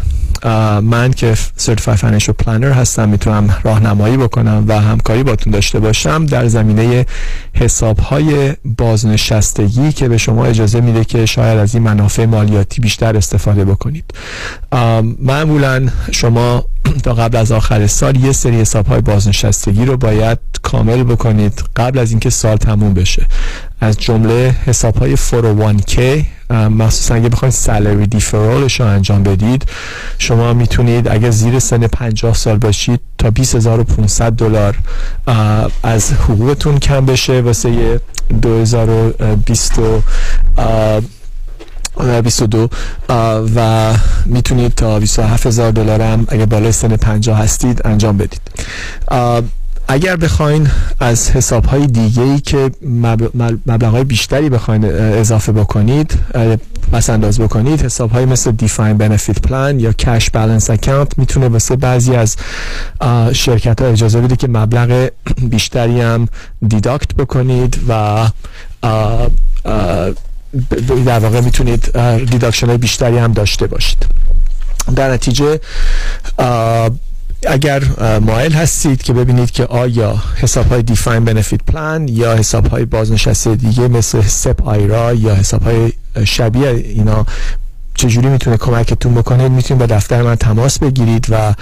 من 0.82 1.14
که 1.14 1.36
Certified 1.36 1.98
Financial 2.00 2.34
Planner 2.44 2.64
هستم 2.64 3.10
می‌تونم 3.10 3.58
راهنمایی 3.64 4.18
بکنم 4.18 4.66
و 4.68 4.82
همکاری 4.82 5.24
باتون 5.24 5.54
داشته 5.54 5.80
باشم 5.80 6.26
در 6.26 6.48
زمینه 6.48 7.06
حساب 7.54 8.00
های 8.00 8.54
بازنشستگی 8.78 9.92
که 9.92 10.08
به 10.08 10.18
شما 10.18 10.46
اجازه 10.46 10.82
میده 10.82 11.06
که 11.06 11.26
شاید 11.26 11.58
از 11.58 11.74
این 11.74 11.84
منافع 11.84 12.26
مالیاتی 12.26 12.82
بیشتر 12.82 13.18
استفاده 13.18 13.66
بکنید. 13.66 14.06
معمولا 15.56 15.92
شما 16.12 16.66
تا 17.04 17.14
قبل 17.14 17.38
از 17.38 17.52
آخر 17.52 17.88
سال 17.88 18.16
یه 18.16 18.32
سری 18.32 18.62
حساب 18.62 18.88
های 18.88 19.02
بازنشستگی 19.02 19.86
رو 19.86 19.98
باید 19.98 20.38
کامل 20.62 21.04
بکنید 21.04 21.64
قبل 21.76 22.00
از 22.00 22.12
اینکه 22.12 22.30
سال 22.30 22.58
تموم 22.58 22.94
بشه. 22.94 23.26
از 23.82 23.98
جمله 23.98 24.56
حساب 24.66 24.98
های 24.98 25.18
401k 25.18 26.00
مخصوصا 26.54 27.16
اگه 27.16 27.30
بخواید 27.30 27.54
سالری 27.54 28.08
دیفرالش 28.08 28.80
رو 28.80 28.86
انجام 28.86 29.24
بدید 29.24 29.66
شما 30.18 30.54
می‌تونید 30.54 31.08
اگه 31.08 31.32
زیر 31.32 31.60
سن 31.60 31.88
50 31.88 32.34
سال 32.34 32.58
باشید 32.58 33.00
تا 33.18 33.30
20500 33.30 34.32
دلار 34.32 34.76
از 35.84 36.14
حقوقتون 36.14 36.80
کم 36.80 37.06
بشه. 37.06 37.42
واسه 37.42 38.00
2020 38.42 39.74
22 42.24 42.70
و 43.56 43.94
می‌تونید 44.26 44.76
تا 44.76 45.00
27 45.00 45.48
هزار 45.48 45.72
دلار 45.72 46.02
هم 46.02 46.26
اگر 46.28 46.46
بالای 46.46 46.72
سن 46.72 46.96
50 46.96 47.40
هستید 47.40 47.82
انجام 47.86 48.18
بدید. 48.18 48.42
اگر 49.88 50.16
بخواین 50.16 50.68
از 51.00 51.32
حساب 51.32 51.66
های 51.66 51.88
دیگه 51.88 52.22
ای 52.22 52.40
که 52.40 52.72
مبلغ 53.66 53.92
های 53.92 54.04
بیشتری 54.04 54.50
بخواین 54.50 54.86
اضافه 54.96 55.52
بکنید 55.52 56.14
پس 56.92 57.10
انداز 57.10 57.40
بکنید 57.40 57.82
حساب 57.82 58.12
های 58.12 58.26
مثل 58.26 58.52
defined 58.52 58.98
benefit 58.98 59.40
plan 59.40 59.80
یا 59.80 59.94
cash 59.94 60.30
balance 60.30 60.70
account 60.70 61.20
می‌تونه 61.20 61.48
واسه 61.48 61.76
بعضی 61.76 62.16
از 62.16 62.36
شرکت 63.34 63.82
ها 63.82 63.88
اجازه 63.88 64.22
بده 64.22 64.36
که 64.36 64.48
مبلغ 64.48 65.10
بیشتری 65.42 66.02
هم 66.02 66.28
deduct 66.68 67.16
بکنید 67.16 67.80
و 67.90 68.26
در 71.06 71.20
واقع 71.20 71.42
می‌تونید 71.42 71.98
deduction 72.26 72.68
های 72.68 72.78
بیشتری 72.78 73.18
هم 73.18 73.34
داشته 73.34 73.68
باشید. 73.68 74.06
در 74.96 75.12
نتیجه 75.12 75.60
اگر 77.48 77.84
مایل 78.20 78.54
هستید 78.54 79.04
که 79.04 79.14
ببینید 79.14 79.52
که 79.52 79.66
آیا 79.66 80.24
حساب 80.36 80.68
های 80.68 80.82
دیفاین 80.82 81.26
بنفیت 81.26 81.64
پلان 81.64 82.08
یا 82.08 82.36
حساب 82.36 82.68
های 82.68 82.86
بازنشسته 82.86 83.56
دیگه 83.56 83.88
مثل 83.88 84.22
سپ 84.22 84.68
آیرا 84.68 85.14
یا 85.14 85.36
حساب 85.36 85.64
های 85.64 85.94
شبیه 86.26 86.70
اینا 86.70 87.26
چجوری 87.96 88.28
می‌تونه 88.28 88.58
کمکتون 88.58 89.14
بکنه؟ 89.14 89.50
می‌تونید 89.50 89.80
با 89.80 89.96
دفتر 89.96 90.22
من 90.22 90.36
تماس 90.36 90.80
بگیرید 90.80 91.28
و 91.30 91.54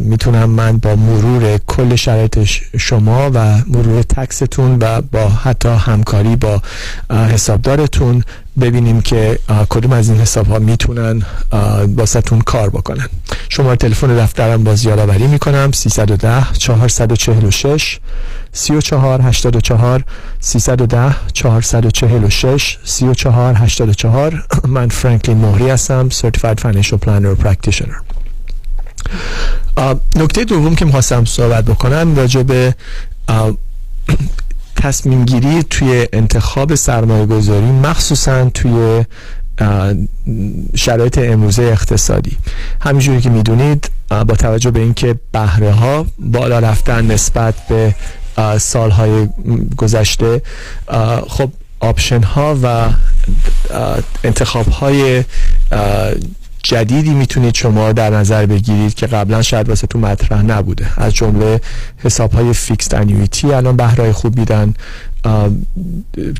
می‌تونم 0.00 0.50
من 0.50 0.78
با 0.78 0.96
مرور 0.96 1.58
کل 1.66 1.96
شرایط 1.96 2.44
شما 2.78 3.30
و 3.34 3.58
مرور 3.66 4.02
تکستون 4.02 4.78
و 4.80 5.02
با 5.02 5.28
حتی 5.28 5.68
همکاری 5.68 6.36
با 6.36 6.62
حسابدارتون 7.10 8.22
ببینیم 8.60 9.00
که 9.00 9.38
کدوم 9.68 9.92
از 9.92 10.08
این 10.08 10.20
حساب 10.20 10.46
ها 10.46 10.58
می‌تونن 10.58 11.22
باستون 11.88 12.40
کار 12.40 12.70
بکنن. 12.70 13.08
شما 13.48 13.76
تلفن 13.76 14.16
دفترم 14.16 14.64
باز 14.64 14.84
یادآوری 14.84 15.26
می‌کنم 15.26 15.72
310 15.72 16.52
446 16.52 17.98
34 18.52 19.20
84 19.22 20.04
310 20.40 21.16
446 21.32 22.78
34 22.84 23.54
84 23.54 24.44
من 24.68 24.88
فرانکلین 24.88 25.38
مهری 25.38 25.70
هستم 25.70 26.08
Certified 26.08 26.60
Financial 26.60 26.98
Planner 27.06 27.44
Practitioner. 27.44 27.96
نکته 30.16 30.44
دوم 30.44 30.74
که 30.74 30.84
می‌خواستم 30.84 31.24
صحبت 31.24 31.64
بکنم 31.64 32.16
راجع 32.16 32.42
به 32.42 32.74
تصمیم 34.76 35.24
گیری 35.24 35.62
توی 35.62 36.08
انتخاب 36.12 36.74
سرمایه 36.74 37.26
گذاری 37.26 37.66
مخصوصا 37.66 38.50
توی 38.50 39.04
شرایط 40.74 41.18
امروزه 41.18 41.62
اقتصادی. 41.62 42.36
همینجوری 42.80 43.20
که 43.20 43.30
می‌دونید 43.30 43.90
با 44.08 44.24
توجه 44.24 44.70
به 44.70 44.80
اینکه 44.80 45.14
بهره 45.32 45.72
ها 45.72 46.06
بالا 46.18 46.58
رفتن 46.58 47.06
نسبت 47.06 47.54
به 47.68 47.94
سالهای 48.58 49.28
گذشته 49.76 50.42
خب 51.28 51.50
آپشن 51.80 52.22
ها 52.22 52.58
و 52.62 52.90
انتخاب 54.24 54.68
های 54.68 55.24
جدیدی 56.68 57.10
می‌تونید 57.10 57.54
شما 57.54 57.92
در 57.92 58.10
نظر 58.10 58.46
بگیرید 58.46 58.94
که 58.94 59.06
قبلا 59.06 59.42
شاید 59.42 59.68
واسه 59.68 59.86
تو 59.86 59.98
مطرح 59.98 60.42
نبوده. 60.42 60.86
از 60.96 61.14
جمله 61.14 61.60
حساب 61.98 62.32
های 62.32 62.52
fixed 62.52 62.94
annuity 62.94 63.52
الان 63.52 63.76
بهرهای 63.76 64.12
خوب 64.12 64.38
میدن. 64.38 64.74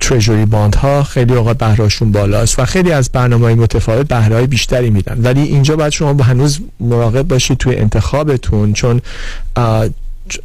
treasury 0.01 0.47
bond 0.47 0.75
ها 0.75 1.03
خیلی 1.03 1.35
اوقات 1.35 1.59
بهرهاشون 1.59 2.13
بالاست 2.13 2.59
و 2.59 2.65
خیلی 2.65 2.93
از 2.93 3.11
برنامه 3.11 3.45
های 3.45 3.55
متفاوت 3.55 4.09
بهره 4.09 4.47
بیشتری 4.47 4.91
میدن. 4.91 5.21
ولی 5.23 5.43
اینجا 5.43 5.77
باید 5.77 5.93
شما 5.93 6.23
هنوز 6.23 6.61
مراقب 6.81 7.23
باشید 7.23 7.59
توی 7.59 7.77
انتخابتون 7.77 8.73
چون 8.73 9.01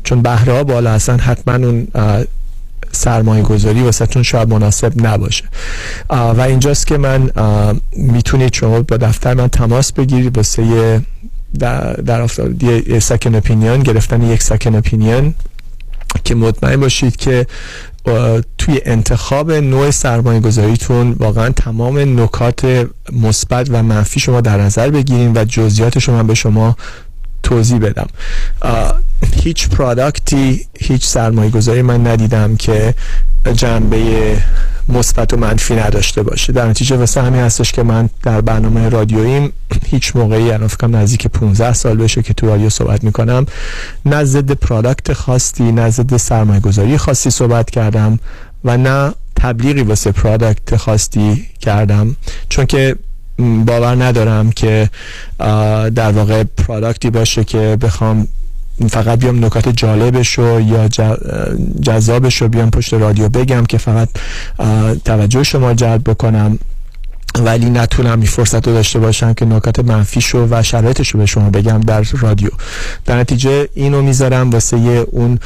چون 0.04 0.22
بهره 0.22 0.54
ها 0.54 0.64
بالا 0.64 0.92
هستن 0.92 1.20
حتما 1.20 1.68
اون 1.68 1.88
سرمایه 2.96 3.44
گذاری 3.44 3.82
واسهتون 3.82 4.24
شاید 4.24 4.50
مناسب 4.50 5.08
نباشه. 5.08 5.44
و 6.10 6.42
اینجاست 6.42 6.88
که 6.88 6.98
من 6.98 7.32
می‌تونید 7.92 8.54
شما 8.54 8.82
با 8.82 8.98
دفتر 8.98 9.34
من 9.34 9.48
تماس 9.48 9.92
بگیرید 9.92 10.38
واسه 10.38 11.02
در, 11.60 11.94
در 11.94 12.28
سکن 13.00 13.36
اپینیون 13.36 13.80
گرفتن 13.80 14.22
یک 14.22 14.44
سکن 14.44 14.76
اپینیون 14.76 15.34
که 16.24 16.36
مطمئن 16.36 16.80
باشید 16.80 17.16
که 17.16 17.48
توی 18.58 18.82
انتخاب 18.86 19.52
نوع 19.52 19.92
سرمایه 19.92 20.40
گذاریتون 20.40 21.12
واقعا 21.12 21.50
تمام 21.50 22.20
نکات 22.20 22.88
مثبت 23.12 23.68
و 23.70 23.84
منفی 23.84 24.20
شما 24.20 24.42
در 24.42 24.62
نظر 24.62 24.90
بگیریم 24.90 25.34
و 25.36 25.44
جزئیات 25.44 26.00
شما 26.00 26.24
به 26.24 26.34
شما 26.34 26.76
توضیح 27.44 27.80
بدم. 27.80 28.08
هیچ 29.44 29.70
پرادکتی 29.70 30.66
هیچ 30.80 31.08
سرمایه 31.08 31.50
گذاری 31.50 31.82
من 31.82 32.08
ندیدم 32.08 32.56
که 32.56 32.94
جنبه 33.54 34.38
مثبت 34.90 35.34
و 35.34 35.38
منفی 35.38 35.76
نداشته 35.76 36.24
باشه. 36.24 36.54
در 36.54 36.68
نتیجه 36.68 36.96
واسه 36.96 37.22
همین 37.22 37.42
هستش 37.42 37.72
که 37.72 37.84
من 37.84 38.10
در 38.24 38.42
برنامه 38.42 38.90
رادیوییم 38.90 39.54
هیچ 39.86 40.16
موقعی 40.16 40.52
الان 40.52 40.68
فکرم 40.68 40.96
نزدیک 40.96 41.28
15 41.28 41.74
سال 41.74 41.98
بشه 41.98 42.22
که 42.22 42.34
تو 42.34 42.48
رادیو 42.48 42.70
صحبت 42.70 43.04
می‌کنم 43.04 43.46
نه 44.06 44.24
ضد 44.24 44.52
پرادکت 44.52 45.14
خاصی 45.14 45.72
نه 45.72 45.90
ضد 45.90 46.18
سرمایه 46.18 46.60
گذاری 46.60 46.98
خاصی 46.98 47.30
صحبت 47.30 47.70
کردم 47.70 48.20
و 48.66 48.78
نه 48.78 49.14
تبلیغی 49.36 49.82
واسه 49.82 50.12
پرادکت 50.12 50.76
خاصی 50.76 51.48
کردم. 51.60 52.16
چون 52.50 52.66
که 52.66 52.96
باور 53.66 54.04
ندارم 54.04 54.52
که 54.52 54.90
در 55.96 56.12
واقع 56.12 56.44
پرادکتی 56.44 57.10
باشه 57.10 57.44
که 57.44 57.78
بخوام 57.82 58.28
فقط 58.90 59.20
بیام 59.20 59.46
نکات 59.46 59.70
جالبش 59.70 60.34
رو 60.34 60.62
یا 60.62 60.88
جذابش 61.82 62.42
رو 62.42 62.48
بیام 62.48 62.72
پشت 62.72 62.94
رادیو 62.94 63.30
بگم 63.30 63.66
که 63.66 63.78
فقط 63.78 64.10
توجه 65.06 65.44
شما 65.44 65.74
جلب 65.74 66.10
بکنم. 66.10 66.60
ولی 67.40 67.70
نتونم 67.70 68.20
این 68.20 68.28
فرصت 68.28 68.68
رو 68.68 68.74
داشته 68.74 69.00
باشم 69.00 69.34
که 69.34 69.46
نکات 69.46 69.80
منفیش 69.80 70.36
و 70.36 70.64
شرایطش 70.64 71.10
رو 71.10 71.20
به 71.20 71.26
شما 71.26 71.50
بگم 71.50 71.80
در 71.80 72.06
رادیو. 72.22 72.50
در 73.06 73.20
نتیجه 73.20 73.70
اینو 73.74 74.02
می‌ذارم 74.02 74.50
واسه 74.50 74.78
اون 75.12 75.40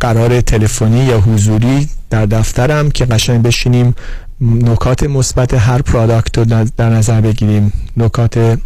قرار 0.00 0.40
تلفنی 0.40 1.04
یا 1.04 1.20
حضوری 1.20 1.88
در 2.10 2.26
دفترم 2.26 2.90
که 2.90 3.04
قشنگ 3.04 3.42
بشینیم 3.42 3.94
نکات 4.40 5.02
مثبت 5.02 5.54
هر 5.54 5.82
پرادکت 5.82 6.38
رو 6.38 6.64
در 6.76 6.90
نظر 6.90 7.20
بگیریم. 7.20 7.72
نکات 7.96 8.58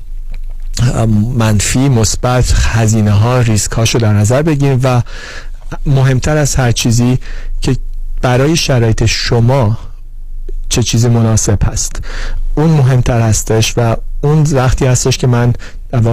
منفی 1.39 1.89
مثبت 1.89 2.55
هزینه 2.59 3.11
ها 3.11 3.41
ریسک 3.41 3.73
هاشو 3.73 3.99
در 3.99 4.13
نظر 4.13 4.43
بگیریم 4.43 4.81
و 4.83 5.03
مهمتر 5.87 6.37
از 6.37 6.55
هر 6.55 6.73
چیزی 6.73 7.19
که 7.61 7.77
برای 8.23 8.57
شرایط 8.57 9.05
شما 9.05 9.79
چه 10.69 10.83
چیزی 10.83 11.09
مناسب 11.09 11.59
هست. 11.65 12.03
اون 12.55 12.71
مهمتر 12.71 13.21
هستش 13.21 13.75
و 13.77 13.97
اون 14.21 14.43
وقتی 14.53 14.87
هستش 14.87 15.19
که 15.19 15.27
من 15.27 15.53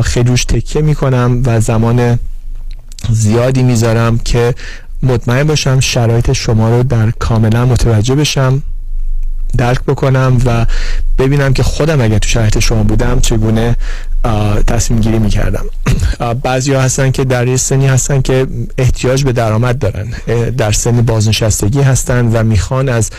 خیلی 0.04 0.30
روش 0.30 0.46
تکیه 0.46 0.82
می‌کنم 0.82 1.42
و 1.46 1.60
زمان 1.60 2.20
زیادی 3.10 3.64
می‌ذارم 3.64 4.18
که 4.18 4.56
مطمئن 5.04 5.44
باشم 5.44 5.80
شرایط 5.80 6.32
شما 6.32 6.70
رو 6.70 6.84
در 6.84 7.12
کاملا 7.12 7.66
متوجه 7.66 8.16
بشم. 8.16 8.64
درک 9.58 9.84
بکنم 9.84 10.42
و 10.46 10.66
ببینم 11.18 11.54
که 11.54 11.64
خودم 11.64 12.02
اگر 12.02 12.18
تو 12.18 12.30
شرایط 12.30 12.60
شما 12.60 12.84
بودم 12.84 13.20
چگونه 13.20 13.76
تصمیم 14.68 15.00
گیری 15.00 15.20
می‌کردم. 15.20 15.66
بعضی 16.44 16.74
ها 16.74 16.82
هستن 16.82 17.12
که 17.12 17.24
در 17.24 17.48
یه 17.48 17.58
سنی 17.58 17.88
هستن 17.88 18.22
که 18.22 18.48
احتیاج 18.78 19.24
به 19.24 19.32
درآمد 19.32 19.80
دارن. 19.80 20.08
در 20.58 20.72
سن 20.72 21.02
بازنشستگی 21.02 21.82
هستن 21.82 22.26
و 22.26 22.44
می‌خوان 22.44 22.90
از 22.90 23.10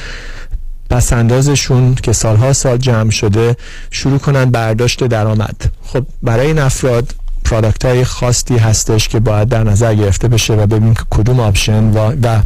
پس 0.90 1.12
اندازشون 1.12 1.94
که 1.94 2.12
سالها 2.12 2.52
سال 2.52 2.76
جمع 2.76 3.10
شده 3.10 3.56
شروع 3.90 4.18
کنن 4.18 4.44
برداشت 4.44 5.04
درآمد. 5.04 5.56
خب 5.84 6.06
برای 6.22 6.46
این 6.46 6.58
افراد 6.58 7.14
product 7.44 7.84
های 7.84 8.04
خاصی 8.04 8.56
هستش 8.56 9.08
که 9.08 9.20
باید 9.20 9.48
در 9.48 9.64
نظر 9.64 9.94
گرفته 9.94 10.28
بشه 10.28 10.54
و 10.54 10.66
ببینیم 10.66 10.94
که 10.94 11.02
کدوم 11.10 11.40
option 11.40 11.84
و, 11.84 12.12
و 12.22 12.40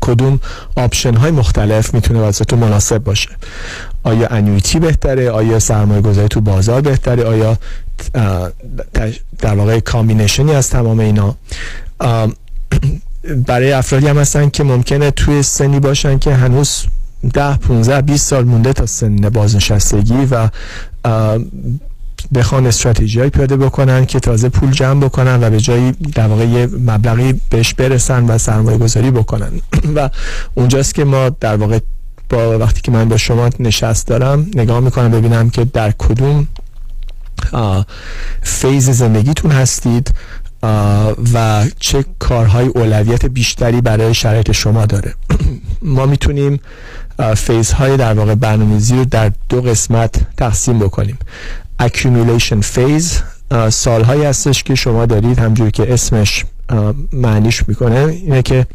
کدوم 0.00 0.40
option 0.76 1.14
های 1.14 1.30
مختلف 1.30 1.94
می‌تونه 1.94 2.20
واسه 2.20 2.44
تو 2.44 2.56
مناسب 2.56 2.98
باشه؟ 2.98 3.28
آیا 4.02 4.28
annuity 4.28 4.78
بهتره؟ 4.78 5.30
آیا 5.30 5.58
سرمایه 5.58 6.00
گذاری 6.00 6.28
تو 6.28 6.40
بازار 6.40 6.80
بهتره؟ 6.80 7.24
آیا 7.24 7.58
در 9.38 9.54
واقع 9.54 9.80
combination 9.80 10.46
ی 10.46 10.52
از 10.52 10.70
تمام 10.70 11.00
اینا؟ 11.00 11.36
برای 13.46 13.72
افرادی 13.72 14.06
هم 14.06 14.18
هستن 14.18 14.48
که 14.48 14.64
ممکنه 14.64 15.10
توی 15.10 15.42
سنی 15.42 15.80
باشن 15.80 16.18
که 16.18 16.34
هنوز 16.34 16.84
ده 17.32 17.56
15 17.56 18.00
20 18.00 18.28
سال 18.28 18.44
مونده 18.44 18.72
تا 18.72 18.86
سن 18.86 19.16
بازنشستگی 19.16 20.28
و 20.30 20.48
بخوان 22.34 22.66
استراتژی 22.66 23.20
های 23.20 23.30
پیاده 23.30 23.56
بکنن 23.56 24.06
که 24.06 24.20
تازه 24.20 24.48
پول 24.48 24.70
جمع 24.70 25.04
بکنن 25.04 25.42
و 25.42 25.50
به 25.50 25.60
جایی 25.60 25.92
در 25.92 26.26
واقع 26.26 26.66
مبلغی 26.66 27.40
بهش 27.50 27.74
برسن 27.74 28.24
و 28.24 28.38
سرمایه 28.38 28.78
گذاری 28.78 29.10
بکنن. 29.10 29.50
و 29.96 30.10
اونجاست 30.54 30.94
که 30.94 31.04
ما 31.04 31.28
در 31.28 31.56
واقع 31.56 31.78
با 32.28 32.58
وقتی 32.58 32.80
که 32.80 32.90
من 32.90 33.08
با 33.08 33.16
شما 33.16 33.50
نشست 33.60 34.06
دارم 34.06 34.46
نگاه 34.54 34.80
می‌کنم 34.80 35.10
ببینم 35.10 35.50
که 35.50 35.64
در 35.64 35.90
کدوم 35.90 36.48
فیز 38.42 38.90
زندگیتون 38.90 39.50
هستید 39.50 40.14
و 41.34 41.64
چه 41.80 42.04
کارهای 42.18 42.66
اولویت 42.66 43.26
بیشتری 43.26 43.80
برای 43.80 44.14
شرایط 44.14 44.52
شما 44.52 44.86
داره. 44.86 45.14
ما 45.82 46.06
می‌تونیم 46.06 46.60
فیزهای 47.36 47.96
در 47.96 48.14
واقع 48.14 48.34
برنامه‌ریزی 48.34 48.96
رو 48.96 49.04
در 49.04 49.32
دو 49.48 49.62
قسمت 49.62 50.14
تقسیم 50.36 50.78
بکنیم. 50.78 51.18
Accumulation 51.82 52.62
phase. 52.74 53.22
سالهایی 53.70 54.24
هستش 54.24 54.62
که 54.62 54.74
شما 54.74 55.06
دارید 55.06 55.38
همجوری 55.38 55.70
که 55.70 55.92
اسمش 55.94 56.44
معنیش 57.12 57.68
می‌کنه 57.68 57.98
اینه 57.98 58.42
که 58.42 58.66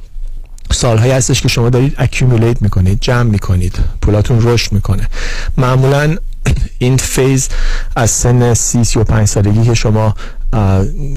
سالهایی 0.72 1.12
هستش 1.12 1.42
که 1.42 1.48
شما 1.48 1.70
دارید 1.70 1.96
accumulate 1.96 2.62
می‌کنید 2.62 3.00
جمع 3.02 3.24
می‌کنید 3.24 3.80
پولاتون 4.02 4.40
رشد 4.42 4.72
می‌کنه. 4.72 5.08
معمولا 5.58 6.16
این 6.80 6.98
فیز 6.98 7.50
از 7.96 8.12
سن 8.12 8.54
سی 8.54 8.84
سی 8.84 9.00
و 9.00 9.04
پنج 9.04 9.28
سالگی 9.28 9.64
که 9.64 9.74
شما 9.74 10.16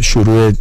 شروع 0.01 0.53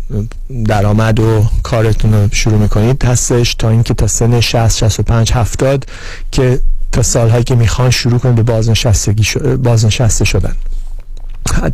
درآمد 0.65 1.19
و 1.19 1.45
کارتون 1.63 2.13
رو 2.13 2.29
شروع 2.31 2.57
می‌کنید 2.57 3.03
هستش 3.03 3.55
تا 3.55 3.69
اینکه 3.69 3.93
تا 3.93 4.07
سن 4.07 4.39
60 4.39 4.77
65 4.77 5.31
70 5.31 5.85
که 6.31 6.59
تا 6.91 7.01
سالهایی 7.01 7.43
که 7.43 7.55
می‌خوان 7.55 7.89
شروع 7.89 8.19
کنید 8.19 8.35
به 8.35 8.43
بازنشستگی 8.43 9.23
بازنشسته 9.63 10.25
شدن. 10.25 10.55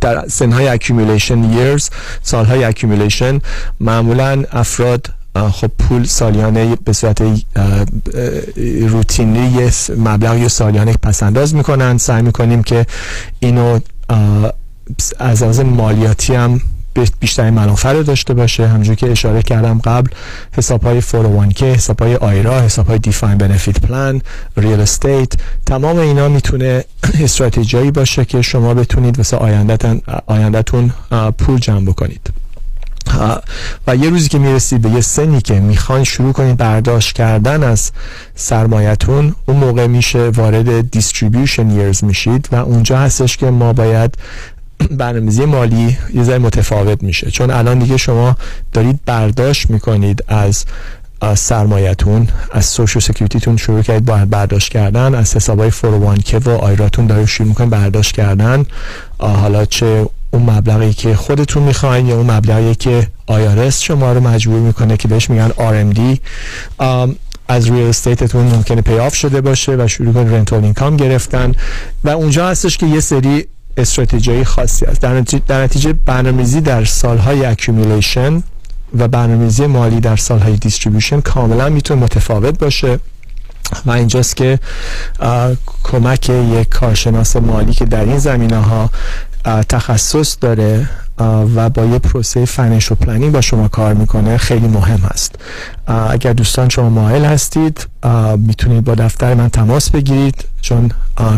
در 0.00 0.28
سنهای 0.28 0.78
accumulation 0.78 1.56
years 1.56 1.90
سالهای 2.22 2.72
accumulation 2.72 3.40
معمولا 3.80 4.44
افراد 4.52 5.06
خب 5.52 5.70
پول 5.78 6.04
سالیانه 6.04 6.76
به 6.84 6.92
صورت 6.92 7.22
روتینی 8.88 9.70
مبلغی 9.96 10.48
سالیانه 10.48 10.92
پسنداز 11.02 11.54
می‌کنن. 11.54 11.98
سعی 11.98 12.22
می‌کنیم 12.22 12.62
که 12.62 12.86
اینو 13.40 13.78
از 15.18 15.42
از 15.42 15.60
مالیاتی 15.60 16.34
هم 16.34 16.60
بیشترین 17.20 17.54
منافع 17.54 17.92
رو 17.92 18.02
داشته 18.02 18.34
باشه. 18.34 18.68
همجور 18.68 18.94
که 18.94 19.10
اشاره 19.10 19.42
کردم 19.42 19.78
قبل 19.78 20.10
حساب 20.52 20.82
های 20.82 21.02
401k 21.02 21.62
حساب 21.62 22.02
های 22.02 22.16
آیرا 22.16 22.60
حساب 22.60 22.86
های 22.86 22.98
دیفاین 22.98 23.38
بنفیت 23.38 23.80
پلان 23.80 24.22
ریل 24.56 24.80
استیت 24.80 25.32
تمام 25.66 25.98
اینا 25.98 26.28
می‌تونه 26.28 26.84
استراتژی 27.24 27.90
باشه 27.90 28.24
که 28.24 28.42
شما 28.42 28.74
بتونید 28.74 29.18
واسه 29.18 29.36
آیندهتون 30.26 30.92
پول 31.38 31.58
جمع 31.58 31.84
بکنید. 31.84 32.30
و 33.86 33.96
یه 33.96 34.10
روزی 34.10 34.28
که 34.28 34.38
می‌رسید 34.38 34.82
به 34.82 34.90
یه 34.90 35.00
سنی 35.00 35.40
که 35.40 35.60
می‌خوان 35.60 36.04
شروع 36.04 36.32
کنید 36.32 36.56
برداشت 36.56 37.16
کردن 37.16 37.62
از 37.62 37.90
سرمایتون 38.34 39.34
اون 39.46 39.56
موقع 39.56 39.86
میشه 39.86 40.28
وارد 40.28 40.90
distribution 40.90 41.70
years 41.70 42.04
میشید 42.04 42.48
و 42.52 42.56
اونجا 42.56 42.98
هستش 42.98 43.36
که 43.36 43.50
ما 43.50 43.72
باید 43.72 44.14
برنامه‌ریزی 44.90 45.44
مالی 45.44 45.98
یه 46.14 46.22
ذره 46.22 46.38
متفاوت 46.38 47.02
میشه. 47.02 47.30
چون 47.30 47.50
الان 47.50 47.78
دیگه 47.78 47.96
شما 47.96 48.36
دارید 48.72 49.00
برداشت 49.06 49.70
می‌کنید 49.70 50.24
از 50.28 50.64
سرمایتون 51.34 52.28
از 52.52 52.64
Social 52.66 53.00
Security 53.00 53.41
تون 53.41 53.56
شروع 53.56 53.82
کردید 53.82 54.04
با 54.04 54.24
برداشت 54.30 54.72
کردن 54.72 55.14
از 55.14 55.36
حسابای 55.36 55.70
401k 55.70 56.46
و 56.46 56.50
IRA 56.50 56.78
تون 56.78 57.06
دارید 57.06 57.26
شروع 57.26 57.48
می‌کنید 57.48 57.70
برداشت 57.70 58.14
کردن. 58.14 58.66
حالا 59.18 59.64
چه 59.64 60.06
اون 60.30 60.42
مبلغی 60.42 60.92
که 60.92 61.16
خودتون 61.16 61.62
می‌خواین 61.62 62.06
یا 62.06 62.16
اون 62.16 62.30
مبلغی 62.30 62.74
که 62.74 63.08
IRS 63.26 63.80
شما 63.80 64.12
رو 64.12 64.20
مجبور 64.20 64.60
می‌کنه 64.60 64.96
که 64.96 65.08
بهش 65.08 65.30
میگن 65.30 65.48
RMD 65.48 66.18
از 67.48 67.70
real 67.70 67.88
estate 67.88 68.27
تون 68.27 68.46
ممکنه 68.46 68.80
pay 68.80 68.98
off 68.98 69.14
شده 69.14 69.40
باشه 69.40 69.76
و 69.76 69.88
شروع 69.88 70.12
کنید 70.12 70.34
rental 70.34 70.64
income 70.64 70.96
گرفتن. 70.96 71.52
و 72.04 72.08
اونجا 72.08 72.48
هستش 72.48 72.78
که 72.78 72.86
یه 72.86 73.00
سری 73.00 73.46
استراتژی 73.78 74.44
خاصی 74.44 74.86
است. 74.86 75.00
در 75.00 75.14
نتیجه, 75.14 75.42
در 75.46 75.62
نتیجه 75.62 75.92
برنامه‌ریزی 75.92 76.60
در 76.60 76.84
سالهای 76.84 77.44
accumulation 77.44 78.42
و 78.98 79.08
برنامه‌ریزی 79.08 79.66
مالی 79.66 80.00
در 80.00 80.16
سالهای 80.16 80.56
distribution 80.56 81.20
کاملا 81.20 81.68
می‌تونه 81.68 82.02
متفاوت 82.02 82.58
باشه 82.58 82.98
و 83.86 83.90
اینجاست 83.90 84.36
که 84.36 84.58
کمک 85.82 86.28
یک 86.28 86.68
کارشناس 86.68 87.36
مالی 87.36 87.72
که 87.72 87.84
در 87.84 88.04
این 88.04 88.18
زمینه 88.18 88.56
ها 88.56 88.90
تخصص 89.68 90.36
داره 90.40 90.88
و 91.54 91.70
با 91.70 91.84
یه 91.84 91.98
پروسه 91.98 92.44
financial 92.44 92.92
planning 92.92 93.32
با 93.32 93.40
شما 93.40 93.68
کار 93.68 93.94
می‌کنه 93.94 94.36
خیلی 94.36 94.68
مهم 94.68 95.00
هست 95.00 95.34
اگر 95.86 96.32
دوستان 96.32 96.68
شما 96.68 96.88
مایل 96.88 97.24
هستید 97.24 97.86
می‌تونید 98.38 98.84
با 98.84 98.94
دفتر 98.94 99.34
من 99.34 99.48
تماس 99.48 99.90
بگیرید 99.90 100.44
چون 100.60 100.90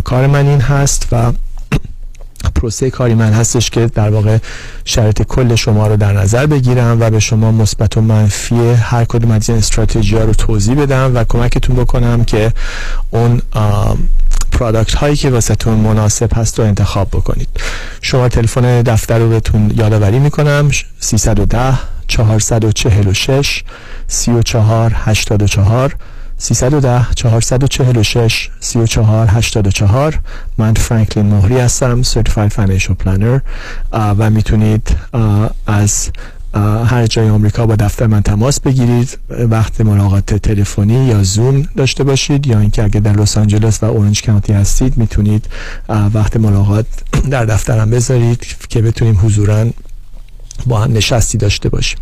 کار 0.04 0.26
من 0.26 0.46
این 0.46 0.60
هست 0.60 1.06
و 1.12 1.32
پروسه 2.54 2.90
کاری 2.90 3.14
من 3.14 3.32
هستش 3.32 3.70
که 3.70 3.86
در 3.86 4.10
واقع 4.10 4.38
شرط 4.84 5.22
کل 5.22 5.54
شما 5.54 5.86
رو 5.86 5.96
در 5.96 6.12
نظر 6.12 6.46
بگیرم 6.46 6.96
و 7.00 7.10
به 7.10 7.20
شما 7.20 7.52
مثبت 7.52 7.96
و 7.96 8.00
منفی 8.00 8.72
هر 8.72 9.04
کدوم 9.04 9.30
از 9.30 9.48
این 9.48 9.58
استراتژی 9.58 10.16
رو 10.16 10.32
توضیح 10.32 10.74
بدم 10.74 11.12
و 11.14 11.24
کمکتون 11.24 11.76
بکنم 11.76 12.24
که 12.24 12.52
اون 13.10 13.42
پرادکت 14.52 14.94
هایی 14.94 15.16
که 15.16 15.30
واسهتون 15.30 15.74
مناسب 15.74 16.38
هست 16.38 16.58
رو 16.58 16.64
انتخاب 16.64 17.08
بکنید. 17.08 17.48
شما 18.02 18.28
تلفن 18.28 18.82
دفتر 18.82 19.18
رو 19.18 19.28
بهتون 19.28 19.72
یادآوری 19.76 20.18
می‌کنم. 20.18 20.70
310 21.00 21.78
446 22.08 23.64
34 24.08 24.92
84 24.94 25.96
310 26.40 27.06
446 27.14 28.50
34 28.60 29.26
84 29.26 30.20
من 30.58 30.74
فرانکلین 30.74 31.26
مهری 31.26 31.58
هستم 31.58 32.02
Certified 32.02 32.52
Financial 32.52 32.94
Planner. 33.04 33.40
و 33.92 34.30
می‌تونید 34.30 34.96
از 35.66 36.10
هر 36.86 37.06
جای 37.06 37.28
آمریکا 37.28 37.66
با 37.66 37.76
دفتر 37.76 38.06
من 38.06 38.22
تماس 38.22 38.60
بگیرید. 38.60 39.18
وقت 39.30 39.80
ملاقات 39.80 40.34
تلفنی 40.34 41.06
یا 41.06 41.22
زوم 41.22 41.62
داشته 41.76 42.04
باشید 42.04 42.46
یا 42.46 42.60
اینکه 42.60 42.84
اگه 42.84 43.00
در 43.00 43.12
لس 43.12 43.38
آنجلس 43.38 43.82
و 43.82 43.86
اورنج 43.86 44.22
کانتی 44.22 44.52
هستید 44.52 44.96
می‌تونید 44.96 45.46
وقت 45.88 46.36
ملاقات 46.36 46.86
در 47.30 47.44
دفترم 47.44 47.90
بذارید 47.90 48.46
که 48.68 48.82
بتونیم 48.82 49.18
حضورا 49.22 49.66
با 50.66 50.80
هم 50.80 50.92
نشستی 50.92 51.38
داشته 51.38 51.68
باشیم. 51.68 51.98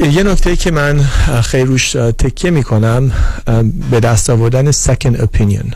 یه 0.00 0.22
نکته 0.22 0.56
که 0.56 0.70
من 0.70 1.02
خیلی 1.44 1.64
روش 1.64 1.92
تکیه 1.92 2.50
می‌کنم 2.50 3.12
به 3.90 4.00
دست 4.00 4.30
آوردن 4.30 4.72
second 4.72 5.16
opinion. 5.16 5.74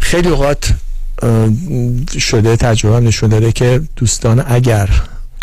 خیلی 0.00 0.28
اوقات 0.28 0.74
شده 2.18 2.56
تجربه 2.56 3.00
نشون 3.00 3.30
داده 3.30 3.52
که 3.52 3.80
دوستان 3.96 4.44
اگر 4.46 4.88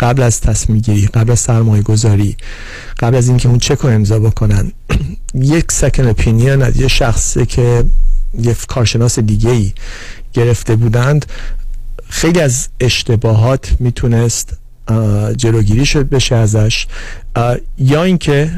قبل 0.00 0.22
از 0.22 0.40
تصمیم 0.40 0.78
گیری 0.78 1.06
قبل 1.06 1.32
از 1.32 1.40
سرمایه 1.40 1.82
گذاری 1.82 2.36
قبل 2.98 3.16
از 3.16 3.28
اینکه 3.28 3.48
اون 3.48 3.58
چک 3.58 3.78
رو 3.78 3.88
امضا 3.90 4.18
بکنن 4.18 4.72
یک 5.34 5.72
سکن 5.72 6.08
اپینین 6.08 6.62
از 6.62 6.76
یه 6.76 6.88
شخصی 6.88 7.46
که 7.46 7.84
یه 8.38 8.56
کارشناس 8.68 9.18
دیگه 9.18 9.50
ای 9.50 9.72
گرفته 10.32 10.76
بودند 10.76 11.26
خیلی 12.08 12.40
از 12.40 12.68
اشتباهات 12.80 13.76
می‌تونست 13.80 14.56
جلوگیری 15.36 15.86
شد 15.86 16.08
بشه 16.08 16.34
ازش. 16.34 16.86
یا 17.78 18.02
اینکه 18.02 18.50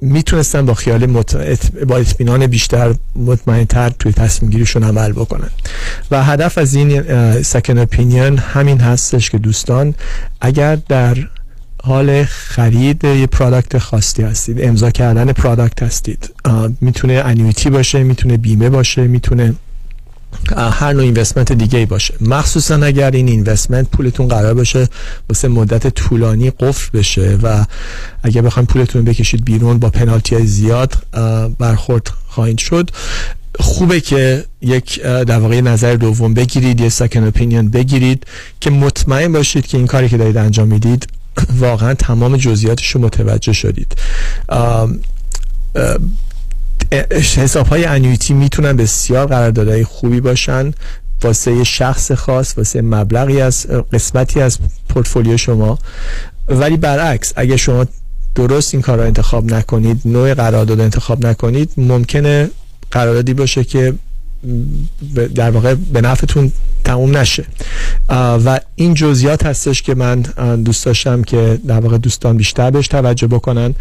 می‌تونستن 0.00 0.66
با 0.66 0.74
خیال 0.74 1.06
مت... 1.06 1.36
با 1.84 1.96
اطمینان 1.96 2.46
بیشتر 2.46 2.94
مطمئنتر 3.16 3.90
توی 3.90 4.12
تصمیم 4.12 4.50
گیریشون 4.50 4.84
عمل 4.84 5.12
بکنن. 5.12 5.50
و 6.10 6.24
هدف 6.24 6.58
از 6.58 6.74
این 6.74 7.02
سکن 7.42 7.78
اپینین 7.78 8.38
همین 8.38 8.80
هستش 8.80 9.30
که 9.30 9.38
دوستان 9.38 9.94
اگر 10.40 10.76
در 10.88 11.16
حال 11.82 12.24
خرید 12.24 13.04
یه 13.04 13.26
پرادکت 13.26 13.78
خاصی 13.78 14.22
هستید 14.22 14.62
امضا 14.62 14.90
کردن 14.90 15.32
پرادکت 15.32 15.82
هستید 15.82 16.30
می‌تونه 16.80 17.12
انیویتی 17.12 17.70
باشه 17.70 18.02
می‌تونه 18.02 18.36
بیمه 18.36 18.70
باشه 18.70 19.06
می‌تونه 19.06 19.54
هر 20.56 20.92
نوع 20.92 21.02
اینوستمنت 21.02 21.52
دیگه 21.52 21.78
ای 21.78 21.86
باشه. 21.86 22.14
مخصوصا 22.20 22.74
اگر 22.74 23.10
این 23.10 23.28
اینوستمنت 23.28 23.88
پولتون 23.90 24.28
قرار 24.28 24.54
باشه 24.54 24.88
واسه 25.28 25.48
مدت 25.48 25.86
طولانی 25.86 26.50
قفل 26.50 26.98
بشه 26.98 27.38
و 27.42 27.64
اگر 28.22 28.42
بخواید 28.42 28.68
پولتون 28.68 29.04
بکشید 29.04 29.44
بیرون 29.44 29.78
با 29.78 29.90
پنالتی 29.90 30.34
های 30.34 30.46
زیاد 30.46 30.94
برخورد 31.58 32.10
خواهید 32.28 32.58
شد. 32.58 32.90
خوبه 33.60 34.00
که 34.00 34.44
یک 34.60 35.02
در 35.02 35.38
واقع 35.38 35.60
نظر 35.60 35.94
دوم 35.94 36.34
بگیرید 36.34 36.80
یه 36.80 36.88
سکن 36.88 37.24
اپینین 37.24 37.68
بگیرید 37.68 38.26
که 38.60 38.70
مطمئن 38.70 39.32
باشید 39.32 39.66
که 39.66 39.78
این 39.78 39.86
کاری 39.86 40.08
که 40.08 40.16
دارید 40.16 40.36
انجام 40.36 40.68
می‌دید 40.68 41.08
واقعا 41.60 41.94
تمام 41.94 42.36
جزئیاتش 42.36 42.90
رو 42.90 43.00
متوجه 43.00 43.52
شدید. 43.52 43.96
حساب 47.36 47.66
های 47.66 47.84
انویتی 47.84 48.34
می‌تونن 48.34 48.76
بسیار 48.76 49.26
قراردادهای 49.26 49.84
خوبی 49.84 50.20
باشن. 50.20 50.72
واسه 51.22 51.64
شخص 51.64 52.12
خاص 52.12 52.58
واسه 52.58 52.82
مبلغی 52.82 53.40
از 53.40 53.66
قسمتی 53.92 54.40
از 54.40 54.58
پورتفولیو 54.88 55.36
شما. 55.36 55.78
ولی 56.48 56.76
برعکس 56.76 57.32
اگه 57.36 57.56
شما 57.56 57.86
درست 58.34 58.74
این 58.74 58.82
کار 58.82 58.98
رو 58.98 59.04
انتخاب 59.04 59.52
نکنید 59.52 60.00
نوع 60.04 60.34
قرارداد 60.34 60.80
انتخاب 60.80 61.26
نکنید 61.26 61.72
ممکنه 61.76 62.50
قراردادی 62.90 63.34
باشه 63.34 63.64
که 63.64 63.94
در 65.34 65.50
واقع 65.50 65.74
به 65.74 66.00
نفعتون 66.00 66.52
تموم 66.84 67.16
نشه. 67.16 67.44
و 68.44 68.60
این 68.74 68.94
جزئیات 68.94 69.46
هستش 69.46 69.82
که 69.82 69.94
من 69.94 70.20
دوست 70.64 70.84
داشتم 70.84 71.22
که 71.22 71.58
در 71.66 71.80
واقع 71.80 71.98
دوستان 71.98 72.36
بیشتر 72.36 72.70
بهش 72.70 72.88
توجه 72.88 73.26
بکنن. 73.26 73.74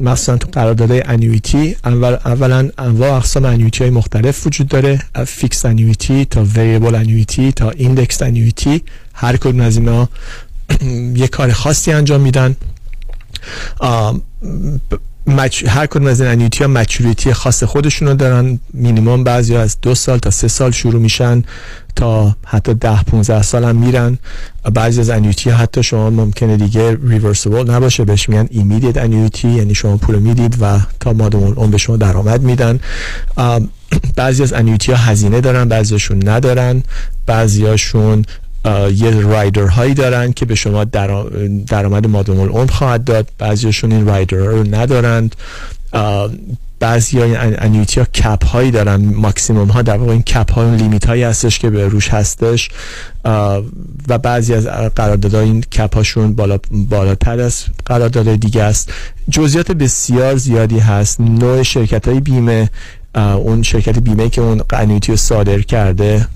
مثلا 0.00 0.36
تو 0.36 0.48
قرارداد 0.52 0.92
annuity 0.92 1.76
اول 1.84 2.16
اولا 2.24 2.70
انواع 2.78 3.16
اقسام 3.16 3.44
annuity 3.44 3.84
های 3.84 3.90
مختلف 3.90 4.46
وجود 4.46 4.68
داره. 4.68 4.98
fixed 5.26 5.64
annuity 5.66 6.24
تا 6.24 6.46
variable 6.56 6.94
annuity 6.94 7.52
تا 7.52 7.70
index 7.70 8.22
annuity 8.22 8.82
هر 9.14 9.36
کدوم 9.36 9.60
از 9.60 9.76
اینا 9.76 10.08
یه 11.22 11.28
کار 11.28 11.52
خاصی 11.52 11.92
انجام 11.92 12.20
میدن. 12.20 12.56
matu... 15.28 15.64
هر 15.68 15.86
کدوم 15.86 16.06
از 16.06 16.20
این 16.20 16.30
annuity 16.30 16.64
ها 16.64 16.70
maturity 16.70 17.32
خاص 17.32 17.64
خودشونو 17.64 18.14
دارن. 18.14 18.60
مینیمم 18.74 19.24
بعضی 19.24 19.56
از 19.56 19.76
دو 19.82 19.94
سال 19.94 20.18
تا 20.18 20.30
سه 20.30 20.48
سال 20.48 20.70
شروع 20.70 21.00
میشن 21.00 21.42
تا 21.96 22.36
حتی 22.46 22.74
ده 22.74 23.02
15 23.02 23.42
سال 23.42 23.64
هم 23.64 23.76
میرن. 23.76 24.18
بعضی 24.74 25.00
از 25.00 25.10
annuity 25.10 25.50
حتی 25.50 25.82
شما 25.82 26.10
ممکنه 26.10 26.56
دیگه 26.56 26.98
reversible 27.08 27.70
نباشه. 27.70 28.04
بهش 28.04 28.28
میگن 28.28 28.48
immediate 28.50 28.96
annuity 28.96 29.48
یعنی 29.48 29.74
شما 29.74 29.96
پول 29.96 30.18
می‌دید 30.18 30.56
و 30.60 30.78
تا 31.00 31.12
مادام‌العمر 31.12 31.70
به 31.70 31.78
شما 31.78 31.96
درآمد 31.96 32.42
میدن. 32.42 32.80
بعضی 34.16 34.42
از 34.42 34.52
annuity 34.52 34.92
ها 34.92 34.98
هزینه 34.98 35.40
دارن 35.40 35.68
بعضیشون 35.68 36.28
ندارن. 36.28 36.82
بعضیاشون 37.26 38.24
یه 38.94 39.20
rider 39.20 39.66
هایی 39.66 39.94
دارن 39.94 40.32
که 40.32 40.46
به 40.46 40.54
شما 40.54 40.84
درآمد 41.66 42.06
مادام 42.06 42.40
العمر 42.40 42.70
خواهد 42.70 43.04
داد. 43.04 43.28
بعضیشون 43.38 43.92
این 43.92 44.06
rider 44.06 44.36
رو 44.36 44.74
ندارند. 44.74 45.36
بعضی 46.80 47.18
های 47.18 47.36
annuity 47.36 48.00
ها 48.00 48.06
cap 48.06 48.44
هایی 48.44 48.70
دارن. 48.70 48.96
ماکسیموم 48.96 49.68
ها 49.68 49.82
در 49.82 49.96
واقع 49.96 50.12
این 50.12 50.22
cap 50.22 50.52
ها 50.52 50.74
limit 50.74 51.06
هایی 51.06 51.22
هستش 51.22 51.58
که 51.58 51.70
به 51.70 51.88
روش 51.88 52.08
هستش. 52.08 52.70
و 54.08 54.18
بعضی 54.22 54.54
از 54.54 54.66
قراردادها 54.66 55.40
این 55.40 55.60
cap 55.60 55.94
هاشون 55.94 56.34
بالا 56.34 56.58
بالاتر 56.70 57.40
از 57.40 57.64
قراردادهای 57.86 58.36
دیگه 58.36 58.62
است. 58.62 58.92
جزئیات 59.30 59.72
بسیار 59.72 60.36
زیادی 60.36 60.78
هست. 60.78 61.20
نوع 61.20 61.62
شرکت 61.62 62.08
های 62.08 62.20
بیمه 62.20 62.70
اون 63.14 63.62
شرکت 63.62 63.98
بیمه 63.98 64.28
که 64.28 64.40
اون 64.40 64.62
annuity 64.72 65.12
رو 65.12 65.16
صادر 65.16 65.60
کرده 65.60 66.28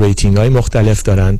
rating 0.00 0.36
های 0.36 0.48
مختلف 0.48 1.02
دارن. 1.02 1.38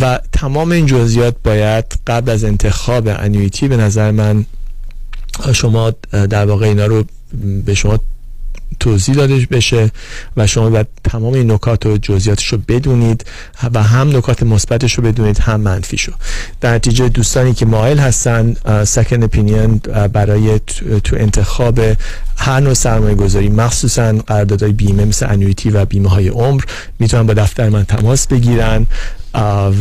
و 0.00 0.20
تمام 0.32 0.72
این 0.72 0.86
جزئیات 0.86 1.34
باید 1.44 1.84
قبل 2.06 2.30
از 2.30 2.44
انتخاب 2.44 3.08
annuity 3.08 3.68
به 3.68 3.76
نظر 3.76 4.10
من 4.10 4.44
شما 5.52 5.92
در 6.10 6.46
واقع 6.46 6.66
اینا 6.66 6.86
رو 6.86 7.04
به 7.64 7.74
شما 7.74 7.98
توضیح 8.80 9.14
داده 9.14 9.48
بشه 9.50 9.90
و 10.36 10.46
شما 10.46 10.70
باید 10.70 10.86
تمام 11.04 11.34
این 11.34 11.52
نکات 11.52 11.86
و 11.86 11.96
جزئیاتش 11.96 12.46
رو 12.46 12.58
بدونید 12.68 13.24
و 13.74 13.82
هم 13.82 14.16
نکات 14.16 14.42
مثبتش 14.42 14.94
رو 14.94 15.04
بدونید 15.04 15.38
هم 15.38 15.60
منفیشو. 15.60 16.12
در 16.60 16.74
نتیجه 16.74 17.08
دوستانی 17.08 17.54
که 17.54 17.66
مایل 17.66 17.98
هستن 17.98 18.56
سکند 18.84 19.24
اپینین 19.24 19.80
برای 20.12 20.60
تو 21.04 21.16
انتخاب 21.16 21.80
هر 22.36 22.60
نوع 22.60 22.74
سرمایه 22.74 23.14
گذاری 23.14 23.48
مخصوصا 23.48 24.12
قراردادهای 24.12 24.72
بیمه 24.72 25.04
مثل 25.04 25.26
انویتی 25.30 25.70
و 25.70 25.84
بیمه 25.84 26.08
های 26.08 26.28
عمر 26.28 26.62
می‌تونن 26.98 27.26
با 27.26 27.34
دفتر 27.34 27.68
من 27.68 27.84
تماس 27.84 28.26
بگیرن. 28.26 28.86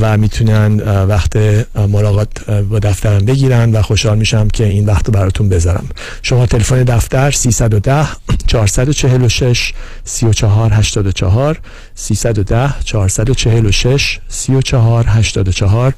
و 0.01 0.17
می‌تونن 0.17 0.79
وقت 1.03 1.37
ملاقات 1.75 2.49
با 2.49 2.79
دفترم 2.79 3.25
بگیرن 3.25 3.71
و 3.71 3.81
خوشحال 3.81 4.17
میشم 4.17 4.47
که 4.47 4.65
این 4.65 4.85
وقت 4.85 5.05
رو 5.05 5.13
براتون 5.13 5.49
بذارم. 5.49 5.89
شما 6.21 6.45
تلفن 6.45 6.83
دفتر 6.83 7.31
310 7.31 8.07
446 8.47 9.73
34 10.03 10.73
84 10.73 11.59
310 11.95 12.73
446 12.83 14.19
34 14.27 15.05
84 15.07 15.93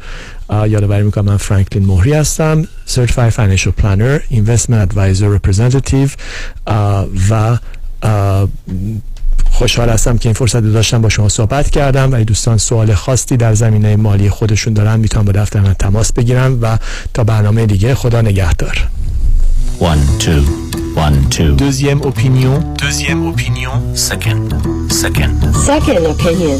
یادآوری 0.51 1.03
می‌کنم 1.03 1.25
من 1.25 1.37
فرانکلین 1.37 1.85
مهری 1.85 2.13
هستم 2.13 2.63
Certified 2.87 3.33
Financial 3.33 3.71
Planner 3.81 4.21
Investment 4.31 4.87
Advisor 4.89 5.39
Representative 5.39 6.09
و 7.29 7.57
خوشحال 9.51 9.89
هستم 9.89 10.17
که 10.17 10.29
این 10.29 10.33
فرصت 10.33 10.55
رو 10.55 10.71
داشتم 10.71 11.01
با 11.01 11.09
شما 11.09 11.29
صحبت 11.29 11.69
کردم 11.69 12.13
و 12.13 12.23
دوستان 12.23 12.57
سوال 12.57 12.93
خاصی 12.93 13.37
در 13.37 13.53
زمینه 13.53 13.95
مالی 13.95 14.29
خودشون 14.29 14.73
دارن 14.73 14.99
می‌تونم 14.99 15.25
با 15.25 15.31
دفتر 15.31 15.59
من 15.59 15.73
تماس 15.73 16.13
بگیرم 16.13 16.59
و 16.61 16.77
تا 17.13 17.23
برنامه 17.23 17.65
دیگه 17.65 17.95
خدا 17.95 18.21
نگهدار 18.21 18.87
One, 19.79 20.19
two, 20.19 20.43
one, 20.95 21.29
two. 21.29 21.55
Deuxième 21.55 22.01
opinion. 22.01 22.59
Deuxième 22.77 23.25
opinion. 23.27 23.71
Second, 23.95 24.49
second. 24.89 25.35
Second 25.69 26.05
opinion. 26.13 26.59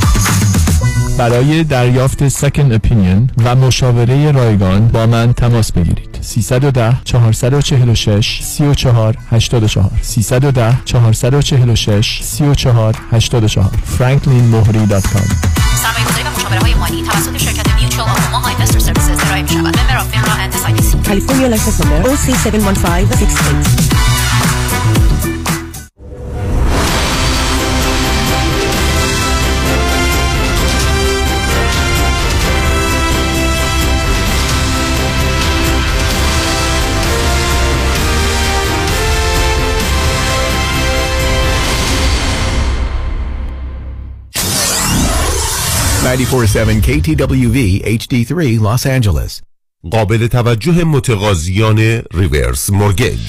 برای 1.17 1.63
دریافت 1.63 2.27
سکن 2.27 2.71
اپینین 2.71 3.29
و 3.45 3.55
مشاوره 3.55 4.31
رایگان 4.31 4.87
با 4.87 5.05
من 5.05 5.33
تماس 5.33 5.71
بگیرید. 5.71 6.17
310 6.21 6.93
446 7.05 8.39
34 8.43 9.17
84 9.29 9.91
310 10.01 10.77
446 10.85 12.19
34 12.23 12.95
84 13.11 13.69
franklinmohri.com 13.99 15.27
سرمایه 15.81 16.05
گذاری 16.09 16.23
و 16.23 16.29
مشاوره 16.37 16.59
های 16.59 16.73
مالی 16.73 17.03
توسط 17.03 17.37
شرکت 17.37 17.75
Mutual 17.75 18.09
of 18.09 18.20
Omaha 18.20 18.47
Investor 18.47 18.79
Services 18.79 19.25
ارائه 19.25 19.41
می 19.41 19.49
شود 19.49 19.77
member 19.77 19.97
of 19.97 20.07
FINRA 20.11 20.33
and 20.33 20.53
SIPC 20.53 21.07
California 21.07 21.47
license 21.55 21.79
number 21.83 22.09
OC71568 22.09 24.30
94.7 46.01 46.81
KTWV 46.81 47.57
HD3 47.85 48.59
Los 48.59 48.85
Angeles. 48.87 49.41
قابل 49.91 50.27
توجه 50.27 50.83
متقاضیان 50.83 52.01
reverse 52.13 52.69
mortgage. 52.69 53.19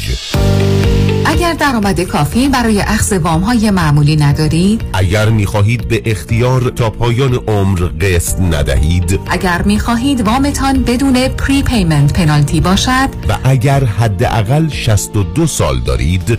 اگر 1.26 1.52
درآمد 1.54 2.00
کافی 2.00 2.48
برای 2.48 2.80
اخذ 2.80 3.12
وام 3.12 3.40
های 3.40 3.70
معمولی 3.70 4.16
ندارید 4.16 4.82
اگر 4.92 5.28
می 5.28 5.46
خواهید 5.46 5.88
به 5.88 6.02
اختیار 6.04 6.60
تا 6.70 6.90
پایان 6.90 7.34
عمر 7.34 7.78
قسط 7.78 8.40
ندهید 8.40 9.20
اگر 9.30 9.62
می 9.62 9.78
خواهید 9.78 10.20
وامتان 10.20 10.82
بدون 10.82 11.28
prepayment 11.28 12.12
penalty 12.12 12.60
باشد 12.60 13.08
و 13.28 13.38
اگر 13.44 13.84
حداقل 13.84 14.68
62 14.68 15.46
سال 15.46 15.80
دارید 15.80 16.38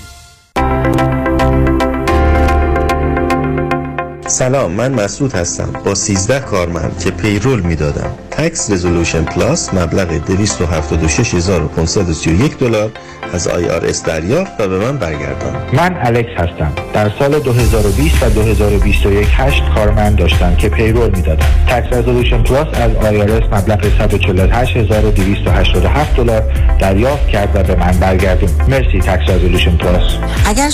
سلام 4.27 4.71
من 4.71 4.91
مسعود 4.91 5.33
هستم 5.33 5.69
با 5.85 5.95
13 5.95 6.39
کارمند 6.39 6.99
که 7.03 7.11
پیرول 7.11 7.61
می‌دادم. 7.61 8.11
تکس 8.31 8.71
رزولوشن 8.71 9.23
پلاس 9.23 9.73
مبلغ 9.73 10.07
276531 10.07 12.57
دلار 12.57 12.91
از 13.33 13.47
IRS 13.47 14.03
دریافت 14.03 14.51
و 14.59 14.67
به 14.67 14.77
من 14.77 14.97
برگردان. 14.97 15.55
من 15.73 15.97
الکس 16.01 16.29
هستم. 16.37 16.73
در 16.93 17.11
سال 17.19 17.39
2020 17.39 18.23
و 18.23 18.29
2021 18.29 19.27
هشت 19.31 19.63
کارمند 19.75 20.15
داشتم 20.15 20.55
که 20.55 20.69
payroll 20.69 21.15
می‌دادم. 21.15 21.45
Tax 21.67 21.93
Resolution 21.93 22.43
Plus 22.43 22.67
از 22.67 22.91
IRS 23.29 23.43
مبلغ 23.51 23.85
148287 23.85 26.15
دلار 26.15 26.43
دریافت 26.79 27.27
کرد 27.27 27.55
و 27.55 27.63
به 27.63 27.75
من 27.75 27.91
برگردون. 27.91 28.49
مرسی 28.67 28.99
Tax 28.99 29.29
Resolution 29.29 29.77
Plus 29.77 30.11
اگر 30.45 30.69
شما 30.69 30.71